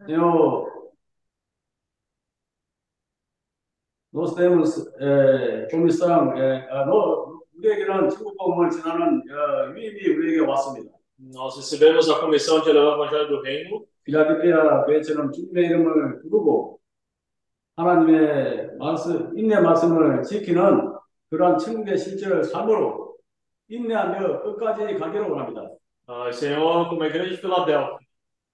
Senhor, 0.06 0.69
nós 4.11 4.35
temos 4.35 4.77
é, 4.99 5.67
comissão, 5.71 6.37
é, 6.37 6.67
아, 6.69 6.85
너, 6.85 7.39
우리에게는 7.55 8.09
축복복음을 8.09 8.69
전하는 8.69 9.21
어, 9.29 9.71
위임이 9.73 10.09
우리에게 10.09 10.41
왔습니다. 10.41 10.91
Nós 11.17 11.55
recebemos 11.55 12.09
a 12.09 12.19
comissão 12.19 12.61
de 12.61 12.73
levar 12.73 12.97
o 12.97 13.05
evangelho 13.05 13.27
do 13.27 13.41
reino. 13.41 13.85
필라델피아 14.03 14.85
교회처럼 14.85 15.31
주님의 15.31 15.65
이름을 15.65 16.21
부르고 16.23 16.79
하나님의 17.75 18.77
말씀, 18.79 19.37
인내 19.37 19.59
말씀을 19.59 20.23
지키는 20.23 20.93
그러한 21.29 21.57
천국의 21.57 21.97
실제를 21.97 22.43
삶으로 22.43 23.15
인내하며 23.69 24.41
끝까지 24.41 24.97
가기를 24.97 25.29
원합니다. 25.29 25.69
Ah, 26.07 26.29
Senhor, 26.29 26.89
como 26.89 27.03
a 27.03 27.07
igreja 27.07 27.29
de 27.29 27.37
Filadélfia, 27.37 27.97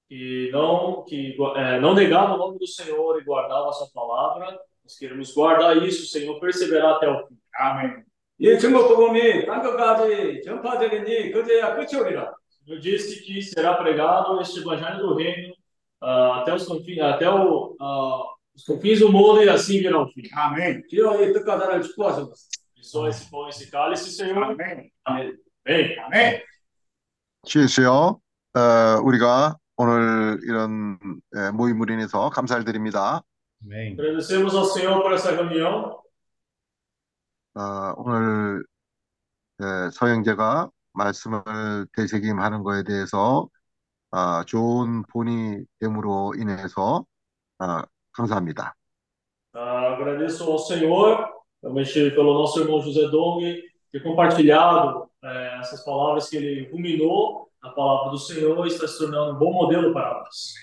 que 0.08 0.52
não, 0.52 1.04
que 1.06 1.36
eh, 1.56 1.80
não 1.80 1.96
negava 1.96 2.36
o 2.36 2.38
nome 2.38 2.60
do 2.60 2.68
Senhor 2.68 3.20
e 3.20 3.24
guardava 3.24 3.70
a 3.70 3.72
sua 3.72 3.88
palavra, 3.94 4.60
nós 4.87 4.99
queremos 4.99 5.33
guardar 5.33 5.77
isso, 5.83 6.07
Senhor, 6.07 6.39
perseverar 6.41 6.97
até 6.97 7.09
o 7.09 7.27
fim. 7.27 7.39
Amém. 7.55 8.05
이 8.39 8.59
천국복음이 8.59 9.47
땅 9.47 9.63
끝까지 9.63 10.43
전파되겠니 10.45 11.31
그제야 11.31 11.77
끝이 11.77 11.95
오리라. 11.95 12.33
O 12.33 12.65
Senhor 12.65 12.81
disse 12.81 13.23
que 13.23 13.41
será 13.41 13.75
pregado 13.75 14.41
este 14.41 14.59
evangelho 14.61 14.99
do 14.99 15.15
reino 15.15 15.55
ah, 16.01 16.41
até, 16.41 16.53
os 16.53 16.67
confins, 16.67 16.99
até 17.01 17.31
o, 17.31 17.77
ah, 17.81 18.23
os 18.53 18.65
confins 18.65 18.99
do 18.99 19.13
mundo 19.13 19.45
e 19.45 19.49
assim 19.49 19.79
virá 19.79 20.03
o 20.03 20.09
fim. 20.09 20.23
Amém. 20.33 20.83
주여 20.91 21.23
이 21.23 21.33
뜻과자를 21.33 21.83
축복하소서. 21.83 22.35
Abençoa 22.75 23.11
esse 23.11 23.31
pão, 23.31 23.49
esse 23.49 23.71
cálice, 23.71 24.11
Senhor. 24.11 24.43
Amém. 24.43 24.91
Amém. 25.05 25.39
Amém. 25.65 25.99
Amém. 26.01 26.43
주여, 27.47 28.19
어, 28.57 29.01
우리가 29.05 29.57
오늘 29.77 30.41
이런 30.43 30.99
에, 31.37 31.51
모임을 31.53 31.91
인해서 31.91 32.29
감사를 32.31 32.65
드립니다. 32.65 33.23
Amém. 33.65 33.93
Agradecemos 33.93 34.55
ao 34.55 34.65
Senhor 34.65 35.01
por 35.03 35.13
essa 35.13 35.31
reunião. 35.31 36.01
어, 37.55 37.95
오늘 37.99 38.65
에, 39.61 39.91
서영재가 39.93 40.71
말씀을 40.95 41.87
되새김하는 41.95 42.63
것에 42.63 42.83
대해서 42.85 43.49
아, 44.11 44.45
좋은 44.47 45.03
본이 45.05 45.65
됨으로 45.81 46.35
인해서 46.37 47.05
아, 47.59 47.85
감사합니다. 48.13 48.75
Ah, 49.55 49.95
agradeço 49.95 50.45
ao 50.51 50.59
Senhor, 50.59 51.29
realmente 51.63 52.11
pelo 52.11 52.35
nosso 52.35 52.61
irmão 52.61 52.81
José 52.81 53.09
Dong, 53.11 53.63
ter 53.91 54.03
compartilhado 54.03 55.11
eh, 55.23 55.59
essas 55.61 55.85
palavras 55.85 56.29
que 56.29 56.37
ele 56.37 56.71
ruminou, 56.71 57.51
a 57.61 57.69
palavra 57.71 58.11
do 58.11 58.19
Senhor, 58.19 58.67
e 58.67 58.69
está 58.69 58.89
se 58.89 58.99
tornando 58.99 59.35
um 59.35 59.39
bom 59.39 59.53
modelo 59.53 59.93
para 59.93 60.21
nós. 60.21 60.55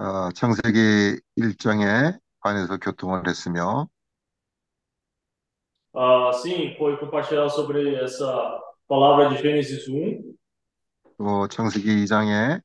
어, 0.00 0.30
창세기 0.32 1.20
1장에 1.36 2.18
관해서 2.40 2.78
교통을 2.78 3.28
했으며 3.28 3.86
Ah, 5.92 6.32
sim, 6.32 6.74
foi 6.78 6.96
compartilhado 6.96 7.50
sobre 7.50 7.96
essa 8.02 8.24
palavra 8.88 9.28
de 9.28 9.36
Gênesis 9.36 9.86
1, 9.88 10.22
또 11.18 11.48
창세기 11.48 11.96
2장에 11.96 12.60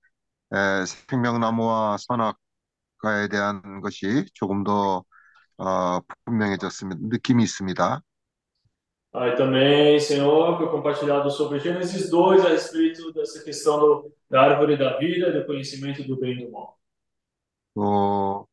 에, 0.53 0.85
생명나무와 1.09 1.97
선악과에 1.97 3.27
대한 3.29 3.81
것이 3.81 4.25
조금 4.33 4.63
더 4.63 5.03
어, 5.57 5.99
분명해졌습니다. 6.23 7.01
느낌이 7.03 7.43
있습니다. 7.43 8.01
Ah, 9.11 9.27
e 9.27 9.35
também, 9.35 9.99
Senhor, 9.99 10.57
foi 10.57 10.69
compartilhado 10.69 11.29
sobre 11.29 11.59
Gênesis 11.59 12.09
2 12.09 12.45
a 12.45 12.49
respeito 12.49 13.11
dessa 13.11 13.43
questão 13.43 13.77
do, 13.79 14.13
da 14.29 14.41
árvore 14.41 14.77
da 14.77 14.97
vida, 14.97 15.33
do 15.33 15.45
conhecimento 15.45 16.01
do 16.03 16.15
bem 16.15 16.39
e 16.39 16.45
do 16.45 16.51
mal. 16.53 16.79
또 17.74 18.46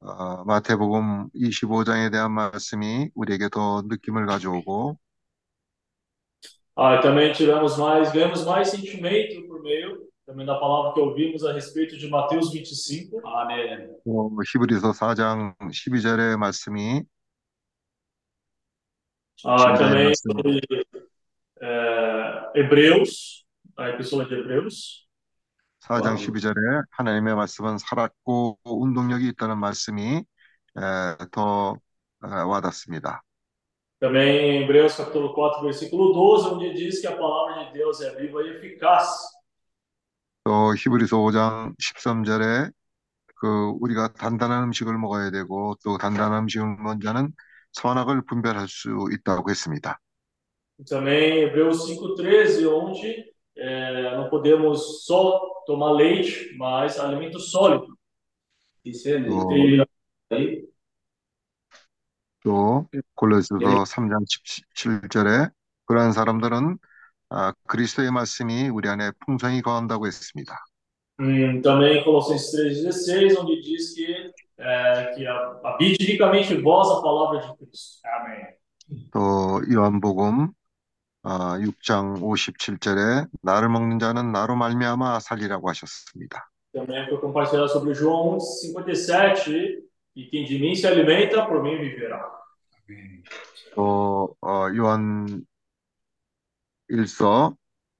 어, 0.00 0.44
마태복음 0.44 1.30
25장에 1.34 2.10
대한 2.10 2.32
말씀이 2.32 3.10
우리에게 3.14 3.48
더 3.50 3.82
느낌을 3.88 4.26
가져오고 4.26 4.98
Ah, 6.80 6.94
e 6.94 7.00
também 7.02 7.32
tivemos 7.32 7.76
mais, 7.76 8.12
ganhamos 8.12 8.44
mais 8.46 8.68
sentimento 8.68 9.42
por 9.48 9.60
meio 9.62 9.98
também 10.24 10.46
da 10.46 10.54
palavra 10.60 10.92
que 10.94 11.00
ouvimos 11.00 11.44
a 11.44 11.52
respeito 11.52 11.96
de 11.98 12.08
Mateus 12.08 12.52
25. 12.52 13.20
아멘. 13.26 13.96
또 14.04 14.30
히브리서 14.46 14.92
4장 14.92 15.56
12절의 15.72 16.36
말씀이 16.36 17.02
Ah, 19.44 19.56
Sim, 19.56 19.78
também 19.78 20.14
sim. 20.14 20.30
sobre 20.32 20.60
eh, 21.60 22.50
Hebreus, 22.54 23.44
a 23.76 23.88
epístola 23.90 24.24
de 24.24 24.34
Hebreus. 24.34 25.01
4장 25.83 26.15
와우. 26.15 26.17
12절에 26.17 26.83
하나님의 26.91 27.35
말씀은 27.35 27.77
살았고 27.77 28.59
운동력이 28.63 29.27
있다는 29.29 29.57
말씀이 29.59 30.15
에, 30.15 31.25
더 31.31 31.75
에, 32.23 32.27
와닿습니다. 32.27 33.21
Também 33.99 34.63
Hebreus 34.63 34.97
capítulo 34.97 35.33
4, 35.33 35.61
versículo 35.61 36.13
12, 36.13 36.55
onde 36.55 36.73
diz 36.73 36.99
que 36.99 37.07
a 37.07 37.15
palavra 37.15 37.65
de 37.65 37.73
Deus 37.73 38.01
é 38.01 38.15
viva 38.15 38.41
e 38.43 38.55
eficaz. 38.55 39.07
또 40.45 40.73
히브리서 40.75 41.17
5장 41.17 41.73
13절에 41.79 42.71
그 43.35 43.73
우리가 43.79 44.13
단단한 44.13 44.63
음식을 44.63 44.97
먹어야 44.97 45.31
되고 45.31 45.75
또 45.83 45.97
단단한 45.97 46.43
음식을 46.43 46.65
먹는 46.65 46.99
자는 47.01 47.31
선악을 47.73 48.25
분별할 48.25 48.67
수 48.69 48.89
있다고 49.11 49.49
했습니다. 49.49 49.99
E 50.79 50.85
também 50.85 51.43
Hebreus 51.43 51.85
5,13, 51.85 52.67
onde 52.67 53.32
eh, 53.56 54.16
não 54.16 54.28
podemos 54.30 55.04
só 55.06 55.40
tomar 55.66 55.92
leite, 55.92 56.56
mas 56.56 56.98
alimento 56.98 57.38
sólido. 57.40 57.96
이세는 58.84 59.28
또, 59.28 59.48
E 60.32 60.68
또 62.44 62.86
골로새서 63.14 63.84
3장 63.84 64.24
17절에 64.28 65.50
그러한 65.86 66.12
사람들은 66.12 66.78
아, 67.30 67.52
그리스도의 67.66 68.10
말씀이 68.10 68.68
우리 68.68 68.88
안에 68.88 69.10
풍성히 69.26 69.60
거한다고 69.60 70.06
했습니다. 70.06 70.56
hum, 71.20 71.60
também 71.62 71.98
em 71.98 72.04
Colossenses 72.04 72.52
3,16, 72.52 73.36
onde 73.36 73.60
diz 73.60 73.92
que, 73.94 74.32
eh, 74.58 75.14
que 75.14 75.26
a- 75.26 75.60
habite 75.64 76.04
ricamente 76.04 76.54
em 76.54 76.62
vós 76.62 76.88
a 76.90 77.02
palavra 77.02 77.40
de 77.40 77.56
Cristo. 77.58 77.98
Amém. 78.06 78.58
또 79.10 79.60
요한복음 79.70 80.52
아, 81.23 81.57
6장 81.57 82.21
57절에 82.21 83.29
나를 83.41 83.69
먹는 83.69 83.97
자는 83.97 84.33
나로 84.33 84.55
말미암아 84.55 85.21
살리라고 85.21 85.69
하셨습니다. 85.69 86.49
Também 86.73 87.05
foi 87.07 87.21
compartilhado 87.21 87.69
sobre 87.69 87.93
João 87.93 88.37
1,57, 88.39 89.83
e 90.15 90.25
quem 90.25 90.43
de 90.43 90.57
mim 90.57 90.75
se 90.75 90.87
alimenta, 90.87 91.45
por 91.47 91.61
mim 91.61 91.77
viverá. 91.77 92.19
또 93.75 94.35
어, 94.41 94.67
요한 94.75 95.45
1서 96.91 97.55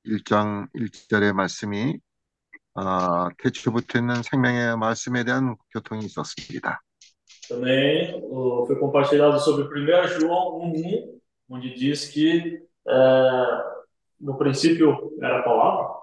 1장 0.06 0.68
1절의 0.74 1.34
말씀이 1.34 1.98
아, 2.76 3.30
태초부터 3.38 4.00
있는 4.00 4.22
생명의 4.24 4.78
말씀에 4.78 5.24
대한 5.24 5.56
교통이 5.72 6.06
있었습니다. 6.06 6.82
Também 7.48 8.20
oh, 8.24 8.66
foi 8.66 8.80
compartilhado 8.80 9.40
sobre 9.40 9.66
1 9.66 10.20
João 10.20 10.60
1,1, 10.60 11.20
onde 11.50 11.74
diz 11.74 12.10
que 12.10 12.64
eh, 12.87 13.63
no 14.21 14.37
princípio 14.37 15.13
era 15.23 15.41
a 15.41 15.43
palavra. 15.43 15.99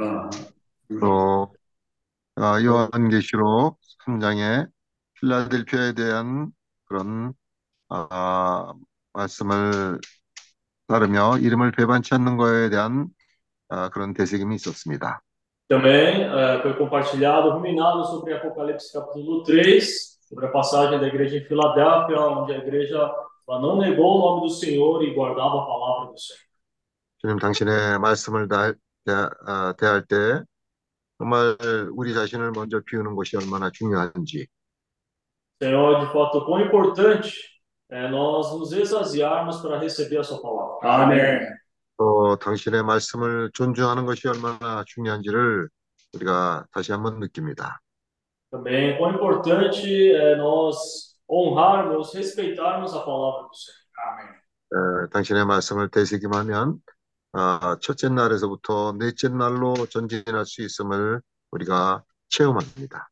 어, 0.00 0.30
또 1.00 1.54
아, 2.36 2.62
요한계시록 2.62 3.78
3장에 4.06 4.66
필라델피아에 5.14 5.92
대한 5.94 6.52
그런 6.84 7.32
아, 7.88 8.72
말씀을 9.12 9.98
따르며 10.86 11.38
이름을 11.38 11.72
배반치 11.72 12.14
않는 12.14 12.36
거에 12.36 12.70
대한 12.70 13.08
아, 13.68 13.88
그런 13.90 14.14
되새김이 14.14 14.54
있었습니다. 14.54 15.20
Também 15.68 16.22
eh, 16.22 16.62
foi 16.62 16.78
compartilhado, 16.78 17.50
ruminado 17.50 18.02
sobre 18.06 18.32
Apocalipse 18.32 18.90
capítulo 18.90 19.42
3, 19.42 20.18
sobre 20.22 20.46
a 20.46 20.50
passagem 20.50 20.98
da 20.98 21.06
igreja 21.06 21.36
em 21.36 21.44
Filadélfia, 21.44 22.18
onde 22.18 22.54
a 22.54 22.56
igreja 22.56 22.98
ela 23.47 23.61
não 23.61 23.77
negou 23.77 24.17
o 24.17 24.19
nome 24.19 24.47
do 24.47 24.49
Senhor 24.49 25.03
e 25.03 25.13
guardava 25.13 25.61
a 25.61 25.65
palavra 25.65 26.11
do 26.11 26.19
Senhor. 26.19 26.43
주님 27.19 27.39
당신의 27.39 27.99
말씀을 27.99 28.47
다, 28.49 28.73
대, 29.05 29.11
아, 29.47 29.73
대할 29.77 30.05
때 30.05 30.41
정말 31.17 31.55
우리 31.93 32.13
자신을 32.13 32.51
먼저 32.51 32.81
비우는 32.85 33.15
것이 33.15 33.37
얼마나 33.37 33.69
중요한지 33.71 34.47
Senhor, 35.61 35.99
de 36.01 36.11
fato, 36.11 36.43
quão 36.45 36.59
importante 36.59 37.31
é 37.89 38.09
nós 38.09 38.51
nos 38.57 38.73
esvaziarmos 38.73 39.61
para 39.61 39.79
receber 39.79 40.17
a 40.17 40.23
sua 40.23 40.41
palavra. 40.41 41.03
Amém. 41.03 41.39
또 41.97 42.35
당신의 42.37 42.83
말씀을 42.83 43.51
존중하는 43.53 44.05
것이 44.05 44.27
얼마나 44.27 44.83
중요한지를 44.87 45.69
우리가 46.15 46.65
다시 46.73 46.91
한번 46.91 47.19
느낍니다. 47.19 47.79
também 48.51 48.97
quão 48.97 49.13
importante 49.13 50.11
é 50.11 50.35
nós 50.35 51.12
honrarmos, 51.29 52.13
respeitarmos 52.13 52.93
a 52.93 53.01
palavra 53.03 53.47
do 53.47 53.55
Senhor. 53.55 53.83
Amém. 54.07 54.43
어, 54.73 55.07
당신의 55.11 55.45
말씀을 55.45 55.89
되새김하면 55.89 56.79
어, 57.33 57.79
첫째 57.79 58.09
날에서부터 58.09 58.93
넷째 58.97 59.29
날로 59.29 59.73
전진할 59.87 60.45
수 60.45 60.61
있음을 60.63 61.21
우리가 61.51 62.03
체험합니다. 62.29 63.09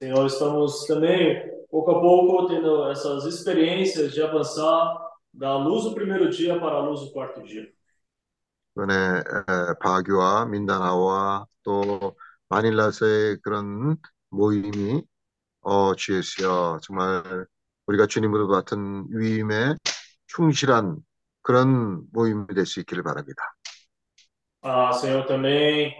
Senhor, 0.00 0.26
estamos 0.26 0.86
também, 0.86 1.42
pouco 1.70 1.90
a 1.90 2.00
pouco, 2.00 2.46
tendo 2.48 2.90
essas 2.90 3.24
experiências 3.24 4.12
de 4.12 4.22
avançar 4.22 4.98
da 5.32 5.56
luz 5.56 5.84
do 5.84 5.94
primeiro 5.94 6.28
dia 6.30 6.58
para 6.60 6.76
a 6.76 6.80
luz 6.80 7.00
do 7.00 7.12
quarto 7.12 7.42
dia. 7.42 7.66
이번에 8.76 8.92
에, 8.94 9.74
바교와 9.80 10.44
민다나와 10.46 11.46
또 11.62 12.14
마닐라서의 12.48 13.38
그런 13.40 13.96
모임이 14.28 15.02
어, 15.66 15.94
주예수여 15.96 16.78
정말 16.82 17.44
우리가 17.86 18.06
주님으로 18.06 18.46
받은 18.48 19.06
위임에 19.10 19.74
충실한 20.28 20.98
그런 21.42 22.02
모임이 22.12 22.46
될 22.54 22.64
수 22.66 22.78
있기를 22.80 23.02
바랍니다. 23.02 23.42
Ah, 24.62 24.90
Senhor, 24.92 25.26
também 25.26 25.92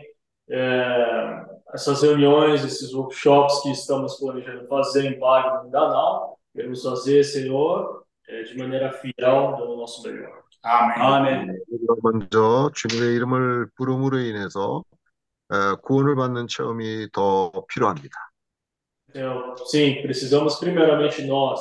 é, 0.50 1.44
essas 1.74 2.02
reuniões, 2.02 2.64
esses 2.64 2.92
workshops 2.94 3.62
que 3.62 3.70
estamos 3.70 4.18
planejando 4.20 4.66
fazer 4.68 5.04
em 5.04 5.18
Bagre, 5.18 5.64
no 5.64 5.70
Danal, 5.70 6.38
queremos 6.52 6.82
fazer, 6.82 7.22
Senhor, 7.24 8.04
é, 8.28 8.42
de 8.44 8.56
maneira 8.58 8.92
fiel, 8.92 9.14
dando 9.56 9.72
o 9.72 9.76
nosso 9.76 10.02
melhor. 10.02 10.42
Amém. 10.62 10.96
Amém. 10.98 11.46
먼저 12.02 12.70
주님의 12.74 13.14
이름을 13.16 13.70
부름으로 13.76 14.18
인해서 14.18 14.82
에, 15.52 15.76
구원을 15.82 16.14
받는 16.16 16.46
체험이 16.48 17.08
더 17.12 17.52
필요합니다. 17.68 18.25
Senhor, 19.15 19.55
sim, 19.65 20.01
precisamos 20.01 20.55
primeiramente 20.55 21.25
nós 21.25 21.59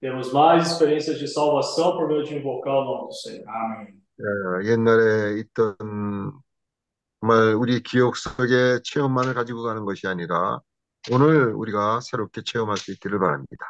termos 0.00 0.32
mais 0.32 0.70
experiências 0.70 1.18
de 1.18 1.26
salvação 1.26 1.96
por 1.96 2.08
meio 2.08 2.24
de 2.24 2.34
invocar 2.34 2.74
o 2.74 2.84
nome 2.84 3.08
do 3.08 3.14
Senhor. 3.14 3.48
Amém. 3.48 4.02
에, 4.20 4.70
옛날에 4.70 5.40
있던 5.40 5.76
정말 7.20 7.54
우리 7.54 7.82
기억 7.82 8.16
속의 8.16 8.82
체험만을 8.84 9.34
가지고 9.34 9.62
가는 9.62 9.84
것이 9.84 10.06
아니라 10.06 10.60
오늘 11.10 11.52
우리가 11.54 12.00
새롭게 12.00 12.42
체험할 12.44 12.76
수 12.76 12.92
있기를 12.92 13.18
바랍니다. 13.18 13.66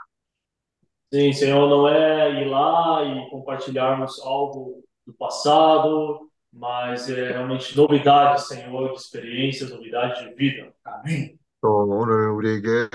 Sim, 1.12 1.30
Senhor, 1.30 1.68
não 1.68 1.86
é 1.86 2.40
ir 2.40 2.46
lá 2.48 3.04
e 3.04 3.28
compartilharmos 3.28 4.18
algo 4.24 4.82
do 5.06 5.12
passado, 5.12 6.30
mas 6.50 7.10
é 7.10 7.32
realmente 7.32 7.76
novidade, 7.76 8.46
Senhor, 8.46 8.92
de 8.92 8.98
experiências, 8.98 9.70
novidade 9.70 10.26
de 10.26 10.34
vida. 10.34 10.72
Amém. 10.82 11.38
또 11.67 11.85
오늘 11.89 12.29
우리에게 12.31 12.89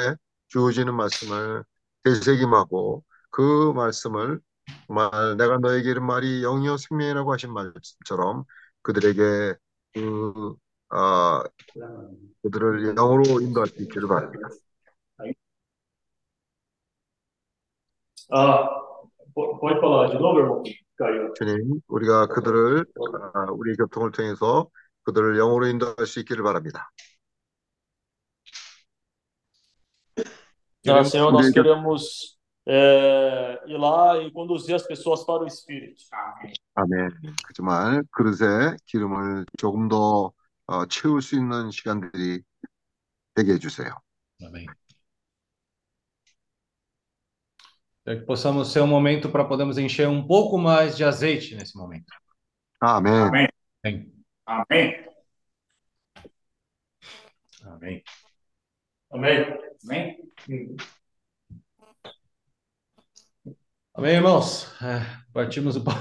주어지는 0.49 0.94
말씀을 0.94 1.62
되새김하고 2.05 3.05
그 3.31 3.73
말씀을 3.74 4.40
정말 4.86 5.36
내가 5.36 5.59
너에게 5.59 5.90
이른 5.90 6.07
말이 6.07 6.40
영이요 6.43 6.78
생명이라고 6.78 7.32
하신 7.32 7.53
말씀처럼 7.53 8.44
그들에게 8.82 9.55
그 9.94 10.55
아, 10.89 11.44
그들을 12.43 12.94
영으로 12.94 13.40
인도할 13.43 13.69
수 13.69 13.82
있기를 13.82 14.09
바랍니다. 14.09 14.49
Po- 19.35 19.59
pode 19.61 19.78
falar 19.81 20.09
de 20.11 20.19
novo, 20.19 20.39
irmão? 20.40 20.62
Caiu. 20.99 21.32
주님, 21.35 21.81
우리가 21.89 22.27
그들을 22.28 22.85
아, 23.35 23.47
우리 23.53 23.77
교통을 23.77 24.12
통해서 24.12 24.69
그들을 25.05 25.36
영으로 25.36 25.66
인도할 25.66 26.07
수 26.07 26.20
있기를 26.20 26.44
바랍니다. 26.44 26.90
Ah, 30.88 31.03
Senhor, 31.03 31.31
nós 31.31 31.48
우리 31.48 31.53
교- 31.53 31.64
queremos 31.64 32.38
é, 32.65 33.61
ir 33.68 33.77
lá 33.77 34.18
e 34.22 34.31
conduzir 34.31 34.76
as 34.76 34.84
pessoas 34.84 35.23
para 35.26 35.44
o 35.44 35.48
Espírito. 35.48 36.03
Amém. 36.14 36.53
아멘. 36.76 37.10
정말 37.56 38.03
그릇에 38.11 38.77
기름을 38.85 39.45
조금 39.57 39.88
더 39.89 40.31
어, 40.68 40.85
채울 40.88 41.22
수 41.22 41.35
있는 41.35 41.72
시간들이 41.72 42.41
되게 43.34 43.53
해주세요. 43.53 43.94
Amém. 44.44 44.65
Para 48.03 48.15
que 48.19 48.26
possamos 48.26 48.72
ser 48.72 48.81
um 48.81 48.88
momento 48.88 49.30
para 49.30 49.44
podermos 49.44 49.77
encher 49.77 50.07
um 50.07 50.26
pouco 50.26 50.57
mais 50.57 50.95
de 50.95 51.03
azeite 51.03 51.56
nesse 51.56 51.77
momento. 51.77 52.06
아멘. 52.80 53.14
Amém. 53.14 53.48
Amém. 53.84 54.14
Amém. 54.45 55.06
Amém. 57.65 58.03
Amém? 59.11 59.45
Amém. 59.85 60.18
Amém, 63.94 64.14
irmãos? 64.14 64.72
É, 64.81 65.02
partimos 65.34 65.76
do 65.76 65.84
pão. 65.84 65.94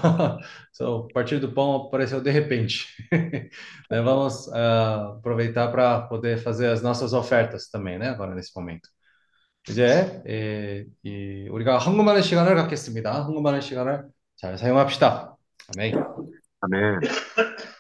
So, 0.72 1.08
partir 1.14 1.40
do 1.40 1.52
pão 1.52 1.86
apareceu 1.86 2.20
de 2.20 2.30
repente. 2.30 2.86
Né, 3.90 4.02
Vamos 4.02 4.52
ah, 4.52 5.14
aproveitar 5.18 5.68
para 5.70 6.02
poder 6.02 6.38
fazer 6.38 6.66
as 6.66 6.82
nossas 6.82 7.12
ofertas 7.12 7.68
também, 7.70 7.98
né? 7.98 8.08
Agora 8.08 8.34
nesse 8.34 8.50
momento. 8.54 8.88
이제 9.68 10.22
예, 10.28 10.84
이 11.02 11.48
우리가 11.50 11.78
한국말의 11.78 12.22
시간을 12.22 12.54
갖겠습니다. 12.54 13.24
한국말의 13.24 13.62
시간을 13.62 14.06
잘 14.36 14.56
사용합시다. 14.58 15.36
아멘. 15.76 15.94
아멘. 16.60 17.00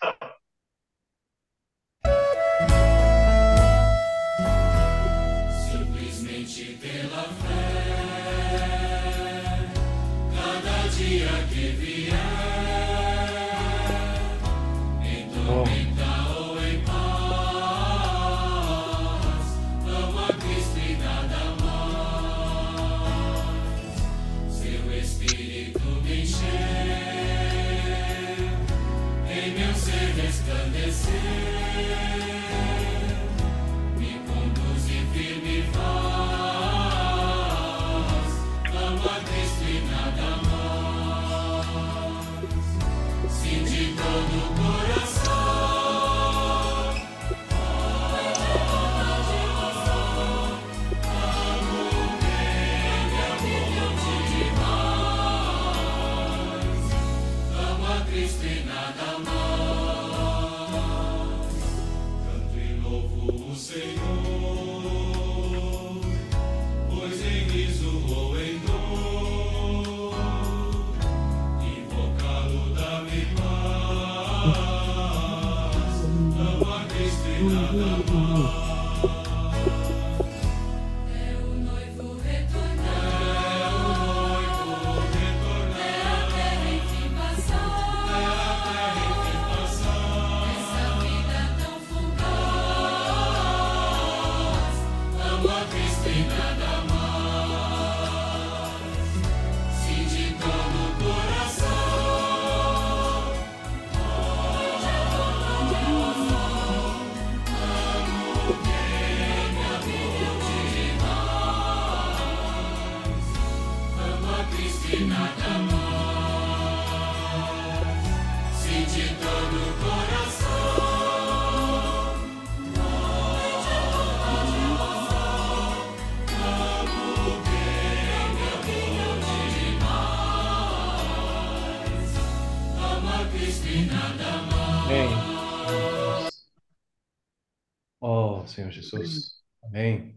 Jesus. 138.90 139.42
Amém. 139.62 140.14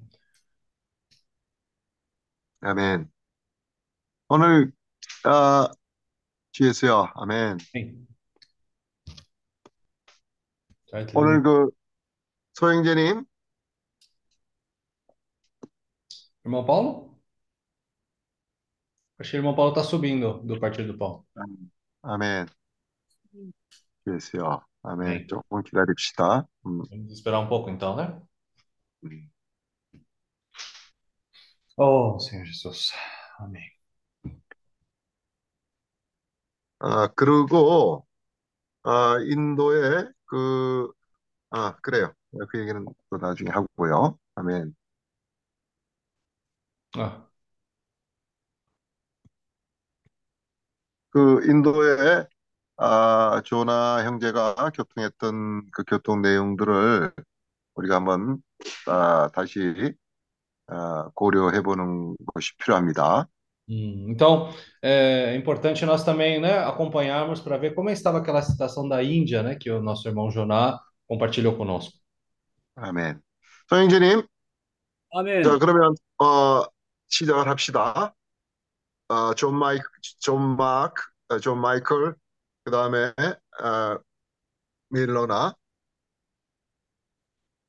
아멘. 2.61 3.09
오늘 4.27 4.71
아, 5.23 5.69
주 6.51 6.67
예수여, 6.67 7.11
아멘. 7.15 7.57
Amém. 7.75 8.07
잘 10.91 11.05
오늘 11.13 11.41
들립니다. 11.41 11.43
그 11.43 11.69
소영재님, 12.53 13.25
Irmão 16.45 16.65
Paulo? 16.65 17.17
Acho 19.19 19.31
que 19.31 19.37
o 19.37 19.39
irmão 19.39 19.55
Paulo 19.55 19.71
está 19.71 19.83
subindo 19.83 20.41
do 20.43 20.59
Partido 20.59 20.93
do 20.93 20.97
Pão. 20.97 21.25
아멘. 22.01 22.47
주 24.03 24.13
예수여, 24.15 24.65
아멘. 24.83 25.07
Amém. 25.07 25.27
조금 25.27 25.61
기다립시다. 25.63 26.47
음, 26.65 26.81
Vamos 26.89 27.11
esperar 27.11 27.39
um 27.39 27.47
pouco 27.47 27.69
então, 27.69 27.95
né? 27.95 28.19
음. 29.04 29.30
Oh, 31.78 32.18
Senhor 32.18 32.44
Jesus. 32.46 32.92
Amém. 33.40 33.62
아, 36.78 37.08
그리고 37.14 38.06
아, 38.84 39.18
인도의 39.22 40.12
그, 40.26 40.92
아, 41.50 41.76
그래요. 41.82 42.12
그 42.50 42.60
얘기는 42.60 42.84
또 43.10 43.18
나중에 43.18 43.50
하고요. 43.50 44.18
아멘. 44.36 44.74
Ah, 46.96 47.26
그 51.10 51.40
인도의 51.48 52.26
아, 52.76 53.42
조나 53.44 54.04
형제가 54.04 54.70
교통했던 54.74 55.70
그 55.72 55.84
교통 55.86 56.22
내용들을 56.22 57.12
우리가 57.76 57.96
한번 57.96 58.42
아, 58.87 59.29
다시 59.33 59.93
아, 60.67 61.09
고려해 61.15 61.61
보는 61.61 62.15
것이 62.33 62.55
필요합니다. 62.57 63.27
hum, 63.67 64.07
Então, 64.11 64.49
é 64.81 65.35
importante 65.35 65.85
nós 65.85 66.03
também, 66.03 66.39
né, 66.41 66.59
acompanharmos 66.59 67.39
para 67.41 67.57
ver 67.57 67.73
como 67.75 67.89
estava 67.89 68.19
aquela 68.19 68.41
citação 68.41 68.87
da 68.87 69.03
Índia, 69.03 69.43
né, 69.43 69.55
que 69.55 69.69
o 69.71 69.81
nosso 69.81 70.07
irmão 70.07 70.29
Joná 70.31 70.79
compartilhou 71.07 71.55
conosco. 71.55 71.97
아멘. 72.75 73.21
소영재님, 73.69 74.23
자, 75.41 75.57
아멘. 75.57 75.59
그러면 75.59 75.95
어, 76.21 76.63
시작을 77.07 77.47
합시다. 77.47 78.13
어, 79.07 79.33
존 79.35 79.55
마이크, 79.57 79.83
존 80.19 80.55
마크, 80.57 81.03
어, 81.29 81.39
존 81.39 81.59
마이클, 81.59 82.15
그 82.63 82.71
다음에 82.71 83.13
어, 83.61 83.99
밀러나. 84.89 85.55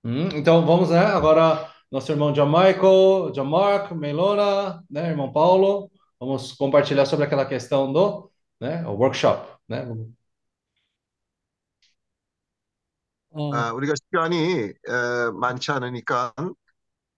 Hum, 0.05 0.29
então, 0.35 0.65
vamos, 0.65 0.91
né, 0.91 0.99
agora 0.99 1.71
nosso 1.91 2.11
irmão 2.11 2.33
John 2.33 2.47
Michael, 2.47 3.31
John 3.33 3.45
Mark, 3.45 3.91
Melona, 3.93 4.83
né, 4.89 5.09
irmão 5.09 5.31
Paulo, 5.33 5.91
vamos 6.19 6.53
compartilhar 6.53 7.05
sobre 7.07 7.25
aquela 7.25 7.45
questão 7.45 7.93
do, 7.93 8.31
né, 8.61 8.87
o 8.87 8.91
workshop, 8.93 9.47
né? 9.69 9.87
어, 13.29 13.69
아, 13.69 13.71
우리가 13.73 13.93
시간이 13.95 14.35
에, 14.37 14.73
많지 15.39 15.71
않으니까 15.71 16.33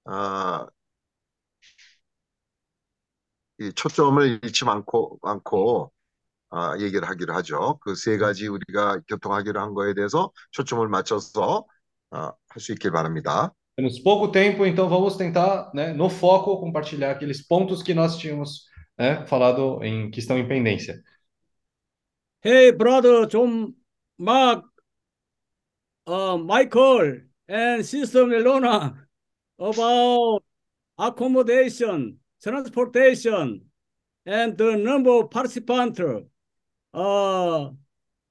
어, 0.05 0.67
이 3.59 3.71
초점을 3.73 4.39
잃지 4.43 4.65
않고 4.67 5.19
않고 5.23 5.91
아, 6.51 6.77
얘기를 6.79 7.07
하기로 7.09 7.33
하죠. 7.35 7.79
그 7.81 7.95
세 7.95 8.17
가지 8.17 8.47
우리가 8.47 9.01
교통하기로 9.09 9.59
한 9.61 9.73
거에 9.75 9.93
대해서 9.95 10.31
초점을 10.51 10.87
맞춰서 10.89 11.65
할 12.10 12.60
수 12.60 12.72
있길 12.72 12.90
바랍니다. 12.92 13.52
Temos 13.74 13.98
pouco 13.98 14.30
tempo, 14.30 14.66
então 14.66 14.88
vamos 14.88 15.16
tentar, 15.16 15.70
né, 15.72 15.94
no 15.94 16.10
foco, 16.10 16.60
compartilhar 16.60 17.10
aqueles 17.12 17.40
pontos 17.40 17.82
que 17.82 17.94
nós 17.94 18.18
tínhamos, 18.18 18.66
né, 18.98 19.26
falado 19.26 19.82
em 19.82 20.10
que 20.10 20.20
estão 20.20 20.38
em 20.38 20.46
pendência. 20.46 21.02
Hey, 22.44 22.72
brother 22.72 23.26
John, 23.26 23.72
Mark, 24.18 24.64
uh, 26.06 26.36
Michael, 26.36 27.22
and 27.48 27.82
Sister 27.82 28.26
Melona, 28.26 29.08
about 29.58 30.42
accommodation, 30.98 32.18
transportation, 32.42 33.62
and 34.26 34.56
the 34.56 34.76
number 34.76 35.10
of 35.12 35.30
participants. 35.30 36.00
Uh, 36.92 37.70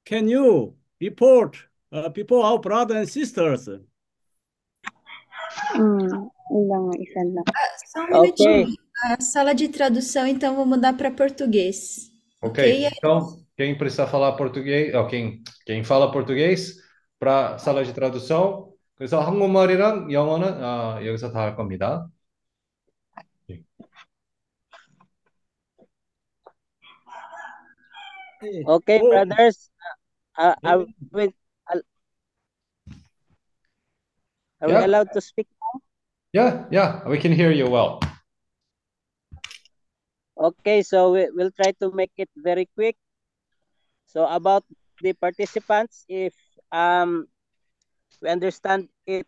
can 0.05 0.27
you 0.27 0.75
report 0.99 1.57
uh, 1.95 2.09
before 2.09 2.43
our 2.45 2.59
brothers 2.59 2.97
and 2.97 3.09
sisters? 3.09 3.67
Hum, 5.75 6.29
não, 6.51 6.91
isa 6.99 7.23
lang. 7.23 7.43
Só 7.91 7.99
um 8.01 8.07
Ok. 8.17 8.21
minutinho. 8.21 8.75
A 9.03 9.21
sala 9.21 9.53
de 9.53 9.67
tradução, 9.69 10.27
então, 10.27 10.55
vou 10.55 10.65
mudar 10.65 10.93
para 10.93 11.09
português. 11.11 12.11
Ok? 12.41 12.63
Ok? 12.63 12.89
Então, 12.97 13.43
quem 13.57 13.77
precisa 13.77 14.05
falar 14.07 14.33
português, 14.33 14.93
ó, 14.93 15.05
quem, 15.07 15.43
quem 15.65 15.83
fala 15.83 16.11
português, 16.11 16.75
para 17.19 17.57
sala 17.57 17.83
de 17.83 17.93
tradução. 17.93 18.73
그래서 18.95 19.19
한국말이랑 19.19 20.11
영어는 20.11 20.63
아, 20.63 20.99
여기서 21.03 21.31
다 21.31 21.41
할 21.41 21.55
겁니다. 21.55 22.07
Hey, 28.41 28.63
Okay, 28.67 28.99
oh, 29.01 29.09
brothers. 29.09 29.69
Uh, 30.37 30.55
hey, 31.13 31.33
are 34.60 34.68
we, 34.68 34.74
we 34.74 34.82
allowed 34.84 35.12
to 35.12 35.20
speak? 35.20 35.46
Now? 35.60 35.80
Yeah, 36.32 36.64
yeah, 36.70 37.08
we 37.08 37.18
can 37.18 37.32
hear 37.32 37.50
you 37.50 37.68
well. 37.68 38.00
Okay, 40.36 40.82
so 40.82 41.12
we, 41.12 41.28
we'll 41.32 41.50
try 41.52 41.72
to 41.80 41.90
make 41.92 42.12
it 42.16 42.28
very 42.36 42.68
quick. 42.76 42.96
So 44.06 44.26
about 44.28 44.64
the 45.00 45.12
participants, 45.14 46.04
if 46.08 46.34
um 46.72 47.26
we 48.20 48.28
understand 48.28 48.88
it 49.06 49.26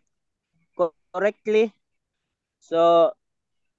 correctly, 1.13 1.73
so 2.59 3.11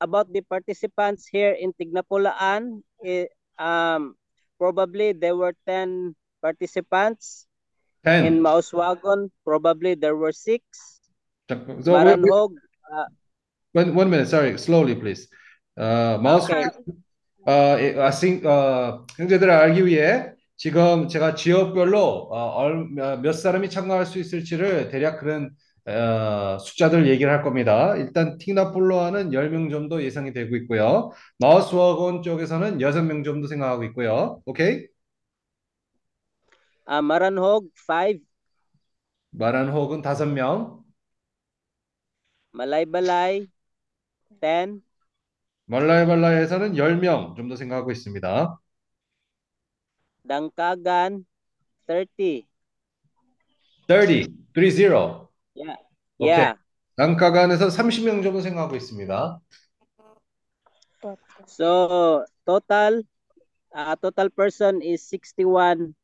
about 0.01 0.33
the 0.33 0.43
participants 0.43 1.27
here 1.27 1.53
in 1.55 1.73
Tignapulaan, 1.75 2.83
it, 3.03 3.31
um 3.59 4.15
probably 4.59 5.13
there 5.13 5.37
were 5.37 5.55
10 5.67 6.15
participants. 6.43 7.47
In 8.05 8.41
10. 8.41 8.43
Mauswagon, 8.43 9.31
probably 9.45 9.95
there 9.95 10.17
were 10.17 10.33
six. 10.33 11.00
So, 11.51 11.95
wait, 12.05 12.17
Maranhog, 12.17 12.55
uh, 12.93 13.05
one, 13.73 13.95
one 13.95 14.11
minute, 14.11 14.29
sorry, 14.29 14.57
slowly, 14.59 14.95
please. 14.95 15.29
어, 15.77 16.19
마우스, 16.19 16.53
okay. 16.53 16.65
어, 17.47 17.77
예, 17.81 17.99
아싱, 17.99 18.47
어, 18.47 19.07
형제들을 19.17 19.51
알기 19.51 19.87
위해 19.87 20.33
지금 20.57 21.09
제가 21.09 21.35
지역별로 21.35 21.99
어, 22.31 22.51
얼, 22.57 22.89
몇몇 22.95 23.33
사람이 23.33 23.71
참가할 23.71 24.07
수 24.07 24.19
있을지를 24.19 24.91
대략 24.91 25.19
그런 25.19 25.51
어, 25.87 26.59
숫자들 26.61 27.09
얘기를 27.09 27.33
할 27.33 27.43
겁니다. 27.43 27.97
일단 27.97 28.37
팅나폴로아는 28.39 29.31
10명 29.33 29.71
정도 29.71 30.05
예상이 30.05 30.33
되고 30.33 30.55
있고요. 30.57 31.11
마우스와건 31.39 32.23
쪽에서는 32.23 32.81
6명 32.81 33.25
정도 33.25 33.49
생각하고 33.49 33.85
있고요. 33.85 34.43
오케이? 34.45 34.87
Uh, 36.87 37.01
Maranhog, 37.03 37.71
five. 37.87 38.21
마란혹은 39.31 40.03
5명, 40.03 40.83
Malaybalay, 42.53 43.49
10. 44.41 44.83
말라이발라에서는 45.67 46.75
10명 46.75 47.37
정도 47.37 47.55
생각하고 47.55 47.93
있습니다. 47.93 48.59
Dangkagan, 50.27 51.25
30. 51.87 52.47
30, 53.87 54.35
30. 54.55 55.29
Yeah. 55.55 55.79
오케이. 56.19 56.31
Yeah. 56.31 56.59
단가간에서 56.97 57.69
30명 57.69 58.23
정도 58.23 58.41
생각하고 58.41 58.77
있습니다. 58.77 59.41
So 61.47 62.25
total, 62.45 63.03
uh, 63.75 63.97
total 64.03 64.29
person 64.29 64.83
is 64.83 65.09
61 65.09 65.95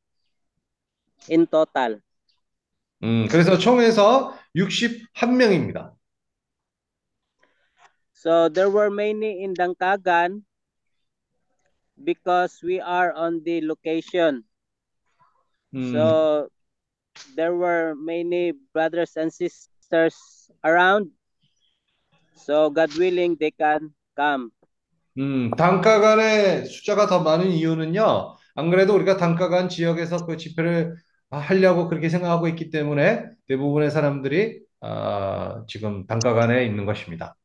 in 1.28 1.46
total. 1.46 2.00
음, 3.02 3.26
그래서 3.28 3.58
총에서 3.58 4.34
61명입니다. 4.54 5.92
So 8.16 8.48
there 8.48 8.70
were 8.72 8.88
many 8.88 9.44
in 9.44 9.52
Dangkagan 9.52 10.40
because 12.02 12.64
we 12.64 12.80
are 12.80 13.12
on 13.12 13.44
the 13.44 13.60
location. 13.60 14.40
음, 15.74 15.92
So 15.92 16.48
there 17.36 17.52
were 17.52 17.92
many 17.94 18.56
brothers 18.72 19.20
and 19.20 19.28
sisters 19.28 20.16
around. 20.64 21.12
So 22.32 22.70
God 22.72 22.96
willing, 22.96 23.36
they 23.36 23.52
can 23.52 23.92
come. 24.16 24.48
음, 25.18 25.50
단가간의 25.50 26.64
숫자가 26.64 27.06
더 27.06 27.20
많은 27.22 27.50
이유는요. 27.52 28.36
안 28.54 28.70
그래도 28.70 28.94
우리가 28.94 29.18
단가간 29.18 29.68
지역에서 29.68 30.24
그 30.24 30.38
집회를 30.38 30.96
하려고 31.30 31.88
그렇게 31.88 32.08
생각하고 32.08 32.48
있기 32.48 32.70
때문에 32.70 33.28
대부분의 33.46 33.90
사람들이 33.90 34.60
아, 34.80 34.88
아, 34.88 35.64
지금 35.68 36.06
단가간에 36.06 36.64
있는 36.64 36.86
것입니다. 36.86 37.36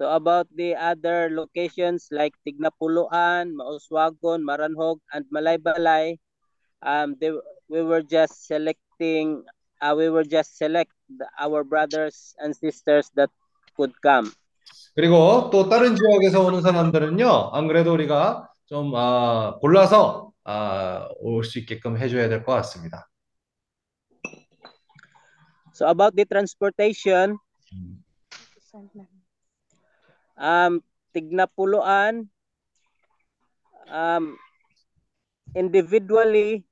So 0.00 0.12
about 0.12 0.46
the 0.54 0.76
other 0.76 1.30
locations 1.32 2.08
like 2.12 2.36
Tignapuluan, 2.46 3.56
Mauswagon, 3.56 4.44
Maranhog, 4.44 5.00
and 5.12 5.24
Malaybalay, 5.32 6.18
um, 6.82 7.16
they, 7.18 7.32
we 7.68 7.80
were 7.82 8.02
just 8.02 8.46
selecting, 8.46 9.42
uh, 9.80 9.94
we 9.96 10.10
were 10.10 10.24
just 10.24 10.58
select 10.58 10.92
the- 11.08 11.28
our 11.40 11.64
brothers 11.64 12.36
and 12.38 12.52
sisters 12.54 13.08
that 13.16 13.30
could 13.76 13.92
come. 14.04 14.30
그리고 14.94 15.48
또 15.50 15.68
다른 15.68 15.96
지역에서 15.96 16.44
오는 16.44 16.60
사람들은요, 16.60 17.50
안 17.52 17.66
그래도 17.68 17.92
우리가 17.94 18.48
좀 18.66 18.92
아, 18.94 19.56
골라서 19.60 20.32
아, 20.44 21.08
올 21.20 21.42
수 21.44 21.58
있게끔 21.58 21.96
해줘야 21.98 22.28
될 22.28 22.44
것 22.44 22.52
같습니다. 22.52 23.08
So 25.72 25.86
about 25.88 26.16
the 26.16 26.24
transportation, 26.24 27.36
Um, 30.41 30.81
Tignapuluan, 31.13 32.27
um, 33.87 34.37
individually, 35.55 36.65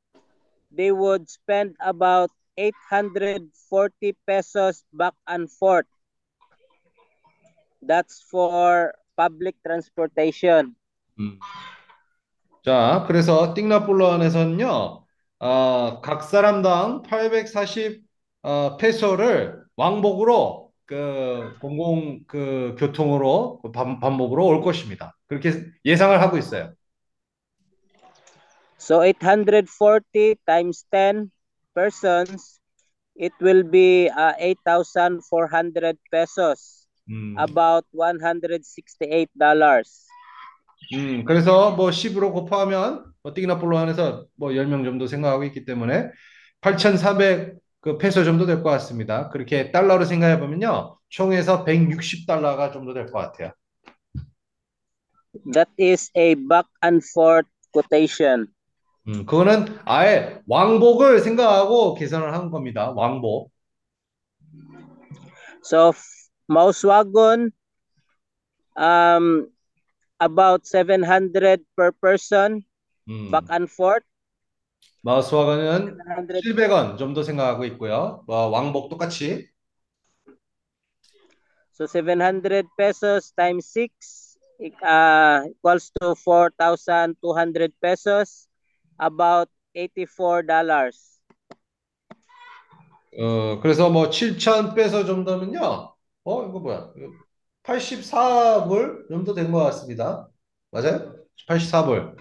they 0.74 0.92
would 0.92 1.30
spend 1.30 1.76
about 1.80 2.32
840 2.58 4.18
pesos 4.26 4.84
back 4.92 5.14
and 5.28 5.52
forth. 5.52 5.86
That's 7.82 8.26
for 8.26 8.94
public 9.16 9.56
transportation. 9.64 10.76
음. 11.20 11.40
자, 12.66 13.06
그래서 13.08 13.54
띵나폴로안에서는요, 13.54 15.06
아, 15.40 16.00
각 16.04 16.24
사람당 16.24 17.04
840 17.04 18.04
어, 18.42 18.78
페소를 18.78 19.64
왕복으로 19.76 20.69
그 20.90 21.56
공공 21.62 22.24
그 22.26 22.76
교통으로 22.80 23.60
그 23.62 23.72
반, 23.72 24.00
반복으로 24.00 24.44
올 24.44 24.62
것입니다. 24.64 25.16
그렇게 25.28 25.52
예상을 25.86 26.20
하고 26.20 26.40
있어요. 26.40 26.74
So 28.80 29.04
840 29.04 30.40
times 30.48 30.84
10 30.90 31.30
persons, 31.76 32.60
it 33.16 33.34
will 33.40 33.62
be 33.70 34.10
uh, 34.10 34.34
8,400 34.40 36.00
pesos, 36.10 36.88
음, 37.08 37.36
about 37.38 37.86
$168. 37.94 39.30
음, 40.96 41.24
그래서 41.24 41.76
뭐 41.76 41.92
10으로 41.92 42.34
곱하면 42.34 43.06
뭐 43.22 43.36
띵나폴로안에서 43.36 44.26
뭐 44.38 44.50
10명 44.56 44.84
정도 44.84 45.06
생각하고 45.06 45.44
있기 45.44 45.66
때문에 45.66 46.10
8,400 46.62 47.60
그 47.82 47.98
페소 47.98 48.24
정도 48.24 48.46
될 48.46 48.62
것 48.62 48.70
같습니다. 48.72 49.30
그렇게 49.30 49.72
달러로 49.72 50.06
생각해 50.06 50.40
보면요. 50.40 50.98
총에서 51.10 51.64
160달러가 51.66 52.74
정도 52.74 52.94
될 52.94 53.06
것 53.08 53.20
같아요. 53.20 53.52
That 55.54 55.72
is 55.80 56.12
a 56.18 56.36
back 56.36 56.68
and 56.84 57.06
forth 57.16 57.48
quotation. 57.72 58.48
음, 59.08 59.26
그거는 59.26 59.78
아예 59.86 60.40
왕복을 60.48 61.20
생각하고 61.22 61.94
계산을 61.96 62.34
한 62.34 62.52
겁니다. 62.52 62.92
왕복. 62.92 63.52
So 65.64 65.94
Mauswagon, 66.50 67.52
um, 68.78 69.48
about 70.20 70.66
700 70.66 71.62
per 71.76 71.92
person, 72.02 72.62
음, 73.08 73.32
back 73.32 73.46
and 73.52 73.70
forth. 73.72 74.04
마우스와건은 75.02 75.98
700 76.42 76.42
700원 76.44 76.98
정도 76.98 77.24
생각하고 77.24 77.66
있고요. 77.66 78.24
뭐 78.28 78.48
왕복 78.48 78.90
똑같이. 78.90 79.50
So 81.74 81.88
700 81.88 82.66
pesos 82.78 83.32
times 83.38 83.72
6 83.78 83.92
uh, 84.84 85.48
equals 85.48 85.92
to 86.02 86.14
4,200 86.16 87.72
pesos, 87.82 88.48
about 89.00 89.48
$84. 89.74 90.92
어, 93.18 93.60
그래서 93.62 93.90
뭐 93.90 94.10
7천 94.10 94.76
페소 94.76 95.06
정도면요. 95.06 95.96
어, 96.26 96.44
이거 96.48 96.60
뭐야? 96.60 96.92
84불 97.64 99.08
정도 99.10 99.34
된 99.34 99.52
것 99.52 99.64
같습니다. 99.64 100.30
맞아요? 100.72 101.16
84불. 101.48 102.16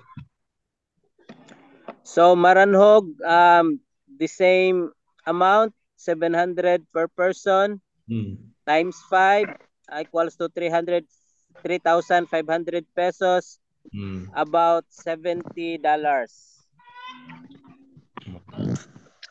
So 2.08 2.32
Maranhog, 2.34 3.04
um, 3.20 3.80
the 4.08 4.26
same 4.26 4.88
amount, 5.26 5.74
700 5.96 6.88
per 6.88 7.04
person 7.12 7.82
음. 8.10 8.38
times 8.64 8.96
5 9.12 9.44
equals 10.00 10.34
to 10.40 10.48
300, 10.48 11.04
3,500 11.60 12.86
pesos, 12.96 13.60
음. 13.92 14.24
about 14.32 14.88
$70. 14.88 16.64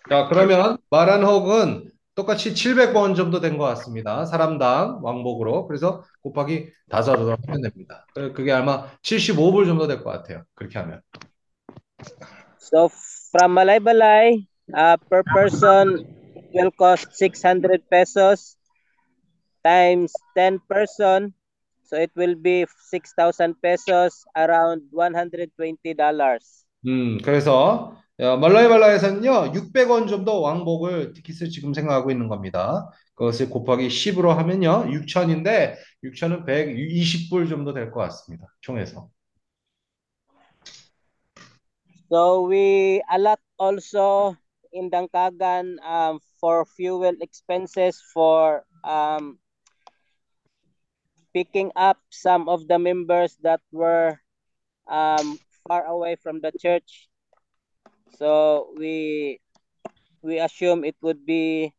자, 0.10 0.28
그러면 0.30 0.78
마란헉은 0.92 1.90
똑같이 2.14 2.54
700원 2.54 3.16
정도 3.16 3.40
된 3.42 3.58
것 3.58 3.66
같습니다. 3.66 4.26
사람당 4.26 5.00
왕복으로. 5.02 5.66
그래서 5.68 6.04
곱하기 6.22 6.72
다섯으로 6.90 7.38
하면 7.48 7.62
됩니다. 7.62 8.06
그- 8.14 8.34
그게 8.34 8.52
아마 8.52 8.86
75불 9.02 9.66
정도 9.66 9.88
될 9.88 10.04
것 10.04 10.12
같아요. 10.12 10.44
그렇게 10.54 10.78
하면. 10.78 11.02
So 12.70 12.90
from 13.32 13.56
Malaybalay, 13.56 14.48
uh, 14.74 14.98
per 15.10 15.24
person, 15.24 16.06
will 16.54 16.72
cost 16.72 17.08
600 17.20 17.90
pesos 17.90 18.58
times 19.64 20.14
10 20.36 20.60
person. 20.70 21.34
So 21.84 21.96
it 21.98 22.12
will 22.16 22.36
be 22.36 22.66
6,000 22.92 23.56
pesos, 23.62 24.26
around 24.36 24.82
$120. 24.92 26.66
음, 26.88 27.18
그래서 27.24 27.96
어, 28.20 28.38
말라이발라에서는요, 28.38 29.52
600원 29.54 30.08
정도 30.08 30.42
왕복을 30.42 31.14
티켓을 31.14 31.50
지금 31.50 31.74
생각하고 31.74 32.10
있는 32.12 32.28
겁니다. 32.28 32.90
그것을 33.16 33.50
곱하기 33.50 33.90
10으로 33.90 34.30
하면요, 34.34 34.88
6천인데 34.90 35.76
6천은 36.04 36.46
120불 36.46 37.48
정도 37.50 37.74
될 37.74 37.92
것 37.92 38.00
같습니다. 38.02 38.48
총에서. 38.62 39.10
So 42.08 42.48
we 42.48 43.04
allot 43.12 43.40
also 43.60 44.38
in 44.72 44.90
Dangkagan 44.90 45.84
um, 45.84 46.20
for 46.40 46.64
fuel 46.64 47.04
expenses 47.20 48.00
for 48.14 48.64
um, 48.84 49.40
picking 51.34 51.72
up 51.76 52.00
some 52.10 52.48
of 52.48 52.68
the 52.68 52.80
members 52.80 53.36
that 53.44 53.60
were 53.72 54.20
um, 54.88 55.40
far 55.68 55.84
away 55.86 56.16
from 56.16 56.40
the 56.40 56.52
church. 56.56 57.10
So 58.16 58.72
we 58.78 59.40
we 60.24 60.40
assume 60.40 60.84
it 60.84 60.96
would 61.02 61.26
be 61.26 61.74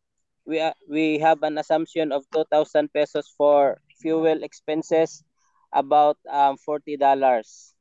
we 0.45 0.61
uh, 0.61 0.77
we 0.89 1.19
have 1.19 1.43
an 1.43 1.57
assumption 1.57 2.13
of 2.13 2.29
2,000 2.33 2.93
pesos 2.93 3.33
for 3.37 3.81
fuel 3.97 4.45
expenses, 4.45 5.25
about 5.73 6.17
um, 6.29 6.57
$40. 6.57 7.78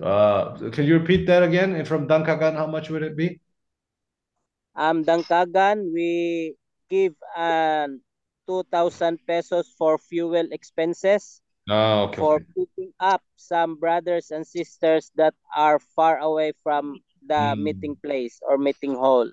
Uh, 0.00 0.70
can 0.70 0.84
you 0.84 0.98
repeat 0.98 1.26
that 1.26 1.42
again? 1.42 1.74
And 1.74 1.86
from 1.86 2.06
Dankagan, 2.06 2.54
how 2.54 2.66
much 2.66 2.90
would 2.90 3.02
it 3.02 3.16
be? 3.16 3.40
Um, 4.74 5.04
Dangkagan, 5.04 5.92
we 5.92 6.54
give 6.88 7.14
um, 7.36 8.00
2,000 8.46 9.18
pesos 9.26 9.68
for 9.76 9.98
fuel 9.98 10.52
expenses 10.52 11.42
아, 11.68 12.04
오케이, 12.04 12.24
for 12.24 12.40
picking 12.54 12.92
up 13.00 13.22
some 13.36 13.76
brothers 13.76 14.30
and 14.30 14.46
sisters 14.46 15.10
that 15.16 15.34
are 15.56 15.78
far 15.78 16.18
away 16.18 16.52
from 16.62 17.00
the 17.26 17.54
음. 17.56 17.62
meeting 17.62 17.96
place 17.96 18.40
or 18.42 18.58
meeting 18.58 18.94
hall. 18.94 19.30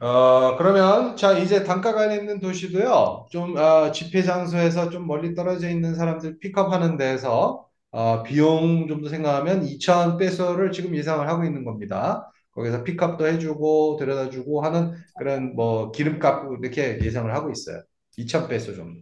어, 0.00 0.56
그러면, 0.56 1.14
자, 1.16 1.32
이제 1.38 1.62
단가간에 1.62 2.16
있는 2.16 2.40
도시도요, 2.40 3.26
좀, 3.30 3.54
어, 3.56 3.90
집회 3.92 4.22
장소에서 4.22 4.88
좀 4.88 5.06
멀리 5.06 5.34
떨어져 5.34 5.68
있는 5.68 5.94
사람들 5.94 6.38
픽업하는 6.38 6.96
데에서, 6.96 7.68
어, 7.92 8.22
비용 8.22 8.86
좀 8.88 9.02
더 9.02 9.08
생각하면 9.08 9.64
2천 9.64 10.16
페소를 10.18 10.72
지금 10.72 10.94
예상을 10.96 11.26
하고 11.28 11.44
있는 11.44 11.64
겁니다. 11.64 12.30
거기서 12.52 12.84
픽업도 12.84 13.26
해주고, 13.26 13.96
데려다주고 13.98 14.62
하는 14.62 14.94
그런 15.16 15.54
뭐, 15.56 15.90
기름값 15.92 16.46
이렇게 16.62 16.98
예상을 17.02 17.32
하고 17.34 17.50
있어요. 17.50 17.82
2천 18.16 18.48
페소 18.48 18.74
정도. 18.76 19.00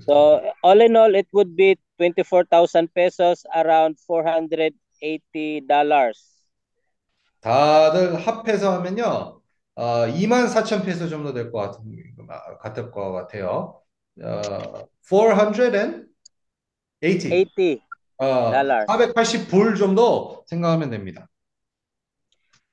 So 0.00 0.52
all 0.64 0.80
in 0.82 0.96
all, 0.96 1.14
it 1.14 1.28
would 1.32 1.54
be 1.56 1.78
24,000 1.96 2.92
pesos, 2.92 3.46
around 3.54 3.98
$480. 4.00 4.74
다들 7.40 8.16
합해서 8.16 8.72
하면요, 8.74 9.40
어, 9.74 10.06
2만 10.08 10.48
4천 10.48 10.82
페소 10.84 11.08
정도 11.08 11.32
될 11.32 11.50
것 11.50 11.58
같은, 11.60 11.82
같을 12.60 12.90
것 12.90 13.12
같아요. 13.12 13.80
어, 14.22 14.86
480? 15.02 16.09
80 17.01 17.81
어, 18.17 18.51
dollars. 18.51 18.85
480불 18.87 19.77
정도 19.77 20.43
생각하면 20.47 20.89
됩니다. 20.89 21.27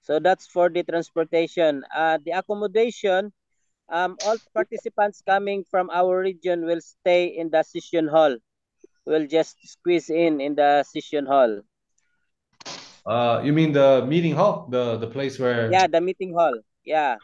So 0.03 0.19
that's 0.19 0.47
for 0.47 0.69
the 0.69 0.82
transportation. 0.82 1.82
Uh, 1.94 2.19
the 2.24 2.32
accommodation, 2.32 3.32
um, 3.89 4.16
all 4.27 4.36
participants 4.53 5.23
coming 5.24 5.65
from 5.70 5.90
our 5.90 6.19
region 6.19 6.66
will 6.66 6.81
stay 6.81 7.27
in 7.27 7.51
the 7.51 7.62
session 7.62 8.09
hall. 8.09 8.36
We'll 9.07 9.27
just 9.27 9.57
squeeze 9.62 10.11
in 10.11 10.40
in 10.40 10.55
the 10.55 10.82
session 10.82 11.27
hall. 11.27 11.62
Uh, 13.07 13.43
you 13.44 13.53
mean 13.53 13.73
the 13.73 14.07
meeting 14.07 14.35
hall, 14.35 14.66
the 14.70 14.97
the 14.99 15.07
place 15.07 15.39
where? 15.39 15.70
Yeah, 15.70 15.86
the 15.86 16.01
meeting 16.01 16.35
hall. 16.35 16.55
Yeah. 16.85 17.19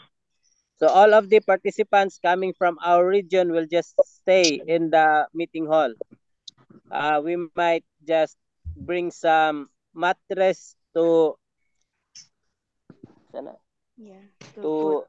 So 0.78 0.86
all 0.86 1.14
of 1.14 1.28
the 1.28 1.40
participants 1.40 2.18
coming 2.22 2.54
from 2.54 2.78
our 2.82 3.02
region 3.06 3.50
will 3.50 3.66
just 3.66 3.94
stay 4.22 4.62
in 4.62 4.90
the 4.90 5.26
meeting 5.34 5.66
hall. 5.66 5.90
Uh, 6.91 7.21
we 7.23 7.37
might 7.55 7.85
just 8.07 8.37
bring 8.75 9.11
some 9.11 9.69
mattress 9.93 10.75
to 10.93 11.35
sana? 13.31 13.55
Yeah. 13.97 14.25
to 14.55 15.03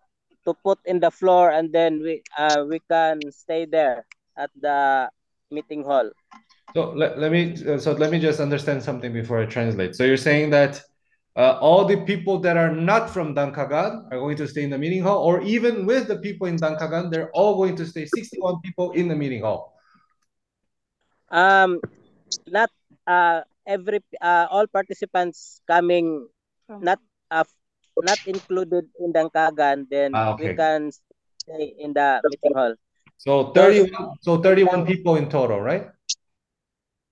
to 0.44 0.54
put 0.62 0.78
in 0.84 1.00
the 1.00 1.10
floor 1.10 1.50
and 1.50 1.72
then 1.72 2.00
we 2.00 2.22
uh, 2.36 2.64
we 2.68 2.80
can 2.90 3.20
stay 3.32 3.64
there 3.64 4.04
at 4.36 4.50
the 4.60 5.08
meeting 5.50 5.84
hall. 5.84 6.10
So 6.74 6.92
let, 6.92 7.18
let 7.18 7.32
me 7.32 7.56
uh, 7.64 7.78
so 7.78 7.92
let 7.92 8.10
me 8.10 8.18
just 8.18 8.40
understand 8.40 8.82
something 8.82 9.12
before 9.12 9.40
I 9.40 9.46
translate. 9.46 9.94
So 9.94 10.04
you're 10.04 10.20
saying 10.20 10.50
that 10.50 10.82
uh, 11.36 11.58
all 11.60 11.84
the 11.84 11.98
people 12.04 12.38
that 12.40 12.56
are 12.56 12.70
not 12.70 13.10
from 13.10 13.34
Dankagan 13.34 14.06
are 14.12 14.18
going 14.18 14.36
to 14.36 14.46
stay 14.46 14.62
in 14.62 14.70
the 14.70 14.78
meeting 14.78 15.02
hall, 15.02 15.18
or 15.24 15.42
even 15.42 15.86
with 15.86 16.06
the 16.06 16.18
people 16.18 16.46
in 16.46 16.56
Dankagan, 16.56 17.10
they're 17.10 17.30
all 17.30 17.56
going 17.56 17.74
to 17.76 17.86
stay 17.86 18.06
61 18.06 18.60
people 18.62 18.92
in 18.92 19.08
the 19.08 19.16
meeting 19.16 19.42
hall. 19.42 19.73
Um, 21.34 21.82
not 22.46 22.70
uh 23.10 23.42
every 23.66 24.00
uh, 24.22 24.46
all 24.50 24.66
participants 24.70 25.60
coming 25.66 26.28
not 26.68 27.02
uh, 27.30 27.44
not 28.02 28.18
included 28.26 28.86
in 29.02 29.12
Dangkagan, 29.12 29.90
then 29.90 30.14
Ah, 30.14 30.34
we 30.38 30.46
okay. 30.46 30.54
can 30.54 30.90
stay 31.42 31.74
in 31.78 31.92
the 31.92 32.22
meeting 32.30 32.54
hall. 32.54 32.74
So 33.18 33.52
31 33.52 34.18
so 34.22 34.38
31 34.38 34.86
people 34.86 35.16
in 35.16 35.28
total, 35.28 35.60
right? 35.60 35.90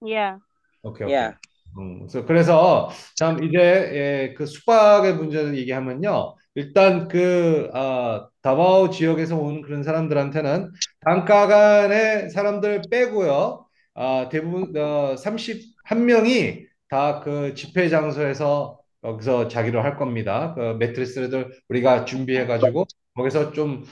Yeah. 0.02 0.38
오케이, 0.82 1.06
오케이. 1.06 1.10
Yeah. 1.10 1.34
음, 1.78 2.06
그래서, 2.06 2.26
그래서 2.26 2.90
참 3.16 3.42
이제 3.42 3.58
예, 3.58 4.34
그 4.36 4.44
숙박의 4.46 5.14
문제를 5.14 5.56
얘기하면요. 5.56 6.36
일단 6.54 7.08
그 7.08 7.70
아, 7.72 8.28
다바오 8.42 8.90
지역에서 8.90 9.36
온 9.38 9.62
그런 9.62 9.82
사람들한테는 9.82 10.70
단가간의 11.00 12.30
사람들 12.30 12.82
빼고요. 12.90 13.61
아, 13.94 14.28
대부분 14.30 14.74
어, 14.76 15.14
31명이 15.16 16.66
다 16.88 17.20
그 17.24 17.54
집회 17.54 17.88
장소에서 17.88 18.78
여기서 19.04 19.48
자기로 19.48 19.80
할 19.82 19.96
겁니다. 19.96 20.54
그 20.54 20.74
매트리스를 20.78 21.50
우리가 21.68 22.04
준비해 22.04 22.46
가지고 22.46 22.86
거기서 23.14 23.52
좀 23.52 23.84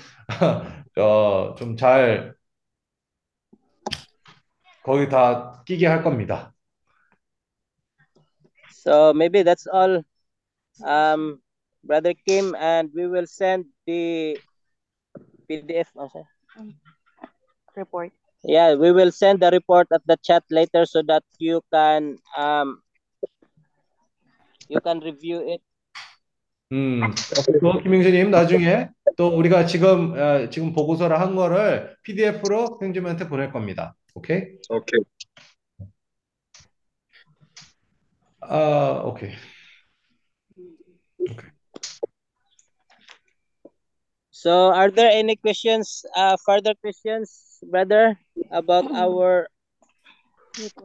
어, 0.98 1.54
좀 1.56 1.76
잘 1.76 2.34
거기 4.82 5.08
다 5.08 5.62
끼게 5.66 5.86
할 5.86 6.02
겁니다. 6.02 6.52
So 8.72 9.12
maybe 9.12 9.42
that's 9.42 9.66
all, 9.66 10.02
um, 10.84 11.42
Brother 11.84 12.14
Kim, 12.26 12.54
and 12.56 12.90
we 12.94 13.06
will 13.06 13.26
send 13.26 13.66
the 13.86 14.38
PDF. 15.48 15.88
oh, 15.96 16.08
sorry. 16.08 16.24
Report. 17.76 18.10
Yeah, 18.43 18.75
we 18.75 18.91
will 18.91 19.11
send 19.11 19.39
the 19.41 19.49
report 19.49 19.87
at 19.91 20.01
the 20.05 20.17
chat 20.21 20.43
later 20.51 20.85
so 20.85 21.01
that 21.03 21.23
you 21.39 21.61
can 21.73 22.17
um 22.37 22.81
you 24.69 24.79
can 24.79 24.99
review 24.99 25.41
it. 25.49 25.61
음, 26.71 27.01
또 27.61 27.81
김영재님 27.83 28.31
나중에 28.31 28.89
또 29.17 29.27
우리가 29.27 29.65
지금 29.65 30.13
어, 30.17 30.49
지금 30.49 30.73
보고서를 30.73 31.19
한 31.19 31.35
거를 31.35 31.95
PDF로 32.03 32.79
형님한테 32.81 33.27
보낼 33.29 33.51
겁니다. 33.51 33.95
오케이? 34.15 34.57
오케이. 34.69 35.01
아, 38.41 39.01
오케이. 39.05 39.31
So, 44.31 44.71
are 44.71 44.91
there 44.91 45.09
any 45.09 45.35
questions, 45.35 46.05
uh, 46.15 46.37
further 46.45 46.75
questions, 46.79 47.48
Brother, 47.62 48.18
about 48.50 48.84
our 48.92 49.48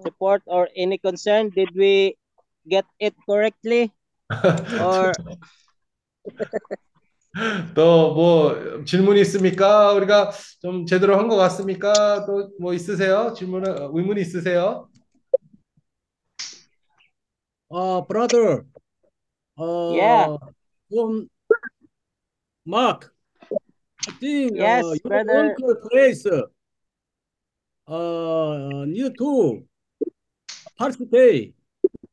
report 0.04 0.42
or 0.46 0.70
any 0.76 0.98
concern? 0.98 1.50
Did 1.50 1.70
we 1.76 2.18
get 2.68 2.86
it 3.00 3.14
correctly? 3.28 3.92
Or 4.82 5.16
또 7.76 8.14
뭐 8.16 8.84
질문 8.86 9.18
있습니까? 9.18 9.92
우리가 9.94 10.32
좀 10.62 10.86
제대로 10.86 11.18
한 11.18 11.28
것 11.28 11.36
같습니까? 11.36 12.26
또 12.26 12.50
뭐 12.60 12.74
있으세요? 12.74 13.34
질문 13.34 13.66
어, 13.68 13.92
의문 13.94 14.18
있으세요? 14.18 14.88
Uh, 17.70 18.00
brother, 18.08 18.64
uh, 19.58 19.92
Yeah. 19.92 20.38
um, 20.96 21.28
Mark, 22.66 23.12
I 24.08 24.12
think 24.22 24.56
Yes, 24.56 24.84
uh, 24.86 24.96
brother. 25.04 25.50
uncle 25.50 25.76
place 25.92 26.24
uh, 27.88 28.86
need 28.86 29.18
to 29.18 29.64
participate 30.78 31.56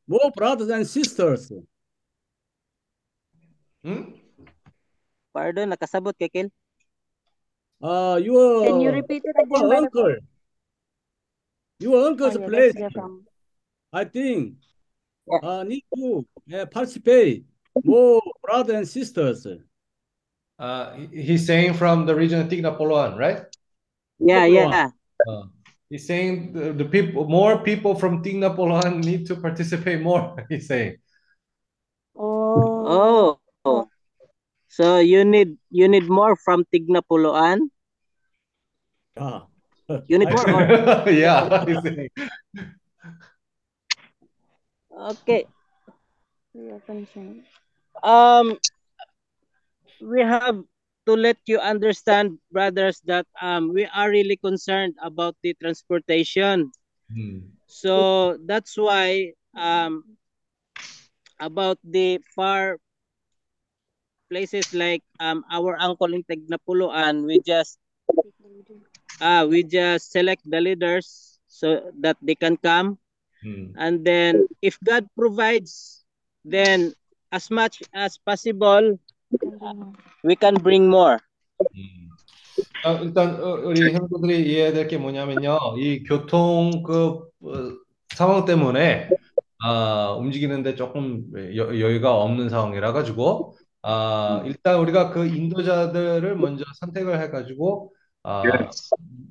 more 0.07 0.31
brothers 0.35 0.69
and 0.69 0.85
sisters. 0.87 1.51
응? 3.85 4.13
pardon, 5.33 5.69
nakasabot 5.73 6.13
kay 6.17 6.29
Kel? 6.29 6.49
Uh, 7.81 8.15
your 8.21 8.63
Can 8.63 8.79
you 8.79 8.91
repeat 8.91 9.23
it 9.25 9.35
again, 9.35 9.49
your 9.49 9.67
Brother 9.67 9.85
uncle, 9.89 10.15
your 11.79 12.07
uncle's 12.07 12.37
Oh, 12.37 12.47
place, 12.47 12.73
I 13.91 14.05
think, 14.05 14.55
Yeah. 15.27 15.39
uh, 15.43 15.63
need 15.63 15.83
to 15.95 16.25
uh, 16.53 16.65
participate 16.67 17.45
more 17.83 18.21
brothers 18.41 18.75
and 18.75 18.87
sisters. 18.87 19.47
Uh, 20.59 20.93
he's 21.11 21.45
saying 21.45 21.73
from 21.73 22.05
the 22.05 22.15
region 22.15 22.39
of 22.39 22.47
Tignapuloan, 22.47 23.17
right? 23.17 23.43
Yeah, 24.19 24.47
Tignapuloan. 24.47 24.71
yeah. 24.71 24.89
Uh, 25.27 25.43
he's 25.93 26.07
saying 26.07 26.53
the, 26.53 26.73
the 26.73 26.85
people, 26.85 27.29
more 27.29 27.61
people 27.61 27.93
from 27.93 28.23
Tignapuloan 28.23 29.05
need 29.05 29.27
to 29.27 29.35
participate 29.35 30.01
more. 30.01 30.33
He's 30.49 30.65
saying. 30.65 30.97
Oh. 32.17 33.37
Oh. 33.63 33.87
So 34.69 34.97
you 34.97 35.23
need 35.23 35.57
you 35.69 35.87
need 35.87 36.09
more 36.09 36.35
from 36.35 36.65
Tignapuloan? 36.73 37.69
Ah. 39.15 39.45
You 40.09 40.17
need 40.17 40.33
more 40.33 40.49
or 40.49 41.09
yeah, 41.13 41.65
he's 41.65 41.83
saying. 41.83 42.09
okay. 44.97 45.45
We 46.53 46.71
are 46.71 46.81
concerned. 46.89 47.43
Um 48.01 48.57
we 50.01 50.21
have 50.21 50.57
to 51.05 51.13
let 51.15 51.37
you 51.47 51.59
understand, 51.59 52.39
brothers, 52.51 53.01
that 53.05 53.27
um 53.41 53.73
we 53.73 53.85
are 53.85 54.09
really 54.09 54.37
concerned 54.37 54.95
about 55.01 55.35
the 55.43 55.53
transportation. 55.61 56.71
음. 57.11 57.51
So 57.67 58.37
that's 58.45 58.77
why 58.77 59.33
um 59.55 60.17
about 61.39 61.77
the 61.83 62.19
far 62.35 62.77
places 64.29 64.73
like 64.73 65.03
um 65.19 65.43
our 65.51 65.77
uncle 65.79 66.13
in 66.13 66.23
Tignapuloan, 66.23 67.25
we 67.25 67.39
just 67.39 67.79
uh 69.21 69.45
we 69.49 69.63
just 69.63 70.11
select 70.11 70.41
the 70.45 70.59
leaders 70.61 71.39
so 71.47 71.91
that 71.99 72.17
they 72.21 72.35
can 72.35 72.57
come 72.57 72.97
음. 73.43 73.75
and 73.75 74.05
then 74.05 74.47
if 74.61 74.79
God 74.83 75.07
provides 75.17 76.05
then 76.45 76.93
as 77.31 77.49
much 77.51 77.81
as 77.93 78.17
possible 78.17 78.99
we 80.23 80.35
can 80.39 80.55
bring 80.61 80.85
more. 80.87 81.17
음. 81.75 82.09
아, 82.85 82.93
일단 83.01 83.41
어, 83.41 83.53
우리 83.65 83.81
형제들이 83.93 84.49
이해해야 84.49 84.73
될 84.73 84.87
게 84.87 84.97
뭐냐면요. 84.97 85.57
이 85.77 86.03
교통 86.03 86.83
그 86.83 87.27
어, 87.41 87.51
상황 88.15 88.45
때문에 88.45 89.09
아, 89.63 90.13
움직이는데 90.19 90.75
조금 90.75 91.23
여, 91.55 91.67
여유가 91.79 92.15
없는 92.21 92.49
상황이라 92.49 92.93
가지고 92.93 93.57
아, 93.81 94.43
일단 94.45 94.79
우리가 94.79 95.11
그 95.11 95.25
인도자들을 95.27 96.35
먼저 96.37 96.63
선택을 96.79 97.21
해 97.21 97.29
가지고 97.29 97.93
아, 98.23 98.43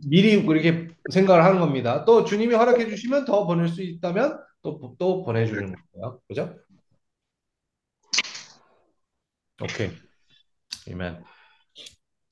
미리 0.09 0.45
그렇게 0.45 0.89
생각을 1.11 1.45
하는 1.45 1.61
겁니다. 1.61 2.05
또 2.05 2.25
주님이 2.25 2.55
허락해 2.55 2.89
주시면 2.89 3.25
더 3.25 3.47
보낼 3.47 3.69
수 3.69 3.83
있다면 3.83 4.39
또 4.63 4.81
또 4.99 5.23
보내주는 5.25 5.75
거예요. 5.95 6.21
그죠? 6.29 6.55
오케이. 9.63 9.91
아멘. 10.91 11.23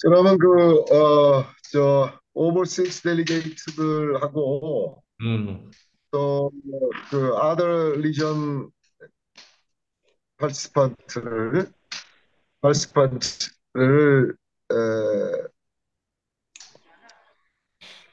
그러면 0.03 0.39
그, 0.39 0.81
어, 0.95 1.45
저, 1.73 2.19
오버시스 2.35 3.03
델리게이트들하고 3.03 5.03
음. 5.21 5.71
또그 6.11 7.37
other 7.37 7.93
region 7.99 8.71
participant를 10.39 11.71
participant를 12.63 14.35
에, 14.73 14.75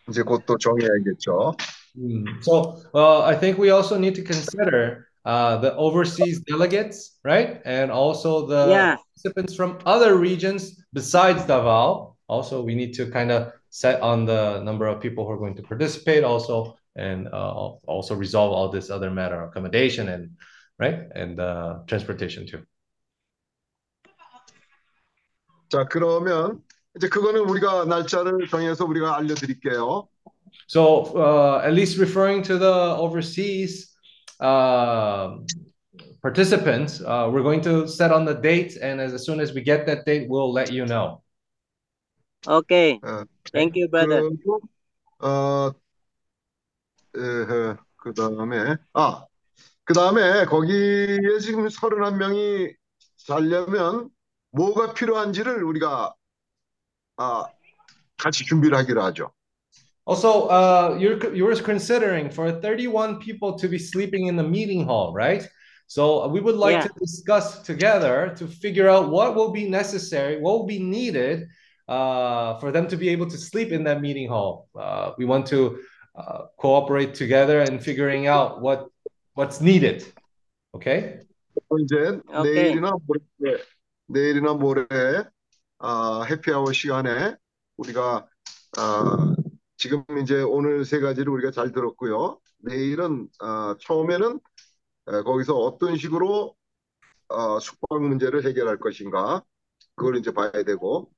이제 0.10 0.22
곧 0.23 0.45
또 0.45 0.57
정해야겠죠. 0.57 1.56
Mm. 1.98 2.26
So 2.41 2.81
uh, 2.94 3.22
I 3.23 3.39
think 3.39 3.57
we 3.57 3.72
also 3.72 3.98
need 3.98 4.15
to 4.15 4.23
consider 4.23 5.07
uh, 5.26 5.56
the 5.59 5.74
overseas 5.76 6.40
delegates, 6.40 7.18
right? 7.24 7.60
And 7.64 7.90
also 7.90 8.47
the 8.47 8.66
Yeah. 8.68 8.97
participants 8.97 9.55
from 9.55 9.78
other 9.86 10.16
regions 10.16 10.82
besides 10.93 11.44
Davao. 11.47 12.16
Also, 12.28 12.62
we 12.62 12.74
need 12.74 12.94
to 12.94 13.06
kind 13.10 13.30
of 13.30 13.52
set 13.70 14.01
on 14.01 14.26
the 14.26 14.60
number 14.62 14.86
of 14.86 15.01
people 15.01 15.24
who 15.24 15.32
are 15.32 15.39
going 15.39 15.55
to 15.56 15.62
participate 15.62 16.24
also 16.24 16.76
and 16.97 17.28
uh, 17.28 17.52
also 17.86 18.14
resolve 18.14 18.52
all 18.52 18.68
this 18.68 18.90
other 18.90 19.10
matter 19.10 19.44
accommodation 19.44 20.09
and 20.09 20.30
right 20.78 21.09
and 21.14 21.40
uh, 21.40 21.78
transportation 21.86 22.47
too. 22.47 22.62
자, 25.68 25.86
그러면 25.89 26.62
이제 26.97 27.09
그거는 27.09 27.40
우리가 27.48 27.86
날짜를 27.86 28.47
정해서 28.48 28.84
우리가 28.84 29.16
알려드릴게요. 29.16 30.09
So 30.66 31.16
uh, 31.16 31.62
at 31.64 31.72
least 31.72 31.98
referring 31.98 32.43
to 32.44 32.59
the 32.59 32.97
overseas 32.98 33.89
uh, 34.39 35.38
participants, 36.22 37.01
uh, 37.01 37.30
we're 37.31 37.43
going 37.43 37.61
to 37.61 37.88
set 37.88 38.11
on 38.11 38.26
the 38.26 38.34
date, 38.34 38.77
and 38.81 38.99
as, 38.99 39.14
as 39.14 39.26
soon 39.26 39.39
as 39.39 39.53
we 39.53 39.61
get 39.61 39.85
that 39.85 40.05
date, 40.05 40.30
we'll 40.30 40.51
let 40.51 40.72
you 40.72 40.85
know. 40.85 41.22
Okay. 42.45 42.99
어, 43.03 43.26
Thank 43.51 43.76
you, 43.76 43.88
brother. 43.89 44.22
그리고 44.22 44.61
어, 45.19 45.73
에, 47.15 47.76
그 47.97 48.14
다음에 48.14 48.77
아, 48.93 49.26
그 49.84 49.93
다음에 49.93 50.45
거기에 50.45 51.39
지금 51.41 51.68
31명이 51.68 52.76
살려면 53.18 54.09
뭐가 54.51 54.93
필요한지를 54.93 55.64
우리가 55.64 56.14
아, 57.18 57.45
같이 58.18 58.45
준비를 58.45 58.77
하기로 58.77 59.01
하죠. 59.03 59.31
Also, 60.06 60.48
uh, 60.48 60.97
you're 60.98 61.32
you're 61.34 61.55
considering 61.62 62.28
for 62.30 62.51
31 62.51 63.20
people 63.20 63.56
to 63.59 63.68
be 63.68 63.78
sleeping 63.78 64.26
in 64.26 64.36
the 64.36 64.43
meeting 64.43 64.84
hall, 64.84 65.12
right? 65.14 65.47
So 65.86 66.26
we 66.28 66.40
would 66.40 66.56
like 66.56 66.74
Yeah. 66.82 66.89
to 66.89 66.93
discuss 66.98 67.62
together 67.62 68.34
to 68.39 68.47
figure 68.48 68.89
out 68.89 69.10
what 69.10 69.34
will 69.36 69.52
be 69.52 69.68
necessary, 69.68 70.40
what 70.40 70.59
will 70.59 70.66
be 70.66 70.78
needed 70.80 71.47
uh, 71.89 72.59
for 72.59 72.72
them 72.72 72.89
to 72.89 72.97
be 72.97 73.10
able 73.10 73.28
to 73.30 73.36
sleep 73.39 73.70
in 73.72 73.84
that 73.84 74.01
meeting 74.01 74.28
hall. 74.28 74.68
Uh, 74.74 75.12
we 75.18 75.24
want 75.24 75.47
to 75.48 75.78
uh, 76.16 76.47
cooperate 76.59 77.14
together 77.14 77.60
in 77.62 77.78
figuring 77.78 78.26
out 78.26 78.60
what 78.60 78.89
what's 79.34 79.60
needed. 79.60 80.02
Okay. 80.74 81.20
이제 81.78 82.20
오케이. 82.28 82.74
내일이나 82.74 82.93
모레, 83.06 83.59
내일이나 84.09 84.55
모레 84.55 84.86
아, 85.78 86.22
해피아워 86.28 86.72
시간에 86.72 87.36
우리가 87.76 88.26
아, 88.78 89.34
지금 89.77 90.03
이제 90.21 90.41
오늘 90.41 90.85
세 90.85 90.99
가지를 90.99 91.31
우리가 91.33 91.51
잘 91.51 91.71
들었고요. 91.71 92.39
내일은 92.59 93.27
아, 93.39 93.75
처음에는 93.79 94.39
에, 95.09 95.21
거기서 95.23 95.55
어떤 95.55 95.95
식으로 95.95 96.55
어, 97.29 97.59
숙박 97.59 98.01
문제를 98.01 98.45
해결할 98.45 98.79
것인가 98.79 99.43
그걸 99.95 100.17
이제 100.17 100.31
봐야 100.31 100.51
되고 100.51 101.11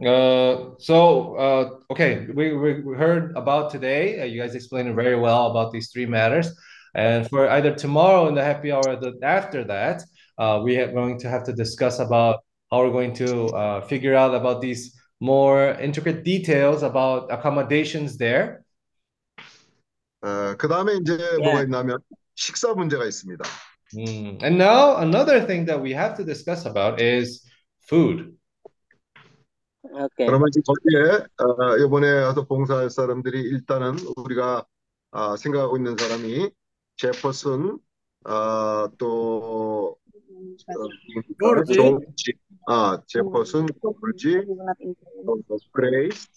Uh, 0.00 0.76
so, 0.78 1.34
uh, 1.34 1.70
okay, 1.90 2.28
we, 2.32 2.52
we, 2.52 2.80
we 2.82 2.96
heard 2.96 3.36
about 3.36 3.68
today. 3.68 4.20
Uh, 4.20 4.24
you 4.26 4.40
guys 4.40 4.54
explained 4.54 4.94
very 4.94 5.16
well 5.16 5.50
about 5.50 5.72
these 5.72 5.90
three 5.90 6.06
matters. 6.06 6.54
And 6.94 7.28
for 7.28 7.48
either 7.50 7.74
tomorrow 7.74 8.28
in 8.28 8.36
the 8.36 8.44
happy 8.44 8.70
hour 8.70 8.94
the, 8.94 9.18
after 9.24 9.64
that, 9.64 10.04
uh, 10.38 10.60
we 10.62 10.76
are 10.78 10.92
going 10.92 11.18
to 11.18 11.28
have 11.28 11.42
to 11.46 11.52
discuss 11.52 11.98
about 11.98 12.44
how 12.70 12.84
we're 12.84 12.92
going 12.92 13.12
to 13.14 13.46
uh, 13.48 13.80
figure 13.88 14.14
out 14.14 14.36
about 14.36 14.60
these 14.60 14.94
more 15.20 15.72
intricate 15.80 16.22
details 16.22 16.82
about 16.82 17.30
accommodations 17.30 18.18
there. 18.18 18.62
어, 20.20 20.56
그 20.56 20.68
다음에 20.68 20.96
이제 21.00 21.16
뭐가 21.42 21.62
있냐면 21.62 21.98
식사 22.34 22.74
문제가 22.74 23.04
있습니다. 23.04 23.44
Mm. 23.94 24.38
And 24.42 24.58
now 24.58 24.98
another 24.98 25.46
thing 25.46 25.64
that 25.66 25.80
we 25.80 25.92
have 25.92 26.16
to 26.16 26.24
discuss 26.24 26.66
about 26.66 27.00
is 27.00 27.44
food. 27.88 28.36
Okay. 29.84 30.26
그러면 30.26 30.48
이제 30.48 30.60
거기에 30.66 31.26
어, 31.38 31.76
이번에 31.78 32.24
와서 32.24 32.44
봉사할 32.44 32.90
사람들이 32.90 33.40
일단은 33.40 33.96
우리가 34.16 34.66
아, 35.12 35.36
생각하고 35.36 35.76
있는 35.78 35.96
사람이 35.96 36.50
제퍼슨 36.96 37.78
아, 38.24 38.88
또 38.98 39.96
어, 40.68 41.64
조지. 41.72 42.32
조지 42.67 42.67
아 42.67 43.01
제퍼슨 43.07 43.67
조지 43.81 44.45
또 45.47 45.57
그레이스 45.71 46.27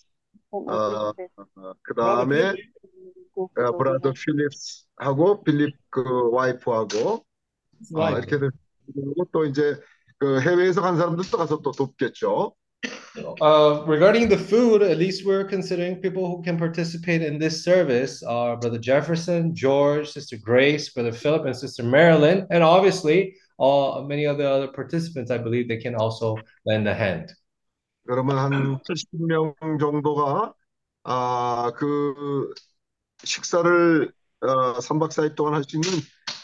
어, 0.50 0.58
어, 0.72 1.12
그 1.82 1.94
다음에 1.94 2.54
어, 3.34 3.76
브라더 3.76 4.12
필립스 4.12 4.86
하고 4.96 5.42
필립 5.44 5.76
그 5.90 6.30
와이프하고 6.30 7.24
어, 7.94 8.10
이렇게 8.10 8.38
되고 8.38 9.24
또 9.32 9.44
이제 9.44 9.78
그 10.18 10.40
해외에서 10.40 10.80
간 10.80 10.96
사람들도 10.96 11.36
가서 11.36 11.60
또 11.60 11.72
돕겠죠. 11.72 12.54
Uh, 13.40 13.82
regarding 13.86 14.28
the 14.28 14.36
food, 14.36 14.82
at 14.82 14.98
least 14.98 15.24
we're 15.24 15.44
considering 15.44 15.96
people 15.96 16.26
who 16.26 16.42
can 16.42 16.58
participate 16.58 17.22
in 17.22 17.38
this 17.38 17.64
service 17.64 18.22
are 18.22 18.56
Brother 18.56 18.78
Jefferson, 18.78 19.54
George, 19.54 20.08
Sister 20.10 20.36
Grace, 20.36 20.90
Brother 20.90 21.12
Philip, 21.12 21.46
and 21.46 21.56
Sister 21.56 21.82
Marilyn, 21.82 22.46
and 22.50 22.62
obviously 22.62 23.34
all 23.60 24.04
many 24.06 24.26
of 24.26 24.38
the 24.38 24.48
other 24.48 24.68
participants. 24.68 25.30
I 25.30 25.38
believe 25.38 25.68
they 25.68 25.78
can 25.80 25.94
also 25.94 26.36
lend 26.66 26.88
a 26.88 26.94
hand. 26.94 27.32
그러면 28.06 28.38
한 28.38 28.80
70명 28.84 29.54
정도가 29.80 30.54
아, 31.04 31.72
그 31.76 32.52
식사를 33.24 34.12
어, 34.42 34.78
3박 34.80 35.10
4일 35.12 35.34
동안 35.34 35.54
할 35.54 35.64
수 35.64 35.76
있는 35.76 35.90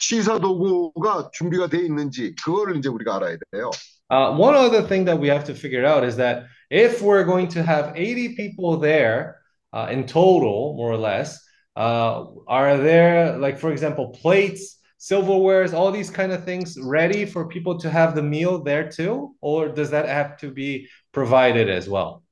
취사 0.01 0.39
도구가 0.39 1.31
준비가 1.33 1.69
돼 1.69 1.79
있는지 1.85 2.35
그거를 2.45 2.77
이제 2.77 2.89
우리가 2.89 3.17
알아야 3.17 3.37
돼요. 3.53 3.71
Uh, 4.11 4.37
one 4.37 4.55
other 4.55 4.83
thing 4.83 5.05
that 5.05 5.19
we 5.19 5.29
have 5.29 5.45
to 5.45 5.55
figure 5.55 5.87
out 5.87 6.05
is 6.05 6.17
that 6.17 6.45
if 6.71 7.01
we're 7.01 7.25
going 7.25 7.49
to 7.49 7.63
have 7.63 7.93
80 7.97 8.35
people 8.37 8.77
there 8.79 9.37
uh, 9.73 9.89
in 9.91 10.05
total, 10.07 10.75
more 10.77 10.93
or 10.93 10.99
less, 10.99 11.39
uh, 11.77 12.27
are 12.47 12.77
there, 12.77 13.39
like, 13.39 13.59
for 13.59 13.73
example, 13.73 14.11
plates, 14.11 14.76
silverwares, 14.99 15.73
all 15.73 15.91
these 15.91 16.11
kind 16.11 16.33
of 16.33 16.45
things 16.45 16.79
ready 16.81 17.27
for 17.27 17.49
people 17.49 17.79
to 17.81 17.91
have 17.91 18.15
the 18.15 18.23
meal 18.23 18.63
there 18.63 18.89
too? 18.89 19.35
Or 19.41 19.69
does 19.69 19.91
that 19.91 20.09
have 20.09 20.37
to 20.39 20.51
be 20.51 20.89
provided 21.13 21.69
as 21.69 21.89
well? 21.89 22.23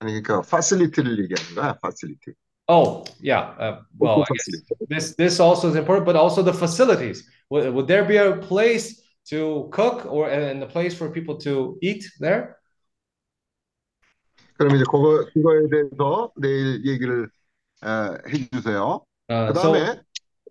아니 0.00 0.20
그러니까 0.20 0.42
facility를 0.42 1.18
얘기하는 1.18 1.54
거야, 1.54 1.78
facility. 1.80 2.34
Oh, 2.68 3.04
yeah. 3.20 3.54
Uh, 3.58 3.80
well, 3.98 4.22
I 4.22 4.26
guess 4.32 4.62
this 4.88 5.14
this 5.16 5.40
also 5.40 5.68
is 5.68 5.76
important, 5.76 6.06
but 6.06 6.16
also 6.16 6.42
the 6.42 6.52
facilities. 6.52 7.28
Would, 7.50 7.74
would 7.74 7.86
there 7.86 8.04
be 8.04 8.16
a 8.16 8.36
place 8.36 9.02
to 9.28 9.68
cook 9.70 10.06
or 10.06 10.30
and 10.30 10.62
a 10.62 10.66
place 10.66 10.94
for 10.94 11.10
people 11.10 11.36
to 11.40 11.78
eat 11.82 12.04
there? 12.20 12.56
그럼 14.58 14.76
이제 14.76 14.84
그거 14.84 15.26
그거에 15.32 15.68
대해서 15.68 16.32
내일 16.36 16.86
얘기를 16.86 17.28
어, 17.82 18.16
해주세요. 18.28 19.04
Uh, 19.28 19.52
그 19.52 19.54
so 19.54 19.72
다음에 19.72 20.00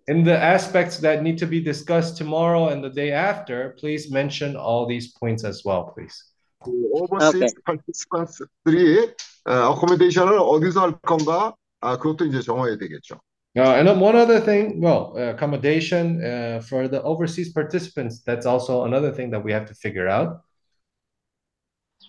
in 0.08 0.22
the 0.24 0.36
aspects 0.36 0.98
that 0.98 1.22
need 1.22 1.38
to 1.38 1.46
be 1.46 1.60
discussed 1.60 2.16
tomorrow 2.16 2.68
and 2.68 2.84
the 2.84 2.90
day 2.90 3.12
after, 3.12 3.74
please 3.78 4.10
mention 4.10 4.56
all 4.56 4.86
these 4.86 5.12
points 5.12 5.44
as 5.44 5.62
well, 5.64 5.92
please. 5.94 6.32
그 6.62 6.70
overseas 6.94 7.54
participants,들이 7.64 9.14
어, 9.44 9.74
accommodation을 9.74 10.38
어디서 10.38 10.80
할 10.80 10.92
건가? 11.00 11.54
아, 11.80 11.98
그것도 11.98 12.24
이제 12.24 12.40
정해야 12.40 12.76
되겠죠. 12.78 13.20
Uh, 13.56 13.78
and 13.78 13.86
then 13.86 14.00
one 14.00 14.16
other 14.16 14.40
thing, 14.40 14.80
well, 14.80 15.14
uh, 15.16 15.30
accommodation 15.30 16.20
uh, 16.24 16.60
for 16.60 16.88
the 16.88 17.00
overseas 17.02 17.52
participants, 17.52 18.20
that's 18.24 18.46
also 18.46 18.84
another 18.84 19.12
thing 19.12 19.30
that 19.30 19.44
we 19.44 19.52
have 19.52 19.64
to 19.66 19.74
figure 19.74 20.08
out. 20.08 20.40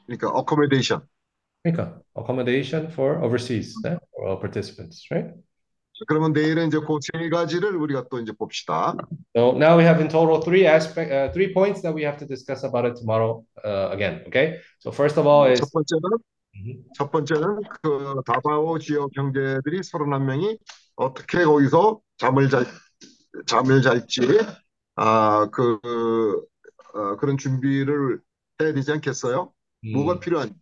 그러니까 0.07 0.33
accommodation. 0.35 1.01
그러니까 1.63 2.01
accommodation 2.15 2.89
for 2.89 3.21
overseas 3.23 3.75
네? 3.83 3.97
for 4.15 4.25
all 4.25 4.37
participants, 4.37 5.05
right? 5.11 5.33
그러면 6.08 6.32
내일은 6.32 6.68
이제 6.68 6.78
그 6.78 6.98
세 7.00 7.28
가지를 7.28 7.76
우리가 7.76 8.06
또 8.10 8.18
이제 8.20 8.32
봅시다. 8.32 8.94
So 9.36 9.52
now 9.56 9.76
we 9.76 9.84
have 9.84 10.00
in 10.00 10.08
total 10.08 10.40
three 10.42 10.66
aspect, 10.66 11.12
uh, 11.12 11.32
three 11.32 11.52
points 11.52 11.82
that 11.82 11.94
we 11.94 12.02
have 12.04 12.18
to 12.18 12.26
discuss 12.26 12.64
about 12.64 12.86
it 12.86 12.96
tomorrow 12.96 13.44
uh, 13.64 13.90
again. 13.92 14.22
Okay. 14.26 14.60
So 14.78 14.90
first 14.90 15.18
of 15.18 15.26
all 15.26 15.44
is 15.50 15.60
첫 15.60 15.70
번째는 15.72 16.18
첫 16.96 17.10
번째는 17.10 17.60
그 17.82 18.20
다바오 18.26 18.78
지역 18.78 19.10
형제들이 19.14 19.80
31명이 19.80 20.58
어떻게 20.96 21.44
거기서 21.44 22.00
잠을 22.18 22.48
잘 22.48 22.66
잠을 23.46 23.82
잘지 23.82 24.20
아그 24.96 25.78
어, 26.94 27.16
그런 27.16 27.38
준비를 27.38 28.20
해야 28.60 28.72
되지 28.74 28.92
않겠어요? 28.92 29.52
뭐가 29.94 30.18
필요한? 30.20 30.54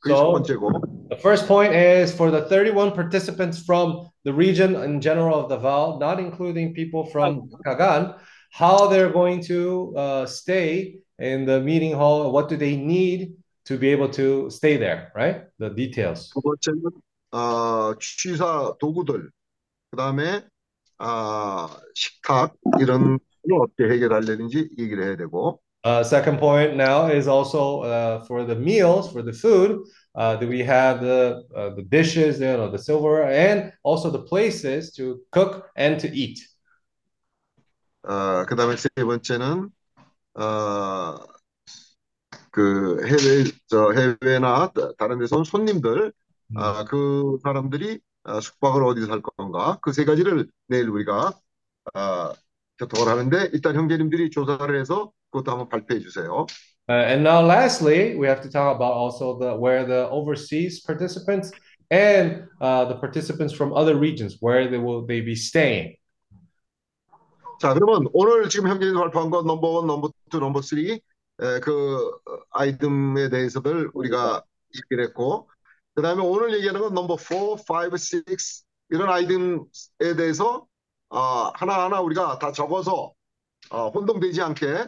그게 0.00 0.14
첫 0.14 0.20
So 0.20 0.32
번째고. 0.32 0.70
the 1.09 1.17
first 1.17 1.47
point 1.47 1.73
is 1.73 2.13
for 2.13 2.31
the 2.31 2.43
31 2.49 2.91
participants 2.91 3.63
from 3.63 4.09
the 4.23 4.33
region 4.33 4.75
in 4.75 5.01
general 5.01 5.39
of 5.39 5.49
Davao, 5.49 5.97
not 5.99 6.19
including 6.19 6.73
people 6.73 7.05
from 7.05 7.49
Kagan. 7.65 8.15
how 8.53 8.87
they're 8.87 9.09
going 9.09 9.41
to 9.41 9.93
uh, 9.97 10.25
stay 10.27 10.99
in 11.17 11.45
the 11.45 11.59
meeting 11.59 11.91
hall. 11.91 12.31
What 12.31 12.49
do 12.49 12.55
they 12.55 12.75
need 12.77 13.33
to 13.65 13.77
be 13.77 13.89
able 13.89 14.09
to 14.09 14.49
stay 14.51 14.77
there, 14.77 15.11
right? 15.15 15.45
The 15.57 15.71
details. 15.71 16.29
두 16.33 16.41
번째는 16.41 16.91
어, 17.31 17.95
취사 17.99 18.75
도구들, 18.79 19.31
그다음에 19.91 20.43
아, 20.99 21.67
식탁 21.95 22.53
이런 22.79 23.17
걸 23.49 23.59
어떻게 23.63 23.91
해결하려는지 23.91 24.69
얘기를 24.77 25.03
해야 25.03 25.15
되고 25.17 25.59
Uh, 25.85 26.01
second 26.01 26.39
point 26.39 26.77
now 26.77 27.07
is 27.07 27.27
also 27.27 27.81
uh, 27.81 28.23
for 28.23 28.45
the 28.45 28.55
meals, 28.55 29.11
for 29.11 29.21
the 29.21 29.33
food. 29.33 29.83
Uh, 30.18 30.36
do 30.36 30.48
we 30.48 30.64
have 30.64 31.00
the 31.00 31.44
uh, 31.56 31.70
the 31.76 31.82
dishes, 31.84 32.40
you 32.40 32.46
know, 32.58 32.70
the 32.70 32.78
silverware, 32.78 33.30
and 33.30 33.72
also 33.84 34.10
the 34.10 34.24
places 34.24 34.92
to 34.94 35.20
cook 35.32 35.70
and 35.76 36.00
to 36.00 36.08
eat. 36.14 36.40
어, 38.02 38.44
그다음에 38.46 38.76
세 38.76 38.88
번째는 39.04 39.70
어, 40.34 41.18
그 42.50 42.98
해외 43.06 43.44
저 43.68 43.92
해외나 43.92 44.70
다- 44.72 44.92
다른 44.98 45.18
데서 45.18 45.36
온 45.38 45.44
손님들 45.44 46.12
아, 46.54 46.84
그 46.84 47.38
사람들이 47.42 48.00
아, 48.24 48.40
숙박을 48.40 48.82
어디서 48.84 49.10
할 49.12 49.22
건가 49.22 49.78
그 49.82 49.92
세 49.92 50.04
가지를 50.04 50.48
내일 50.66 50.88
우리가 50.88 51.32
아, 51.94 52.34
교통을 52.78 53.08
하는데 53.08 53.50
일단 53.52 53.76
형제님들이 53.76 54.30
조사를 54.30 54.78
해서 54.80 55.12
그것도 55.32 55.52
한번 55.52 55.68
발표해 55.68 56.00
주세요. 56.00 56.46
Uh, 56.89 56.93
and 56.93 57.23
now, 57.23 57.41
lastly, 57.41 58.15
we 58.15 58.27
have 58.27 58.41
to 58.41 58.49
talk 58.49 58.75
about 58.75 58.91
also 58.91 59.39
the 59.39 59.55
where 59.55 59.85
the 59.85 60.09
overseas 60.09 60.81
participants 60.81 61.51
and 61.89 62.45
uh, 62.59 62.85
the 62.85 62.95
participants 62.95 63.53
from 63.53 63.71
other 63.73 63.95
regions 63.95 64.37
where 64.41 64.67
they 64.67 64.77
will 64.77 65.05
they 65.05 65.21
be 65.21 65.35
staying. 65.35 65.95
자, 67.61 67.73
그러면 67.73 68.09
오늘 68.13 68.49
지금 68.49 68.67
형제님들 68.67 68.99
발표한 68.99 69.29
거 69.29 69.41
넘버 69.43 69.67
원, 69.67 69.87
넘버 69.87 70.11
투, 70.29 70.39
넘버 70.39 70.61
쓰리 70.61 70.99
에, 71.41 71.59
그 71.61 72.11
아이템에 72.51 73.29
대해서들 73.29 73.89
우리가 73.93 74.43
얘기를 74.75 75.05
했고 75.05 75.49
그 75.95 76.01
다음에 76.01 76.21
오늘 76.21 76.53
얘기하는 76.55 76.81
건 76.81 76.93
넘버 76.93 77.17
4, 77.17 77.35
5, 77.35 77.57
6 78.27 78.37
이런 78.89 79.09
아이템에 79.09 79.59
대해서 80.17 80.67
아, 81.09 81.51
하나하나 81.55 82.01
우리가 82.01 82.39
다 82.39 82.51
적어서 82.51 83.13
어, 83.69 83.89
혼동되지 83.89 84.41
않게 84.41 84.87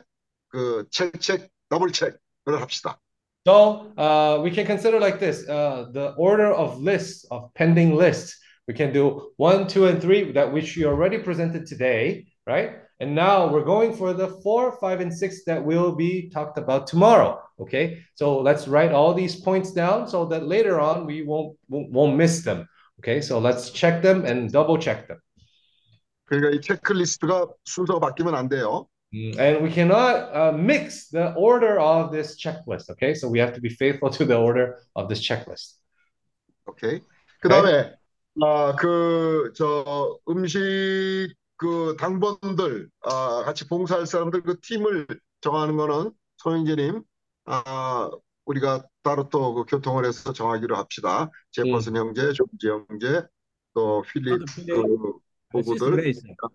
그 0.50 0.86
체크체크, 0.92 1.48
더블 1.70 1.92
체크를 1.92 2.62
합시다. 2.62 3.00
So 3.46 3.94
uh, 3.98 4.42
we 4.42 4.50
can 4.50 4.66
consider 4.66 5.00
like 5.00 5.20
this: 5.20 5.48
uh, 5.48 5.86
the 5.94 6.14
order 6.18 6.52
of 6.52 6.82
lists 6.82 7.26
of 7.30 7.54
pending 7.54 7.96
lists. 7.96 8.40
We 8.68 8.74
can 8.74 8.92
do 8.92 9.34
one, 9.38 9.68
two, 9.68 9.86
and 9.86 10.02
three 10.02 10.32
that 10.34 10.52
which 10.52 10.76
you 10.76 10.88
already 10.88 11.20
presented 11.20 11.68
today, 11.68 12.26
right? 12.48 12.82
And 13.00 13.14
now 13.14 13.52
we're 13.52 13.64
going 13.64 13.94
for 13.94 14.14
the 14.14 14.30
four, 14.42 14.72
five, 14.80 15.02
and 15.02 15.14
six 15.14 15.44
that 15.46 15.64
will 15.64 15.94
be 15.94 16.32
talked 16.34 16.58
about 16.58 16.88
tomorrow. 16.88 17.40
Okay, 17.60 18.02
so 18.16 18.40
let's 18.42 18.68
write 18.68 18.92
all 18.92 19.14
these 19.14 19.36
points 19.36 19.72
down 19.72 20.08
so 20.08 20.26
that 20.26 20.48
later 20.48 20.80
on 20.80 21.06
we 21.06 21.22
won't 21.22 21.56
won't, 21.70 21.92
won't 21.92 22.16
miss 22.16 22.42
them. 22.42 22.68
Okay, 23.00 23.22
so 23.22 23.38
let's 23.38 23.70
check 23.70 24.02
them 24.02 24.26
and 24.26 24.52
double 24.52 24.78
check 24.78 25.08
them. 25.08 25.20
그러니까 26.26 26.50
이 26.56 26.62
체크리스트가 26.62 27.48
순서가 27.66 28.00
바뀌면 28.00 28.34
안 28.34 28.50
돼요. 28.50 28.88
Mm, 29.15 29.39
And 29.39 29.63
we 29.65 29.71
cannot 29.73 30.35
uh, 30.35 30.53
mix 30.53 31.09
the 31.09 31.35
order 31.35 31.81
of 31.81 32.13
this 32.13 32.37
checklist. 32.41 32.91
Okay, 32.91 33.15
so 33.15 33.29
we 33.29 33.39
have 33.41 33.53
to 33.55 33.61
be 33.61 33.69
faithful 33.69 34.11
to 34.11 34.25
the 34.25 34.37
order 34.39 34.79
of 34.95 35.09
this 35.09 35.21
checklist. 35.21 35.79
오케이. 36.67 37.01
그 37.41 37.49
다음에 37.49 37.93
아, 38.43 38.77
그, 38.77 39.53
저, 39.57 40.19
음식, 40.29 40.61
그, 41.57 41.97
당번들, 41.99 42.89
아, 43.03 43.43
같이 43.45 43.67
봉사할 43.67 44.07
사람들 44.07 44.43
그 44.43 44.61
팀을 44.61 45.07
정하는 45.41 45.77
거는 45.77 46.13
소영재님, 46.39 47.03
아, 47.47 48.11
우리가 48.45 48.85
따로 49.03 49.29
또 49.29 49.55
그 49.55 49.65
교통을 49.65 50.05
해서 50.07 50.33
정하기로 50.33 50.77
합시다. 50.77 51.31
제퍼슨 51.51 51.97
형제, 51.97 52.33
존지 52.33 52.69
형제, 52.69 53.27
또 53.75 54.03
필립, 54.13 54.45
그, 54.71 54.83
부부들, 55.51 56.07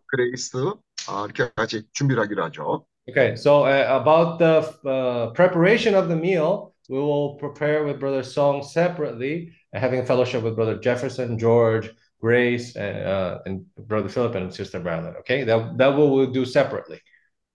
그레이스. 0.08 0.58
그레이스, 1.07 1.11
아, 1.11 1.25
이렇게 1.25 1.53
같이 1.55 1.83
준비를 1.93 2.23
하기로 2.25 2.45
하죠. 2.45 2.87
Okay, 3.09 3.35
so 3.35 3.65
uh, 3.65 3.87
about 3.91 4.39
the 4.39 4.63
uh, 4.87 5.33
preparation 5.33 5.95
of 5.95 6.09
the 6.09 6.17
meal, 6.17 6.73
we 6.89 6.99
will 6.99 7.35
prepare 7.37 7.85
with 7.85 7.99
Brother 7.99 8.23
Song 8.23 8.63
separately, 8.63 9.53
and 9.73 9.83
having 9.83 10.05
fellowship 10.05 10.43
with 10.43 10.55
Brother 10.55 10.79
Jefferson, 10.79 11.39
George, 11.39 11.91
Grace, 12.21 12.77
and, 12.77 13.07
uh, 13.07 13.39
and 13.47 13.65
Brother 13.89 14.09
Philip 14.09 14.35
and 14.35 14.53
Sister 14.55 14.79
Marilyn. 14.79 15.17
Okay, 15.21 15.45
that 15.45 15.79
that 15.79 15.97
will 15.97 16.15
we'll 16.15 16.31
do 16.31 16.45
separately 16.45 17.01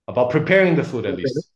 about 0.08 0.30
preparing 0.30 0.74
the 0.76 0.84
food 0.84 1.06
at 1.06 1.16
least. 1.16 1.52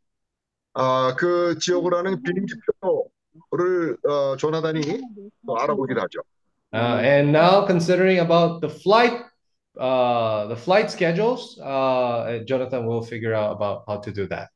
아, 0.75 1.15
그 1.19 1.59
지역으로 1.59 1.99
하는 1.99 2.23
비행기표를 2.23 3.97
어, 4.09 4.37
조나단이 4.37 4.81
또 5.47 5.59
알아보기로 5.59 6.01
하죠. 6.03 6.21
Uh, 6.73 7.01
and 7.03 7.33
now 7.33 7.67
considering 7.67 8.21
about 8.21 8.61
the 8.61 8.71
flight, 8.71 9.25
uh, 9.78 10.48
the 10.48 10.56
flight 10.56 10.90
schedules, 10.92 11.60
uh, 11.60 12.40
Jonathan 12.46 12.86
will 12.86 13.02
figure 13.02 13.34
out 13.34 13.52
about 13.52 13.84
how 13.88 13.98
to 13.98 14.12
do 14.12 14.28
that. 14.28 14.50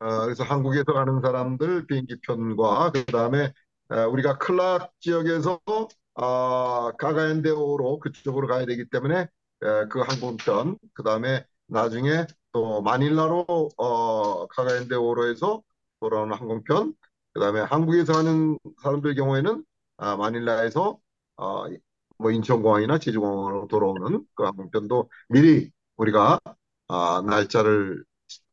어, 0.00 0.24
그래서 0.24 0.44
한국에서 0.44 0.92
가는 0.94 1.20
사람들 1.20 1.86
비행기 1.86 2.20
편과 2.22 2.92
그 2.92 3.04
다음에 3.06 3.52
어, 3.90 4.08
우리가 4.08 4.38
클락 4.38 4.92
지역에서 5.00 5.60
어, 6.14 6.90
가가엔데오로 6.96 7.98
그쪽으로 8.00 8.46
가야 8.46 8.64
되기 8.64 8.88
때문에 8.88 9.28
어, 9.62 9.88
그 9.90 10.00
항공편 10.00 10.78
그 10.94 11.02
다음에 11.02 11.44
나중에 11.66 12.26
또 12.52 12.82
마닐라로 12.82 13.44
어, 13.76 14.46
가가엔데오로 14.46 15.28
해서 15.28 15.62
돌아오는 16.00 16.34
항공편 16.34 16.94
그 17.34 17.40
다음에 17.40 17.60
한국에서 17.60 18.14
가는 18.14 18.58
사람들 18.82 19.14
경우에는 19.14 19.64
아, 19.98 20.16
마닐라에서 20.16 20.98
어, 21.36 21.64
뭐 22.19 22.31
인천공항이나 22.31 22.99
제주공항으로 22.99 23.67
돌아오는 23.67 24.25
그 24.35 24.43
항공편도 24.43 25.09
미리 25.29 25.71
우리가 25.97 26.39
아, 26.87 27.23
날짜를 27.25 28.03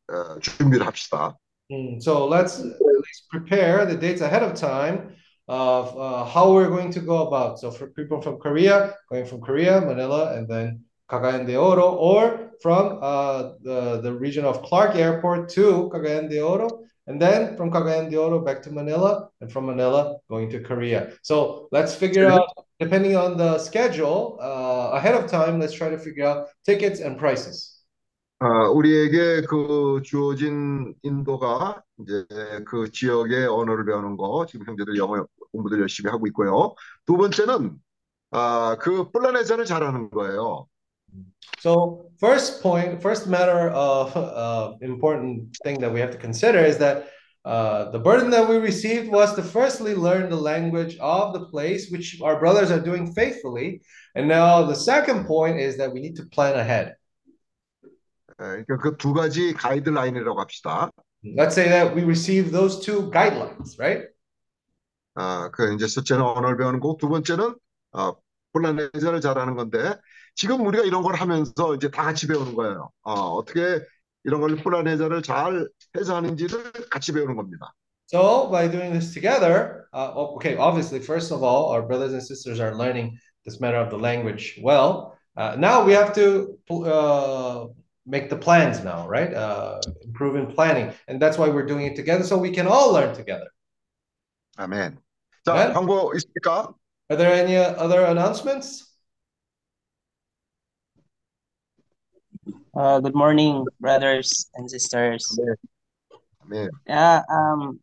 어, 0.08 0.38
준비를 0.40 0.86
합시다. 0.86 1.36
Mm, 1.70 2.00
So 2.00 2.26
let's 2.26 2.60
at 2.60 2.66
least 2.80 3.28
prepare 3.30 3.86
the 3.86 3.96
dates 3.96 4.20
ahead 4.20 4.42
of 4.42 4.54
time 4.54 5.14
of 5.48 5.96
uh, 5.96 6.24
how 6.24 6.52
we're 6.52 6.68
going 6.68 6.90
to 6.92 7.00
go 7.00 7.26
about. 7.26 7.58
So 7.58 7.70
for 7.70 7.88
people 7.88 8.20
from 8.20 8.38
Korea, 8.38 8.94
going 9.10 9.26
from 9.26 9.40
Korea, 9.40 9.80
Manila, 9.80 10.34
and 10.36 10.46
then 10.48 10.84
Cagayan 11.10 11.46
de 11.46 11.56
Oro, 11.56 11.94
or 11.94 12.52
from 12.62 12.98
uh, 13.02 13.52
the, 13.62 14.00
the 14.02 14.12
region 14.12 14.44
of 14.44 14.62
Clark 14.62 14.96
Airport 14.96 15.48
to 15.50 15.90
Cagayan 15.92 16.28
de 16.28 16.40
Oro, 16.40 16.68
and 17.06 17.20
then 17.20 17.56
from 17.56 17.70
Cagayan 17.70 18.10
de 18.10 18.16
Oro 18.16 18.40
back 18.44 18.62
to 18.62 18.70
Manila, 18.70 19.28
and 19.40 19.50
from 19.50 19.66
Manila 19.66 20.16
going 20.28 20.50
to 20.50 20.60
Korea. 20.60 21.12
So 21.22 21.68
let's 21.72 21.94
figure 21.94 22.28
out, 22.28 22.48
depending 22.79 23.15
on 23.15 23.37
the 23.37 23.57
schedule, 23.57 24.37
uh, 24.41 24.91
ahead 24.93 25.15
of 25.15 25.27
time, 25.27 25.59
let's 25.59 25.73
try 25.73 25.89
to 25.89 25.97
figure 25.97 26.25
out 26.25 26.47
tickets 26.65 26.99
and 26.99 27.17
prices. 27.17 27.73
아, 28.39 28.69
우리에게 28.69 29.41
그 29.47 30.01
주어진 30.03 30.93
인도가 31.01 31.81
이제 31.99 32.23
그 32.67 32.91
지역의 32.91 33.47
언어를 33.47 33.83
배우는 33.85 34.15
거 34.15 34.45
지금 34.45 34.67
형제들 34.67 34.95
영어 34.97 35.25
공부들 35.51 35.79
열심히 35.81 36.11
하고 36.11 36.27
있고요. 36.27 36.75
두 37.07 37.17
번째는 37.17 37.77
아, 38.31 38.77
그 38.79 39.09
플라네자를 39.11 39.65
잘하는 39.65 40.11
거예요. 40.11 40.67
So 41.59 42.11
first 42.19 42.61
point, 42.61 43.01
first 43.01 43.27
matter 43.27 43.71
of 43.71 44.15
uh, 44.15 44.77
important 44.81 45.57
thing 45.63 45.79
that 45.79 45.91
we 45.91 45.99
have 45.99 46.11
to 46.11 46.19
consider 46.19 46.59
is 46.63 46.77
that 46.77 47.07
uh, 47.46 47.90
the 47.90 47.98
burden 47.98 48.30
that 48.30 48.48
we 48.48 48.56
received 48.56 49.10
was 49.10 49.34
to 49.34 49.42
firstly 49.42 49.94
learn 49.94 50.30
the 50.30 50.36
language 50.36 50.96
of 50.98 51.32
the 51.32 51.46
place, 51.46 51.90
which 51.90 52.20
our 52.22 52.38
brothers 52.38 52.70
are 52.70 52.80
doing 52.80 53.12
faithfully. 53.12 53.82
And 54.14 54.28
now 54.28 54.62
the 54.64 54.74
second 54.76 55.26
point 55.26 55.58
is 55.58 55.76
that 55.78 55.92
we 55.92 56.00
need 56.00 56.16
to 56.16 56.26
plan 56.26 56.54
ahead. 56.56 56.94
예, 58.40 58.64
그러니까 58.64 58.76
그 58.78 58.96
두 58.96 59.12
가지 59.12 59.52
가이드라인이라고 59.54 60.40
합시다. 60.40 60.90
Let's 61.24 61.54
say 61.54 61.68
that 61.68 61.94
we 61.94 62.02
receive 62.02 62.50
those 62.50 62.80
two 62.80 63.10
guidelines, 63.10 63.78
right? 63.78 64.08
아, 65.14 65.50
그 65.52 65.74
이제 65.74 65.86
첫째는 65.86 66.22
언어를 66.22 66.56
배우는 66.56 66.80
거고 66.80 66.96
두 66.96 67.08
번째는 67.08 67.54
아, 67.92 68.12
플라네자를 68.52 69.20
잘하는 69.20 69.54
건데 69.54 69.94
지금 70.34 70.66
우리가 70.66 70.84
이런 70.84 71.02
걸 71.02 71.14
하면서 71.14 71.74
이제 71.74 71.90
다 71.90 72.02
같이 72.04 72.26
배우는 72.26 72.54
거예요. 72.54 72.90
어, 73.02 73.12
어떻게 73.12 73.80
이런 74.26 74.40
걸 74.40 74.56
플라네자를 74.56 75.22
잘 75.22 75.68
해서 75.96 76.16
하는지를 76.16 76.72
같이 76.90 77.12
배우는 77.12 77.36
겁니다. 77.36 77.72
So 78.06 78.48
by 78.50 78.68
doing 78.68 78.92
this 78.92 79.14
together, 79.14 79.88
uh, 79.94 80.12
okay, 80.36 80.56
obviously, 80.56 81.00
first 81.00 81.32
of 81.32 81.42
all, 81.42 81.70
our 81.70 81.82
brothers 81.82 82.12
and 82.12 82.22
sisters 82.22 82.60
are 82.60 82.74
learning 82.76 83.18
this 83.44 83.60
matter 83.60 83.78
of 83.78 83.90
the 83.90 83.96
language 83.96 84.60
well. 84.62 85.16
Uh, 85.36 85.56
now 85.58 85.82
we 85.82 85.92
have 85.94 86.14
to 86.14 86.58
uh, 86.70 87.66
make 88.04 88.28
the 88.28 88.36
plans 88.36 88.84
now, 88.84 89.08
right? 89.08 89.32
Uh, 89.32 89.80
improve 90.04 90.36
in 90.36 90.46
planning, 90.46 90.92
and 91.08 91.20
that's 91.20 91.38
why 91.38 91.48
we're 91.48 91.66
doing 91.66 91.86
it 91.86 91.96
together, 91.96 92.22
so 92.22 92.36
we 92.36 92.50
can 92.50 92.66
all 92.66 92.92
learn 92.92 93.14
together. 93.14 93.48
아멘. 94.58 94.98
자, 95.46 95.54
아멘. 95.54 95.72
광고 95.72 96.12
있습니까? 96.14 96.74
Are 97.08 97.16
there 97.16 97.32
any 97.32 97.56
other 97.56 98.04
announcements? 98.04 98.85
Uh, 102.77 103.01
good 103.01 103.15
morning, 103.17 103.65
brothers 103.81 104.53
and 104.53 104.69
sisters. 104.69 105.25
아멘. 106.45 106.69
Yeah, 106.85 107.25
um, 107.25 107.81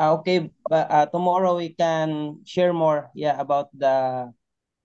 uh, 0.00 0.16
okay, 0.16 0.48
but 0.64 0.88
uh, 0.88 1.04
tomorrow 1.12 1.60
we 1.60 1.76
can 1.76 2.40
share 2.48 2.72
more, 2.72 3.12
yeah, 3.12 3.36
about 3.36 3.68
the 3.76 4.32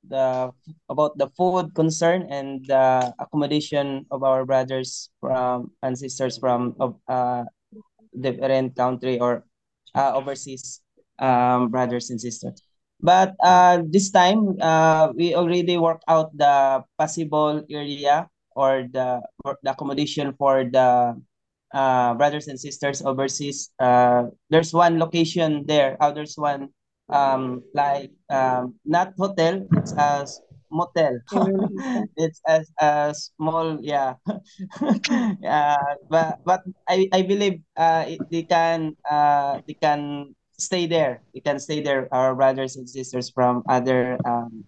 the 0.03 0.51
about 0.91 1.15
the 1.15 1.31
food 1.39 1.71
concern 1.71 2.27
and 2.27 2.67
the 2.67 3.15
accommodation 3.15 4.03
of 4.11 4.27
our 4.27 4.43
brothers 4.43 5.07
from 5.23 5.71
and 5.79 5.95
sisters 5.95 6.35
from 6.35 6.75
of 6.83 6.99
uh 7.07 7.47
different 8.11 8.75
country 8.75 9.23
or 9.23 9.47
uh, 9.95 10.11
overseas 10.19 10.83
um 11.23 11.71
brothers 11.71 12.11
and 12.11 12.19
sisters. 12.19 12.59
But 12.99 13.39
uh 13.39 13.87
this 13.87 14.11
time 14.11 14.59
uh 14.59 15.15
we 15.15 15.31
already 15.31 15.79
worked 15.79 16.03
out 16.11 16.35
the 16.35 16.83
possible 16.99 17.63
area 17.71 18.27
or 18.57 18.89
the 18.89 19.21
or 19.45 19.57
the 19.61 19.71
accommodation 19.71 20.33
for 20.33 20.65
the 20.65 21.13
uh 21.73 22.13
brothers 22.15 22.47
and 22.47 22.59
sisters 22.59 23.01
overseas. 23.05 23.71
Uh 23.79 24.33
there's 24.49 24.73
one 24.73 24.99
location 24.99 25.65
there. 25.67 25.97
Uh, 26.01 26.11
there's 26.11 26.35
one 26.37 26.69
um 27.09 27.63
like 27.73 28.11
um 28.29 28.75
not 28.85 29.13
hotel, 29.17 29.63
it's 29.77 29.93
a 29.93 30.25
motel. 30.71 31.19
it's 32.17 32.41
a, 32.47 32.65
a 32.81 33.13
small 33.15 33.79
yeah. 33.81 34.15
uh 35.45 35.93
but 36.09 36.39
but 36.45 36.61
I 36.89 37.07
I 37.13 37.21
believe 37.23 37.61
uh 37.77 38.05
it, 38.07 38.21
they 38.31 38.43
can 38.43 38.95
uh 39.09 39.61
they 39.67 39.75
can 39.75 40.33
stay 40.57 40.87
there. 40.87 41.21
They 41.33 41.41
can 41.41 41.59
stay 41.59 41.81
there 41.81 42.09
our 42.11 42.35
brothers 42.35 42.75
and 42.75 42.89
sisters 42.89 43.29
from 43.29 43.63
other 43.69 44.17
um 44.25 44.65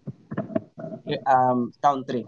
um 1.26 1.72
country 1.82 2.26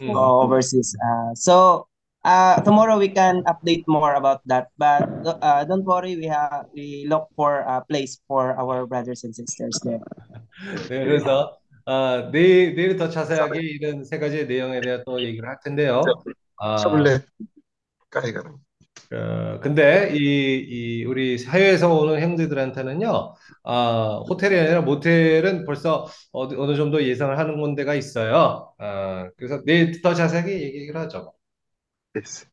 Mm. 0.00 0.16
overseas. 0.16 0.96
Uh, 0.96 1.34
so 1.34 1.86
uh, 2.24 2.60
tomorrow 2.62 2.98
we 2.98 3.08
can 3.08 3.42
update 3.44 3.84
more 3.86 4.14
about 4.14 4.40
that. 4.46 4.68
But 4.78 5.08
uh, 5.24 5.64
don't 5.64 5.84
worry, 5.84 6.16
we 6.16 6.26
have 6.26 6.66
we 6.74 7.06
look 7.08 7.28
for 7.36 7.60
a 7.66 7.84
place 7.84 8.18
for 8.28 8.56
our 8.56 8.86
brothers 8.86 9.24
and 9.24 9.34
sisters 9.34 9.78
there. 9.84 10.00
네, 10.88 11.04
그래서 11.04 11.58
아, 11.84 12.30
내일 12.32 12.74
내일 12.74 12.96
더 12.96 13.08
자세하게 13.08 13.60
이런 13.60 14.04
세 14.04 14.18
가지 14.18 14.46
내용에 14.46 14.80
대해 14.80 15.02
또 15.04 15.20
얘기를 15.20 15.48
할 15.48 15.58
텐데요. 15.62 16.02
아, 16.58 16.76
서블레 16.76 17.20
까이가는. 18.10 18.52
어, 19.12 19.60
근데 19.60 20.10
이, 20.14 20.66
이 20.68 21.04
우리 21.04 21.36
해외에서 21.44 21.92
오는 21.92 22.20
형제들한테는요, 22.20 23.34
아, 23.64 24.22
호텔이 24.28 24.58
아니라 24.58 24.80
모텔은 24.82 25.64
벌써 25.64 26.06
어느, 26.32 26.54
어느 26.58 26.76
정도 26.76 27.02
예상을 27.02 27.36
하는 27.38 27.60
곳대가 27.60 27.94
있어요. 27.94 28.72
아, 28.78 29.28
그래서 29.36 29.62
내일 29.64 30.02
더 30.02 30.14
자세하게 30.14 30.74
얘기를 30.74 31.00
하죠. 31.00 31.32
됐어. 32.12 32.46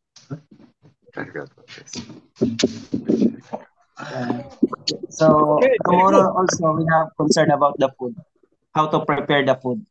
까이가는. 1.13 1.47
됐어. 1.75 2.03
Uh, 3.99 4.39
so 5.09 5.59
tomorrow 5.83 6.31
also 6.31 6.71
we 6.71 6.85
have 6.87 7.11
concern 7.17 7.51
about 7.51 7.75
the 7.79 7.91
food, 7.99 8.15
how 8.71 8.87
to 8.87 9.03
prepare 9.03 9.43
the 9.43 9.55
food. 9.59 9.83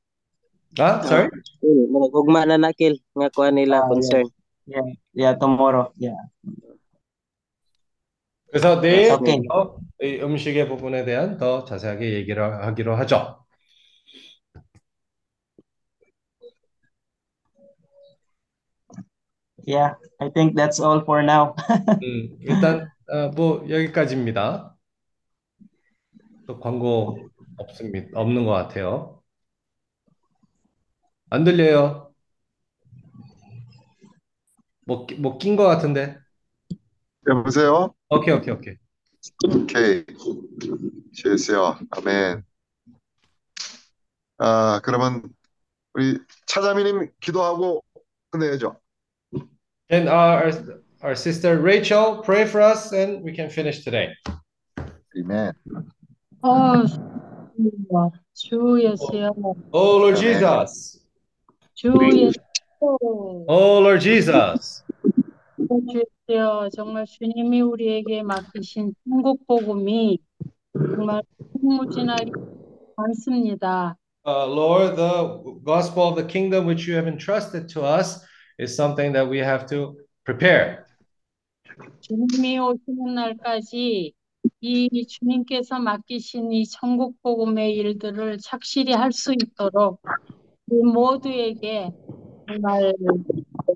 아, 0.79 1.03
sorry? 1.05 1.29
Mm, 1.61 1.93
mga 1.93 2.09
gugma 2.09 2.47
na 2.49 2.57
nakil 2.57 2.97
nga 3.13 3.29
kuha 3.29 3.53
nila 3.53 3.85
concern. 3.85 4.25
Yeah, 4.65 4.89
yeah, 5.13 5.33
tomorrow. 5.37 5.93
Yeah. 6.01 6.17
그래서 8.51 8.81
내일. 8.81 9.09
더이 9.09 10.21
음식의 10.23 10.69
부분에 10.69 11.05
대한 11.05 11.37
더 11.37 11.65
자세하게 11.65 12.15
얘기를 12.15 12.43
하기로 12.65 12.95
하죠. 12.97 13.45
Yeah, 19.67 19.97
I 20.21 20.31
think 20.31 20.55
that's 20.57 20.81
all 20.81 21.03
for 21.03 21.23
now. 21.23 21.55
음, 22.03 22.39
일단 22.41 22.89
어, 23.11 23.29
뭐 23.37 23.69
여기까지입니다. 23.69 24.77
또 26.47 26.59
광고 26.59 27.29
없습니다. 27.59 28.09
없는 28.19 28.47
것 28.47 28.53
같아요. 28.53 29.21
안 31.29 31.45
들려요. 31.45 32.15
뭐뭐낀 34.87 35.57
것 35.57 35.65
같은데. 35.65 36.17
여보세요? 37.29 37.95
오케이 38.09 38.35
오케이 38.35 38.55
오케이. 38.55 38.75
오케이. 39.55 40.05
제스요. 41.15 41.79
아멘. 41.91 42.43
아, 44.39 44.81
그러면 44.83 45.23
우리 45.93 46.19
차자미님 46.47 47.11
기도하고 47.21 47.85
끝내야죠. 48.31 48.77
And 49.91 50.09
our 50.09 50.53
our 51.03 51.15
sister 51.15 51.61
Rachel 51.61 52.23
pray 52.23 52.43
for 52.45 52.63
us 52.63 52.93
and 52.93 53.23
we 53.23 53.35
can 53.35 53.51
finish 53.51 53.85
today. 53.85 54.15
아멘. 55.17 55.53
어, 56.41 56.85
주 58.33 58.79
예수여, 58.81 59.33
Oh 59.73 59.99
Lord 59.99 60.17
Jesus. 60.19 61.05
주 61.75 61.93
예수, 62.15 62.39
Oh 62.81 63.81
Lord 63.81 64.01
Jesus. 64.01 64.85
주 65.57 65.67
예수여, 65.89 66.03
정말 66.75 67.07
주님이 67.07 67.63
우리에게 67.63 68.23
맡기신 68.23 68.93
천국 69.09 69.47
복음이 69.47 70.19
정말 70.75 71.23
무진하게 71.53 72.31
많습니다. 72.97 73.97
Uh, 74.27 74.45
Lord, 74.47 74.97
the 74.97 75.63
gospel 75.65 76.09
of 76.09 76.17
the 76.17 76.27
kingdom 76.27 76.67
which 76.67 76.87
you 76.87 76.95
have 76.95 77.09
entrusted 77.09 77.67
to 77.69 77.83
us 77.83 78.21
is 78.59 78.77
something 78.77 79.13
that 79.15 79.27
we 79.27 79.39
have 79.39 79.65
to 79.67 79.97
prepare. 80.25 80.85
주님이 82.01 82.59
오시는 82.59 83.15
날까지 83.15 84.13
이 84.61 85.07
주님께서 85.07 85.79
맡기신 85.79 86.53
이 86.53 86.67
천국 86.67 87.17
복음의 87.23 87.75
일들을 87.77 88.39
착실히 88.39 88.93
할 88.93 89.13
수 89.13 89.33
있도록 89.33 90.03
우리 90.67 90.83
모두에게 90.93 91.91
정말 92.47 92.93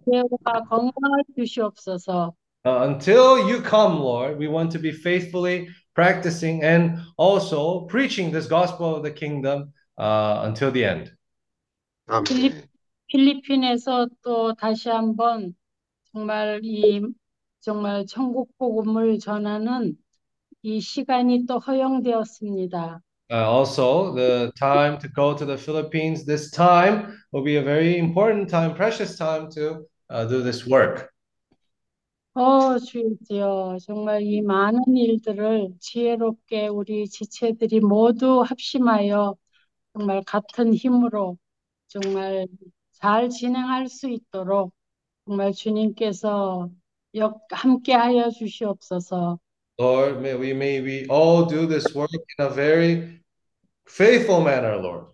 배우가 0.04 0.64
건강을 0.68 1.24
주시옵소서. 1.36 2.34
Uh, 2.65 2.87
until 2.89 3.47
you 3.47 3.61
come, 3.61 3.99
Lord, 3.99 4.37
we 4.37 4.47
want 4.47 4.71
to 4.71 4.79
be 4.79 4.91
faithfully 4.91 5.69
practicing 5.95 6.63
and 6.63 6.99
also 7.17 7.81
preaching 7.85 8.31
this 8.31 8.47
gospel 8.47 8.95
of 8.95 9.03
the 9.03 9.11
kingdom 9.11 9.71
uh, 9.97 10.41
until 10.43 10.71
the 10.71 10.83
end. 10.83 11.11
필립, 12.25 12.51
아멘. 12.53 12.67
필리핀에서 13.07 14.07
또 14.21 14.53
다시 14.53 14.89
한번 14.89 15.55
정말 16.11 16.61
이 16.63 17.01
정말 17.59 18.05
천국 18.05 18.57
복음을 18.57 19.19
전하는 19.19 19.97
이 20.61 20.79
시간이 20.79 21.45
또 21.45 21.59
허용되었습니다. 21.59 23.01
Uh, 23.29 23.43
also, 23.43 24.13
the 24.13 24.51
time 24.57 24.97
to 24.97 25.09
go 25.09 25.33
to 25.33 25.45
the 25.45 25.57
Philippines 25.57 26.25
this 26.25 26.49
time 26.49 27.17
will 27.33 27.43
be 27.43 27.57
a 27.57 27.61
very 27.61 27.97
important 27.97 28.49
time, 28.49 28.73
precious 28.73 29.17
time 29.17 29.49
to 29.51 29.85
uh, 30.09 30.25
do 30.25 30.41
this 30.41 30.65
work. 30.65 31.09
어, 32.34 32.78
주여, 32.78 33.76
정말 33.84 34.22
이 34.22 34.40
많은 34.40 34.96
일들을 34.96 35.74
지혜롭게 35.80 36.68
우리 36.68 37.06
지체들이 37.06 37.80
모두 37.80 38.40
합심하여 38.40 39.36
정말 39.94 40.22
같은 40.26 40.74
힘으로 40.74 41.38
정말 41.88 42.46
잘 42.92 43.28
진행할 43.30 43.88
수 43.88 44.08
있도록 44.10 44.72
정말 45.26 45.52
주님께서 45.52 46.70
역, 47.16 47.40
함께하여 47.50 48.30
주시옵소서. 48.30 49.38
Lord, 49.78 50.20
may 50.22 50.34
we 50.34 50.52
may 50.54 50.80
we 50.80 51.06
all 51.08 51.46
do 51.46 51.66
this 51.66 51.94
work 51.94 52.10
in 52.12 52.46
a 52.46 52.50
very 52.50 53.22
faithful 53.86 54.42
manner, 54.42 54.76
Lord. 54.76 55.06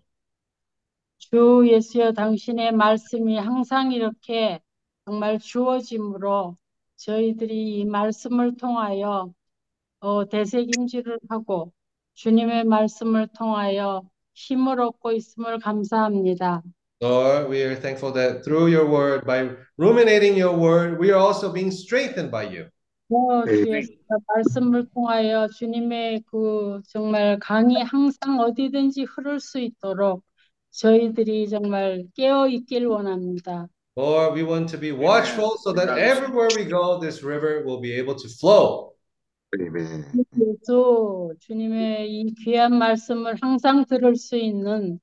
주 1.17 1.65
예수여 1.67 2.13
당신의 2.13 2.71
말씀이 2.71 3.37
항상 3.37 3.91
이렇게 3.91 4.59
정말 5.05 5.37
주어짐으로 5.39 6.57
저희들이 6.99 7.79
이 7.79 7.85
말씀을 7.85 8.57
통하여 8.57 9.33
어, 10.01 10.25
대책임질을 10.27 11.19
하고 11.29 11.71
주님의 12.15 12.65
말씀을 12.65 13.27
통하여 13.37 14.03
힘을 14.33 14.81
얻고 14.81 15.13
있음을 15.13 15.59
감사합니다. 15.59 16.61
Lord, 17.01 17.49
we 17.49 17.61
are 17.61 17.75
thankful 17.79 18.13
that 18.13 18.43
through 18.43 18.67
your 18.67 18.85
word, 18.85 19.25
by 19.25 19.55
ruminating 19.77 20.37
your 20.37 20.53
word, 20.53 20.99
we 20.99 21.11
are 21.11 21.19
also 21.19 21.51
being 21.51 21.71
strengthened 21.71 22.29
by 22.31 22.43
you. 22.43 22.67
어, 23.09 23.45
주 23.47 23.65
네. 23.65 23.81
말씀을 24.27 24.89
통하여 24.89 25.47
주님의 25.47 26.23
그 26.27 26.81
정말 26.89 27.39
강이 27.39 27.81
항상 27.81 28.39
어디든지 28.39 29.03
흐를 29.03 29.39
수 29.39 29.59
있도록 29.59 30.23
저희들이 30.71 31.47
정말 31.49 32.03
깨어 32.15 32.47
있길 32.49 32.85
원합니다. 32.85 33.67
Lord, 33.98 34.34
we 34.34 34.42
want 34.42 34.68
to 34.70 34.78
be 34.78 34.90
watchful 34.90 35.56
so 35.62 35.72
that 35.72 35.98
everywhere 35.98 36.48
we 36.56 36.64
go, 36.64 36.98
this 36.98 37.22
river 37.22 37.62
will 37.64 37.80
be 37.80 37.92
able 37.92 38.16
to 38.16 38.28
flow. 38.28 38.94
아멘. 39.54 40.04
예수 40.40 41.32
주님의 41.38 42.10
이 42.10 42.34
귀한 42.34 42.76
말씀을 42.76 43.36
항상 43.40 43.84
들을 43.84 44.16
수 44.16 44.36
있는 44.36 44.98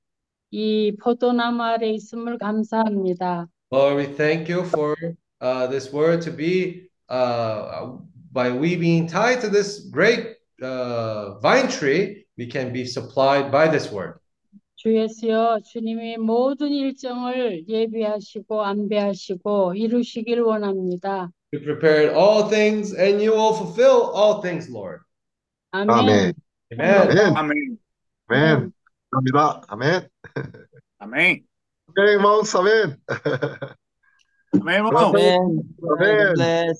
이 0.50 0.94
포도나무 1.02 1.62
아래 1.62 1.88
있음을 1.88 2.36
감사합니다. 2.36 3.48
Lord, 3.70 3.96
we 3.96 4.14
thank 4.14 4.50
you 4.50 4.64
for 4.64 4.94
uh, 5.40 5.66
this 5.68 5.90
word 5.90 6.20
to 6.24 6.30
be, 6.30 6.90
uh, 7.08 7.96
by 8.30 8.50
we 8.50 8.76
being 8.76 9.06
tied 9.06 9.40
to 9.40 9.48
this 9.48 9.88
great 9.90 10.36
uh, 10.60 11.38
vine 11.40 11.68
tree, 11.68 12.26
we 12.36 12.46
can 12.46 12.70
be 12.72 12.84
supplied 12.84 13.50
by 13.50 13.68
this 13.68 13.90
word. 13.90 14.20
주 14.87 14.95
예수여 14.95 15.59
주님이 15.65 16.15
모든 16.15 16.69
일정을 16.69 17.67
예비하시고 17.67 18.63
안배하시고 18.63 19.73
이루시길 19.75 20.39
원합니다. 20.39 21.29
You 21.51 21.61
prepared 21.61 22.15
all 22.15 22.47
things 22.47 22.95
and 22.97 23.21
you 23.21 23.35
will 23.35 23.53
fulfill 23.53 24.13
all 24.15 24.41
things, 24.41 24.71
Lord. 24.71 25.01
아멘. 25.71 25.89
아멘. 25.89 26.33
Amen. 26.71 27.35
아멘. 27.35 27.35
Amém. 27.35 27.77
아멘. 28.29 28.71
감사합니다. 29.11 29.61
아멘. 29.67 30.07
Amém. 30.99 31.43
아멘, 31.87 32.07
irmãos. 32.07 32.55
아멘. 32.55 32.95
Amém, 34.53 34.75
irmão. 34.77 35.11
Amen. 35.11 35.63
God 35.81 36.33
bless. 36.35 36.75